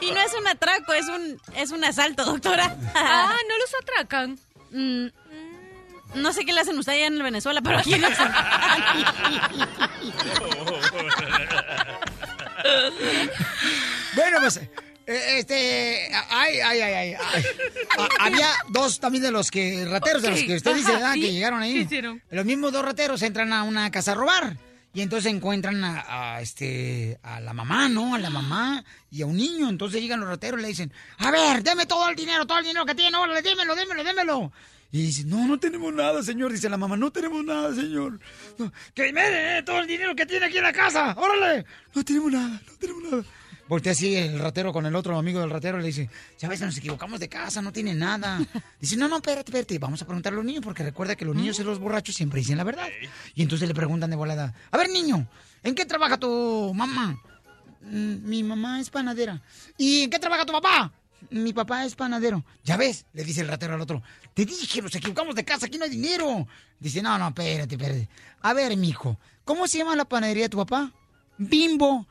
Y 0.00 0.10
no 0.12 0.20
es 0.20 0.34
un 0.34 0.46
atraco, 0.46 0.92
es 0.92 1.06
un, 1.08 1.40
es 1.56 1.70
un 1.70 1.84
asalto, 1.84 2.24
doctora. 2.24 2.74
Ah, 2.94 3.34
¿no 3.48 3.58
los 3.58 3.74
atracan? 3.82 4.38
Mm, 4.70 5.06
no 6.14 6.32
sé 6.32 6.44
qué 6.44 6.52
le 6.52 6.60
hacen 6.60 6.78
ustedes 6.78 6.98
allá 6.98 7.06
en 7.06 7.18
Venezuela, 7.22 7.60
pero 7.62 7.78
aquí 7.78 7.98
no 7.98 8.08
Bueno, 14.14 14.38
pues, 14.40 14.60
este, 15.08 16.10
ay, 16.30 16.60
ay, 16.60 16.80
ay, 16.80 16.92
ay. 16.92 17.14
Ah, 17.98 18.08
había 18.20 18.48
dos 18.68 19.00
también 19.00 19.24
de 19.24 19.30
los 19.30 19.50
que, 19.50 19.86
rateros 19.88 20.22
de 20.22 20.30
los 20.30 20.42
que 20.42 20.56
usted 20.56 20.74
dice, 20.74 20.92
sí. 21.14 21.20
Que 21.20 21.32
llegaron 21.32 21.62
ahí. 21.62 21.72
¿Qué 21.72 21.80
hicieron? 21.80 22.22
Los 22.30 22.44
mismos 22.44 22.72
dos 22.72 22.84
rateros 22.84 23.22
entran 23.22 23.52
a 23.52 23.62
una 23.62 23.90
casa 23.90 24.12
a 24.12 24.14
robar. 24.14 24.56
Y 24.94 25.02
entonces 25.02 25.32
encuentran 25.32 25.84
a, 25.84 26.36
a, 26.36 26.40
este, 26.40 27.18
a 27.22 27.40
la 27.40 27.52
mamá, 27.52 27.88
¿no? 27.88 28.14
A 28.14 28.18
la 28.18 28.30
mamá 28.30 28.84
y 29.10 29.22
a 29.22 29.26
un 29.26 29.36
niño. 29.36 29.68
Entonces 29.68 30.00
llegan 30.00 30.20
los 30.20 30.28
rateros 30.28 30.60
y 30.60 30.62
le 30.62 30.68
dicen, 30.68 30.92
a 31.18 31.30
ver, 31.30 31.62
deme 31.62 31.86
todo 31.86 32.08
el 32.08 32.16
dinero, 32.16 32.46
todo 32.46 32.58
el 32.58 32.64
dinero 32.64 32.84
que 32.84 32.94
tiene, 32.94 33.16
órale, 33.16 33.42
démelo, 33.42 33.74
démelo, 33.74 34.02
démelo. 34.02 34.52
Y 34.90 35.02
dice, 35.02 35.24
no, 35.24 35.46
no 35.46 35.58
tenemos 35.58 35.92
nada, 35.92 36.22
señor. 36.22 36.50
Dice 36.52 36.70
la 36.70 36.78
mamá, 36.78 36.96
no 36.96 37.10
tenemos 37.12 37.44
nada, 37.44 37.74
señor. 37.74 38.18
No, 38.56 38.72
que 38.94 39.12
me 39.12 39.30
dé 39.30 39.62
todo 39.62 39.80
el 39.80 39.86
dinero 39.86 40.16
que 40.16 40.24
tiene 40.24 40.46
aquí 40.46 40.56
en 40.56 40.64
la 40.64 40.72
casa, 40.72 41.14
órale. 41.18 41.66
No 41.94 42.04
tenemos 42.04 42.32
nada, 42.32 42.60
no 42.66 42.72
tenemos 42.78 43.02
nada. 43.04 43.24
Voltea 43.68 43.92
así 43.92 44.16
el 44.16 44.38
ratero 44.38 44.72
con 44.72 44.86
el 44.86 44.96
otro 44.96 45.18
amigo 45.18 45.40
del 45.40 45.50
ratero 45.50 45.78
y 45.78 45.82
le 45.82 45.86
dice, 45.88 46.08
¿sabes? 46.36 46.60
Nos 46.60 46.76
equivocamos 46.78 47.20
de 47.20 47.28
casa, 47.28 47.60
no 47.60 47.70
tiene 47.72 47.94
nada. 47.94 48.38
Dice, 48.80 48.96
no, 48.96 49.08
no, 49.08 49.16
espérate, 49.16 49.50
espérate, 49.50 49.78
vamos 49.78 50.00
a 50.00 50.06
preguntar 50.06 50.32
a 50.32 50.36
los 50.36 50.44
niños 50.44 50.62
porque 50.64 50.82
recuerda 50.82 51.16
que 51.16 51.24
los 51.26 51.36
niños 51.36 51.58
y 51.60 51.64
los 51.64 51.78
borrachos 51.78 52.14
siempre 52.14 52.40
dicen 52.40 52.56
la 52.56 52.64
verdad. 52.64 52.88
Y 53.34 53.42
entonces 53.42 53.68
le 53.68 53.74
preguntan 53.74 54.08
de 54.10 54.16
volada, 54.16 54.54
a 54.70 54.76
ver, 54.78 54.88
niño, 54.88 55.28
¿en 55.62 55.74
qué 55.74 55.84
trabaja 55.84 56.16
tu 56.16 56.72
mamá? 56.74 57.20
"Mm, 57.82 58.28
Mi 58.28 58.42
mamá 58.42 58.80
es 58.80 58.88
panadera. 58.90 59.40
¿Y 59.76 60.02
en 60.04 60.10
qué 60.10 60.18
trabaja 60.18 60.46
tu 60.46 60.52
papá? 60.52 60.90
Mi 61.30 61.52
papá 61.52 61.84
es 61.84 61.94
panadero. 61.94 62.44
Ya 62.64 62.76
ves, 62.76 63.04
le 63.12 63.24
dice 63.24 63.40
el 63.42 63.48
ratero 63.48 63.74
al 63.74 63.80
otro. 63.80 64.02
Te 64.34 64.44
dije, 64.46 64.80
nos 64.80 64.94
equivocamos 64.94 65.34
de 65.34 65.44
casa, 65.44 65.66
aquí 65.66 65.76
no 65.76 65.84
hay 65.84 65.90
dinero. 65.90 66.46
Dice, 66.80 67.02
no, 67.02 67.18
no, 67.18 67.28
espérate, 67.28 67.74
espérate. 67.74 68.08
A 68.40 68.54
ver, 68.54 68.76
mijo, 68.76 69.18
¿cómo 69.44 69.66
se 69.68 69.78
llama 69.78 69.94
la 69.96 70.04
panadería 70.06 70.44
de 70.44 70.48
tu 70.48 70.56
papá? 70.58 70.90
Bimbo. 71.36 72.06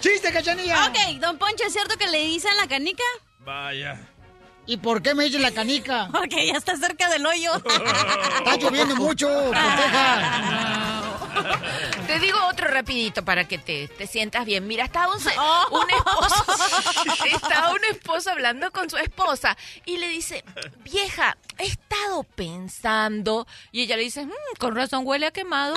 ¡Chiste, 0.00 0.32
cachanilla! 0.32 0.86
Ok, 0.86 0.96
don 1.20 1.36
Poncho, 1.38 1.64
¿es 1.66 1.72
cierto 1.72 1.96
que 1.96 2.06
le 2.08 2.18
dicen 2.26 2.56
la 2.56 2.66
canica? 2.66 3.04
Vaya. 3.40 4.00
¿Y 4.66 4.76
por 4.76 5.02
qué 5.02 5.14
me 5.14 5.24
dice 5.24 5.38
la 5.38 5.50
canica? 5.50 6.08
Porque 6.12 6.46
ya 6.46 6.54
está 6.54 6.76
cerca 6.76 7.08
del 7.08 7.26
hoyo. 7.26 7.52
Está 7.56 8.56
lloviendo 8.56 8.96
mucho, 8.96 9.26
proteja. 9.50 10.89
Te 12.06 12.18
digo 12.18 12.38
otro 12.48 12.68
rapidito 12.68 13.24
para 13.24 13.46
que 13.46 13.58
te, 13.58 13.88
te 13.88 14.06
sientas 14.06 14.44
bien. 14.44 14.66
Mira, 14.66 14.84
estaba 14.84 15.12
un, 15.14 15.20
esposo, 15.90 16.44
estaba 17.34 17.70
un 17.72 17.84
esposo 17.90 18.30
hablando 18.30 18.70
con 18.72 18.88
su 18.90 18.96
esposa 18.96 19.56
y 19.84 19.96
le 19.98 20.08
dice, 20.08 20.44
vieja, 20.82 21.36
he 21.58 21.66
estado 21.66 22.24
pensando. 22.24 23.46
Y 23.72 23.82
ella 23.82 23.96
le 23.96 24.02
dice, 24.02 24.26
"Mm, 24.26 24.30
con 24.58 24.74
razón 24.74 25.02
huele 25.06 25.26
a 25.26 25.30
quemado. 25.30 25.76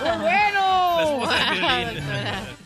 ¡Muy 0.00 0.18
bueno! 0.22 1.22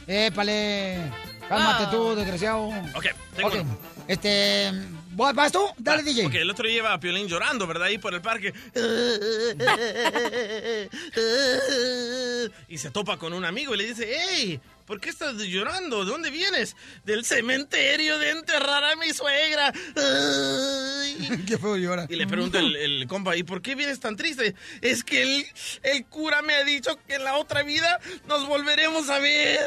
Épale. 0.06 1.10
Cálmate 1.48 1.86
tú, 1.90 2.14
desgraciado. 2.16 2.66
Ok, 2.94 3.06
tengo 3.36 3.48
Ok, 3.48 3.54
uno. 3.60 3.78
Este. 4.08 4.72
¿Vas 5.16 5.50
tú? 5.50 5.60
Dale, 5.78 6.02
DJ. 6.02 6.26
Ok, 6.26 6.34
el 6.34 6.50
otro 6.50 6.68
lleva 6.68 6.92
a 6.92 7.00
Piolín 7.00 7.26
llorando, 7.26 7.66
¿verdad? 7.66 7.84
Ahí 7.84 7.98
por 7.98 8.14
el 8.14 8.20
parque. 8.20 8.52
Y 12.68 12.78
se 12.78 12.90
topa 12.90 13.16
con 13.16 13.32
un 13.32 13.44
amigo 13.44 13.74
y 13.74 13.78
le 13.78 13.86
dice, 13.86 14.08
hey, 14.08 14.60
¿por 14.86 15.00
qué 15.00 15.10
estás 15.10 15.34
llorando? 15.36 16.04
¿De 16.04 16.10
dónde 16.10 16.30
vienes? 16.30 16.76
Del 17.04 17.24
cementerio 17.24 18.18
de 18.18 18.30
enterrar 18.30 18.84
a 18.84 18.96
mi 18.96 19.12
suegra. 19.12 19.72
Qué 21.46 21.58
feo 21.58 21.76
llora. 21.76 22.06
Y 22.08 22.16
le 22.16 22.26
pregunta 22.26 22.58
el, 22.58 22.76
el 22.76 23.06
compa, 23.06 23.36
¿y 23.36 23.42
por 23.42 23.60
qué 23.62 23.74
vienes 23.74 24.00
tan 24.00 24.16
triste? 24.16 24.54
Es 24.80 25.04
que 25.04 25.22
el, 25.22 25.46
el 25.82 26.06
cura 26.06 26.42
me 26.42 26.54
ha 26.54 26.64
dicho 26.64 26.98
que 27.06 27.16
en 27.16 27.24
la 27.24 27.36
otra 27.36 27.62
vida 27.62 28.00
nos 28.26 28.46
volveremos 28.46 29.08
a 29.10 29.18
ver. 29.18 29.66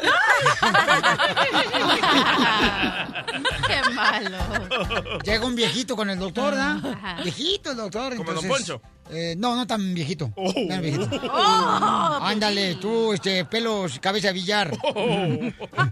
Qué 3.66 3.90
malo. 3.90 5.18
Llega 5.24 5.44
un 5.44 5.54
viejito 5.54 5.96
con 5.96 6.10
el 6.10 6.18
doctor, 6.18 6.54
¿verdad? 6.54 6.92
Ajá. 6.92 7.22
Viejito 7.22 7.70
el 7.72 7.76
doctor. 7.76 8.16
Como 8.16 8.32
don 8.32 8.44
entonces, 8.44 8.68
Poncho. 8.68 8.82
Eh, 9.12 9.34
no, 9.36 9.54
no 9.56 9.66
tan 9.66 9.94
viejito. 9.94 10.32
No 10.36 10.52
tan 10.68 10.80
viejito. 10.82 11.08
Oh. 11.32 12.18
Ándale, 12.22 12.76
tú, 12.76 13.12
este, 13.12 13.44
pelos, 13.44 13.98
cabeza 13.98 14.28
de 14.28 14.34
billar. 14.34 14.70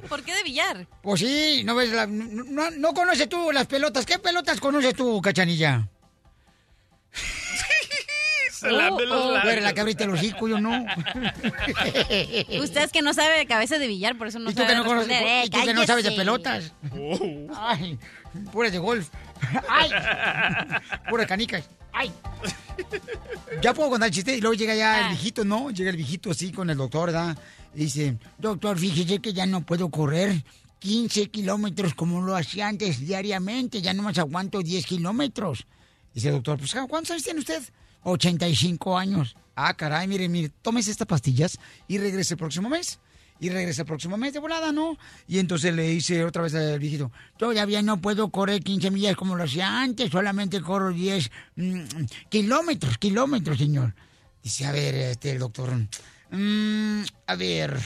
¿Por 0.09 0.23
qué 0.23 0.35
de 0.35 0.43
billar? 0.45 0.87
Pues 1.03 1.21
sí, 1.21 1.63
no 1.65 1.75
ves 1.75 1.91
la- 1.93 2.07
no, 2.07 2.45
no- 2.45 2.71
no 2.71 2.95
conoces 2.95 3.29
tú 3.29 3.51
las 3.53 3.67
pelotas. 3.67 4.07
¿Qué 4.07 4.19
pelotas 4.19 4.61
conoces 4.61 4.95
tú, 4.95 5.21
cachanilla? 5.21 5.89
Se 8.53 8.71
los 8.73 8.97
Tú 8.97 9.49
eres 9.49 9.63
la 9.63 9.73
que 9.73 9.81
abriste 9.81 10.03
el 10.03 10.11
hocico, 10.11 10.49
yo 10.49 10.61
no. 10.61 10.71
Usted 12.61 12.83
es 12.83 12.91
que 12.93 13.03
no 13.03 13.15
sabe 13.15 13.39
de 13.39 13.47
cabeza 13.47 13.79
de 13.79 13.87
billar, 13.87 14.19
por 14.19 14.27
eso 14.27 14.41
no 14.41 14.51
¿Y 14.51 14.55
tú 14.55 14.63
sabe 14.63 14.73
que 14.73 14.79
no, 14.79 14.85
conoces-. 14.85 15.11
Eh, 15.13 15.43
y 15.47 15.51
tú 15.51 15.65
que 15.65 15.75
no 15.75 15.87
sabes 15.87 16.03
de 16.05 16.11
pelotas? 16.13 16.73
Ay, 17.57 17.97
puras 18.51 18.73
de 18.73 18.79
golf. 18.79 19.11
Ay, 19.69 19.91
puras 21.09 21.27
canicas. 21.29 21.71
Ay. 21.99 22.13
Ya 23.61 23.75
puedo 23.75 23.91
contar 23.91 24.09
el 24.09 24.15
chiste 24.15 24.37
y 24.37 24.41
luego 24.41 24.55
llega 24.55 24.77
ya 24.77 25.01
el 25.01 25.09
viejito, 25.09 25.45
¿no? 25.45 25.71
Llega 25.71 25.91
el 25.91 25.97
viejito 25.97 26.31
así 26.31 26.53
con 26.53 26.71
el 26.71 26.77
doctor, 26.77 27.07
¿verdad? 27.07 27.37
Y 27.75 27.81
dice, 27.81 28.17
doctor, 28.39 28.79
fíjese 28.79 29.19
que 29.19 29.33
ya 29.33 29.47
no 29.47 29.67
puedo 29.67 29.91
correr 29.91 30.45
15 30.79 31.29
kilómetros 31.29 31.95
como 31.95 32.21
lo 32.21 32.37
hacía 32.37 32.69
antes 32.69 33.01
diariamente, 33.01 33.83
ya 33.83 33.95
no 33.95 34.05
más 34.05 34.17
aguanto 34.19 34.63
10 34.63 34.87
kilómetros. 34.87 35.67
Dice 36.15 36.29
el 36.29 36.35
doctor, 36.35 36.59
pues 36.59 36.73
¿cuántos 36.89 37.11
años 37.11 37.25
tiene 37.25 37.41
usted? 37.41 37.63
85 38.05 38.97
años. 38.97 39.35
Ah, 39.57 39.75
caray, 39.75 40.07
mire, 40.07 40.29
mire, 40.29 40.53
tómese 40.63 40.93
estas 40.93 41.09
pastillas 41.09 41.59
y 41.89 41.99
regrese 41.99 42.35
el 42.35 42.39
próximo 42.39 42.69
mes. 42.69 43.01
Y 43.41 43.51
regresa 43.51 43.83
el 43.83 43.87
próximo 43.87 44.17
mes 44.17 44.33
de 44.33 44.41
volada, 44.41 44.73
¿no? 44.73 44.97
Y 45.27 45.39
entonces 45.39 45.75
le 45.75 45.89
dice 45.89 46.25
otra 46.25 46.43
vez 46.43 46.55
al 46.55 46.79
viejito, 46.79 47.13
todavía 47.37 47.83
no 47.83 48.01
puedo 48.01 48.31
correr 48.31 48.63
15 48.63 48.91
millas 48.91 49.17
como 49.17 49.37
lo 49.37 49.45
hacía 49.45 49.81
antes, 49.81 50.11
solamente 50.11 50.61
corro 50.61 50.93
10 50.93 51.31
mm, 51.57 51.83
kilómetros, 52.29 52.99
kilómetros, 52.99 53.59
señor. 53.59 53.95
Dice, 54.43 54.67
a 54.67 54.73
ver, 54.73 54.95
este, 54.95 55.39
doctor, 55.39 55.71
mm, 56.31 57.03
a 57.27 57.35
ver, 57.37 57.79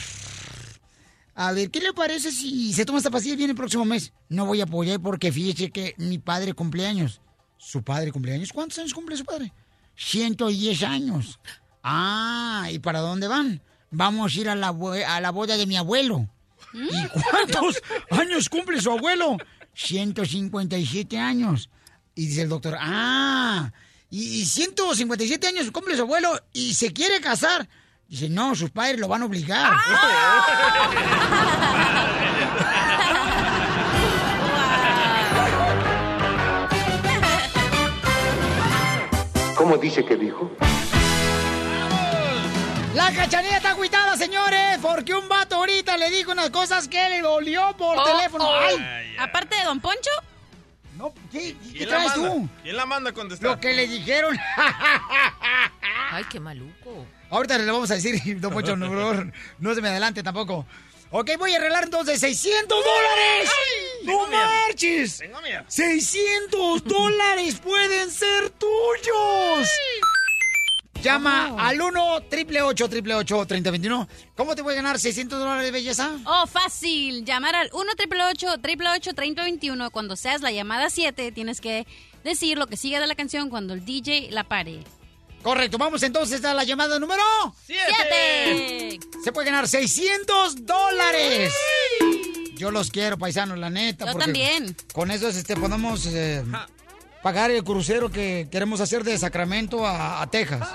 a 1.34 1.53
ver, 1.53 1.70
¿qué 1.70 1.80
le 1.80 1.92
parece 1.92 2.30
si 2.30 2.72
se 2.72 2.84
toma 2.84 2.98
esta 2.98 3.11
pastilla 3.11 3.34
y 3.34 3.38
viene 3.38 3.53
el 3.53 3.57
próximo 3.57 3.84
mes? 3.84 4.12
No 4.28 4.46
voy 4.46 4.61
a 4.61 4.64
apoyar 4.64 5.00
porque 5.00 5.32
fíjese 5.32 5.70
que 5.70 5.94
mi 5.98 6.18
padre 6.18 6.53
cumpleaños. 6.53 7.20
¿Su 7.57 7.82
padre 7.82 8.12
cumpleaños? 8.12 8.53
¿Cuántos 8.53 8.78
años 8.78 8.92
cumple 8.92 9.16
su 9.16 9.24
padre? 9.24 9.53
110 9.96 10.82
años. 10.82 11.38
Ah, 11.82 12.68
¿y 12.70 12.78
para 12.78 13.00
dónde 13.00 13.28
van? 13.28 13.62
Vamos 13.93 14.34
a 14.34 14.40
ir 14.40 14.49
a 14.49 14.55
la, 14.55 14.68
a 14.68 15.20
la 15.20 15.30
boda 15.30 15.57
de 15.57 15.66
mi 15.66 15.76
abuelo. 15.76 16.26
¿Y 16.72 17.09
cuántos 17.09 17.82
años 18.11 18.49
cumple 18.49 18.80
su 18.80 18.90
abuelo? 18.90 19.36
157 19.74 21.18
años. 21.18 21.68
Y 22.14 22.26
dice 22.26 22.43
el 22.43 22.49
doctor, 22.49 22.76
ah, 22.80 23.70
y, 24.11 24.40
y 24.40 24.45
157 24.47 25.47
años 25.47 25.70
cumple 25.70 25.97
su 25.97 26.03
abuelo 26.03 26.40
y 26.53 26.74
se 26.74 26.93
quiere 26.93 27.20
casar. 27.20 27.68
Dice, 28.09 28.28
no, 28.28 28.55
sus 28.55 28.70
padres 28.70 28.99
lo 28.99 29.09
van 29.09 29.22
a 29.22 29.26
obligar. 29.26 29.72
¿Cómo 39.57 39.76
dice 39.76 40.05
que 40.05 40.16
dijo? 40.16 40.51
¡La 42.95 43.11
cachanilla 43.12 43.57
está 43.57 43.70
agüitada! 43.70 44.16
señores, 44.16 44.78
porque 44.82 45.14
un 45.14 45.28
vato 45.28 45.57
ahorita 45.57 45.97
le 45.97 46.11
dijo 46.11 46.32
unas 46.32 46.51
cosas 46.51 46.86
que 46.88 47.09
le 47.09 47.20
dolió 47.22 47.74
por 47.76 47.97
Oh, 47.99 48.05
teléfono. 48.05 48.45
oh. 48.49 48.59
Ay, 48.59 49.16
Aparte 49.18 49.57
de 49.57 49.64
Don 49.64 49.80
Poncho. 49.80 50.11
No, 50.97 51.12
¿qué, 51.32 51.57
¿Quién 51.72 51.88
traes 51.88 52.12
tú? 52.14 52.49
¿Quién 52.62 52.76
la 52.76 52.84
manda 52.86 53.11
a 53.11 53.12
contestar? 53.14 53.51
Lo 53.51 53.59
que 53.61 53.72
le 53.72 53.86
dijeron. 53.88 54.38
Ay, 56.12 56.24
qué 56.30 56.38
maluco. 56.38 57.07
Ahorita 57.30 57.57
le 57.57 57.64
vamos 57.72 57.90
a 57.90 57.95
decir, 57.95 58.20
don 58.40 58.53
Poncho, 58.53 58.76
no, 58.76 59.74
se 59.74 59.80
me 59.80 59.88
adelante 59.88 60.22
tampoco. 60.22 60.66
Ok, 61.11 61.30
voy 61.38 61.53
a 61.55 61.57
arreglar 61.59 61.84
entonces 61.84 62.20
600 62.20 62.84
dólares. 62.84 63.51
¡No 64.05 64.26
miedo. 64.28 64.43
marches! 64.45 65.18
Tengo 65.18 65.40
miedo. 65.40 65.62
600 65.68 66.84
dólares 66.84 67.57
pueden 67.62 68.11
ser 68.11 68.51
tuyos. 68.51 69.68
Llama 71.03 71.55
al 71.59 71.80
1 71.80 72.14
888 72.14 73.46
3021 73.46 74.09
¿Cómo 74.36 74.55
te 74.55 74.62
voy 74.62 74.74
a 74.74 74.76
ganar 74.76 75.00
600 75.00 75.38
dólares, 75.38 75.72
belleza? 75.72 76.11
Oh, 76.24 76.46
fácil. 76.46 77.24
Llamar 77.24 77.57
al 77.57 77.70
1 77.72 77.92
888 77.92 79.14
3021 79.14 79.90
Cuando 79.90 80.14
seas 80.14 80.42
la 80.42 80.53
llamada 80.53 80.90
7, 80.90 81.32
tienes 81.32 81.61
que 81.61 81.86
decir 82.22 82.57
lo 82.57 82.68
que 82.68 82.76
sigue 82.76 83.00
de 83.00 83.07
la 83.07 83.16
canción 83.16 83.50
cuando 83.50 83.74
el 83.74 83.84
DJ 83.84 84.30
la 84.30 84.44
pare. 84.44 84.84
Correcto, 85.42 85.76
vamos 85.76 86.05
entonces 86.05 86.44
a 86.44 86.55
la 86.55 86.62
llamada 86.62 87.00
número 87.00 87.22
7. 87.66 89.00
Se 89.24 89.32
puede 89.32 89.46
ganar 89.46 89.66
600 89.66 90.64
dólares. 90.64 91.53
Yo 92.55 92.70
los 92.70 92.92
quiero, 92.92 93.18
paisanos, 93.18 93.59
la 93.59 93.70
neta. 93.70 94.07
Yo 94.07 94.12
porque 94.12 94.26
también. 94.26 94.76
Con 94.92 95.11
eso 95.11 95.26
este, 95.28 95.57
podemos 95.57 96.07
eh, 96.07 96.44
pagar 97.23 97.51
el 97.51 97.62
crucero 97.64 98.11
que 98.11 98.49
queremos 98.51 98.81
hacer 98.81 99.05
de 99.05 99.16
Sacramento 99.18 99.87
a, 99.87 100.23
a 100.23 100.27
Texas. 100.29 100.68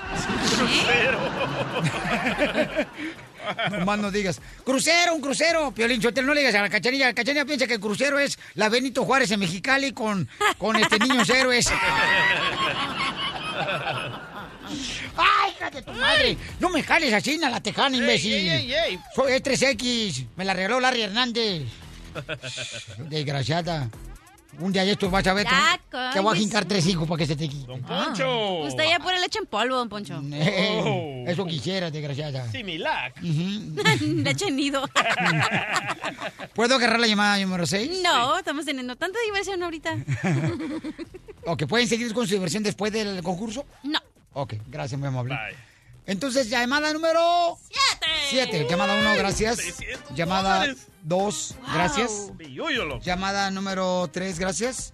No 3.70 3.86
más 3.86 3.98
no 3.98 4.10
digas. 4.10 4.40
Crucero, 4.64 5.14
un 5.14 5.22
crucero. 5.22 5.70
Piolín 5.72 6.00
Chotel, 6.02 6.26
no 6.26 6.34
le 6.34 6.40
digas 6.40 6.54
a 6.56 6.60
la 6.62 6.68
cachanilla. 6.68 7.06
La 7.06 7.14
cachanilla 7.14 7.46
piensa 7.46 7.66
que 7.66 7.74
el 7.74 7.80
crucero 7.80 8.18
es 8.18 8.38
la 8.54 8.68
Benito 8.68 9.04
Juárez 9.04 9.30
en 9.30 9.40
Mexicali 9.40 9.92
con, 9.92 10.28
con 10.58 10.76
este 10.76 10.98
niños 10.98 11.28
héroes. 11.30 11.70
¡Ay, 15.16 15.52
hija 15.52 15.70
de 15.70 15.82
tu 15.82 15.92
madre! 15.92 16.36
No 16.60 16.68
me 16.68 16.82
jales 16.82 17.12
así, 17.14 17.42
a 17.42 17.48
la 17.48 17.62
tejana, 17.62 17.96
imbécil. 17.96 18.34
ey, 18.34 18.48
ey, 18.48 18.74
ey. 18.74 18.98
Soy 19.14 19.32
es 19.32 19.42
3X. 19.42 20.26
Me 20.36 20.44
la 20.44 20.52
regaló 20.52 20.78
Larry 20.78 21.02
Hernández. 21.02 21.62
Desgraciada. 22.98 23.88
Un 24.60 24.72
día 24.72 24.84
de 24.84 24.92
estos 24.92 25.10
vas 25.10 25.26
a 25.26 25.34
ver 25.34 25.46
Ya, 25.46 25.78
que 26.12 26.20
voy 26.20 26.34
a 26.34 26.38
jincar 26.38 26.64
tres 26.64 26.86
hijos 26.86 27.06
para 27.06 27.18
que 27.18 27.26
se 27.26 27.36
te 27.36 27.48
quite. 27.48 27.66
Don 27.66 27.82
Poncho. 27.82 28.60
Usted 28.60 28.84
ya 28.88 28.98
pone 28.98 29.20
leche 29.20 29.38
en 29.38 29.46
polvo, 29.46 29.76
Don 29.76 29.88
Poncho. 29.88 30.20
Eh, 30.32 31.24
Eso 31.28 31.44
quisiera, 31.46 31.90
desgraciada. 31.90 32.50
Similar. 32.50 33.12
leche 34.00 34.48
en 34.48 34.56
nido. 34.56 34.82
¿Puedo 36.54 36.74
agarrar 36.74 36.98
la 36.98 37.06
llamada 37.06 37.38
número 37.38 37.66
6? 37.66 38.00
No, 38.02 38.38
estamos 38.38 38.64
teniendo 38.64 38.96
tanta 38.96 39.18
diversión 39.26 39.62
ahorita. 39.62 39.96
¿O 41.46 41.56
que 41.56 41.66
pueden 41.66 41.86
seguir 41.86 42.12
con 42.12 42.26
su 42.26 42.34
diversión 42.34 42.62
después 42.62 42.92
del 42.92 43.22
concurso? 43.22 43.64
No. 43.84 44.00
Ok, 44.32 44.54
gracias, 44.66 44.98
muy 44.98 45.08
amable. 45.08 45.36
Entonces, 46.08 46.48
llamada 46.48 46.90
número... 46.94 47.58
7. 48.30 48.66
Llamada 48.68 48.94
1, 48.94 49.14
gracias. 49.16 49.58
Llamada 50.14 50.74
2, 51.02 51.54
gracias. 51.74 52.32
Pillúyolo. 52.36 52.98
Llamada 53.00 53.50
número 53.50 54.08
3, 54.10 54.38
gracias. 54.38 54.90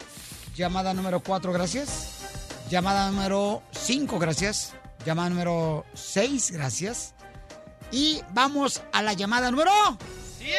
Llamada 0.56 0.92
número 0.92 1.20
4, 1.20 1.52
gracias. 1.52 2.20
Llamada 2.68 3.10
número 3.12 3.62
5, 3.70 4.18
gracias. 4.18 4.74
Llamada 5.06 5.30
número 5.30 5.86
6, 5.94 6.50
gracias. 6.50 7.14
Y 7.92 8.20
vamos 8.30 8.82
a 8.92 9.00
la 9.00 9.12
llamada 9.12 9.52
número... 9.52 9.70
¡Siete! 10.36 10.58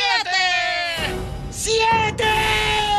¡Siete! 1.51 2.94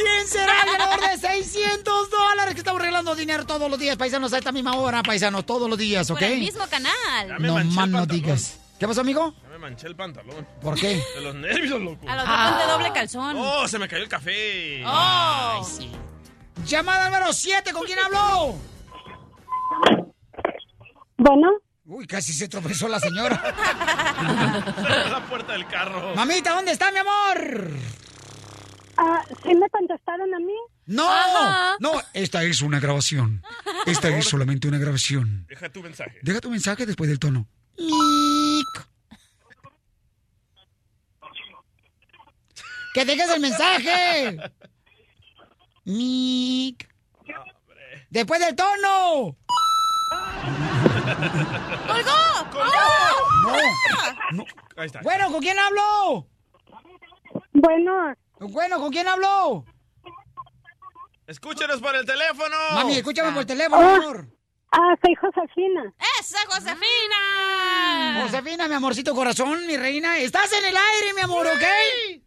¿Quién 0.00 0.26
será 0.26 0.62
el 0.62 0.72
ganador 0.72 1.00
de 1.00 1.18
600 1.18 2.10
dólares? 2.10 2.54
Que 2.54 2.60
estamos 2.60 2.80
regalando 2.80 3.14
dinero 3.14 3.44
todos 3.44 3.70
los 3.70 3.78
días, 3.78 3.96
paisanos, 3.96 4.32
a 4.32 4.38
esta 4.38 4.52
misma 4.52 4.76
hora, 4.76 5.02
paisanos, 5.02 5.44
todos 5.44 5.68
los 5.68 5.78
días, 5.78 6.10
¿ok? 6.10 6.18
Por 6.18 6.28
el 6.28 6.38
mismo 6.40 6.66
canal. 6.68 7.40
No 7.40 7.64
más 7.64 7.88
no 7.88 8.06
digas. 8.06 8.58
¿Qué 8.78 8.88
pasó, 8.88 9.02
amigo? 9.02 9.34
Ya 9.42 9.48
me 9.50 9.58
manché 9.58 9.86
el 9.86 9.96
pantalón. 9.96 10.46
¿Por 10.62 10.74
qué? 10.74 11.02
De 11.14 11.20
los 11.20 11.34
nervios, 11.34 11.80
loco. 11.80 12.08
A 12.08 12.16
los 12.16 12.26
dos 12.26 12.50
ponte 12.50 12.72
doble 12.72 12.92
calzón. 12.92 13.36
Oh, 13.36 13.68
se 13.68 13.78
me 13.78 13.88
cayó 13.88 14.02
el 14.02 14.08
café. 14.08 14.82
Oh. 14.86 15.68
Llamada 16.64 17.10
número 17.10 17.32
7, 17.32 17.72
¿con 17.72 17.84
quién 17.84 17.98
habló? 17.98 18.56
Bueno, 21.18 21.48
Uy, 21.92 22.06
casi 22.06 22.32
se 22.32 22.48
tropezó 22.48 22.86
la 22.86 23.00
señora. 23.00 23.42
la 25.10 25.26
puerta 25.28 25.54
del 25.54 25.66
carro. 25.66 26.14
Mamita, 26.14 26.54
¿dónde 26.54 26.70
está, 26.70 26.92
mi 26.92 26.98
amor? 26.98 27.70
Ah, 29.00 29.24
¿sí 29.42 29.54
me 29.54 29.68
contestaron 29.70 30.32
a 30.34 30.38
mí? 30.38 30.54
No, 30.86 31.08
Ajá. 31.08 31.76
no, 31.80 31.92
esta 32.12 32.42
es 32.44 32.62
una 32.62 32.80
grabación. 32.80 33.42
Esta 33.86 34.08
es 34.08 34.26
solamente 34.26 34.68
una 34.68 34.78
grabación. 34.78 35.46
Deja 35.48 35.68
tu 35.70 35.82
mensaje. 35.82 36.18
Deja 36.22 36.40
tu 36.40 36.50
mensaje 36.50 36.86
después 36.86 37.08
del 37.08 37.18
tono. 37.18 37.46
¡Que 42.92 43.04
dejes 43.04 43.30
el 43.30 43.40
mensaje! 43.40 44.36
Mic. 45.84 46.88
Después 48.10 48.40
del 48.40 48.56
tono. 48.56 49.36
¡Colgó! 51.86 52.10
No, 53.42 53.56
no. 54.32 54.44
Ahí 54.76 54.86
está. 54.86 55.00
Bueno, 55.02 55.30
¿con 55.30 55.40
quién 55.40 55.58
hablo? 55.58 56.26
Bueno, 57.52 58.14
Bueno, 58.40 58.78
¿con 58.78 58.90
quién 58.90 59.06
hablo? 59.06 59.64
Escúchenos 61.26 61.80
por 61.80 61.94
el 61.94 62.04
teléfono. 62.04 62.56
Mami, 62.74 62.94
escúchame 62.96 63.32
por 63.32 63.44
teléfono, 63.44 63.80
mi 63.80 64.04
amor. 64.04 64.26
ah, 64.72 64.94
soy 65.04 65.14
Josefina. 65.14 65.92
¡Esa 66.20 66.38
Josefina! 66.46 68.22
Josefina, 68.24 68.66
mi 68.68 68.74
amorcito 68.74 69.14
corazón, 69.14 69.66
mi 69.66 69.76
reina. 69.76 70.18
Estás 70.18 70.52
en 70.52 70.64
el 70.64 70.74
aire, 70.76 71.14
mi 71.14 71.20
amor, 71.20 71.46
¿ok? 71.46 72.22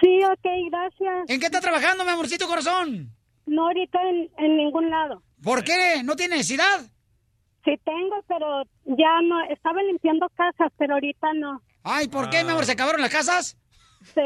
Sí, 0.00 0.20
ok, 0.24 0.46
gracias. 0.70 1.28
¿En 1.30 1.40
qué 1.40 1.46
estás 1.46 1.62
trabajando, 1.62 2.04
mi 2.04 2.10
amorcito 2.10 2.46
corazón? 2.46 3.10
No 3.46 3.66
ahorita 3.66 3.98
en, 4.02 4.30
en 4.38 4.56
ningún 4.56 4.90
lado. 4.90 5.22
¿Por 5.42 5.64
qué? 5.64 6.02
¿No 6.04 6.14
tiene 6.14 6.36
necesidad? 6.36 6.80
Sí 7.64 7.72
tengo, 7.84 8.22
pero 8.28 8.62
ya 8.84 9.20
no. 9.22 9.42
Estaba 9.50 9.82
limpiando 9.82 10.28
casas, 10.36 10.70
pero 10.78 10.94
ahorita 10.94 11.32
no. 11.34 11.60
Ay, 11.82 12.08
¿por 12.08 12.30
qué, 12.30 12.44
mi 12.44 12.50
amor? 12.50 12.64
¿Se 12.66 12.72
acabaron 12.72 13.00
las 13.00 13.10
casas? 13.10 13.56
Se 14.12 14.20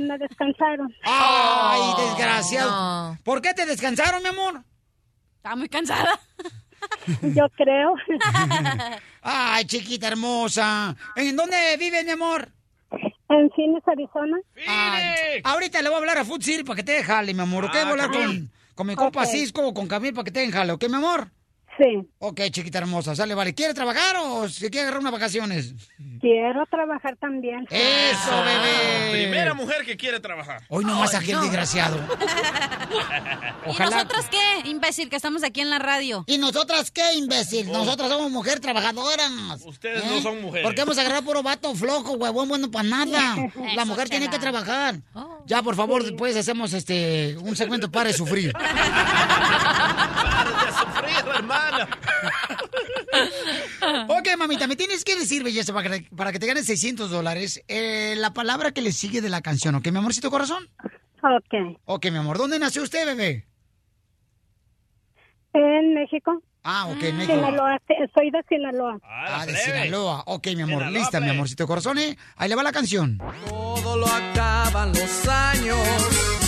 me 0.00 0.18
descansaron. 0.18 0.92
Ay, 1.02 1.80
desgraciado. 2.06 2.70
No. 2.70 3.18
¿Por 3.24 3.40
qué 3.40 3.54
te 3.54 3.64
descansaron, 3.66 4.22
mi 4.22 4.28
amor? 4.28 4.62
Estaba 5.36 5.56
muy 5.56 5.68
cansada. 5.68 6.18
Yo 7.22 7.48
creo. 7.56 7.94
Ay, 9.22 9.64
chiquita 9.64 10.08
hermosa. 10.08 10.94
¿En 11.14 11.36
dónde 11.36 11.56
vives, 11.78 12.04
mi 12.04 12.12
amor? 12.12 12.48
en 13.28 13.50
Phoenix, 13.50 13.86
Arizona. 13.88 14.36
Ay, 14.68 15.40
ahorita 15.42 15.82
le 15.82 15.88
voy 15.88 15.96
a 15.96 15.98
hablar 15.98 16.18
a 16.18 16.24
Food 16.24 16.42
City 16.42 16.62
para 16.62 16.76
que 16.76 16.84
te 16.84 17.02
jale, 17.02 17.34
mi 17.34 17.40
amor. 17.40 17.64
¿Ok? 17.64 17.72
Ah, 17.74 17.78
voy 17.82 17.88
a 17.98 18.04
hablar 18.04 18.10
con, 18.12 18.50
con 18.74 18.86
mi 18.86 18.94
compa 18.94 19.22
Ok. 19.22 19.28
Cisco 19.28 19.66
o 19.66 19.74
con 19.74 19.88
Camil 19.88 20.14
para 20.14 20.24
que 20.24 20.30
te 20.30 20.50
jale. 20.50 20.72
¿Ok, 20.72 20.84
mi 20.88 20.96
amor? 20.96 21.30
Sí, 21.78 22.08
Ok, 22.18 22.40
chiquita 22.50 22.78
hermosa. 22.78 23.14
Sale, 23.14 23.34
vale. 23.34 23.54
¿Quiere 23.54 23.74
trabajar 23.74 24.16
o 24.22 24.48
se 24.48 24.70
quiere 24.70 24.82
agarrar 24.82 25.00
unas 25.00 25.12
vacaciones? 25.12 25.74
quiero 26.20 26.64
trabajar 26.66 27.16
también. 27.16 27.66
¡Eso, 27.70 28.30
bebé! 28.44 29.10
Primera 29.12 29.52
mujer 29.54 29.84
que 29.84 29.96
quiere 29.96 30.18
trabajar. 30.18 30.62
Hoy 30.68 30.84
nomás 30.84 31.14
aquel 31.14 31.38
desgraciado. 31.40 31.98
¿Y 33.66 33.78
nosotros 33.78 34.26
qué, 34.30 34.68
imbécil, 34.68 35.10
que 35.10 35.16
estamos 35.16 35.44
aquí 35.44 35.60
en 35.60 35.70
la 35.70 35.78
radio? 35.78 36.24
¿Y 36.26 36.38
nosotras 36.38 36.90
qué, 36.90 37.14
imbécil? 37.14 37.70
Nosotras 37.70 38.08
somos 38.08 38.30
mujeres 38.30 38.60
trabajadoras. 38.60 39.30
Oh. 39.62 39.68
Ustedes 39.68 40.04
no 40.04 40.20
son 40.20 40.40
mujeres. 40.40 40.64
Porque 40.64 40.80
hemos 40.80 40.96
agarrado 40.96 41.22
puro 41.22 41.42
vato 41.42 41.74
flojo, 41.74 42.14
huevón, 42.14 42.48
bueno 42.48 42.70
para 42.70 42.88
nada. 42.88 43.36
La 43.74 43.84
mujer 43.84 44.08
tiene 44.08 44.30
que 44.30 44.38
trabajar. 44.38 44.96
Ya, 45.46 45.62
por 45.62 45.76
favor, 45.76 46.02
después 46.02 46.36
hacemos 46.36 46.72
este 46.72 47.36
un 47.38 47.54
segmento 47.54 47.90
para 47.90 48.08
de 48.08 48.14
sufrir. 48.14 48.52
De 50.66 50.72
sufrir, 50.72 51.34
hermana. 51.34 51.88
ok, 54.08 54.28
mamita, 54.38 54.66
me 54.66 54.76
tienes 54.76 55.04
que 55.04 55.16
decir, 55.16 55.42
belleza, 55.42 55.72
para 55.72 55.90
que, 55.90 56.08
para 56.14 56.32
que 56.32 56.38
te 56.38 56.46
ganes 56.46 56.66
600 56.66 57.10
dólares, 57.10 57.62
eh, 57.68 58.14
la 58.16 58.32
palabra 58.32 58.72
que 58.72 58.82
le 58.82 58.92
sigue 58.92 59.20
de 59.20 59.28
la 59.28 59.40
canción, 59.40 59.74
¿ok, 59.74 59.88
mi 59.88 59.98
amorcito 59.98 60.30
corazón? 60.30 60.68
Ok. 61.22 61.78
Ok, 61.84 62.10
mi 62.10 62.18
amor, 62.18 62.38
¿dónde 62.38 62.58
nació 62.58 62.82
usted, 62.82 63.06
bebé? 63.06 63.46
En 65.52 65.94
México. 65.94 66.42
Ah, 66.62 66.86
ok, 66.88 67.02
en 67.02 67.16
México. 67.16 67.34
Sinaloa. 67.36 67.80
Soy 68.14 68.30
de 68.30 68.42
Sinaloa. 68.48 68.98
Ah, 69.04 69.46
de 69.46 69.56
Sinaloa. 69.56 70.24
Ok, 70.26 70.48
mi 70.48 70.62
amor, 70.62 70.80
Sinaloa, 70.80 70.90
lista, 70.90 71.20
mi 71.20 71.30
amorcito 71.30 71.66
corazón, 71.66 71.98
¿eh? 71.98 72.16
Ahí 72.36 72.48
le 72.48 72.56
va 72.56 72.62
la 72.62 72.72
canción. 72.72 73.18
Todo 73.48 73.96
lo 73.96 74.06
acaban 74.06 74.88
los 74.92 75.28
años. 75.28 76.45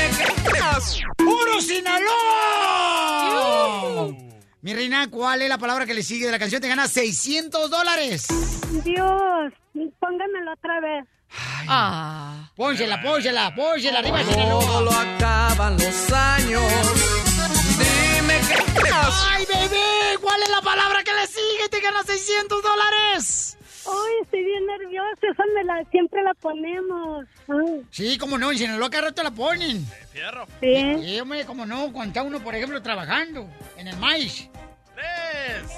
Dime 0.00 0.16
qué 0.16 0.50
¡Puro 1.16 1.60
Sinaloa! 1.60 2.10
Mi 4.62 4.74
reina, 4.74 5.08
¿cuál 5.10 5.42
es 5.42 5.48
la 5.48 5.58
palabra 5.58 5.86
que 5.86 5.94
le 5.94 6.02
sigue 6.02 6.26
de 6.26 6.32
la 6.32 6.38
canción? 6.38 6.60
Te 6.60 6.68
ganas 6.68 6.90
600 6.92 7.70
dólares. 7.70 8.26
Dios, 8.84 9.52
póngamelo 9.98 10.52
otra 10.52 10.80
vez. 10.80 11.06
Ah. 11.68 12.50
Pónsela, 12.56 13.00
pónsela, 13.00 13.54
pónsela, 13.54 14.00
arriba, 14.00 14.22
Sinaloa. 14.24 14.62
Solo 14.62 14.90
acaban 14.90 15.78
los 15.78 16.12
años. 16.12 16.62
Dime 17.78 18.40
qué 18.48 18.56
¡Ay, 19.30 19.46
bebé! 19.46 20.18
¿Cuál 20.20 20.42
es 20.42 20.50
la 20.50 20.60
palabra 20.60 21.02
que 21.04 21.12
le 21.12 21.26
sigue? 21.26 21.68
Te 21.70 21.80
ganas 21.80 22.04
600 22.06 22.62
dólares. 22.62 23.49
Ay, 23.86 24.12
estoy 24.22 24.44
bien 24.44 24.66
nerviosa. 24.66 25.26
Esa 25.32 25.42
me 25.54 25.64
la, 25.64 25.84
siempre 25.90 26.22
la 26.22 26.34
ponemos. 26.34 27.26
Ay. 27.48 27.82
Sí, 27.90 28.18
como 28.18 28.38
no, 28.38 28.50
en 28.52 28.58
Sinaloa 28.58 28.90
cada 28.90 29.08
rato 29.08 29.22
la 29.22 29.30
ponen. 29.30 29.84
Fierro. 30.12 30.46
Sí. 30.60 30.96
Sí, 31.04 31.20
hombre, 31.20 31.44
como 31.44 31.66
no, 31.66 31.92
cuando 31.92 32.08
está 32.10 32.22
uno, 32.22 32.40
por 32.40 32.54
ejemplo, 32.54 32.80
trabajando 32.82 33.48
en 33.76 33.88
el 33.88 33.96
maíz. 33.96 34.48
¡Tres! 34.94 35.72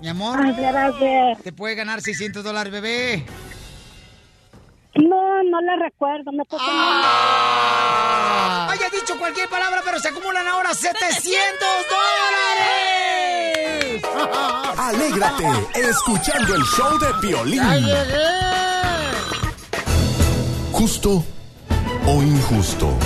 Mi 0.00 0.08
amor, 0.08 0.38
A 0.40 0.52
ver, 0.52 0.76
a 0.76 0.90
ver. 0.92 1.36
te 1.38 1.52
puede 1.52 1.74
ganar 1.74 2.00
600 2.00 2.42
dólares, 2.42 2.72
bebé. 2.72 3.24
No, 4.94 5.42
no 5.44 5.60
la 5.60 5.76
recuerdo. 5.76 6.32
Me 6.32 6.44
toca 6.46 6.64
Ah. 6.66 8.66
Haya 8.70 8.88
dicho 8.90 9.16
cualquier 9.18 9.48
palabra, 9.48 9.82
pero 9.84 9.98
se 10.00 10.08
acumulan 10.08 10.46
ahora 10.48 10.74
700 10.74 11.68
dólares. 11.90 14.02
Alégrate 14.78 15.46
escuchando 15.74 16.54
el 16.54 16.62
show 16.62 16.98
de 16.98 17.12
Piolín. 17.20 17.62
¡Ya 17.62 17.76
llegué! 17.76 18.30
Justo 20.72 21.22
o 22.06 22.22
injusto. 22.22 22.96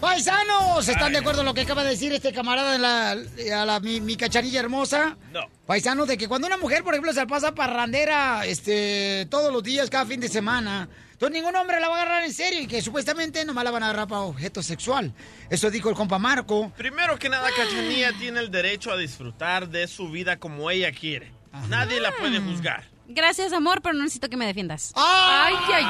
Paisanos, 0.00 0.88
¿están 0.88 1.12
de 1.12 1.18
acuerdo 1.18 1.40
en 1.40 1.46
lo 1.46 1.54
que 1.54 1.60
acaba 1.60 1.84
de 1.84 1.90
decir 1.90 2.12
este 2.12 2.32
camarada 2.32 2.72
de 2.72 2.78
la, 2.78 3.10
a 3.62 3.66
la- 3.66 3.80
mi, 3.80 4.00
mi 4.00 4.16
cacharilla 4.16 4.60
hermosa? 4.60 5.16
No. 5.32 5.42
Paisanos, 5.66 6.08
de 6.08 6.16
que 6.16 6.26
cuando 6.26 6.46
una 6.46 6.56
mujer, 6.56 6.82
por 6.82 6.94
ejemplo, 6.94 7.12
se 7.12 7.26
pasa 7.26 7.54
parrandera 7.54 8.46
este, 8.46 9.26
todos 9.30 9.52
los 9.52 9.62
días, 9.62 9.90
cada 9.90 10.06
fin 10.06 10.18
de 10.20 10.28
semana, 10.28 10.88
entonces 11.12 11.34
ningún 11.38 11.54
hombre 11.54 11.78
la 11.80 11.88
va 11.90 11.98
a 11.98 12.02
agarrar 12.02 12.24
en 12.24 12.32
serio 12.32 12.60
y 12.60 12.66
que 12.66 12.80
supuestamente 12.80 13.44
nomás 13.44 13.62
la 13.64 13.70
van 13.72 13.82
a 13.82 13.86
agarrar 13.90 14.08
para 14.08 14.22
objeto 14.22 14.62
sexual. 14.62 15.12
Eso 15.50 15.70
dijo 15.70 15.90
el 15.90 15.94
compa 15.94 16.18
Marco. 16.18 16.72
Primero 16.78 17.18
que 17.18 17.28
nada, 17.28 17.48
Cachanilla 17.54 18.12
tiene 18.18 18.40
el 18.40 18.50
derecho 18.50 18.90
a 18.92 18.96
disfrutar 18.96 19.68
de 19.68 19.86
su 19.86 20.08
vida 20.10 20.38
como 20.38 20.70
ella 20.70 20.92
quiere. 20.92 21.30
Nadie 21.68 22.00
la 22.00 22.12
puede 22.12 22.40
juzgar. 22.40 22.88
Gracias, 23.12 23.52
amor, 23.52 23.82
pero 23.82 23.92
no 23.94 24.04
necesito 24.04 24.28
que 24.28 24.36
me 24.36 24.46
defiendas. 24.46 24.92
¡Ay, 24.94 25.54
ay, 25.72 25.84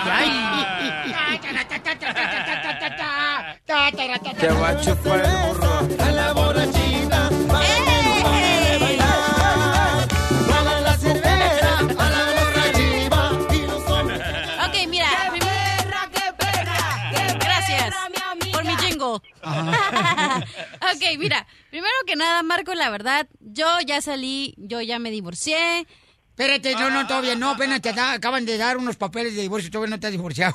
Te 4.38 4.48
va 4.48 4.68
a 4.70 4.80
chupar 4.80 5.20
el 5.20 5.36
burro. 5.48 5.88
A 6.02 6.10
la 6.12 6.32
borrachita. 6.32 7.28
Bájale, 7.46 8.78
bailar. 8.78 10.08
Baja 10.48 10.80
la 10.80 10.96
cerveza. 10.96 11.78
A 11.78 12.10
la 12.10 12.24
borrachita. 12.40 13.54
Y 13.54 13.66
los 13.66 13.90
hombres. 13.90 14.20
Ok, 14.66 14.88
mira. 14.88 15.08
Gracias 17.38 17.94
por 18.50 18.64
mi 18.64 18.76
jingle. 18.76 19.20
ok, 19.44 21.18
mira. 21.18 21.46
Primero 21.68 21.92
que 22.06 22.16
nada, 22.16 22.42
Marco, 22.42 22.74
la 22.74 22.88
verdad, 22.88 23.28
yo 23.40 23.66
ya 23.86 24.00
salí, 24.00 24.54
yo 24.56 24.80
ya 24.80 24.98
me 24.98 25.10
divorcié. 25.10 25.86
Espérate, 26.30 26.72
no, 26.74 26.90
no, 26.90 27.06
todavía 27.06 27.34
no, 27.36 27.50
apenas 27.50 27.80
te 27.82 27.92
da- 27.92 28.12
acaban 28.12 28.46
de 28.46 28.56
dar 28.56 28.76
unos 28.78 28.96
papeles 28.96 29.34
de 29.36 29.42
divorcio, 29.42 29.70
todavía 29.70 29.94
no 29.94 30.00
te 30.00 30.06
has 30.06 30.12
divorciado. 30.12 30.54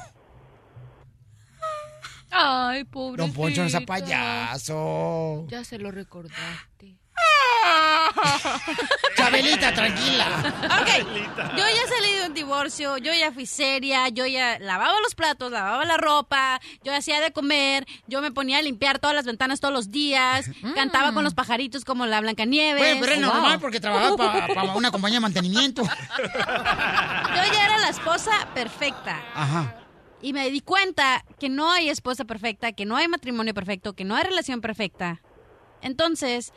Ay, 2.31 2.83
pobre. 2.85 3.21
Don 3.21 3.31
Poncho 3.33 3.63
no 3.63 3.69
sea 3.69 3.81
payaso. 3.85 5.45
Ya 5.49 5.63
se 5.63 5.77
lo 5.77 5.91
recordaste. 5.91 6.97
Chabelita, 9.15 9.73
tranquila. 9.73 10.25
Ok, 10.81 10.89
yo 11.57 11.63
ya 11.67 11.87
salí 11.87 12.11
de 12.19 12.25
un 12.27 12.33
divorcio, 12.33 12.97
yo 12.97 13.13
ya 13.13 13.31
fui 13.31 13.45
seria, 13.45 14.09
yo 14.09 14.25
ya 14.25 14.59
lavaba 14.59 14.99
los 15.01 15.15
platos, 15.15 15.51
lavaba 15.51 15.85
la 15.85 15.97
ropa, 15.97 16.59
yo 16.83 16.93
hacía 16.93 17.19
de 17.21 17.31
comer, 17.31 17.85
yo 18.07 18.21
me 18.21 18.31
ponía 18.31 18.59
a 18.59 18.61
limpiar 18.61 18.99
todas 18.99 19.15
las 19.15 19.25
ventanas 19.25 19.59
todos 19.59 19.73
los 19.73 19.91
días, 19.91 20.49
cantaba 20.75 21.13
con 21.13 21.23
los 21.23 21.33
pajaritos 21.33 21.85
como 21.85 22.05
la 22.05 22.21
Blancanieves. 22.21 22.81
Bueno, 22.81 22.99
pero 23.01 23.13
es 23.13 23.21
Wow. 23.25 23.33
normal 23.33 23.59
porque 23.59 23.79
trabajaba 23.79 24.17
para 24.17 24.63
una 24.75 24.91
compañía 24.91 25.17
de 25.17 25.21
mantenimiento. 25.21 25.83
Yo 25.83 27.53
ya 27.53 27.65
era 27.65 27.77
la 27.79 27.89
esposa 27.89 28.31
perfecta. 28.53 29.21
Ajá. 29.33 29.75
Y 30.21 30.33
me 30.33 30.49
di 30.49 30.59
cuenta 30.61 31.23
que 31.39 31.49
no 31.49 31.71
hay 31.71 31.89
esposa 31.89 32.25
perfecta, 32.25 32.71
que 32.73 32.85
no 32.85 32.95
hay 32.97 33.07
matrimonio 33.07 33.53
perfecto, 33.53 33.93
que 33.93 34.03
no 34.03 34.15
hay 34.15 34.23
relación 34.23 34.61
perfecta. 34.61 35.21
Entonces, 35.81 36.51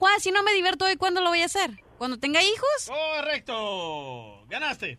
¿cuál, 0.00 0.20
si 0.20 0.32
no 0.32 0.42
me 0.42 0.52
divierto 0.52 0.86
hoy, 0.86 0.96
¿cuándo 0.96 1.20
lo 1.20 1.28
voy 1.30 1.42
a 1.42 1.44
hacer? 1.44 1.70
¿Cuando 1.98 2.18
tenga 2.18 2.42
hijos? 2.42 2.88
Correcto. 2.88 4.44
Ganaste. 4.48 4.98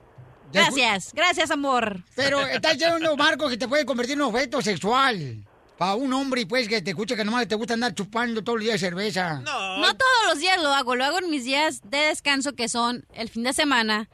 Gracias, 0.53 1.11
gracias, 1.14 1.52
amor. 1.52 2.03
Pero 2.15 2.40
estás 2.48 2.78
diciendo, 2.78 3.18
Marco, 3.18 3.49
que 3.49 3.57
te 3.57 3.68
puede 3.68 3.86
convertir 3.86 4.14
en 4.14 4.22
un 4.22 4.34
objeto 4.34 4.61
sexual. 4.61 5.45
Para 5.78 5.95
un 5.95 6.14
hombre, 6.14 6.45
pues, 6.45 6.68
que 6.68 6.82
te 6.82 6.91
escucha 6.91 7.15
que 7.15 7.26
nomás 7.26 7.48
te 7.48 7.56
gusta 7.56 7.73
andar 7.73 7.95
chupando 7.95 8.44
todo 8.44 8.57
el 8.57 8.64
día 8.64 8.78
cerveza. 8.78 9.40
No 9.41 9.98
todos 9.98 10.22
los 10.28 10.40
días 10.40 10.61
lo 10.61 10.69
hago, 10.69 10.95
lo 10.95 11.03
hago 11.03 11.18
en 11.19 11.30
mis 11.32 11.44
días 11.44 11.82
de 11.84 11.98
descanso 11.98 12.53
que 12.53 12.69
son 12.69 13.06
el 13.14 13.30
fin 13.30 13.44
de 13.44 13.53
semana. 13.53 14.07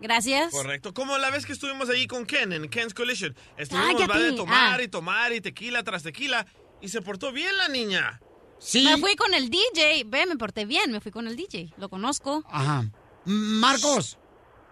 Gracias. 0.00 0.52
Correcto. 0.52 0.94
Como 0.94 1.18
la 1.18 1.30
vez 1.30 1.44
que 1.44 1.52
estuvimos 1.52 1.88
ahí 1.88 2.06
con 2.06 2.24
Ken 2.24 2.52
en 2.52 2.68
Ken's 2.68 2.94
Collision. 2.94 3.34
Estuvimos 3.56 4.08
va 4.08 4.18
de 4.18 4.32
tomar 4.32 4.78
Ah. 4.78 4.82
y 4.84 4.86
tomar 4.88 5.32
y 5.32 5.40
tequila 5.40 5.82
tras 5.82 6.04
tequila. 6.04 6.46
Y 6.80 6.88
se 6.88 7.02
portó 7.02 7.32
bien 7.32 7.56
la 7.56 7.66
niña. 7.68 8.20
Sí. 8.58 8.84
Me 8.84 8.96
fui 8.98 9.14
con 9.16 9.34
el 9.34 9.50
DJ, 9.50 10.04
ve, 10.06 10.26
me 10.26 10.36
porté 10.36 10.64
bien, 10.64 10.90
me 10.92 11.00
fui 11.00 11.12
con 11.12 11.26
el 11.26 11.36
DJ, 11.36 11.72
lo 11.76 11.88
conozco. 11.88 12.44
Ajá. 12.48 12.84
Marcos. 13.24 14.18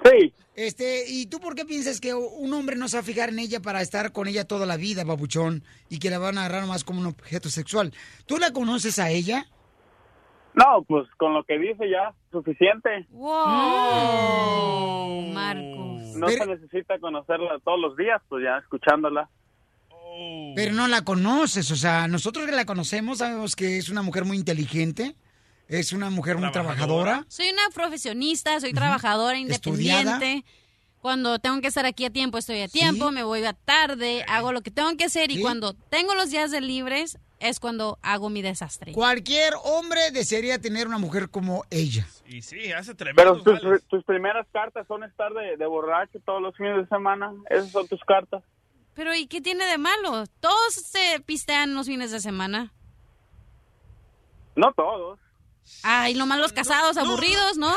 Sí. 0.04 0.32
Este, 0.54 1.04
¿y 1.08 1.26
tú 1.26 1.40
por 1.40 1.54
qué 1.54 1.64
piensas 1.64 2.00
que 2.00 2.14
un 2.14 2.52
hombre 2.54 2.76
no 2.76 2.88
se 2.88 2.96
va 2.96 3.00
a 3.00 3.04
fijar 3.04 3.28
en 3.28 3.38
ella 3.38 3.60
para 3.60 3.82
estar 3.82 4.12
con 4.12 4.26
ella 4.26 4.46
toda 4.46 4.66
la 4.66 4.76
vida, 4.76 5.04
babuchón, 5.04 5.62
y 5.88 5.98
que 5.98 6.10
la 6.10 6.18
van 6.18 6.38
a 6.38 6.46
agarrar 6.46 6.66
más 6.66 6.84
como 6.84 7.00
un 7.00 7.06
objeto 7.06 7.48
sexual? 7.50 7.92
¿Tú 8.26 8.38
la 8.38 8.52
conoces 8.52 8.98
a 8.98 9.10
ella? 9.10 9.46
No, 10.54 10.82
pues 10.88 11.06
con 11.18 11.34
lo 11.34 11.44
que 11.44 11.58
dice 11.58 11.90
ya, 11.90 12.14
suficiente. 12.32 13.06
Wow, 13.10 13.34
Marcos. 15.32 16.16
No 16.16 16.28
se 16.28 16.46
necesita 16.46 16.98
conocerla 16.98 17.58
todos 17.62 17.78
los 17.78 17.94
días, 17.96 18.22
pues 18.28 18.42
ya 18.44 18.56
escuchándola. 18.56 19.28
Pero 20.54 20.72
no 20.72 20.88
la 20.88 21.02
conoces, 21.04 21.70
o 21.70 21.76
sea, 21.76 22.08
nosotros 22.08 22.46
que 22.46 22.52
la 22.52 22.64
conocemos 22.64 23.18
sabemos 23.18 23.54
que 23.56 23.76
es 23.78 23.88
una 23.88 24.02
mujer 24.02 24.24
muy 24.24 24.36
inteligente, 24.36 25.16
es 25.68 25.92
una 25.92 26.10
mujer 26.10 26.38
muy 26.38 26.50
trabajadora. 26.52 27.24
Soy 27.28 27.48
una 27.50 27.62
profesionista, 27.74 28.58
soy 28.60 28.72
trabajadora, 28.72 29.38
independiente. 29.38 30.36
Estudiada. 30.36 30.42
Cuando 31.00 31.38
tengo 31.38 31.60
que 31.60 31.68
estar 31.68 31.86
aquí 31.86 32.04
a 32.04 32.10
tiempo, 32.10 32.38
estoy 32.38 32.62
a 32.62 32.68
tiempo, 32.68 33.12
me 33.12 33.22
voy 33.22 33.44
a 33.44 33.52
tarde, 33.52 34.24
hago 34.28 34.50
lo 34.52 34.62
que 34.62 34.70
tengo 34.72 34.96
que 34.96 35.04
hacer 35.04 35.30
y 35.30 35.36
Sí. 35.36 35.40
cuando 35.42 35.74
tengo 35.74 36.14
los 36.14 36.30
días 36.30 36.50
de 36.50 36.60
libres 36.60 37.18
es 37.38 37.60
cuando 37.60 37.98
hago 38.02 38.28
mi 38.30 38.42
desastre. 38.42 38.92
Cualquier 38.92 39.52
hombre 39.62 40.10
desearía 40.10 40.58
tener 40.58 40.88
una 40.88 40.98
mujer 40.98 41.28
como 41.28 41.64
ella. 41.70 42.06
Y 42.26 42.42
sí, 42.42 42.72
hace 42.72 42.94
Pero 42.94 43.40
tremendo. 43.40 43.60
tus, 43.60 43.84
tus 43.86 44.04
primeras 44.04 44.46
cartas 44.52 44.86
son 44.88 45.04
estar 45.04 45.32
de, 45.32 45.56
de 45.56 45.66
borracho 45.66 46.18
todos 46.24 46.40
los 46.42 46.56
fines 46.56 46.76
de 46.76 46.86
semana. 46.88 47.32
Esas 47.50 47.70
son 47.70 47.86
tus 47.86 48.00
cartas. 48.00 48.42
Pero 48.96 49.14
¿y 49.14 49.26
qué 49.26 49.42
tiene 49.42 49.66
de 49.66 49.76
malo? 49.76 50.24
Todos 50.40 50.72
se 50.72 51.20
pistean 51.20 51.74
los 51.74 51.86
fines 51.86 52.10
de 52.10 52.18
semana. 52.18 52.72
No 54.56 54.72
todos. 54.72 55.20
Ay, 55.82 56.14
nomás 56.14 56.38
los 56.38 56.54
casados 56.54 56.96
aburridos, 56.96 57.58
¿no? 57.58 57.74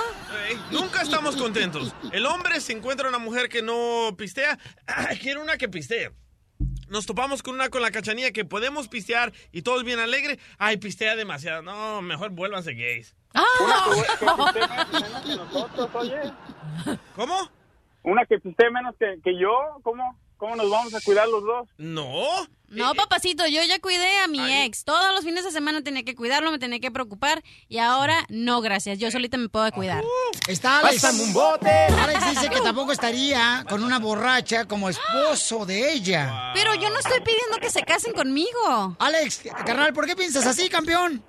Nunca 0.72 1.02
estamos 1.02 1.36
contentos. 1.36 1.94
El 2.14 2.26
hombre 2.26 2.62
se 2.62 2.72
encuentra 2.72 3.10
una 3.10 3.18
mujer 3.18 3.50
que 3.50 3.62
no 3.62 4.16
pistea, 4.18 4.58
¡ay, 4.88 5.20
quiere 5.20 5.42
una 5.42 5.58
que 5.58 5.68
pistee. 5.68 6.12
Nos 6.88 7.06
topamos 7.06 7.44
con 7.44 7.56
una 7.56 7.70
con 7.70 7.82
la 7.82 7.92
cachanilla 7.92 8.32
que 8.32 8.46
podemos 8.46 8.88
pistear 8.88 9.34
y 9.52 9.62
todos 9.64 9.84
bien 9.84 10.00
alegre. 10.00 10.40
Ay, 10.58 10.78
pistea 10.78 11.18
demasiado. 11.18 11.62
No, 11.64 12.02
mejor 12.02 12.30
vuélvanse 12.30 12.74
gays. 12.74 13.14
Nosotros, 15.28 15.90
oye. 15.96 16.22
¿Cómo? 17.16 17.52
Una 18.04 18.26
que 18.26 18.40
piste 18.40 18.70
menos 18.72 18.96
que, 18.98 19.20
que 19.22 19.38
yo. 19.38 19.82
¿Cómo? 19.84 20.18
¿Cómo 20.40 20.56
nos 20.56 20.70
vamos 20.70 20.96
a 20.96 21.02
cuidar 21.02 21.28
los 21.28 21.44
dos? 21.44 21.68
No. 21.78 22.48
No, 22.70 22.96
papacito, 22.96 23.46
yo 23.48 23.62
ya 23.64 23.80
cuidé 23.80 24.20
a 24.20 24.28
mi 24.30 24.40
ex. 24.64 24.86
Todos 24.86 25.14
los 25.14 25.26
fines 25.26 25.44
de 25.44 25.52
semana 25.52 25.84
tenía 25.84 26.04
que 26.04 26.16
cuidarlo, 26.16 26.50
me 26.50 26.60
tenía 26.60 26.80
que 26.80 26.92
preocupar. 26.92 27.44
Y 27.68 27.80
ahora, 27.80 28.26
no, 28.30 28.62
gracias. 28.62 29.00
Yo 29.00 29.12
solita 29.12 29.36
me 29.38 29.50
puedo 29.50 29.70
cuidar. 29.74 30.02
Está 30.48 30.80
Alex. 30.80 31.02
Pásame 31.02 31.24
un 31.24 31.34
bote. 31.34 31.70
Alex 31.70 32.30
dice 32.30 32.50
que 32.50 32.62
tampoco 32.62 32.94
estaría 32.94 33.66
con 33.68 33.84
una 33.84 34.00
borracha 34.00 34.66
como 34.66 34.88
esposo 34.88 35.66
de 35.66 35.92
ella. 35.92 36.52
Pero 36.54 36.74
yo 36.76 36.90
no 36.90 37.00
estoy 37.00 37.20
pidiendo 37.20 37.58
que 37.60 37.70
se 37.70 37.82
casen 37.84 38.14
conmigo. 38.14 38.96
Alex, 38.98 39.44
carnal, 39.66 39.92
¿por 39.92 40.06
qué 40.06 40.16
piensas 40.16 40.48
así, 40.48 40.70
campeón? 40.70 41.22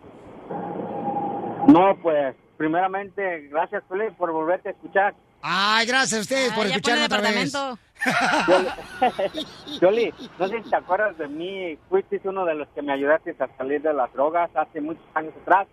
No, 1.67 1.99
pues, 2.01 2.37
primeramente, 2.57 3.49
gracias, 3.51 3.83
Felipe, 3.89 4.13
por 4.13 4.31
volverte 4.31 4.69
a 4.69 4.73
escuchar. 4.73 5.17
Ay, 5.43 5.87
gracias 5.87 6.19
a 6.19 6.21
ustedes 6.23 6.53
por 6.53 6.67
ya 6.67 6.77
escucharme 6.77 7.09
pone 7.09 7.21
otra 7.21 7.31
vez. 7.31 7.53
departamento. 7.53 7.79
Yoli, 9.81 10.13
no 10.39 10.49
sé 10.49 10.63
si 10.63 10.71
te 10.71 10.77
acuerdas 10.77 11.17
de 11.19 11.29
mí, 11.29 11.79
fuiste 11.89 12.21
uno 12.25 12.45
de 12.45 12.55
los 12.55 12.69
que 12.69 12.83
me 12.83 12.93
ayudaste 12.93 13.37
a 13.39 13.49
salir 13.57 13.83
de 13.83 13.93
las 13.93 14.13
drogas 14.13 14.51
hace 14.55 14.81
muchos 14.81 15.05
años 15.15 15.35
atrás. 15.43 15.67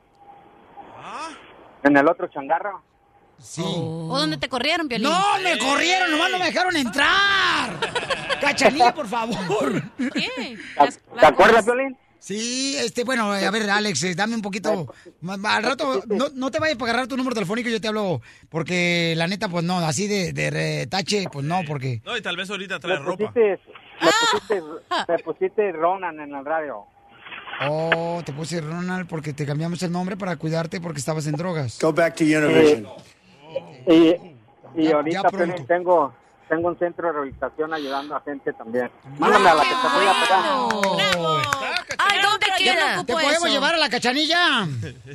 En 1.84 1.96
el 1.96 2.08
otro 2.08 2.28
changarro. 2.28 2.82
Sí. 3.40 3.62
¿O 3.64 4.18
dónde 4.18 4.38
te 4.38 4.50
corrieron, 4.50 4.88
Piolín? 4.88 5.10
No, 5.10 5.40
me 5.44 5.58
corrieron, 5.60 6.12
nomás 6.12 6.32
no 6.32 6.40
me 6.40 6.46
dejaron 6.46 6.76
entrar. 6.76 7.70
Cachanilla, 8.42 8.94
por 8.94 9.08
favor. 9.08 9.82
¿Qué? 9.98 10.58
¿Te 11.20 11.26
acuerdas, 11.26 11.66
Violín? 11.66 11.98
Sí, 12.20 12.76
este, 12.78 13.04
bueno, 13.04 13.32
a 13.32 13.52
ver, 13.52 13.70
Alex, 13.70 14.04
eh, 14.04 14.16
dame 14.16 14.36
un 14.36 14.42
poquito. 14.42 14.94
ma- 15.22 15.38
Al 15.56 15.64
rato, 15.64 16.02
no, 16.08 16.26
no 16.34 16.52
te 16.52 16.60
vayas 16.60 16.78
para 16.78 16.92
agarrar 16.92 17.08
tu 17.08 17.16
número 17.18 17.34
telefónico, 17.34 17.70
yo 17.70 17.80
te 17.80 17.88
hablo, 17.88 18.22
porque 18.50 19.14
la 19.16 19.28
neta, 19.28 19.48
pues 19.50 19.64
no, 19.64 19.78
así 19.80 20.08
de, 20.08 20.34
de 20.34 20.50
retache, 20.50 21.26
pues 21.32 21.46
no, 21.46 21.62
porque. 21.68 22.02
No, 22.06 22.18
y 22.18 22.22
tal 22.22 22.36
vez 22.36 22.50
ahorita 22.50 22.80
trae 22.80 23.00
Me 23.00 23.06
ropa. 23.06 23.32
pusiste, 23.32 23.60
me 24.02 24.10
pusiste, 24.22 24.62
me 25.08 25.20
pusiste 25.20 25.72
Ronan 25.72 26.20
en 26.20 26.34
el 26.36 26.44
radio. 26.46 26.86
Oh, 27.70 28.22
te 28.26 28.34
puse 28.34 28.62
Ronald 28.62 29.08
porque 29.08 29.34
te 29.34 29.46
cambiamos 29.46 29.82
el 29.82 29.92
nombre 29.92 30.16
para 30.16 30.36
cuidarte 30.36 30.80
porque 30.80 31.00
estabas 31.00 31.26
en 31.28 31.34
drogas. 31.36 31.80
Go 31.82 31.92
back 31.92 32.16
to 32.16 32.24
Univision. 32.24 32.88
Y, 33.88 34.16
y 34.76 34.92
ahorita 34.92 35.24
ya 35.32 35.66
tengo, 35.66 36.14
tengo 36.50 36.68
un 36.70 36.80
centro 36.80 37.08
de 37.08 37.14
rehabilitación 37.14 37.74
ayudando 37.74 38.16
a 38.16 38.22
gente 38.22 38.54
también. 38.54 38.90
Mándame 39.18 39.50
a 39.50 39.54
la 39.56 39.64
que 39.64 39.70
te 39.70 39.88
voy 39.96 40.08
a 40.08 40.14
pegar. 40.24 41.98
Ay, 42.00 42.22
¿dónde 42.22 42.46
queda? 42.58 43.04
¿Te 43.06 43.14
podemos 43.14 43.50
llevar 43.50 43.76
a 43.76 43.78
la 43.78 43.90
cachanilla? 43.90 44.66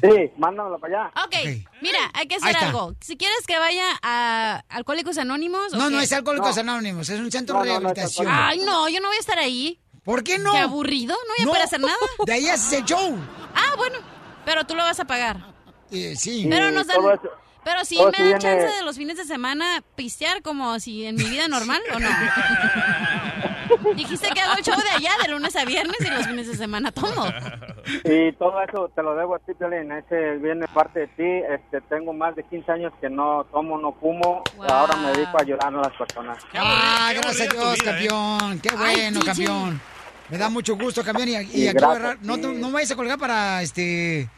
Sí, 0.00 0.30
mándamela 0.36 0.78
para 0.78 1.02
allá. 1.08 1.12
Ok, 1.24 1.34
mira, 1.80 1.98
hay 2.14 2.26
que 2.26 2.36
hacer 2.36 2.56
algo. 2.56 2.94
Si 3.00 3.16
quieres 3.16 3.46
que 3.46 3.58
vaya 3.58 3.84
a 4.02 4.62
Alcohólicos 4.68 5.18
Anónimos... 5.18 5.72
¿o 5.72 5.76
No, 5.76 5.88
qué? 5.88 5.94
no 5.94 6.00
es 6.00 6.12
Alcohólicos 6.12 6.56
Anónimos, 6.58 7.08
es 7.08 7.20
un 7.20 7.30
centro 7.30 7.56
No, 7.58 7.62
de 7.64 7.68
no, 7.68 7.74
no 7.74 7.80
rehabilitación. 7.80 8.26
Ay, 8.30 8.60
no, 8.60 8.88
yo 8.88 9.00
no 9.00 9.08
voy 9.08 9.16
a 9.16 9.20
estar 9.20 9.38
ahí. 9.38 9.78
¿Por 10.04 10.24
qué 10.24 10.38
no? 10.38 10.52
Qué 10.52 10.58
aburrido, 10.58 11.14
no 11.14 11.34
voy 11.36 11.42
a 11.42 11.44
No. 11.44 11.50
poder 11.50 11.62
hacer 11.64 11.80
nada. 11.80 11.94
De 12.26 12.32
ahí 12.32 12.48
haces 12.48 12.72
el 12.80 12.84
show. 12.84 13.16
Ah, 13.54 13.74
bueno, 13.76 13.98
pero 14.44 14.64
tú 14.64 14.74
lo 14.74 14.82
vas 14.82 14.98
a 15.00 15.04
pagar. 15.04 15.36
Eh, 15.90 16.14
sí. 16.16 16.46
Pero 16.50 16.70
nos 16.72 16.86
dan... 16.86 16.98
Pero 17.64 17.84
si 17.84 17.96
todo 17.96 18.06
me 18.10 18.12
eso 18.12 18.22
dan 18.22 18.38
viene- 18.40 18.40
chance 18.60 18.76
de 18.76 18.82
los 18.84 18.96
fines 18.96 19.16
de 19.16 19.24
semana 19.24 19.82
pistear 19.94 20.42
como 20.42 20.78
si 20.80 21.06
en 21.06 21.14
mi 21.16 21.24
vida 21.24 21.46
normal 21.48 21.80
o 21.94 21.98
no. 22.00 22.08
Dijiste 23.94 24.28
que 24.34 24.40
hago 24.40 24.54
el 24.58 24.64
show 24.64 24.74
de 24.80 24.90
allá 24.90 25.12
de 25.22 25.28
lunes 25.30 25.54
a 25.56 25.64
viernes 25.64 25.96
y 26.00 26.10
los 26.10 26.26
fines 26.26 26.46
de 26.46 26.56
semana 26.56 26.92
tomo. 26.92 27.24
Y 28.04 28.32
todo 28.32 28.60
eso 28.62 28.90
te 28.94 29.02
lo 29.02 29.14
debo 29.14 29.34
a 29.36 29.38
ti, 29.38 29.52
Piolín. 29.54 29.90
Ese 29.92 30.36
viene 30.38 30.66
parte 30.68 31.00
de 31.00 31.06
ti. 31.08 31.54
Este, 31.54 31.80
tengo 31.88 32.12
más 32.12 32.34
de 32.36 32.42
15 32.44 32.70
años 32.72 32.92
que 33.00 33.08
no 33.08 33.44
tomo, 33.50 33.78
no 33.78 33.92
fumo. 33.94 34.42
Ahora 34.68 34.96
me 34.96 35.12
dedico 35.12 35.38
a 35.38 35.42
ayudar 35.42 35.66
a 35.68 35.70
las 35.78 35.92
personas. 35.96 36.38
Ah, 36.54 37.12
gracias 37.14 37.48
a 37.48 37.52
Dios, 37.52 37.82
campeón. 37.82 38.60
Qué 38.60 38.70
bueno, 38.76 39.20
Ay, 39.20 39.26
campeón. 39.26 39.80
Me 40.28 40.38
da 40.38 40.48
mucho 40.48 40.76
gusto, 40.76 41.02
campeón. 41.02 41.28
Y, 41.28 41.32
y 41.36 41.44
Sí, 41.44 41.68
aquí 41.68 41.68
a 41.68 41.72
gracias, 41.72 41.90
agarrar- 42.00 42.18
no, 42.22 42.34
sí. 42.36 42.40
no, 42.42 42.52
no 42.52 42.70
vayas 42.70 42.90
a 42.90 42.96
colgar 42.96 43.18
para 43.18 43.62
este 43.62 44.28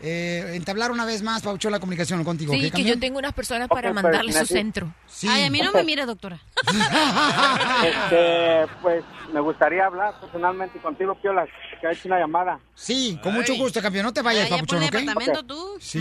eh, 0.00 0.52
entablar 0.54 0.90
una 0.90 1.04
vez 1.04 1.22
más, 1.22 1.42
Paucho, 1.42 1.70
la 1.70 1.80
comunicación 1.80 2.22
contigo. 2.24 2.52
Sí, 2.52 2.66
¿ok, 2.66 2.74
que 2.74 2.84
yo 2.84 2.98
tengo 2.98 3.18
unas 3.18 3.32
personas 3.32 3.68
para 3.68 3.88
Ok, 3.90 3.94
pues, 3.94 4.02
mandarle 4.04 4.32
su 4.32 4.46
centro. 4.46 4.94
Ay, 5.28 5.44
a 5.44 5.50
mí 5.50 5.60
no 5.60 5.72
me 5.72 5.82
mire, 5.84 6.06
doctora. 6.06 6.38
Este, 7.84 8.66
pues 8.82 9.04
me 9.32 9.40
gustaría 9.40 9.86
hablar 9.86 10.18
personalmente 10.20 10.78
contigo, 10.80 11.14
Piola, 11.20 11.46
que 11.80 11.86
ha 11.86 11.92
hecho 11.92 12.08
una 12.08 12.18
llamada. 12.18 12.58
Sí, 12.74 13.18
con 13.22 13.34
mucho 13.34 13.54
gusto, 13.56 13.80
campeón. 13.80 14.04
No 14.06 14.12
te 14.12 14.22
vayas, 14.22 14.50
Ah, 14.50 14.56
pone 14.66 14.86
¿ok? 14.86 14.92
departamento 14.92 15.42
tú. 15.44 15.76
Sí. 15.80 16.00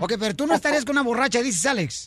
Ok, 0.00 0.14
pero 0.18 0.34
tú 0.34 0.46
no 0.46 0.54
estarías 0.54 0.84
con 0.84 0.92
una 0.94 1.02
borracha, 1.02 1.40
dices 1.42 1.64
Alex. 1.66 2.06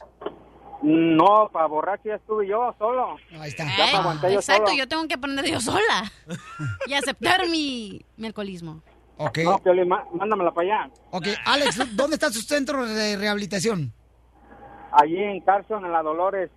No, 0.84 1.49
para 1.52 1.66
borracho 1.66 2.04
ya 2.06 2.16
estuve 2.16 2.48
yo 2.48 2.76
solo. 2.78 3.18
Ahí 3.40 3.49
está. 3.49 3.66
Ya 3.78 3.98
aguanté 3.99 4.32
yo 4.32 4.40
Exacto, 4.40 4.68
solo. 4.68 4.78
yo 4.78 4.88
tengo 4.88 5.08
que 5.08 5.16
aprender 5.16 5.45
yo 5.45 5.60
sola. 5.60 6.12
y 6.86 6.94
aceptar 6.94 7.48
mi, 7.49 8.02
mi 8.16 8.28
alcoholismo. 8.28 8.82
Ok. 9.18 9.39
No, 9.44 9.61
mándamela 10.14 10.52
para 10.52 10.68
allá. 10.68 10.91
Ok, 11.11 11.27
Alex, 11.45 11.95
¿dónde 11.95 12.15
está 12.15 12.31
su 12.31 12.41
centro 12.41 12.85
de 12.85 13.18
rehabilitación? 13.18 13.91
Allí 14.91 15.22
en 15.22 15.41
Carson, 15.41 15.85
en 15.85 15.91
la 15.91 16.03
Dolores. 16.03 16.49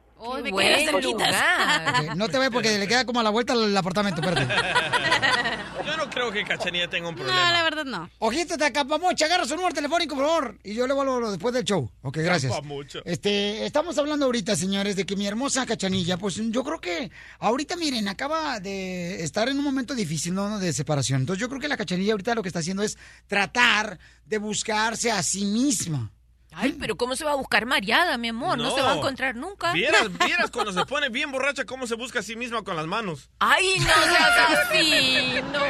Me 0.42 0.50
lugar. 0.50 2.04
Ok, 2.10 2.14
no 2.16 2.28
te 2.28 2.36
vayas 2.38 2.52
porque 2.52 2.78
le 2.78 2.86
queda 2.86 3.04
como 3.04 3.20
a 3.20 3.22
la 3.22 3.30
vuelta 3.30 3.52
al 3.54 3.76
apartamento, 3.76 4.20
espérate. 4.20 4.52
Yo 5.86 5.96
no 5.96 6.10
creo 6.10 6.30
que 6.30 6.44
Cachanilla 6.44 6.88
tenga 6.88 7.08
un 7.08 7.14
No, 7.14 7.22
problema. 7.22 7.52
la 7.52 7.62
verdad 7.62 7.84
no. 7.84 8.10
Ojito 8.18 8.56
de 8.56 8.66
Acapamocha, 8.66 9.24
agarra 9.24 9.46
su 9.46 9.56
número 9.56 9.74
telefónico, 9.74 10.14
por 10.14 10.26
favor. 10.26 10.58
Y 10.62 10.74
yo 10.74 10.86
le 10.86 10.92
vuelvo 10.92 11.30
después 11.30 11.54
del 11.54 11.64
show. 11.64 11.90
Ok, 12.02 12.18
gracias. 12.18 12.52
Acapamocha. 12.52 13.00
Este, 13.04 13.64
estamos 13.64 13.96
hablando 13.98 14.26
ahorita, 14.26 14.56
señores, 14.56 14.94
de 14.96 15.06
que 15.06 15.16
mi 15.16 15.26
hermosa 15.26 15.64
cachanilla, 15.66 16.16
pues 16.18 16.36
yo 16.36 16.62
creo 16.64 16.80
que 16.80 17.10
ahorita, 17.38 17.76
miren, 17.76 18.08
acaba 18.08 18.60
de 18.60 19.22
estar 19.24 19.48
en 19.48 19.58
un 19.58 19.64
momento 19.64 19.94
difícil, 19.94 20.34
¿no? 20.34 20.58
De 20.58 20.72
separación. 20.72 21.22
Entonces 21.22 21.40
yo 21.40 21.48
creo 21.48 21.60
que 21.60 21.68
la 21.68 21.76
cachanilla 21.78 22.12
ahorita 22.12 22.34
lo 22.34 22.42
que 22.42 22.48
está 22.48 22.58
haciendo 22.60 22.82
es 22.82 22.98
tratar 23.26 23.98
de 24.26 24.38
buscarse 24.38 25.10
a 25.10 25.22
sí 25.22 25.44
misma. 25.46 26.10
Ay, 26.52 26.76
pero 26.78 26.96
¿cómo 26.96 27.14
se 27.16 27.24
va 27.24 27.32
a 27.32 27.36
buscar 27.36 27.64
mareada, 27.66 28.18
mi 28.18 28.28
amor? 28.28 28.58
No, 28.58 28.74
se 28.74 28.82
va 28.82 28.92
a 28.92 28.96
encontrar 28.96 29.36
nunca. 29.36 29.72
Vieras, 29.72 30.08
vieras 30.26 30.50
cuando 30.50 30.72
se 30.72 30.84
pone 30.84 31.08
bien 31.08 31.30
borracha 31.30 31.64
cómo 31.64 31.86
se 31.86 31.94
busca 31.94 32.18
a 32.18 32.22
sí 32.22 32.36
misma 32.36 32.62
con 32.62 32.76
las 32.76 32.86
manos. 32.86 33.30
Ay, 33.38 33.78
no 33.78 33.86
seas 33.86 34.58
así, 34.66 35.40
no. 35.52 35.60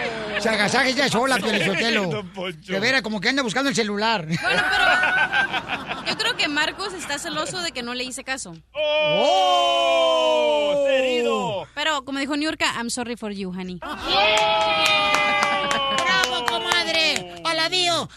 Se 0.40 0.48
agasaje 0.48 0.94
ya 0.94 1.08
sola, 1.08 1.38
Poncho. 1.38 1.72
De 2.72 2.80
veras, 2.80 3.02
como 3.02 3.20
que 3.20 3.28
anda 3.28 3.42
buscando 3.42 3.68
el 3.68 3.76
celular. 3.76 4.26
Bueno, 4.26 4.40
pero 4.42 6.04
yo 6.06 6.16
creo 6.16 6.36
que 6.36 6.48
Marcos 6.48 6.94
está 6.94 7.18
celoso 7.18 7.60
de 7.60 7.72
que 7.72 7.82
no 7.82 7.94
le 7.94 8.04
hice 8.04 8.24
caso. 8.24 8.56
¡Oh! 8.72 10.40
¡Herido! 10.88 11.66
Pero 11.74 12.04
como 12.04 12.18
dijo 12.18 12.36
New 12.36 12.48
York, 12.48 12.62
I'm 12.76 12.90
sorry 12.90 13.16
for 13.16 13.32
you, 13.32 13.50
honey. 13.50 13.78
¡Bravo, 13.78 14.00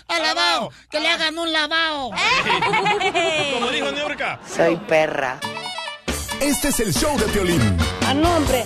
¡Alabío! 0.08 0.32
¡Alabao! 0.32 0.72
¡Que 0.90 1.00
le 1.00 1.10
hagan 1.10 1.38
un 1.38 1.52
lavao! 1.52 2.12
Como 3.54 3.70
dijo 3.72 3.92
Niurka. 3.92 4.40
Soy 4.48 4.76
perra. 4.78 5.40
Este 6.40 6.70
es 6.70 6.80
el 6.82 6.94
show 6.94 7.18
de 7.18 7.26
Piolín. 7.28 7.78
A 8.06 8.14
nombre. 8.14 8.66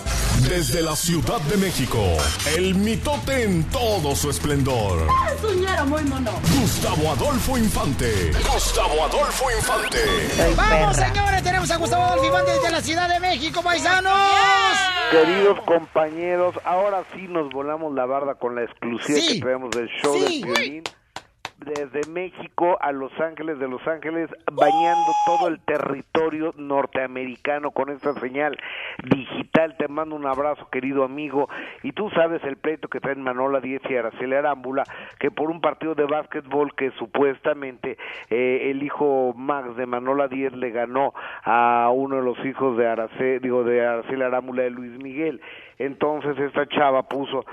Desde 0.49 0.81
la 0.81 0.95
Ciudad 0.95 1.39
de 1.41 1.57
México, 1.57 1.99
el 2.55 2.73
mitote 2.75 3.43
en 3.43 3.63
todo 3.65 4.15
su 4.15 4.29
esplendor. 4.29 5.07
Suñero 5.41 5.85
muy 5.85 6.01
mono. 6.03 6.31
Gustavo 6.59 7.11
Adolfo 7.11 7.57
Infante. 7.57 8.31
Gustavo 8.51 9.03
Adolfo 9.05 9.45
Infante. 9.51 10.53
¡Vamos, 10.55 10.95
señores! 10.95 11.43
Tenemos 11.43 11.69
a 11.69 11.75
Gustavo 11.77 12.03
Adolfo 12.03 12.25
Infante 12.25 12.51
desde 12.51 12.71
la 12.71 12.81
Ciudad 12.81 13.09
de 13.09 13.19
México, 13.19 13.61
paisanos. 13.61 14.13
Queridos 15.11 15.59
compañeros, 15.65 16.55
ahora 16.63 17.03
sí 17.13 17.27
nos 17.27 17.49
volamos 17.51 17.93
la 17.93 18.05
barda 18.05 18.35
con 18.35 18.55
la 18.55 18.63
exclusiva 18.63 19.19
Sí. 19.19 19.35
que 19.35 19.41
traemos 19.41 19.69
del 19.71 19.87
show 20.01 20.15
Sí. 20.27 20.41
del 20.41 20.53
violín. 20.53 20.83
Desde 21.59 22.07
México 22.11 22.77
a 22.79 22.91
Los 22.91 23.11
Ángeles, 23.19 23.57
de 23.57 23.67
Los 23.67 23.85
Ángeles, 23.87 24.29
bañando 24.51 25.11
todo 25.25 25.47
el 25.47 25.59
territorio 25.61 26.53
norteamericano 26.55 27.71
con 27.71 27.89
esta 27.89 28.13
señal 28.13 28.55
digital. 29.03 29.75
Te 29.77 29.87
mando 29.87 30.15
un 30.15 30.27
abrazo, 30.27 30.69
querido 30.69 31.03
amigo. 31.03 31.49
Y 31.81 31.93
tú 31.93 32.11
sabes 32.11 32.43
el 32.43 32.57
pleito 32.57 32.89
que 32.89 32.99
traen 32.99 33.23
Manola 33.23 33.59
Díez 33.59 33.81
y 33.89 33.95
Araceli 33.95 34.35
Arámbula, 34.35 34.83
que 35.19 35.31
por 35.31 35.49
un 35.49 35.59
partido 35.59 35.95
de 35.95 36.05
básquetbol 36.05 36.75
que 36.75 36.91
supuestamente 36.91 37.97
eh, 38.29 38.69
el 38.69 38.83
hijo 38.83 39.33
Max 39.35 39.75
de 39.75 39.87
Manola 39.87 40.27
Díez 40.27 40.53
le 40.53 40.69
ganó 40.69 41.13
a 41.43 41.89
uno 41.91 42.17
de 42.17 42.21
los 42.21 42.37
hijos 42.45 42.77
de 42.77 42.87
Araceli, 42.87 43.39
digo, 43.39 43.63
de 43.63 43.85
Araceli 43.85 44.21
Arámbula 44.21 44.63
de 44.63 44.69
Luis 44.69 44.91
Miguel. 45.01 45.41
Entonces 45.79 46.37
esta 46.39 46.67
chava 46.67 47.03
puso, 47.03 47.45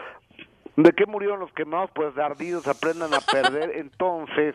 ¿De 0.76 0.92
qué 0.92 1.06
murieron 1.06 1.40
los 1.40 1.52
quemados? 1.52 1.90
Pues 1.94 2.14
de 2.14 2.22
ardidos, 2.22 2.66
aprendan 2.66 3.14
a 3.14 3.20
perder. 3.20 3.72
Entonces, 3.76 4.54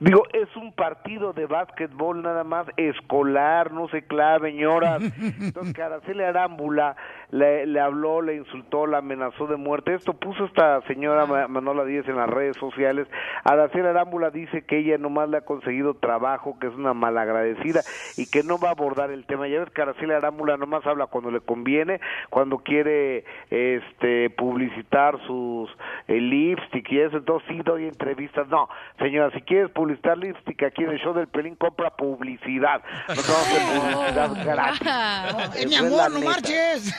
digo, 0.00 0.22
es 0.32 0.54
un 0.56 0.72
partido 0.72 1.32
de 1.32 1.46
básquetbol 1.46 2.22
nada 2.22 2.44
más 2.44 2.66
escolar, 2.76 3.72
no 3.72 3.88
se 3.88 4.02
clave, 4.02 4.50
señoras. 4.52 5.02
Entonces, 5.40 5.74
que 5.74 5.82
Araceli 5.82 6.22
Arámbula 6.22 6.96
le, 7.30 7.66
le 7.66 7.80
habló, 7.80 8.22
le 8.22 8.36
insultó, 8.36 8.86
la 8.86 8.98
amenazó 8.98 9.46
de 9.46 9.56
muerte. 9.56 9.94
Esto 9.94 10.14
puso 10.14 10.44
esta 10.44 10.80
señora 10.82 11.26
Ma- 11.26 11.48
Manola 11.48 11.84
Díez 11.84 12.06
en 12.08 12.16
las 12.16 12.28
redes 12.30 12.56
sociales. 12.56 13.06
Araceli 13.44 13.86
Arámbula 13.86 14.30
dice 14.30 14.64
que 14.64 14.78
ella 14.78 14.98
nomás 14.98 15.28
le 15.28 15.38
ha 15.38 15.40
conseguido 15.42 15.94
trabajo, 15.94 16.58
que 16.60 16.66
es 16.68 16.74
una 16.74 16.94
malagradecida 16.94 17.82
y 18.16 18.26
que 18.26 18.42
no 18.42 18.58
va 18.58 18.68
a 18.68 18.72
abordar 18.72 19.10
el 19.10 19.26
tema. 19.26 19.48
Ya 19.48 19.60
ves 19.60 19.70
que 19.70 19.82
Araceli 19.82 20.12
Arámbula 20.12 20.56
nomás 20.56 20.86
habla 20.86 21.06
cuando 21.06 21.30
le 21.30 21.40
conviene, 21.40 22.00
cuando 22.30 22.58
quiere 22.58 23.24
este 23.50 24.30
publicitar 24.30 25.18
sus 25.26 25.70
eh, 26.08 26.20
lipstick 26.20 26.90
y 26.92 27.00
eso, 27.00 27.16
entonces 27.18 27.48
sí 27.48 27.60
doy 27.64 27.86
entrevistas. 27.86 28.46
No, 28.48 28.68
señora, 28.98 29.30
si 29.32 29.42
quieres 29.42 29.70
publicitar 29.70 30.16
lipstick 30.18 30.62
aquí 30.62 30.84
en 30.84 30.90
el 30.90 30.98
show 31.00 31.12
del 31.14 31.26
Pelín, 31.28 31.56
compra 31.56 31.90
publicidad. 31.90 32.82
No 33.08 33.14
te 33.14 33.20
vamos 33.22 33.30
a 33.30 33.40
hacer 33.42 33.92
publicidad 33.92 34.44
gratis. 34.44 35.62
Eh, 35.62 35.66
mi 35.68 35.74
amor, 35.76 36.10
no 36.12 36.20
marches. 36.20 36.94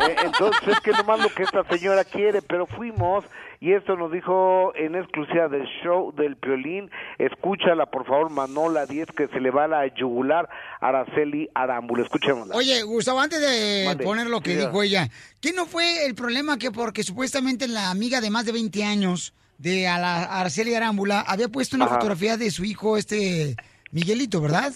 Eh, 0.00 0.16
entonces 0.24 0.68
es 0.68 0.80
que 0.80 0.92
nomás 0.92 1.20
lo 1.20 1.28
que 1.30 1.42
esta 1.42 1.64
señora 1.64 2.04
quiere, 2.04 2.42
pero 2.42 2.66
fuimos 2.66 3.24
y 3.60 3.72
esto 3.72 3.96
nos 3.96 4.12
dijo 4.12 4.72
en 4.76 4.94
exclusiva 4.94 5.48
del 5.48 5.66
show 5.82 6.12
del 6.14 6.36
Piolín, 6.36 6.90
escúchala 7.18 7.86
por 7.86 8.06
favor 8.06 8.30
Manola 8.30 8.86
10 8.86 9.08
que 9.16 9.26
se 9.28 9.40
le 9.40 9.50
va 9.50 9.64
a 9.64 9.68
la 9.68 9.86
yugular 9.94 10.48
a 10.80 10.88
Araceli 10.88 11.48
Arámbula, 11.54 12.04
escuchémosla. 12.04 12.54
Oye, 12.54 12.82
Gustavo, 12.84 13.20
antes 13.20 13.40
de 13.40 13.96
poner 14.04 14.28
lo 14.28 14.40
que 14.40 14.52
Sí, 14.54 14.58
dijo 14.58 14.82
ella, 14.82 15.08
¿qué 15.40 15.52
no 15.52 15.66
fue 15.66 16.06
el 16.06 16.14
problema 16.14 16.58
que 16.58 16.70
porque 16.70 17.02
supuestamente 17.02 17.66
la 17.66 17.90
amiga 17.90 18.20
de 18.20 18.30
más 18.30 18.44
de 18.46 18.52
20 18.52 18.84
años 18.84 19.34
de 19.58 19.88
a 19.88 19.98
la 19.98 20.22
Araceli 20.22 20.72
Arámbula, 20.74 21.20
había 21.22 21.48
puesto 21.48 21.74
una 21.74 21.86
Ajá. 21.86 21.94
fotografía 21.96 22.36
de 22.36 22.50
su 22.52 22.64
hijo, 22.64 22.96
este 22.96 23.56
Miguelito, 23.90 24.40
¿verdad? 24.40 24.72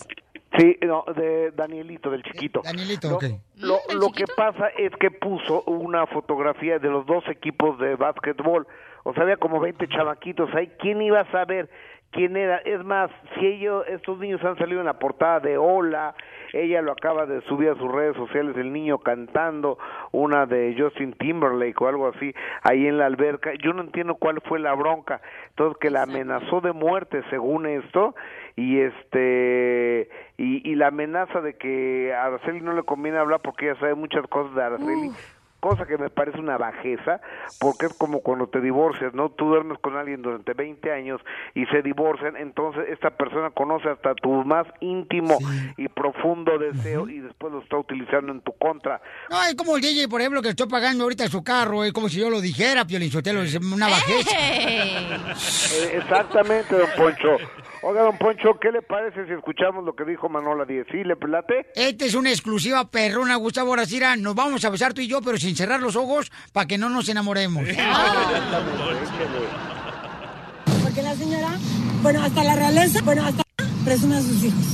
Sí, 0.59 0.79
no, 0.83 1.05
de 1.17 1.51
Danielito, 1.53 2.11
del 2.11 2.23
chiquito. 2.23 2.61
Danielito, 2.65 3.09
Lo- 3.09 3.17
ok. 3.17 3.25
Lo, 3.57 3.79
lo 3.99 4.11
que 4.13 4.25
pasa 4.37 4.69
es 4.77 4.93
que 4.97 5.11
puso 5.11 5.63
una 5.63 6.07
fotografía 6.07 6.79
de 6.79 6.89
los 6.91 7.07
dos 7.07 7.25
equipos 7.29 7.79
de 7.79 7.97
básquetbol. 7.97 8.67
O 9.05 9.15
sea, 9.15 9.23
había 9.23 9.37
como 9.37 9.61
20 9.61 9.89
chamaquitos 9.89 10.55
ahí. 10.55 10.71
¿Quién 10.79 11.01
iba 11.03 11.21
a 11.21 11.31
saber 11.33 11.69
quién 12.11 12.37
era? 12.37 12.59
Es 12.59 12.85
más, 12.85 13.11
si 13.35 13.47
ellos, 13.47 13.85
estos 13.89 14.19
niños 14.19 14.45
han 14.45 14.59
salido 14.59 14.81
en 14.81 14.87
la 14.87 14.99
portada 14.99 15.41
de 15.41 15.57
Hola, 15.57 16.15
ella 16.53 16.83
lo 16.83 16.93
acaba 16.93 17.25
de 17.25 17.41
subir 17.43 17.71
a 17.71 17.75
sus 17.77 17.91
redes 17.91 18.15
sociales, 18.15 18.55
el 18.59 18.73
niño 18.75 18.99
cantando, 18.99 19.79
una 20.13 20.45
de 20.45 20.77
Justin 20.79 21.15
Timberlake 21.15 21.81
o 21.83 21.89
algo 21.89 22.09
así, 22.09 22.35
ahí 22.63 22.87
en 22.87 22.99
la 22.99 23.07
alberca. 23.07 23.53
Yo 23.55 23.73
no 23.73 23.81
entiendo 23.81 24.17
cuál 24.17 24.41
fue 24.43 24.61
la 24.61 24.75
bronca. 24.75 25.23
Entonces, 25.49 25.79
que 25.81 25.89
la 25.91 26.03
amenazó 26.03 26.61
de 26.61 26.73
muerte, 26.73 27.23
según 27.31 27.65
esto, 27.67 28.15
y 28.55 28.81
este 28.81 30.11
y, 30.43 30.69
y 30.69 30.75
la 30.75 30.89
amenaza 30.89 31.41
de 31.41 31.55
que 31.55 32.13
a 32.13 32.25
Araceli 32.25 32.61
no 32.61 32.73
le 32.73 32.83
conviene 32.83 33.17
hablar 33.19 33.41
porque 33.43 33.71
ella 33.71 33.79
sabe 33.79 33.95
muchas 33.95 34.27
cosas 34.27 34.53
de 34.57 34.63
Araceli 34.63 35.11
cosa 35.63 35.87
que 35.87 35.97
me 35.97 36.11
parece 36.11 36.41
una 36.41 36.59
bajeza 36.59 37.21
porque 37.61 37.87
es 37.87 37.95
como 37.95 38.21
cuando 38.21 38.49
te 38.49 38.61
divorcias 38.61 39.15
no 39.15 39.31
tú 39.31 39.47
duermes 39.47 39.79
con 39.79 39.97
alguien 39.97 40.21
durante 40.21 40.55
20 40.55 40.91
años 40.91 41.21
y 41.55 41.65
se 41.67 41.83
divorcian 41.83 42.37
entonces 42.37 42.85
esta 42.89 43.11
persona 43.11 43.51
conoce 43.51 43.89
hasta 43.89 44.13
tu 44.17 44.45
más 44.45 44.67
íntimo 44.81 45.39
y 45.77 45.87
profundo 45.87 46.59
deseo 46.59 47.09
y 47.09 47.21
después 47.21 47.53
lo 47.53 47.61
está 47.63 47.77
utilizando 47.77 48.33
en 48.33 48.41
tu 48.41 48.53
contra 48.59 49.01
No, 49.31 49.41
es 49.45 49.55
como 49.55 49.77
el 49.77 49.83
DJ, 49.83 50.09
por 50.09 50.21
ejemplo, 50.21 50.43
que 50.43 50.49
estoy 50.49 50.67
pagando 50.67 51.05
ahorita 51.05 51.29
su 51.29 51.45
carro, 51.45 51.85
es 51.85 51.93
como 51.93 52.09
si 52.09 52.19
yo 52.19 52.29
lo 52.29 52.41
dijera, 52.41 52.85
Piolín 52.85 53.13
Sotelo, 53.13 53.43
es 53.43 53.55
una 53.55 53.89
bajeza. 53.89 54.31
Eh, 54.33 55.97
exactamente 55.97 56.77
don 56.77 56.89
Poncho 56.97 57.37
oiga 57.83 58.03
don 58.03 58.19
Poncho 58.19 58.59
¿qué 58.61 58.73
le 58.73 58.83
parece 58.83 59.27
si 59.27 59.33
escuchamos 59.33 59.85
lo 59.85 59.95
que 59.95 60.05
dijo 60.05 60.29
Manola 60.29 60.65
Díez? 60.65 60.87
¿sí 60.91 61.05
le 61.05 61.17
plate? 61.17 61.67
Esta 61.75 62.05
es 62.05 62.15
una 62.15 62.31
exclusiva 62.31 62.89
perrona, 62.91 63.37
Gustavo 63.37 63.75
Aracira. 63.75 64.17
Nos 64.17 64.35
vamos 64.35 64.65
a 64.65 64.71
besar 64.71 64.93
tú 64.93 65.01
y 65.01 65.09
yo, 65.09 65.21
pero 65.23 65.37
sin 65.39 65.52
cerrar 65.55 65.81
los 65.81 65.97
ojos 65.97 66.31
para 66.53 66.67
que 66.67 66.79
no 66.79 66.89
nos 66.89 67.09
enamoremos. 67.09 67.65
Porque 70.83 71.03
la 71.03 71.15
señora, 71.17 71.49
bueno, 72.03 72.23
hasta 72.23 72.45
la 72.45 72.55
realeza, 72.55 73.01
bueno, 73.03 73.25
hasta 73.25 73.43
presume 73.85 74.17
a 74.17 74.21
sus 74.23 74.43
hijos. 74.45 74.65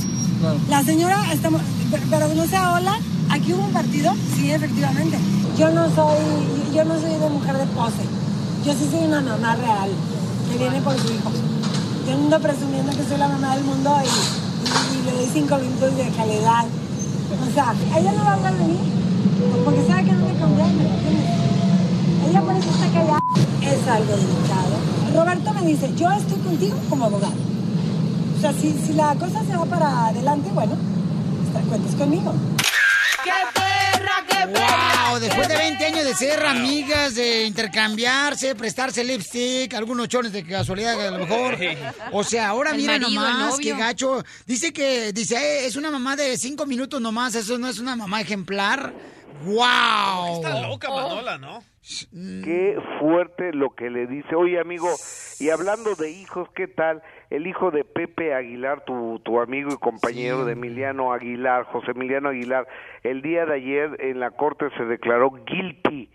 La 0.69 0.83
señora, 0.83 1.17
estamos, 1.33 1.61
pero 2.09 2.27
no 2.33 2.45
sea 2.47 2.73
hola, 2.73 2.97
aquí 3.29 3.53
hubo 3.53 3.63
un 3.65 3.73
partido, 3.73 4.13
sí, 4.35 4.51
efectivamente. 4.51 5.17
Yo 5.57 5.69
no 5.71 5.93
soy, 5.93 6.17
yo 6.73 6.85
no 6.85 6.99
soy 6.99 7.11
de 7.11 7.29
mujer 7.29 7.57
de 7.57 7.65
pose. 7.67 8.03
Yo 8.65 8.73
sí 8.73 8.87
soy 8.91 9.05
una 9.05 9.21
mamá 9.21 9.55
real, 9.55 9.89
que 10.51 10.57
viene 10.57 10.81
por 10.81 10.97
su 10.97 11.07
hijo. 11.13 11.31
Yo 12.07 12.17
no 12.17 12.23
ando 12.23 12.39
presumiendo 12.39 12.91
que 12.91 13.03
soy 13.03 13.17
la 13.17 13.27
mamá 13.27 13.55
del 13.55 13.65
mundo 13.65 13.95
y, 14.03 14.07
y- 14.07 14.99
y 14.99 15.03
le 15.05 15.11
doy 15.13 15.29
cinco 15.33 15.57
minutos 15.57 15.95
de 15.97 16.09
calidad. 16.11 16.65
O 16.65 17.53
sea, 17.53 17.73
ella 17.97 18.11
no 18.13 18.23
va 18.23 18.31
a 18.31 18.33
hablar 18.35 18.53
de 18.53 18.65
mí, 18.65 18.79
porque 19.65 19.85
sabe 19.87 20.03
que 20.05 20.11
no 20.11 20.25
me 20.25 20.39
conviene. 20.39 20.89
Ella 22.29 22.41
por 22.41 22.55
eso 22.55 22.69
está 22.69 22.87
callada. 22.93 23.19
Es 23.61 23.87
algo 23.87 24.15
delicado. 24.15 24.75
Roberto 25.13 25.53
me 25.53 25.65
dice, 25.65 25.91
yo 25.95 26.11
estoy 26.11 26.37
contigo 26.39 26.77
como 26.89 27.05
abogado. 27.05 27.33
O 28.37 28.41
sea, 28.41 28.53
si, 28.53 28.71
si 28.85 28.93
la 28.93 29.15
cosa 29.15 29.43
se 29.43 29.55
va 29.55 29.65
para 29.65 30.07
adelante, 30.07 30.49
bueno, 30.53 30.77
cuentas 31.67 31.95
conmigo. 31.95 32.33
¡Qué 33.23 33.31
perra, 33.53 34.23
qué 34.27 34.47
perra! 34.53 35.09
Wow, 35.11 35.19
después 35.19 35.47
de 35.47 35.57
20 35.57 35.85
años 35.85 36.05
de 36.05 36.15
ser 36.15 36.45
amigas, 36.45 37.15
de 37.15 37.45
intercambiarse, 37.45 38.55
prestarse 38.55 39.03
lipstick, 39.03 39.73
algunos 39.73 40.07
chones 40.07 40.31
de 40.31 40.45
casualidad 40.45 41.07
a 41.07 41.11
lo 41.11 41.25
mejor. 41.25 41.57
O 42.13 42.23
sea, 42.23 42.49
ahora 42.49 42.71
El 42.71 42.77
mira 42.77 42.93
marido, 42.93 43.09
nomás, 43.09 43.57
qué 43.59 43.75
gacho. 43.75 44.23
Dice 44.47 44.71
que, 44.71 45.11
dice, 45.11 45.35
"Eh, 45.35 45.65
es 45.65 45.75
una 45.75 45.91
mamá 45.91 46.15
de 46.15 46.37
cinco 46.37 46.65
minutos 46.65 47.01
nomás, 47.01 47.35
eso 47.35 47.57
no 47.57 47.67
es 47.67 47.79
una 47.79 47.95
mamá 47.95 48.21
ejemplar. 48.21 48.93
¡Wow! 49.43 50.35
Está 50.35 50.67
loca, 50.67 50.89
Manola, 50.89 51.37
¿no? 51.37 51.59
Qué 52.11 52.77
fuerte 52.99 53.53
lo 53.53 53.71
que 53.71 53.89
le 53.89 54.05
dice. 54.05 54.35
Oye, 54.35 54.59
amigo, 54.59 54.89
y 55.39 55.49
hablando 55.49 55.95
de 55.95 56.11
hijos, 56.11 56.47
¿qué 56.53 56.67
tal? 56.67 57.01
El 57.29 57.47
hijo 57.47 57.71
de 57.71 57.83
Pepe 57.83 58.33
Aguilar, 58.33 58.83
tu, 58.85 59.19
tu 59.23 59.39
amigo 59.39 59.71
y 59.73 59.77
compañero 59.77 60.45
de 60.45 60.53
Emiliano 60.53 61.13
Aguilar, 61.13 61.63
José 61.65 61.91
Emiliano 61.91 62.29
Aguilar, 62.29 62.67
el 63.03 63.21
día 63.21 63.45
de 63.45 63.55
ayer 63.55 63.97
en 63.99 64.19
la 64.19 64.31
corte 64.31 64.65
se 64.77 64.83
declaró 64.83 65.31
guilty, 65.31 66.09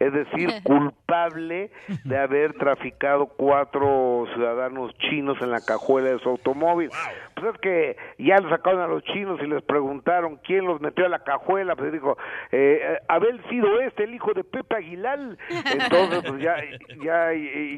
es 0.00 0.12
decir, 0.12 0.50
culpable 0.64 1.70
de 2.04 2.18
haber 2.18 2.54
traficado 2.54 3.26
cuatro 3.26 4.24
ciudadanos 4.34 4.92
chinos 4.98 5.36
en 5.40 5.50
la 5.50 5.60
cajuela 5.60 6.10
de 6.10 6.18
su 6.20 6.28
automóvil. 6.28 6.90
Pues 7.34 7.54
es 7.54 7.60
que 7.60 7.96
ya 8.18 8.36
le 8.38 8.48
sacaron 8.50 8.80
a 8.80 8.86
los 8.88 9.02
chinos 9.04 9.38
y 9.42 9.46
les 9.46 9.62
preguntaron 9.62 10.38
quién 10.44 10.64
los 10.66 10.80
metió 10.80 11.06
a 11.06 11.08
la 11.08 11.20
cajuela, 11.20 11.76
pues 11.76 11.92
dijo, 11.92 12.16
eh, 12.50 12.98
haber 13.08 13.40
sido 13.48 13.80
este, 13.80 14.04
el 14.04 14.14
hijo 14.14 14.32
de 14.34 14.44
Pepe 14.44 14.76
Aguilar. 14.76 15.18
Entonces, 15.48 16.22
pues 16.26 16.42
ya, 16.42 16.56
ya, 17.02 17.28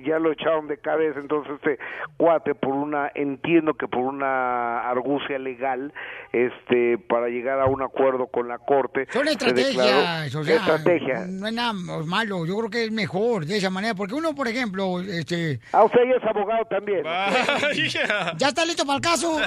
ya 0.05 0.19
lo 0.19 0.33
echaron 0.33 0.67
de 0.67 0.79
cabeza. 0.79 1.21
Entonces, 1.21 1.55
este 1.57 1.79
cuate, 2.17 2.55
por 2.55 2.75
una, 2.75 3.11
entiendo 3.15 3.75
que 3.75 3.87
por 3.87 4.01
una 4.01 4.89
argucia 4.89 5.39
legal, 5.39 5.93
este, 6.33 6.99
para 6.99 7.29
llegar 7.29 7.61
a 7.61 7.67
un 7.67 7.83
acuerdo 7.83 8.27
con 8.29 8.49
la 8.49 8.59
corte, 8.59 9.07
Son 9.11 9.27
estrategias, 9.29 9.77
declaró- 9.77 10.41
o 10.41 10.45
sea, 10.45 10.57
estrategia. 10.57 11.27
no 11.29 11.47
es 11.47 11.53
nada 11.55 11.73
malo, 12.11 12.45
yo 12.45 12.57
creo 12.59 12.69
que 12.71 12.85
es 12.85 12.91
mejor 12.93 13.47
de 13.47 13.57
esa 13.57 13.71
manera, 13.71 13.95
porque 13.95 14.15
uno, 14.15 14.35
por 14.35 14.49
ejemplo, 14.49 15.01
este... 15.01 15.61
Ah, 15.73 15.85
usted 15.85 16.01
ya 16.11 16.17
es 16.17 16.25
abogado 16.25 16.65
también. 16.69 17.03
¿Ya 18.39 18.49
está 18.49 18.65
listo 18.67 18.85
para 18.85 18.97
el 18.97 19.03
caso? 19.03 19.39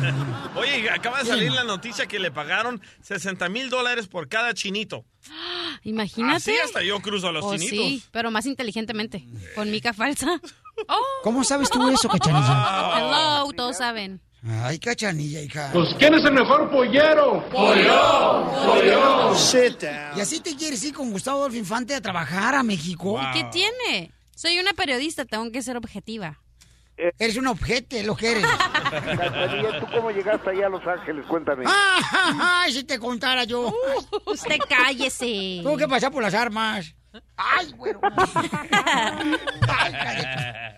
Oye, 0.56 0.88
acaba 0.90 1.18
de 1.18 1.26
salir 1.26 1.52
la 1.52 1.64
noticia 1.64 2.06
que 2.06 2.18
le 2.18 2.30
pagaron 2.30 2.80
60 3.02 3.48
mil 3.48 3.68
dólares 3.68 4.06
por 4.06 4.28
cada 4.28 4.54
chinito. 4.54 5.04
Imagínate. 5.82 6.36
Así 6.36 6.56
hasta 6.64 6.82
yo 6.82 7.00
cruzo 7.00 7.28
a 7.28 7.32
los 7.32 7.44
Oh, 7.44 7.52
chinitos. 7.52 7.70
sí, 7.76 8.02
pero 8.12 8.30
más 8.30 8.46
inteligentemente. 8.46 9.24
Con 9.54 9.70
mica 9.70 9.92
falsa. 9.92 10.40
Oh. 10.88 11.02
¿Cómo 11.22 11.44
sabes 11.44 11.68
tú 11.70 11.88
eso, 11.90 12.08
cachanilla? 12.08 12.92
Hello, 12.96 13.52
todos 13.52 13.76
saben. 13.78 14.20
Ay, 14.46 14.78
cachanilla, 14.78 15.40
hija. 15.40 15.70
Pues, 15.72 15.94
¿quién 15.98 16.12
es 16.14 16.24
el 16.24 16.32
mejor 16.32 16.70
pollero? 16.70 17.48
Pollo, 17.48 18.50
pollo. 18.66 19.32
Y 20.16 20.20
así 20.20 20.40
te 20.40 20.54
quieres 20.54 20.84
ir 20.84 20.92
con 20.92 21.10
Gustavo 21.10 21.38
Adolfo 21.38 21.56
Infante 21.56 21.94
a 21.94 22.00
trabajar 22.00 22.54
a 22.54 22.62
México. 22.62 23.18
¿Y 23.20 23.32
qué 23.32 23.44
tiene? 23.50 24.12
Soy 24.34 24.58
una 24.58 24.74
periodista, 24.74 25.24
tengo 25.24 25.50
que 25.50 25.62
ser 25.62 25.78
objetiva. 25.78 26.38
Eres 27.18 27.36
un 27.36 27.46
objeto, 27.46 27.96
lo 28.04 28.14
que 28.14 28.32
eres. 28.32 28.44
Cachanilla, 28.46 29.80
¿tú 29.80 29.86
cómo 29.92 30.10
llegaste 30.10 30.50
allá 30.50 30.66
a 30.66 30.68
Los 30.68 30.86
Ángeles? 30.86 31.24
Cuéntame. 31.26 31.64
Ah, 31.66 32.62
Ay, 32.64 32.72
si 32.72 32.84
te 32.84 32.98
contara 32.98 33.44
yo. 33.44 33.68
Uh, 33.68 34.30
usted 34.30 34.58
cállese. 34.68 35.60
Tuvo 35.62 35.76
que 35.76 35.88
pasar 35.88 36.12
por 36.12 36.22
las 36.22 36.34
armas. 36.34 36.94
Ay, 37.36 37.72
güero. 37.76 38.00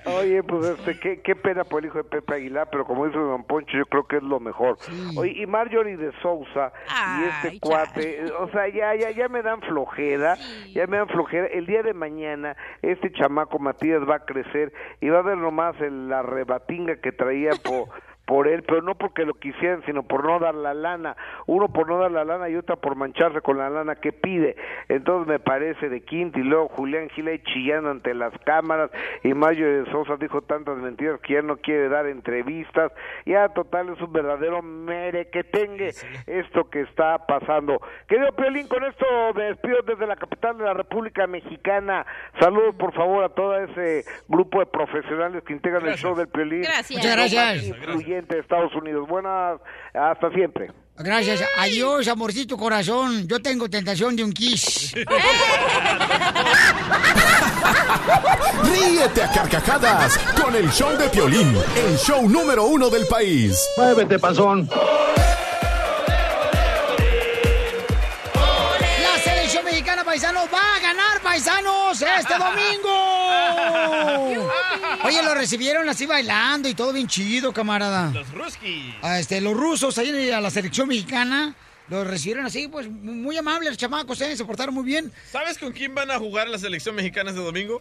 Oye, 0.07 0.43
pues 0.45 0.67
este, 0.67 0.99
qué, 1.01 1.21
qué 1.23 1.35
pena 1.35 1.65
por 1.65 1.81
el 1.81 1.87
hijo 1.87 1.99
de 1.99 2.05
Pepe 2.05 2.35
Aguilar, 2.35 2.69
pero 2.71 2.85
como 2.85 3.07
dice 3.07 3.19
Don 3.19 3.45
Poncho, 3.45 3.77
yo 3.77 3.85
creo 3.87 4.07
que 4.07 4.17
es 4.19 4.23
lo 4.23 4.39
mejor. 4.41 4.79
Oye, 5.17 5.33
y 5.37 5.47
Marjorie 5.47 5.97
de 5.97 6.13
Sousa 6.23 6.73
y 7.21 7.25
este 7.25 7.61
cuate, 7.61 8.25
o 8.39 8.49
sea, 8.51 8.69
ya, 8.69 8.95
ya, 8.95 9.11
ya 9.11 9.29
me 9.29 9.43
dan 9.43 9.61
flojera, 9.63 10.37
ya 10.73 10.87
me 10.87 10.99
dan 10.99 11.09
flojera. 11.09 11.47
El 11.49 11.67
día 11.67 11.83
de 11.83 11.93
mañana, 11.95 12.57
este 12.83 13.11
chamaco 13.13 13.59
Matías 13.59 14.03
va 14.09 14.17
a 14.17 14.25
crecer 14.25 14.73
y 15.01 15.09
va 15.09 15.19
a 15.19 15.23
ver 15.23 15.37
nomás 15.39 15.75
el- 15.81 16.09
la 16.09 16.23
rebatinga 16.23 16.97
que 17.01 17.13
traía 17.13 17.51
por 17.65 17.89
por 18.27 18.49
él, 18.49 18.65
pero 18.65 18.83
no 18.83 18.97
porque 18.97 19.25
lo 19.25 19.35
quisieran, 19.35 19.83
sino 19.87 20.03
por 20.03 20.25
no 20.25 20.39
dar 20.39 20.55
la 20.55 20.75
lana. 20.75 21.17
Uno 21.47 21.69
por 21.69 21.89
no 21.89 21.99
dar 21.99 22.11
la 22.11 22.25
lana 22.25 22.49
y 22.49 22.57
otra 22.57 22.77
por 22.77 22.97
mancharse 22.97 23.41
con 23.41 23.57
la 23.57 23.71
lana 23.71 23.95
que 23.95 24.13
pide. 24.13 24.57
Entonces 24.89 25.29
me 25.29 25.39
parece 25.39 25.89
de 25.89 26.01
quinto 26.03 26.39
y 26.39 26.43
luego 26.43 26.69
Julián 26.69 27.09
Gil 27.11 27.29
ahí 27.29 27.39
chillando 27.39 27.91
ante 27.91 28.15
las 28.15 28.33
cámaras 28.45 28.91
y 29.23 29.33
Mayo 29.33 29.67
de 29.67 29.91
Sosa 29.91 30.17
dijo 30.17 30.43
tantas 30.43 30.77
mentiras 30.79 31.21
que 31.21 31.35
ya 31.35 31.43
no 31.43 31.57
quiere 31.57 31.89
dar 31.89 32.07
entrevistas. 32.07 32.93
Ya 33.25 33.49
total 33.51 33.91
es 33.91 34.01
un 34.01 34.13
verdadero 34.13 34.61
mere 34.61 35.29
que 35.31 35.45
tenga 35.45 35.87
esto 36.27 36.69
que 36.71 36.81
está 36.81 37.27
pasando. 37.27 37.81
Querido 38.09 38.33
Piolín, 38.35 38.67
con 38.67 38.85
esto 38.85 39.07
me 39.35 39.45
despido 39.45 39.83
desde 39.87 40.07
la 40.07 40.17
capital 40.17 40.59
de 40.59 40.65
la 40.65 40.75
República 40.75 41.29
Mexicana. 41.29 42.05
Saludos 42.41 42.75
por 42.75 42.93
favor 42.93 43.23
a 43.23 43.29
todo 43.29 43.57
ese 43.57 44.05
grupo 44.29 44.59
de 44.59 44.67
profesionales 44.67 45.45
que 45.45 45.53
integran 45.53 45.87
el 45.87 45.95
show 45.95 46.17
del 46.17 46.29
Piolín. 46.29 46.63
Gracias. 46.63 46.99
Muchas 46.99 47.17
gracias. 47.17 48.16
De 48.23 48.39
Estados 48.41 48.75
Unidos. 48.75 49.07
Buenas, 49.09 49.61
hasta 49.95 50.31
siempre. 50.31 50.71
Gracias. 50.99 51.45
Adiós, 51.59 52.09
amorcito 52.09 52.57
corazón. 52.57 53.29
Yo 53.29 53.41
tengo 53.41 53.69
tentación 53.69 54.17
de 54.17 54.25
un 54.25 54.33
kiss. 54.33 54.95
Ríete 58.65 59.23
a 59.23 59.31
carcajadas 59.31 60.17
con 60.41 60.55
el 60.55 60.71
show 60.71 60.97
de 60.97 61.09
Piolín, 61.09 61.55
el 61.77 61.97
show 61.99 62.27
número 62.29 62.65
uno 62.65 62.89
del 62.89 63.07
país. 63.07 63.69
Muévete, 63.77 64.19
panzón. 64.19 64.69
La 69.03 69.19
selección 69.23 69.65
mexicana 69.65 70.03
paisano 70.05 70.41
va 70.53 70.77
a 70.77 70.81
ganar, 70.81 71.21
paisanos, 71.37 72.01
este 72.01 72.35
domingo. 72.39 74.49
Oye, 75.05 75.23
lo 75.23 75.35
recibieron 75.35 75.89
así 75.89 76.07
bailando 76.07 76.69
y 76.69 76.75
todo 76.75 76.93
bien 76.93 77.07
chido, 77.07 77.53
camarada. 77.53 78.11
Los 78.13 78.31
Ruski. 78.33 78.95
Ah, 79.03 79.19
Este, 79.19 79.41
los 79.41 79.55
rusos 79.55 79.99
ahí 79.99 80.31
a 80.31 80.41
la 80.41 80.51
selección 80.51 80.89
mexicana 80.89 81.55
los 81.89 82.07
recibieron 82.07 82.47
así, 82.47 82.69
pues 82.69 82.89
muy 82.89 83.37
amables, 83.37 83.69
los 83.69 83.79
chamacos, 83.79 84.21
¿eh? 84.21 84.37
se 84.37 84.45
portaron 84.45 84.75
muy 84.75 84.85
bien. 84.85 85.13
¿Sabes 85.31 85.59
con 85.59 85.73
quién 85.73 85.95
van 85.95 86.11
a 86.11 86.19
jugar 86.19 86.49
la 86.49 86.59
selección 86.59 86.95
mexicana 86.97 87.31
este 87.31 87.43
domingo? 87.43 87.81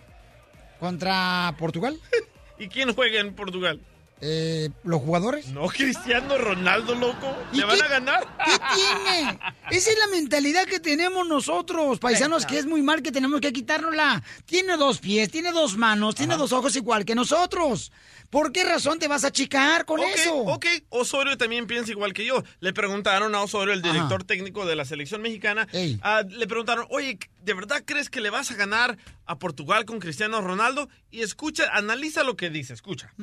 ¿Contra 0.80 1.56
Portugal? 1.58 2.00
¿Y 2.60 2.68
quién 2.68 2.94
juega 2.94 3.20
en 3.20 3.34
Portugal? 3.34 3.80
Eh, 4.22 4.70
¿Los 4.84 5.02
jugadores? 5.02 5.48
No, 5.48 5.68
Cristiano 5.68 6.38
Ronaldo, 6.38 6.96
loco. 6.96 7.36
¿Y 7.52 7.58
¿Le 7.58 7.66
van 7.66 7.82
a 7.82 7.88
ganar? 7.88 8.38
¿Qué 8.46 8.52
tiene? 8.76 9.40
Esa 9.70 9.92
es 9.92 9.98
la 9.98 10.08
mentalidad 10.08 10.66
que 10.66 10.80
tenemos 10.80 11.28
nosotros, 11.28 12.00
paisanos, 12.00 12.46
que 12.46 12.58
es 12.58 12.66
muy 12.66 12.82
mal 12.82 13.02
que 13.02 13.12
tenemos 13.12 13.42
que 13.42 13.52
quitárnosla. 13.52 14.24
Tiene 14.46 14.78
dos 14.78 15.00
pies, 15.00 15.30
tiene 15.30 15.52
dos 15.52 15.78
manos, 15.78 16.16
tiene 16.16 16.38
dos 16.38 16.54
ojos 16.54 16.76
igual 16.76 17.04
que 17.04 17.14
nosotros. 17.14 17.92
¿Por 18.30 18.52
qué 18.52 18.64
razón 18.64 19.00
te 19.00 19.08
vas 19.08 19.24
a 19.24 19.28
achicar 19.28 19.86
con 19.86 20.00
eso? 20.00 20.36
Ok, 20.36 20.66
Osorio 20.90 21.38
también 21.38 21.68
piensa 21.68 21.92
igual 21.92 22.14
que 22.14 22.26
yo. 22.26 22.44
Le 22.60 22.74
preguntaron 22.74 23.36
a 23.36 23.42
Osorio, 23.42 23.74
el 23.74 23.82
director 23.82 24.24
técnico 24.24 24.66
de 24.66 24.76
la 24.76 24.86
selección 24.86 25.22
mexicana, 25.22 25.68
ah, 26.02 26.24
le 26.28 26.48
preguntaron, 26.48 26.88
oye, 26.90 27.20
¿de 27.46 27.54
verdad 27.54 27.84
crees 27.86 28.10
que 28.10 28.22
le 28.22 28.30
vas 28.30 28.52
a 28.52 28.56
ganar 28.56 28.98
a 29.26 29.38
Portugal 29.38 29.86
con 29.86 30.00
Cristiano 30.00 30.42
Ronaldo? 30.42 30.90
Y 31.12 31.22
escucha, 31.22 31.64
analiza 31.72 32.24
lo 32.24 32.36
que 32.36 32.50
dice, 32.50 32.74
escucha. 32.74 33.14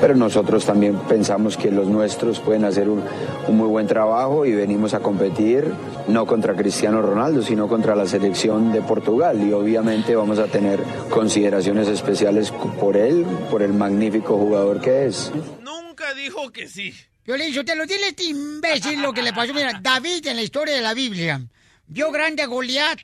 Pero 0.00 0.14
nosotros 0.14 0.66
también 0.66 0.98
pensamos 1.08 1.56
que 1.56 1.70
los 1.70 1.88
nuestros 1.88 2.40
pueden 2.40 2.64
hacer 2.64 2.88
un, 2.88 3.02
un 3.48 3.56
muy 3.56 3.68
buen 3.68 3.86
trabajo 3.86 4.44
y 4.44 4.52
venimos 4.52 4.94
a 4.94 5.00
competir 5.00 5.64
no 6.08 6.26
contra 6.26 6.54
Cristiano 6.54 7.00
Ronaldo, 7.00 7.42
sino 7.42 7.66
contra 7.66 7.96
la 7.96 8.06
selección 8.06 8.70
de 8.70 8.82
Portugal. 8.82 9.42
Y 9.42 9.52
obviamente 9.52 10.14
vamos 10.14 10.38
a 10.38 10.46
tener 10.46 10.82
consideraciones 11.08 11.88
especiales 11.88 12.52
por 12.78 12.96
él, 12.96 13.24
por 13.50 13.62
el 13.62 13.72
magnífico 13.72 14.36
jugador 14.38 14.80
que 14.80 15.06
es. 15.06 15.32
Nunca 15.62 16.12
dijo 16.14 16.52
que 16.52 16.68
sí. 16.68 16.94
Violín, 17.24 17.52
yo 17.52 17.64
te 17.64 17.74
lo 17.74 17.86
dile 17.86 18.08
este 18.08 18.24
imbécil 18.24 19.00
lo 19.00 19.14
que 19.14 19.22
le 19.22 19.32
pasó. 19.32 19.54
Mira, 19.54 19.80
David 19.80 20.26
en 20.26 20.36
la 20.36 20.42
historia 20.42 20.74
de 20.74 20.82
la 20.82 20.92
Biblia 20.92 21.40
vio 21.86 22.10
grande 22.12 22.42
a 22.42 22.46
Goliat. 22.46 23.00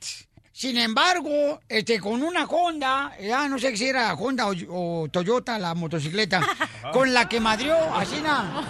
Sin 0.53 0.77
embargo, 0.77 1.61
este, 1.69 1.99
con 1.99 2.21
una 2.21 2.43
Honda, 2.45 3.13
ya 3.21 3.47
no 3.47 3.57
sé 3.57 3.75
si 3.77 3.85
era 3.87 4.13
Honda 4.15 4.47
o, 4.47 4.53
o 5.03 5.07
Toyota, 5.09 5.57
la 5.57 5.73
motocicleta, 5.73 6.41
con 6.93 7.13
la 7.13 7.29
que 7.29 7.39
madrió 7.39 7.75
así 7.95 8.19
na, 8.21 8.67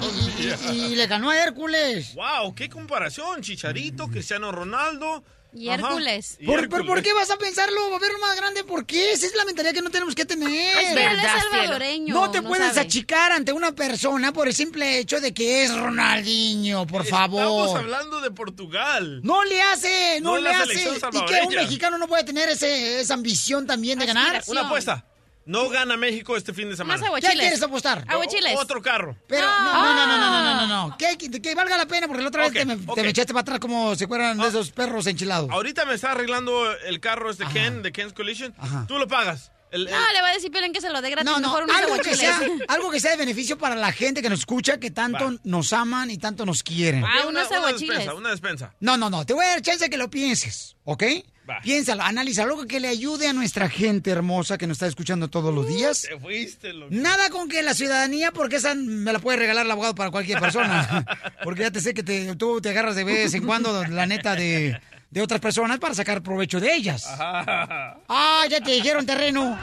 y, 0.38 0.72
y- 0.72 0.92
y 0.92 0.96
le 0.96 1.06
ganó 1.08 1.30
a 1.30 1.38
Hércules. 1.38 2.14
¡Wow! 2.14 2.54
¡Qué 2.54 2.68
comparación! 2.68 3.42
Chicharito, 3.42 4.06
Cristiano 4.08 4.52
Ronaldo. 4.52 5.24
Y. 5.54 5.68
Hércules. 5.68 6.36
Y 6.40 6.46
¿Por, 6.46 6.58
Hércules. 6.60 6.86
por, 6.86 6.94
por 6.96 7.02
qué 7.02 7.12
vas 7.12 7.30
a 7.30 7.36
pensarlo, 7.38 7.94
a 7.94 7.98
verlo 7.98 8.18
más 8.18 8.36
grande? 8.36 8.64
¿Por 8.64 8.84
qué? 8.86 9.12
Esa 9.12 9.26
es 9.26 9.34
la 9.34 9.44
mentalidad 9.44 9.72
que 9.72 9.82
no 9.82 9.90
tenemos 9.90 10.14
que 10.14 10.24
tener. 10.24 10.50
Es 10.78 10.90
es 10.96 11.22
salvadoreño. 11.50 12.14
No 12.14 12.30
te 12.30 12.40
no 12.40 12.48
puedes 12.48 12.68
sabe. 12.68 12.80
achicar 12.80 13.32
ante 13.32 13.52
una 13.52 13.72
persona 13.72 14.32
por 14.32 14.48
el 14.48 14.54
simple 14.54 14.98
hecho 14.98 15.20
de 15.20 15.32
que 15.32 15.64
es 15.64 15.76
Ronaldinho, 15.76 16.86
por 16.86 17.02
Estamos 17.02 17.40
favor. 17.40 17.78
hablando 17.78 18.20
de 18.20 18.30
Portugal. 18.30 19.20
No 19.22 19.44
le 19.44 19.62
hace, 19.62 20.20
no, 20.20 20.34
No 20.34 20.40
le 20.40 20.50
hace. 20.50 20.74
¿Y 20.74 21.24
que 21.26 21.40
un 21.46 21.54
mexicano 21.54 21.98
no 21.98 22.08
puede 22.08 22.24
tener 22.24 22.48
ese, 22.48 23.00
esa 23.00 23.14
ambición 23.14 23.66
también 23.66 23.98
de 23.98 24.06
ganar? 24.06 24.42
Una 24.46 24.62
apuesta. 24.62 25.04
No 25.46 25.68
gana 25.68 25.96
México 25.96 26.36
este 26.36 26.54
fin 26.54 26.70
de 26.70 26.76
semana. 26.76 26.94
¿Qué 26.98 27.38
quieres 27.42 27.62
apostar? 27.62 28.04
Aguachiles. 28.08 28.56
Otro 28.58 28.80
carro. 28.80 29.16
Pero 29.26 29.46
no, 29.46 29.72
no, 29.74 29.94
no, 29.94 30.06
no, 30.06 30.16
no, 30.16 30.30
no, 30.30 30.42
no, 30.54 30.66
no, 30.66 30.88
no. 30.88 30.96
Que, 30.96 31.18
que- 31.18 31.42
que 31.42 31.54
valga 31.54 31.76
la 31.76 31.86
pena 31.86 32.06
porque 32.06 32.22
la 32.22 32.28
otra 32.28 32.44
vez 32.44 32.52
te 32.54 32.64
me, 32.64 32.76
te 32.76 33.02
me 33.02 33.08
echaste 33.10 33.32
para 33.34 33.42
atrás 33.42 33.58
como 33.60 33.94
si 33.94 34.06
fueran 34.06 34.38
de 34.38 34.48
esos 34.48 34.70
perros 34.70 35.06
enchilados. 35.06 35.50
Ahorita 35.50 35.84
me 35.84 35.94
está 35.94 36.12
arreglando 36.12 36.72
el 36.86 36.98
carro 37.00 37.30
este 37.30 37.44
Ken, 37.52 37.82
de 37.82 37.92
Ken's 37.92 38.12
Collision. 38.14 38.54
Tú 38.88 38.98
lo 38.98 39.06
pagas. 39.06 39.50
El- 39.74 39.88
el- 39.88 39.92
No, 39.92 40.12
le 40.12 40.22
va 40.22 40.28
a 40.28 40.32
decir 40.34 40.50
Piolín 40.50 40.72
que 40.72 40.80
se 40.80 40.88
lo 40.90 41.02
dé 41.02 41.10
gratis. 41.10 41.24
No, 41.30 41.40
no, 41.40 41.48
mejor 41.48 41.64
unos 41.64 41.76
algo 41.76 41.96
que, 41.98 42.14
sea, 42.14 42.40
algo 42.68 42.90
que 42.90 43.00
sea 43.00 43.10
de 43.10 43.16
beneficio 43.16 43.58
para 43.58 43.74
la 43.74 43.90
gente 43.92 44.22
que 44.22 44.30
nos 44.30 44.38
escucha, 44.40 44.78
que 44.78 44.90
tanto 44.90 45.32
Va. 45.32 45.40
nos 45.44 45.72
aman 45.72 46.10
y 46.10 46.18
tanto 46.18 46.46
nos 46.46 46.62
quieren. 46.62 47.04
Ah, 47.04 47.26
una, 47.28 47.44
una 47.46 47.72
despensa, 47.72 48.14
una 48.14 48.30
despensa. 48.30 48.74
No, 48.80 48.96
no, 48.96 49.10
no, 49.10 49.26
te 49.26 49.34
voy 49.34 49.44
a 49.44 49.48
dar 49.48 49.62
chance 49.62 49.90
que 49.90 49.96
lo 49.96 50.08
pienses, 50.10 50.76
¿ok? 50.84 51.02
Va. 51.50 51.60
Piénsalo, 51.60 52.02
analiza 52.02 52.44
algo 52.44 52.64
que 52.66 52.80
le 52.80 52.88
ayude 52.88 53.26
a 53.28 53.32
nuestra 53.34 53.68
gente 53.68 54.10
hermosa 54.10 54.56
que 54.56 54.66
nos 54.66 54.76
está 54.76 54.86
escuchando 54.86 55.28
todos 55.28 55.52
los 55.52 55.66
días. 55.68 56.02
Te 56.08 56.18
fuiste, 56.18 56.72
loco. 56.72 56.88
Nada 56.94 57.28
con 57.30 57.48
que 57.50 57.62
la 57.62 57.74
ciudadanía, 57.74 58.30
porque 58.32 58.56
esa 58.56 58.74
me 58.74 59.12
la 59.12 59.18
puede 59.18 59.36
regalar 59.38 59.66
el 59.66 59.70
abogado 59.72 59.94
para 59.94 60.10
cualquier 60.10 60.40
persona. 60.40 61.04
Porque 61.44 61.60
ya 61.62 61.70
te 61.70 61.80
sé 61.82 61.92
que 61.92 62.02
te- 62.02 62.34
tú 62.36 62.60
te 62.62 62.70
agarras 62.70 62.96
de 62.96 63.04
vez 63.04 63.34
en 63.34 63.44
cuando, 63.44 63.84
la 63.88 64.06
neta, 64.06 64.34
de, 64.34 64.80
de 65.14 65.22
otras 65.22 65.40
personas 65.40 65.78
para 65.78 65.94
sacar 65.94 66.20
provecho 66.22 66.58
de 66.58 66.74
ellas. 66.74 67.06
Ah, 67.18 68.44
ya 68.50 68.60
te 68.60 68.72
dijeron 68.72 69.06
terreno. 69.06 69.56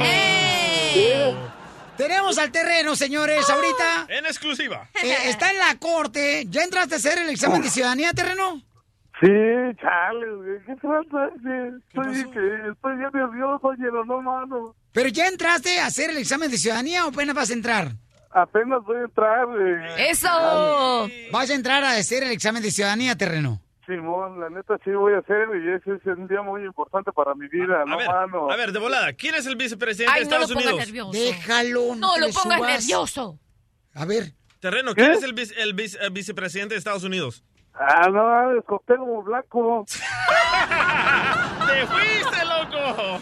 ¡Ey! 0.00 1.36
Tenemos 1.98 2.38
al 2.38 2.50
terreno, 2.50 2.96
señores, 2.96 3.48
ahorita. 3.50 4.06
En 4.08 4.24
exclusiva. 4.24 4.88
eh, 5.02 5.14
está 5.26 5.50
en 5.50 5.58
la 5.58 5.74
corte. 5.78 6.46
¿Ya 6.48 6.62
entraste 6.62 6.94
a 6.94 6.96
hacer 6.98 7.18
el 7.18 7.28
examen 7.28 7.60
de 7.60 7.68
ciudadanía, 7.68 8.14
terreno? 8.14 8.62
Sí, 9.20 9.28
chale, 9.80 10.26
güey, 10.36 10.58
¿qué 10.66 10.74
trata? 10.76 11.28
Estoy, 11.36 12.20
estoy 12.72 12.96
bien 12.96 13.10
nervioso, 13.12 13.72
hielo, 13.74 14.04
no, 14.06 14.22
mano. 14.22 14.74
¿Pero 14.92 15.08
ya 15.10 15.28
entraste 15.28 15.78
a 15.80 15.86
hacer 15.86 16.10
el 16.10 16.16
examen 16.16 16.50
de 16.50 16.56
ciudadanía 16.58 17.04
o 17.04 17.10
apenas 17.10 17.34
vas 17.34 17.50
a 17.50 17.52
entrar? 17.52 17.92
Apenas 18.32 18.80
voy 18.84 18.96
a 18.96 19.02
entrar. 19.02 19.46
eh, 19.60 20.10
¡Eso! 20.10 21.08
Vas 21.30 21.50
a 21.50 21.54
entrar 21.54 21.84
a 21.84 21.90
hacer 21.92 22.22
el 22.24 22.32
examen 22.32 22.62
de 22.62 22.70
ciudadanía, 22.72 23.16
terreno. 23.16 23.60
Simón, 23.86 24.40
la 24.40 24.50
neta 24.50 24.78
sí 24.84 24.90
voy 24.90 25.12
a 25.14 25.18
hacer 25.18 25.48
y 25.62 25.68
ese 25.72 25.94
es 25.96 26.16
un 26.18 26.26
día 26.28 26.42
muy 26.42 26.64
importante 26.64 27.12
para 27.12 27.34
mi 27.34 27.48
vida, 27.48 27.82
A 27.82 27.84
no, 27.84 27.96
ver, 27.96 28.08
mano. 28.08 28.50
a 28.50 28.56
ver, 28.56 28.72
de 28.72 28.78
volada. 28.78 29.12
¿Quién 29.12 29.34
es 29.34 29.46
el 29.46 29.56
vicepresidente 29.56 30.12
Ay, 30.14 30.24
de 30.24 30.30
no 30.30 30.36
lo 30.38 30.44
Estados 30.44 30.62
pongas 30.64 30.88
Unidos? 30.88 31.12
nervioso. 31.12 31.12
Déjalo. 31.12 31.94
No 31.96 32.18
lo 32.18 32.26
pongas 32.30 32.58
subas. 32.58 32.60
nervioso. 32.80 33.38
A 33.94 34.04
ver. 34.06 34.32
Terreno, 34.60 34.94
¿quién 34.94 35.12
es 35.12 35.22
el, 35.22 35.34
vice- 35.34 35.54
el 35.60 35.74
vice- 35.74 35.98
el 36.00 36.10
vicepresidente 36.10 36.74
de 36.74 36.78
Estados 36.78 37.04
Unidos? 37.04 37.44
Ah, 37.74 38.08
no, 38.10 38.56
escopé 38.58 38.96
como 38.96 39.22
blanco. 39.22 39.84
¡Te 41.66 41.86
fuiste, 41.86 42.44
loco! 42.44 43.20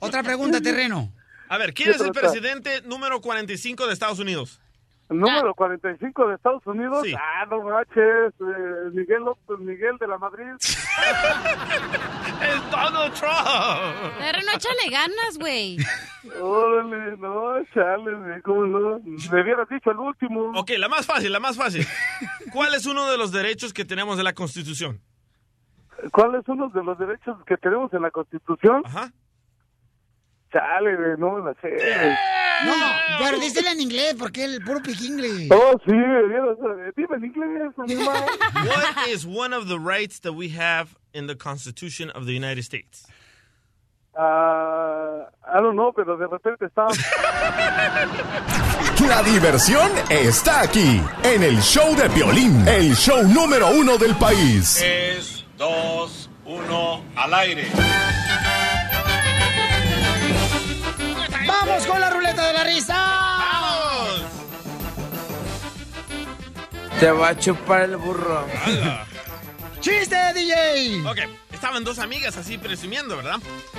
Otra 0.00 0.22
pregunta, 0.22 0.60
terreno. 0.60 1.12
A 1.48 1.58
ver, 1.58 1.74
¿quién 1.74 1.90
¿Qué 1.90 1.96
es 1.96 2.00
el 2.00 2.12
presidente 2.12 2.80
número 2.82 3.20
45 3.20 3.86
de 3.86 3.92
Estados 3.92 4.18
Unidos? 4.18 4.60
Número 5.12 5.54
45 5.54 6.28
de 6.28 6.34
Estados 6.34 6.66
Unidos. 6.66 7.02
Sí. 7.04 7.14
Ah, 7.18 7.46
no 7.50 7.62
manches, 7.62 8.32
eh, 8.40 8.90
Miguel 8.92 9.22
López, 9.24 9.58
Miguel 9.58 9.96
de 9.98 10.06
la 10.06 10.18
Madrid. 10.18 10.52
¡Es 12.42 12.70
Donald 12.70 13.14
Trump! 13.14 14.18
Terreno, 14.18 14.52
échale 14.54 14.90
ganas, 14.90 15.38
güey. 15.38 15.76
Órale, 16.40 17.16
no, 17.16 17.64
chale, 17.72 18.14
güey, 18.14 18.42
¿cómo 18.42 18.66
no? 18.66 19.00
Me 19.00 19.42
hubieras 19.42 19.68
dicho 19.68 19.90
el 19.90 19.98
último. 19.98 20.52
Ok, 20.58 20.70
la 20.78 20.88
más 20.88 21.06
fácil, 21.06 21.32
la 21.32 21.40
más 21.40 21.56
fácil. 21.56 21.86
¿Cuál 22.52 22.74
es 22.74 22.86
uno 22.86 23.10
de 23.10 23.18
los 23.18 23.32
derechos 23.32 23.72
que 23.72 23.84
tenemos 23.84 24.16
de 24.16 24.24
la 24.24 24.32
Constitución? 24.32 25.00
¿Cuáles 26.10 26.44
son 26.44 26.58
los 26.58 26.72
de 26.72 26.82
los 26.82 26.98
derechos 26.98 27.36
que 27.46 27.56
tenemos 27.56 27.92
en 27.92 28.02
la 28.02 28.10
Constitución? 28.10 28.82
Ajá. 28.84 29.12
Chale, 30.52 30.96
güey, 30.96 31.16
no 31.18 31.32
me 31.32 31.44
la 31.44 31.54
sé. 31.60 31.68
No, 32.64 32.74
pero 33.18 33.38
díselo 33.38 33.68
en 33.70 33.80
inglés, 33.80 34.14
porque 34.18 34.44
el 34.44 34.62
puro 34.62 34.80
piquingle. 34.82 35.48
Oh, 35.50 35.78
sí, 35.84 35.92
eh, 35.92 36.92
dime 36.96 37.16
en 37.16 37.24
inglés, 37.24 37.72
animal. 37.78 38.24
What 38.66 39.08
is 39.08 39.26
one 39.26 39.52
of 39.52 39.68
the 39.68 39.78
rights 39.78 40.20
that 40.20 40.34
we 40.34 40.50
have 40.50 40.96
in 41.12 41.26
the 41.26 41.34
Constitution 41.34 42.10
of 42.10 42.26
the 42.26 42.32
United 42.32 42.62
States? 42.64 43.06
Ah, 44.14 45.26
I 45.46 45.60
don't 45.60 45.74
know, 45.74 45.92
pero 45.92 46.16
de 46.16 46.26
repente 46.26 46.66
estaba... 46.66 46.90
La 49.08 49.22
diversión 49.22 49.90
está 50.10 50.60
aquí, 50.60 51.02
en 51.24 51.42
el 51.42 51.60
show 51.60 51.96
de 51.96 52.08
Piolín, 52.10 52.66
el 52.68 52.94
show 52.94 53.22
número 53.26 53.70
uno 53.70 53.98
del 53.98 54.14
país. 54.14 54.76
3, 54.78 55.46
2, 55.58 56.30
1, 56.44 57.04
al 57.16 57.34
aire. 57.34 57.66
¡Vamos 61.72 61.86
con 61.86 62.00
la 62.02 62.10
ruleta 62.10 62.46
de 62.48 62.52
la 62.52 62.64
risa! 62.64 62.94
¡Vamos! 62.94 64.22
Te 67.00 67.10
va 67.10 67.28
a 67.28 67.38
chupar 67.38 67.80
el 67.84 67.96
burro. 67.96 68.46
¡Chiste, 69.80 70.16
DJ! 70.34 71.02
Ok, 71.06 71.20
estaban 71.50 71.82
dos 71.82 71.98
amigas 71.98 72.36
así 72.36 72.58
presumiendo, 72.58 73.16
¿verdad? 73.16 73.38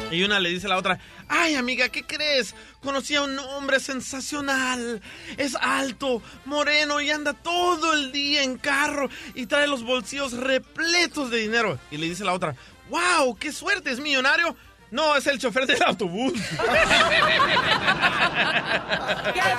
Y 0.09 0.23
una 0.23 0.39
le 0.39 0.49
dice 0.49 0.65
a 0.65 0.69
la 0.69 0.77
otra, 0.77 0.97
ay 1.27 1.53
amiga, 1.53 1.87
¿qué 1.89 2.01
crees? 2.01 2.55
Conocí 2.81 3.13
a 3.13 3.21
un 3.21 3.37
hombre 3.37 3.79
sensacional. 3.79 4.99
Es 5.37 5.55
alto, 5.61 6.23
moreno 6.45 6.99
y 6.99 7.11
anda 7.11 7.33
todo 7.33 7.93
el 7.93 8.11
día 8.11 8.41
en 8.41 8.57
carro 8.57 9.07
y 9.35 9.45
trae 9.45 9.67
los 9.67 9.83
bolsillos 9.83 10.33
repletos 10.33 11.29
de 11.29 11.37
dinero. 11.37 11.77
Y 11.91 11.97
le 11.97 12.07
dice 12.07 12.23
a 12.23 12.25
la 12.25 12.33
otra, 12.33 12.55
wow, 12.89 13.35
qué 13.35 13.51
suerte, 13.51 13.91
es 13.91 13.99
millonario. 13.99 14.55
No, 14.93 15.15
es 15.15 15.25
el 15.25 15.39
chofer 15.39 15.65
del 15.65 15.81
autobús. 15.81 16.33
¡Qué 16.53 16.61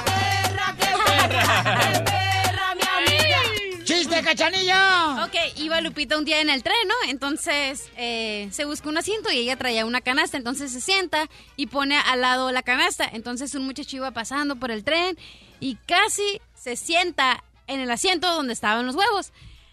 perra, 0.04 0.76
qué 0.78 0.86
perra! 1.04 1.80
¡Qué 1.80 1.98
perra, 2.04 2.74
mi 2.76 2.82
amiga! 2.96 3.40
¡Chiste, 3.82 4.22
cachanilla! 4.22 5.24
Ok, 5.24 5.34
iba 5.56 5.80
Lupita 5.80 6.16
un 6.16 6.24
día 6.24 6.40
en 6.40 6.50
el 6.50 6.62
tren, 6.62 6.76
¿no? 6.86 6.94
Entonces 7.08 7.90
eh, 7.96 8.48
se 8.52 8.64
busca 8.64 8.88
un 8.88 8.96
asiento 8.96 9.32
y 9.32 9.38
ella 9.38 9.56
traía 9.56 9.84
una 9.84 10.02
canasta. 10.02 10.36
Entonces 10.36 10.70
se 10.70 10.80
sienta 10.80 11.28
y 11.56 11.66
pone 11.66 11.98
al 11.98 12.20
lado 12.20 12.52
la 12.52 12.62
canasta. 12.62 13.04
Entonces 13.12 13.56
un 13.56 13.66
muchacho 13.66 13.96
iba 13.96 14.12
pasando 14.12 14.54
por 14.54 14.70
el 14.70 14.84
tren 14.84 15.18
y 15.58 15.74
casi 15.86 16.40
se 16.54 16.76
sienta 16.76 17.42
en 17.66 17.80
el 17.80 17.90
asiento 17.90 18.32
donde 18.32 18.52
estaban 18.52 18.86
los 18.86 18.94
huevos. 18.94 19.32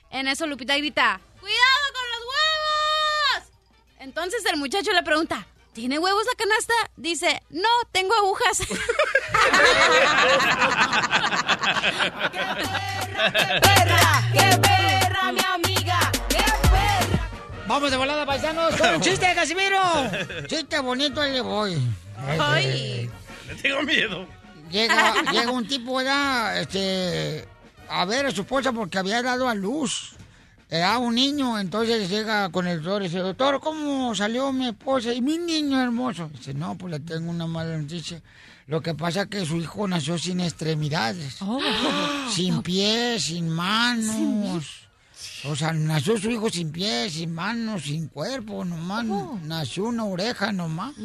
En 0.10 0.28
eso 0.28 0.48
Lupita 0.48 0.76
grita, 0.76 1.22
¡Cuidado 1.40 1.86
con 1.94 2.10
los 2.10 2.20
huevos! 2.22 2.51
Entonces 4.02 4.44
el 4.52 4.58
muchacho 4.58 4.92
le 4.94 5.04
pregunta, 5.04 5.46
¿tiene 5.74 6.00
huevos 6.00 6.26
la 6.26 6.34
canasta? 6.36 6.74
Dice, 6.98 7.40
no, 7.52 7.70
tengo 7.92 8.16
agujas. 8.16 8.58
perra! 13.62 14.24
¡Qué 14.34 14.58
perra, 14.58 15.32
mi 15.32 15.42
amiga! 15.54 16.12
¡Qué 16.28 16.38
perra! 16.38 17.30
Vamos 17.68 17.92
de 17.92 17.98
volada, 17.98 18.26
paisanos, 18.26 18.76
con 18.76 18.96
un 18.96 19.02
chiste, 19.04 19.36
Casimiro. 19.36 19.80
Chiste 20.48 20.80
bonito, 20.80 21.22
ahí 21.22 21.34
le 21.34 21.42
voy. 21.42 21.80
Ay. 22.40 23.08
Le 23.48 23.56
tengo 23.62 23.84
miedo. 23.84 24.26
Llega, 24.72 25.14
llega 25.32 25.52
un 25.52 25.68
tipo, 25.68 25.98
¿verdad? 25.98 26.60
Este, 26.60 27.48
a 27.88 28.04
ver 28.06 28.26
a 28.26 28.32
su 28.32 28.42
esposa 28.42 28.72
porque 28.72 28.98
había 28.98 29.22
dado 29.22 29.48
a 29.48 29.54
luz 29.54 30.16
eh, 30.72 30.82
a 30.82 30.98
un 30.98 31.14
niño. 31.14 31.60
Entonces 31.60 32.10
llega 32.10 32.50
con 32.50 32.66
el 32.66 32.82
doctor 32.82 33.04
y 33.04 33.06
dice, 33.06 33.20
doctor, 33.20 33.60
¿cómo 33.60 34.16
salió 34.16 34.52
mi 34.52 34.70
esposa 34.70 35.14
y 35.14 35.22
mi 35.22 35.38
niño 35.38 35.80
hermoso? 35.80 36.30
Dice, 36.30 36.54
no, 36.54 36.76
pues 36.76 36.92
le 36.92 37.00
tengo 37.02 37.30
una 37.30 37.46
mala 37.46 37.78
noticia. 37.78 38.22
Lo 38.66 38.82
que 38.82 38.96
pasa 38.96 39.24
es 39.24 39.28
que 39.28 39.46
su 39.46 39.58
hijo 39.58 39.88
nació 39.88 40.18
sin 40.18 40.40
extremidades, 40.40 41.40
sin 42.34 42.64
pies, 42.64 43.26
sin 43.26 43.50
manos. 43.50 44.88
O 45.44 45.56
sea, 45.56 45.74
nació 45.74 46.18
su 46.18 46.32
hijo 46.32 46.50
sin 46.50 46.72
pies, 46.72 47.14
sin 47.14 47.34
manos, 47.34 47.84
sin 47.84 48.08
cuerpo, 48.08 48.64
nomás. 48.64 49.06
Nació 49.44 49.86
una 49.86 50.06
oreja 50.06 50.52
nomás. 50.52 50.94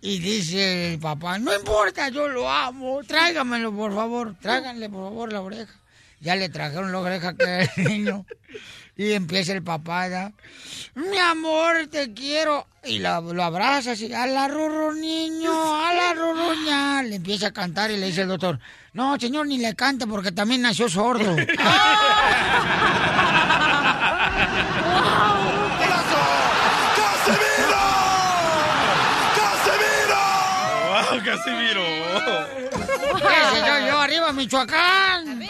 Y 0.00 0.20
dice 0.20 0.94
el 0.94 1.00
papá, 1.00 1.38
no 1.38 1.52
importa, 1.52 2.08
yo 2.08 2.28
lo 2.28 2.48
amo, 2.48 3.00
tráigamelo 3.02 3.74
por 3.74 3.92
favor, 3.92 4.36
tráiganle 4.40 4.88
por 4.88 5.08
favor 5.08 5.32
la 5.32 5.40
oreja. 5.40 5.74
Ya 6.20 6.34
le 6.36 6.48
trajeron 6.48 6.90
la 6.92 6.98
oreja 6.98 7.34
que 7.34 7.68
el 7.76 7.84
niño. 7.88 8.24
Y 8.96 9.12
empieza 9.12 9.52
el 9.52 9.62
papá, 9.62 10.08
¿ya? 10.08 10.32
mi 10.96 11.16
amor, 11.18 11.86
te 11.90 12.12
quiero. 12.12 12.66
Y 12.84 12.98
la- 12.98 13.20
lo 13.20 13.42
abraza 13.44 13.92
así, 13.92 14.12
a 14.12 14.26
la 14.26 14.48
rurru 14.48 14.92
niño, 14.94 15.52
a 15.86 15.92
la 15.94 16.14
rurruña. 16.14 17.02
Le 17.04 17.16
empieza 17.16 17.48
a 17.48 17.52
cantar 17.52 17.90
y 17.92 17.96
le 17.96 18.06
dice 18.06 18.22
el 18.22 18.28
doctor, 18.28 18.58
no, 18.94 19.16
señor, 19.18 19.46
ni 19.46 19.58
le 19.58 19.74
cante 19.76 20.06
porque 20.08 20.32
también 20.32 20.62
nació 20.62 20.88
sordo. 20.88 21.36
¡Wow, 30.88 31.20
Casimiro! 31.24 31.82
Ese 33.18 33.60
soy 34.08 34.16
yo, 34.16 34.24
arriba 34.24 34.32
Michoacán. 34.32 35.48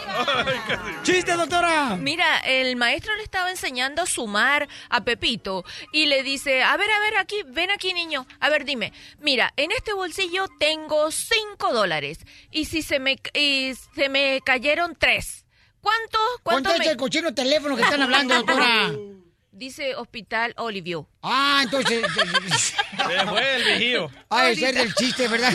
¡Chiste, 1.03 1.33
doctora! 1.33 1.95
Mira, 1.99 2.39
el 2.39 2.75
maestro 2.75 3.15
le 3.15 3.23
estaba 3.23 3.49
enseñando 3.49 4.01
a 4.01 4.05
sumar 4.05 4.67
a 4.89 5.03
Pepito 5.03 5.63
y 5.91 6.05
le 6.05 6.23
dice, 6.23 6.63
a 6.63 6.75
ver, 6.77 6.89
a 6.91 6.99
ver, 6.99 7.17
aquí, 7.17 7.37
ven 7.47 7.71
aquí, 7.71 7.93
niño. 7.93 8.25
A 8.39 8.49
ver, 8.49 8.65
dime, 8.65 8.93
mira, 9.19 9.53
en 9.57 9.71
este 9.71 9.93
bolsillo 9.93 10.47
tengo 10.59 11.11
cinco 11.11 11.73
dólares 11.73 12.19
y 12.51 12.65
si 12.65 12.81
se 12.81 12.99
me, 12.99 13.17
y 13.33 13.73
se 13.95 14.09
me 14.09 14.41
cayeron 14.43 14.95
tres. 14.97 15.45
¿Cuánto? 15.81 16.19
¿Cuánto 16.43 16.69
Conteste 16.69 16.87
me- 16.87 16.91
el 16.91 16.97
cochino 16.97 17.33
teléfono 17.33 17.75
que 17.77 17.83
están 17.83 18.01
hablando, 18.01 18.35
doctora. 18.35 18.91
Dice 19.59 19.93
Hospital 19.95 20.53
Olivio. 20.55 21.05
Ah, 21.21 21.59
entonces... 21.63 22.01
Se 22.13 23.25
fue 23.27 23.55
el 23.57 23.63
vigío. 23.77 24.09
Ah, 24.29 24.49
ese 24.49 24.69
es 24.69 24.75
el 24.77 24.93
chiste, 24.95 25.27
¿verdad? 25.27 25.51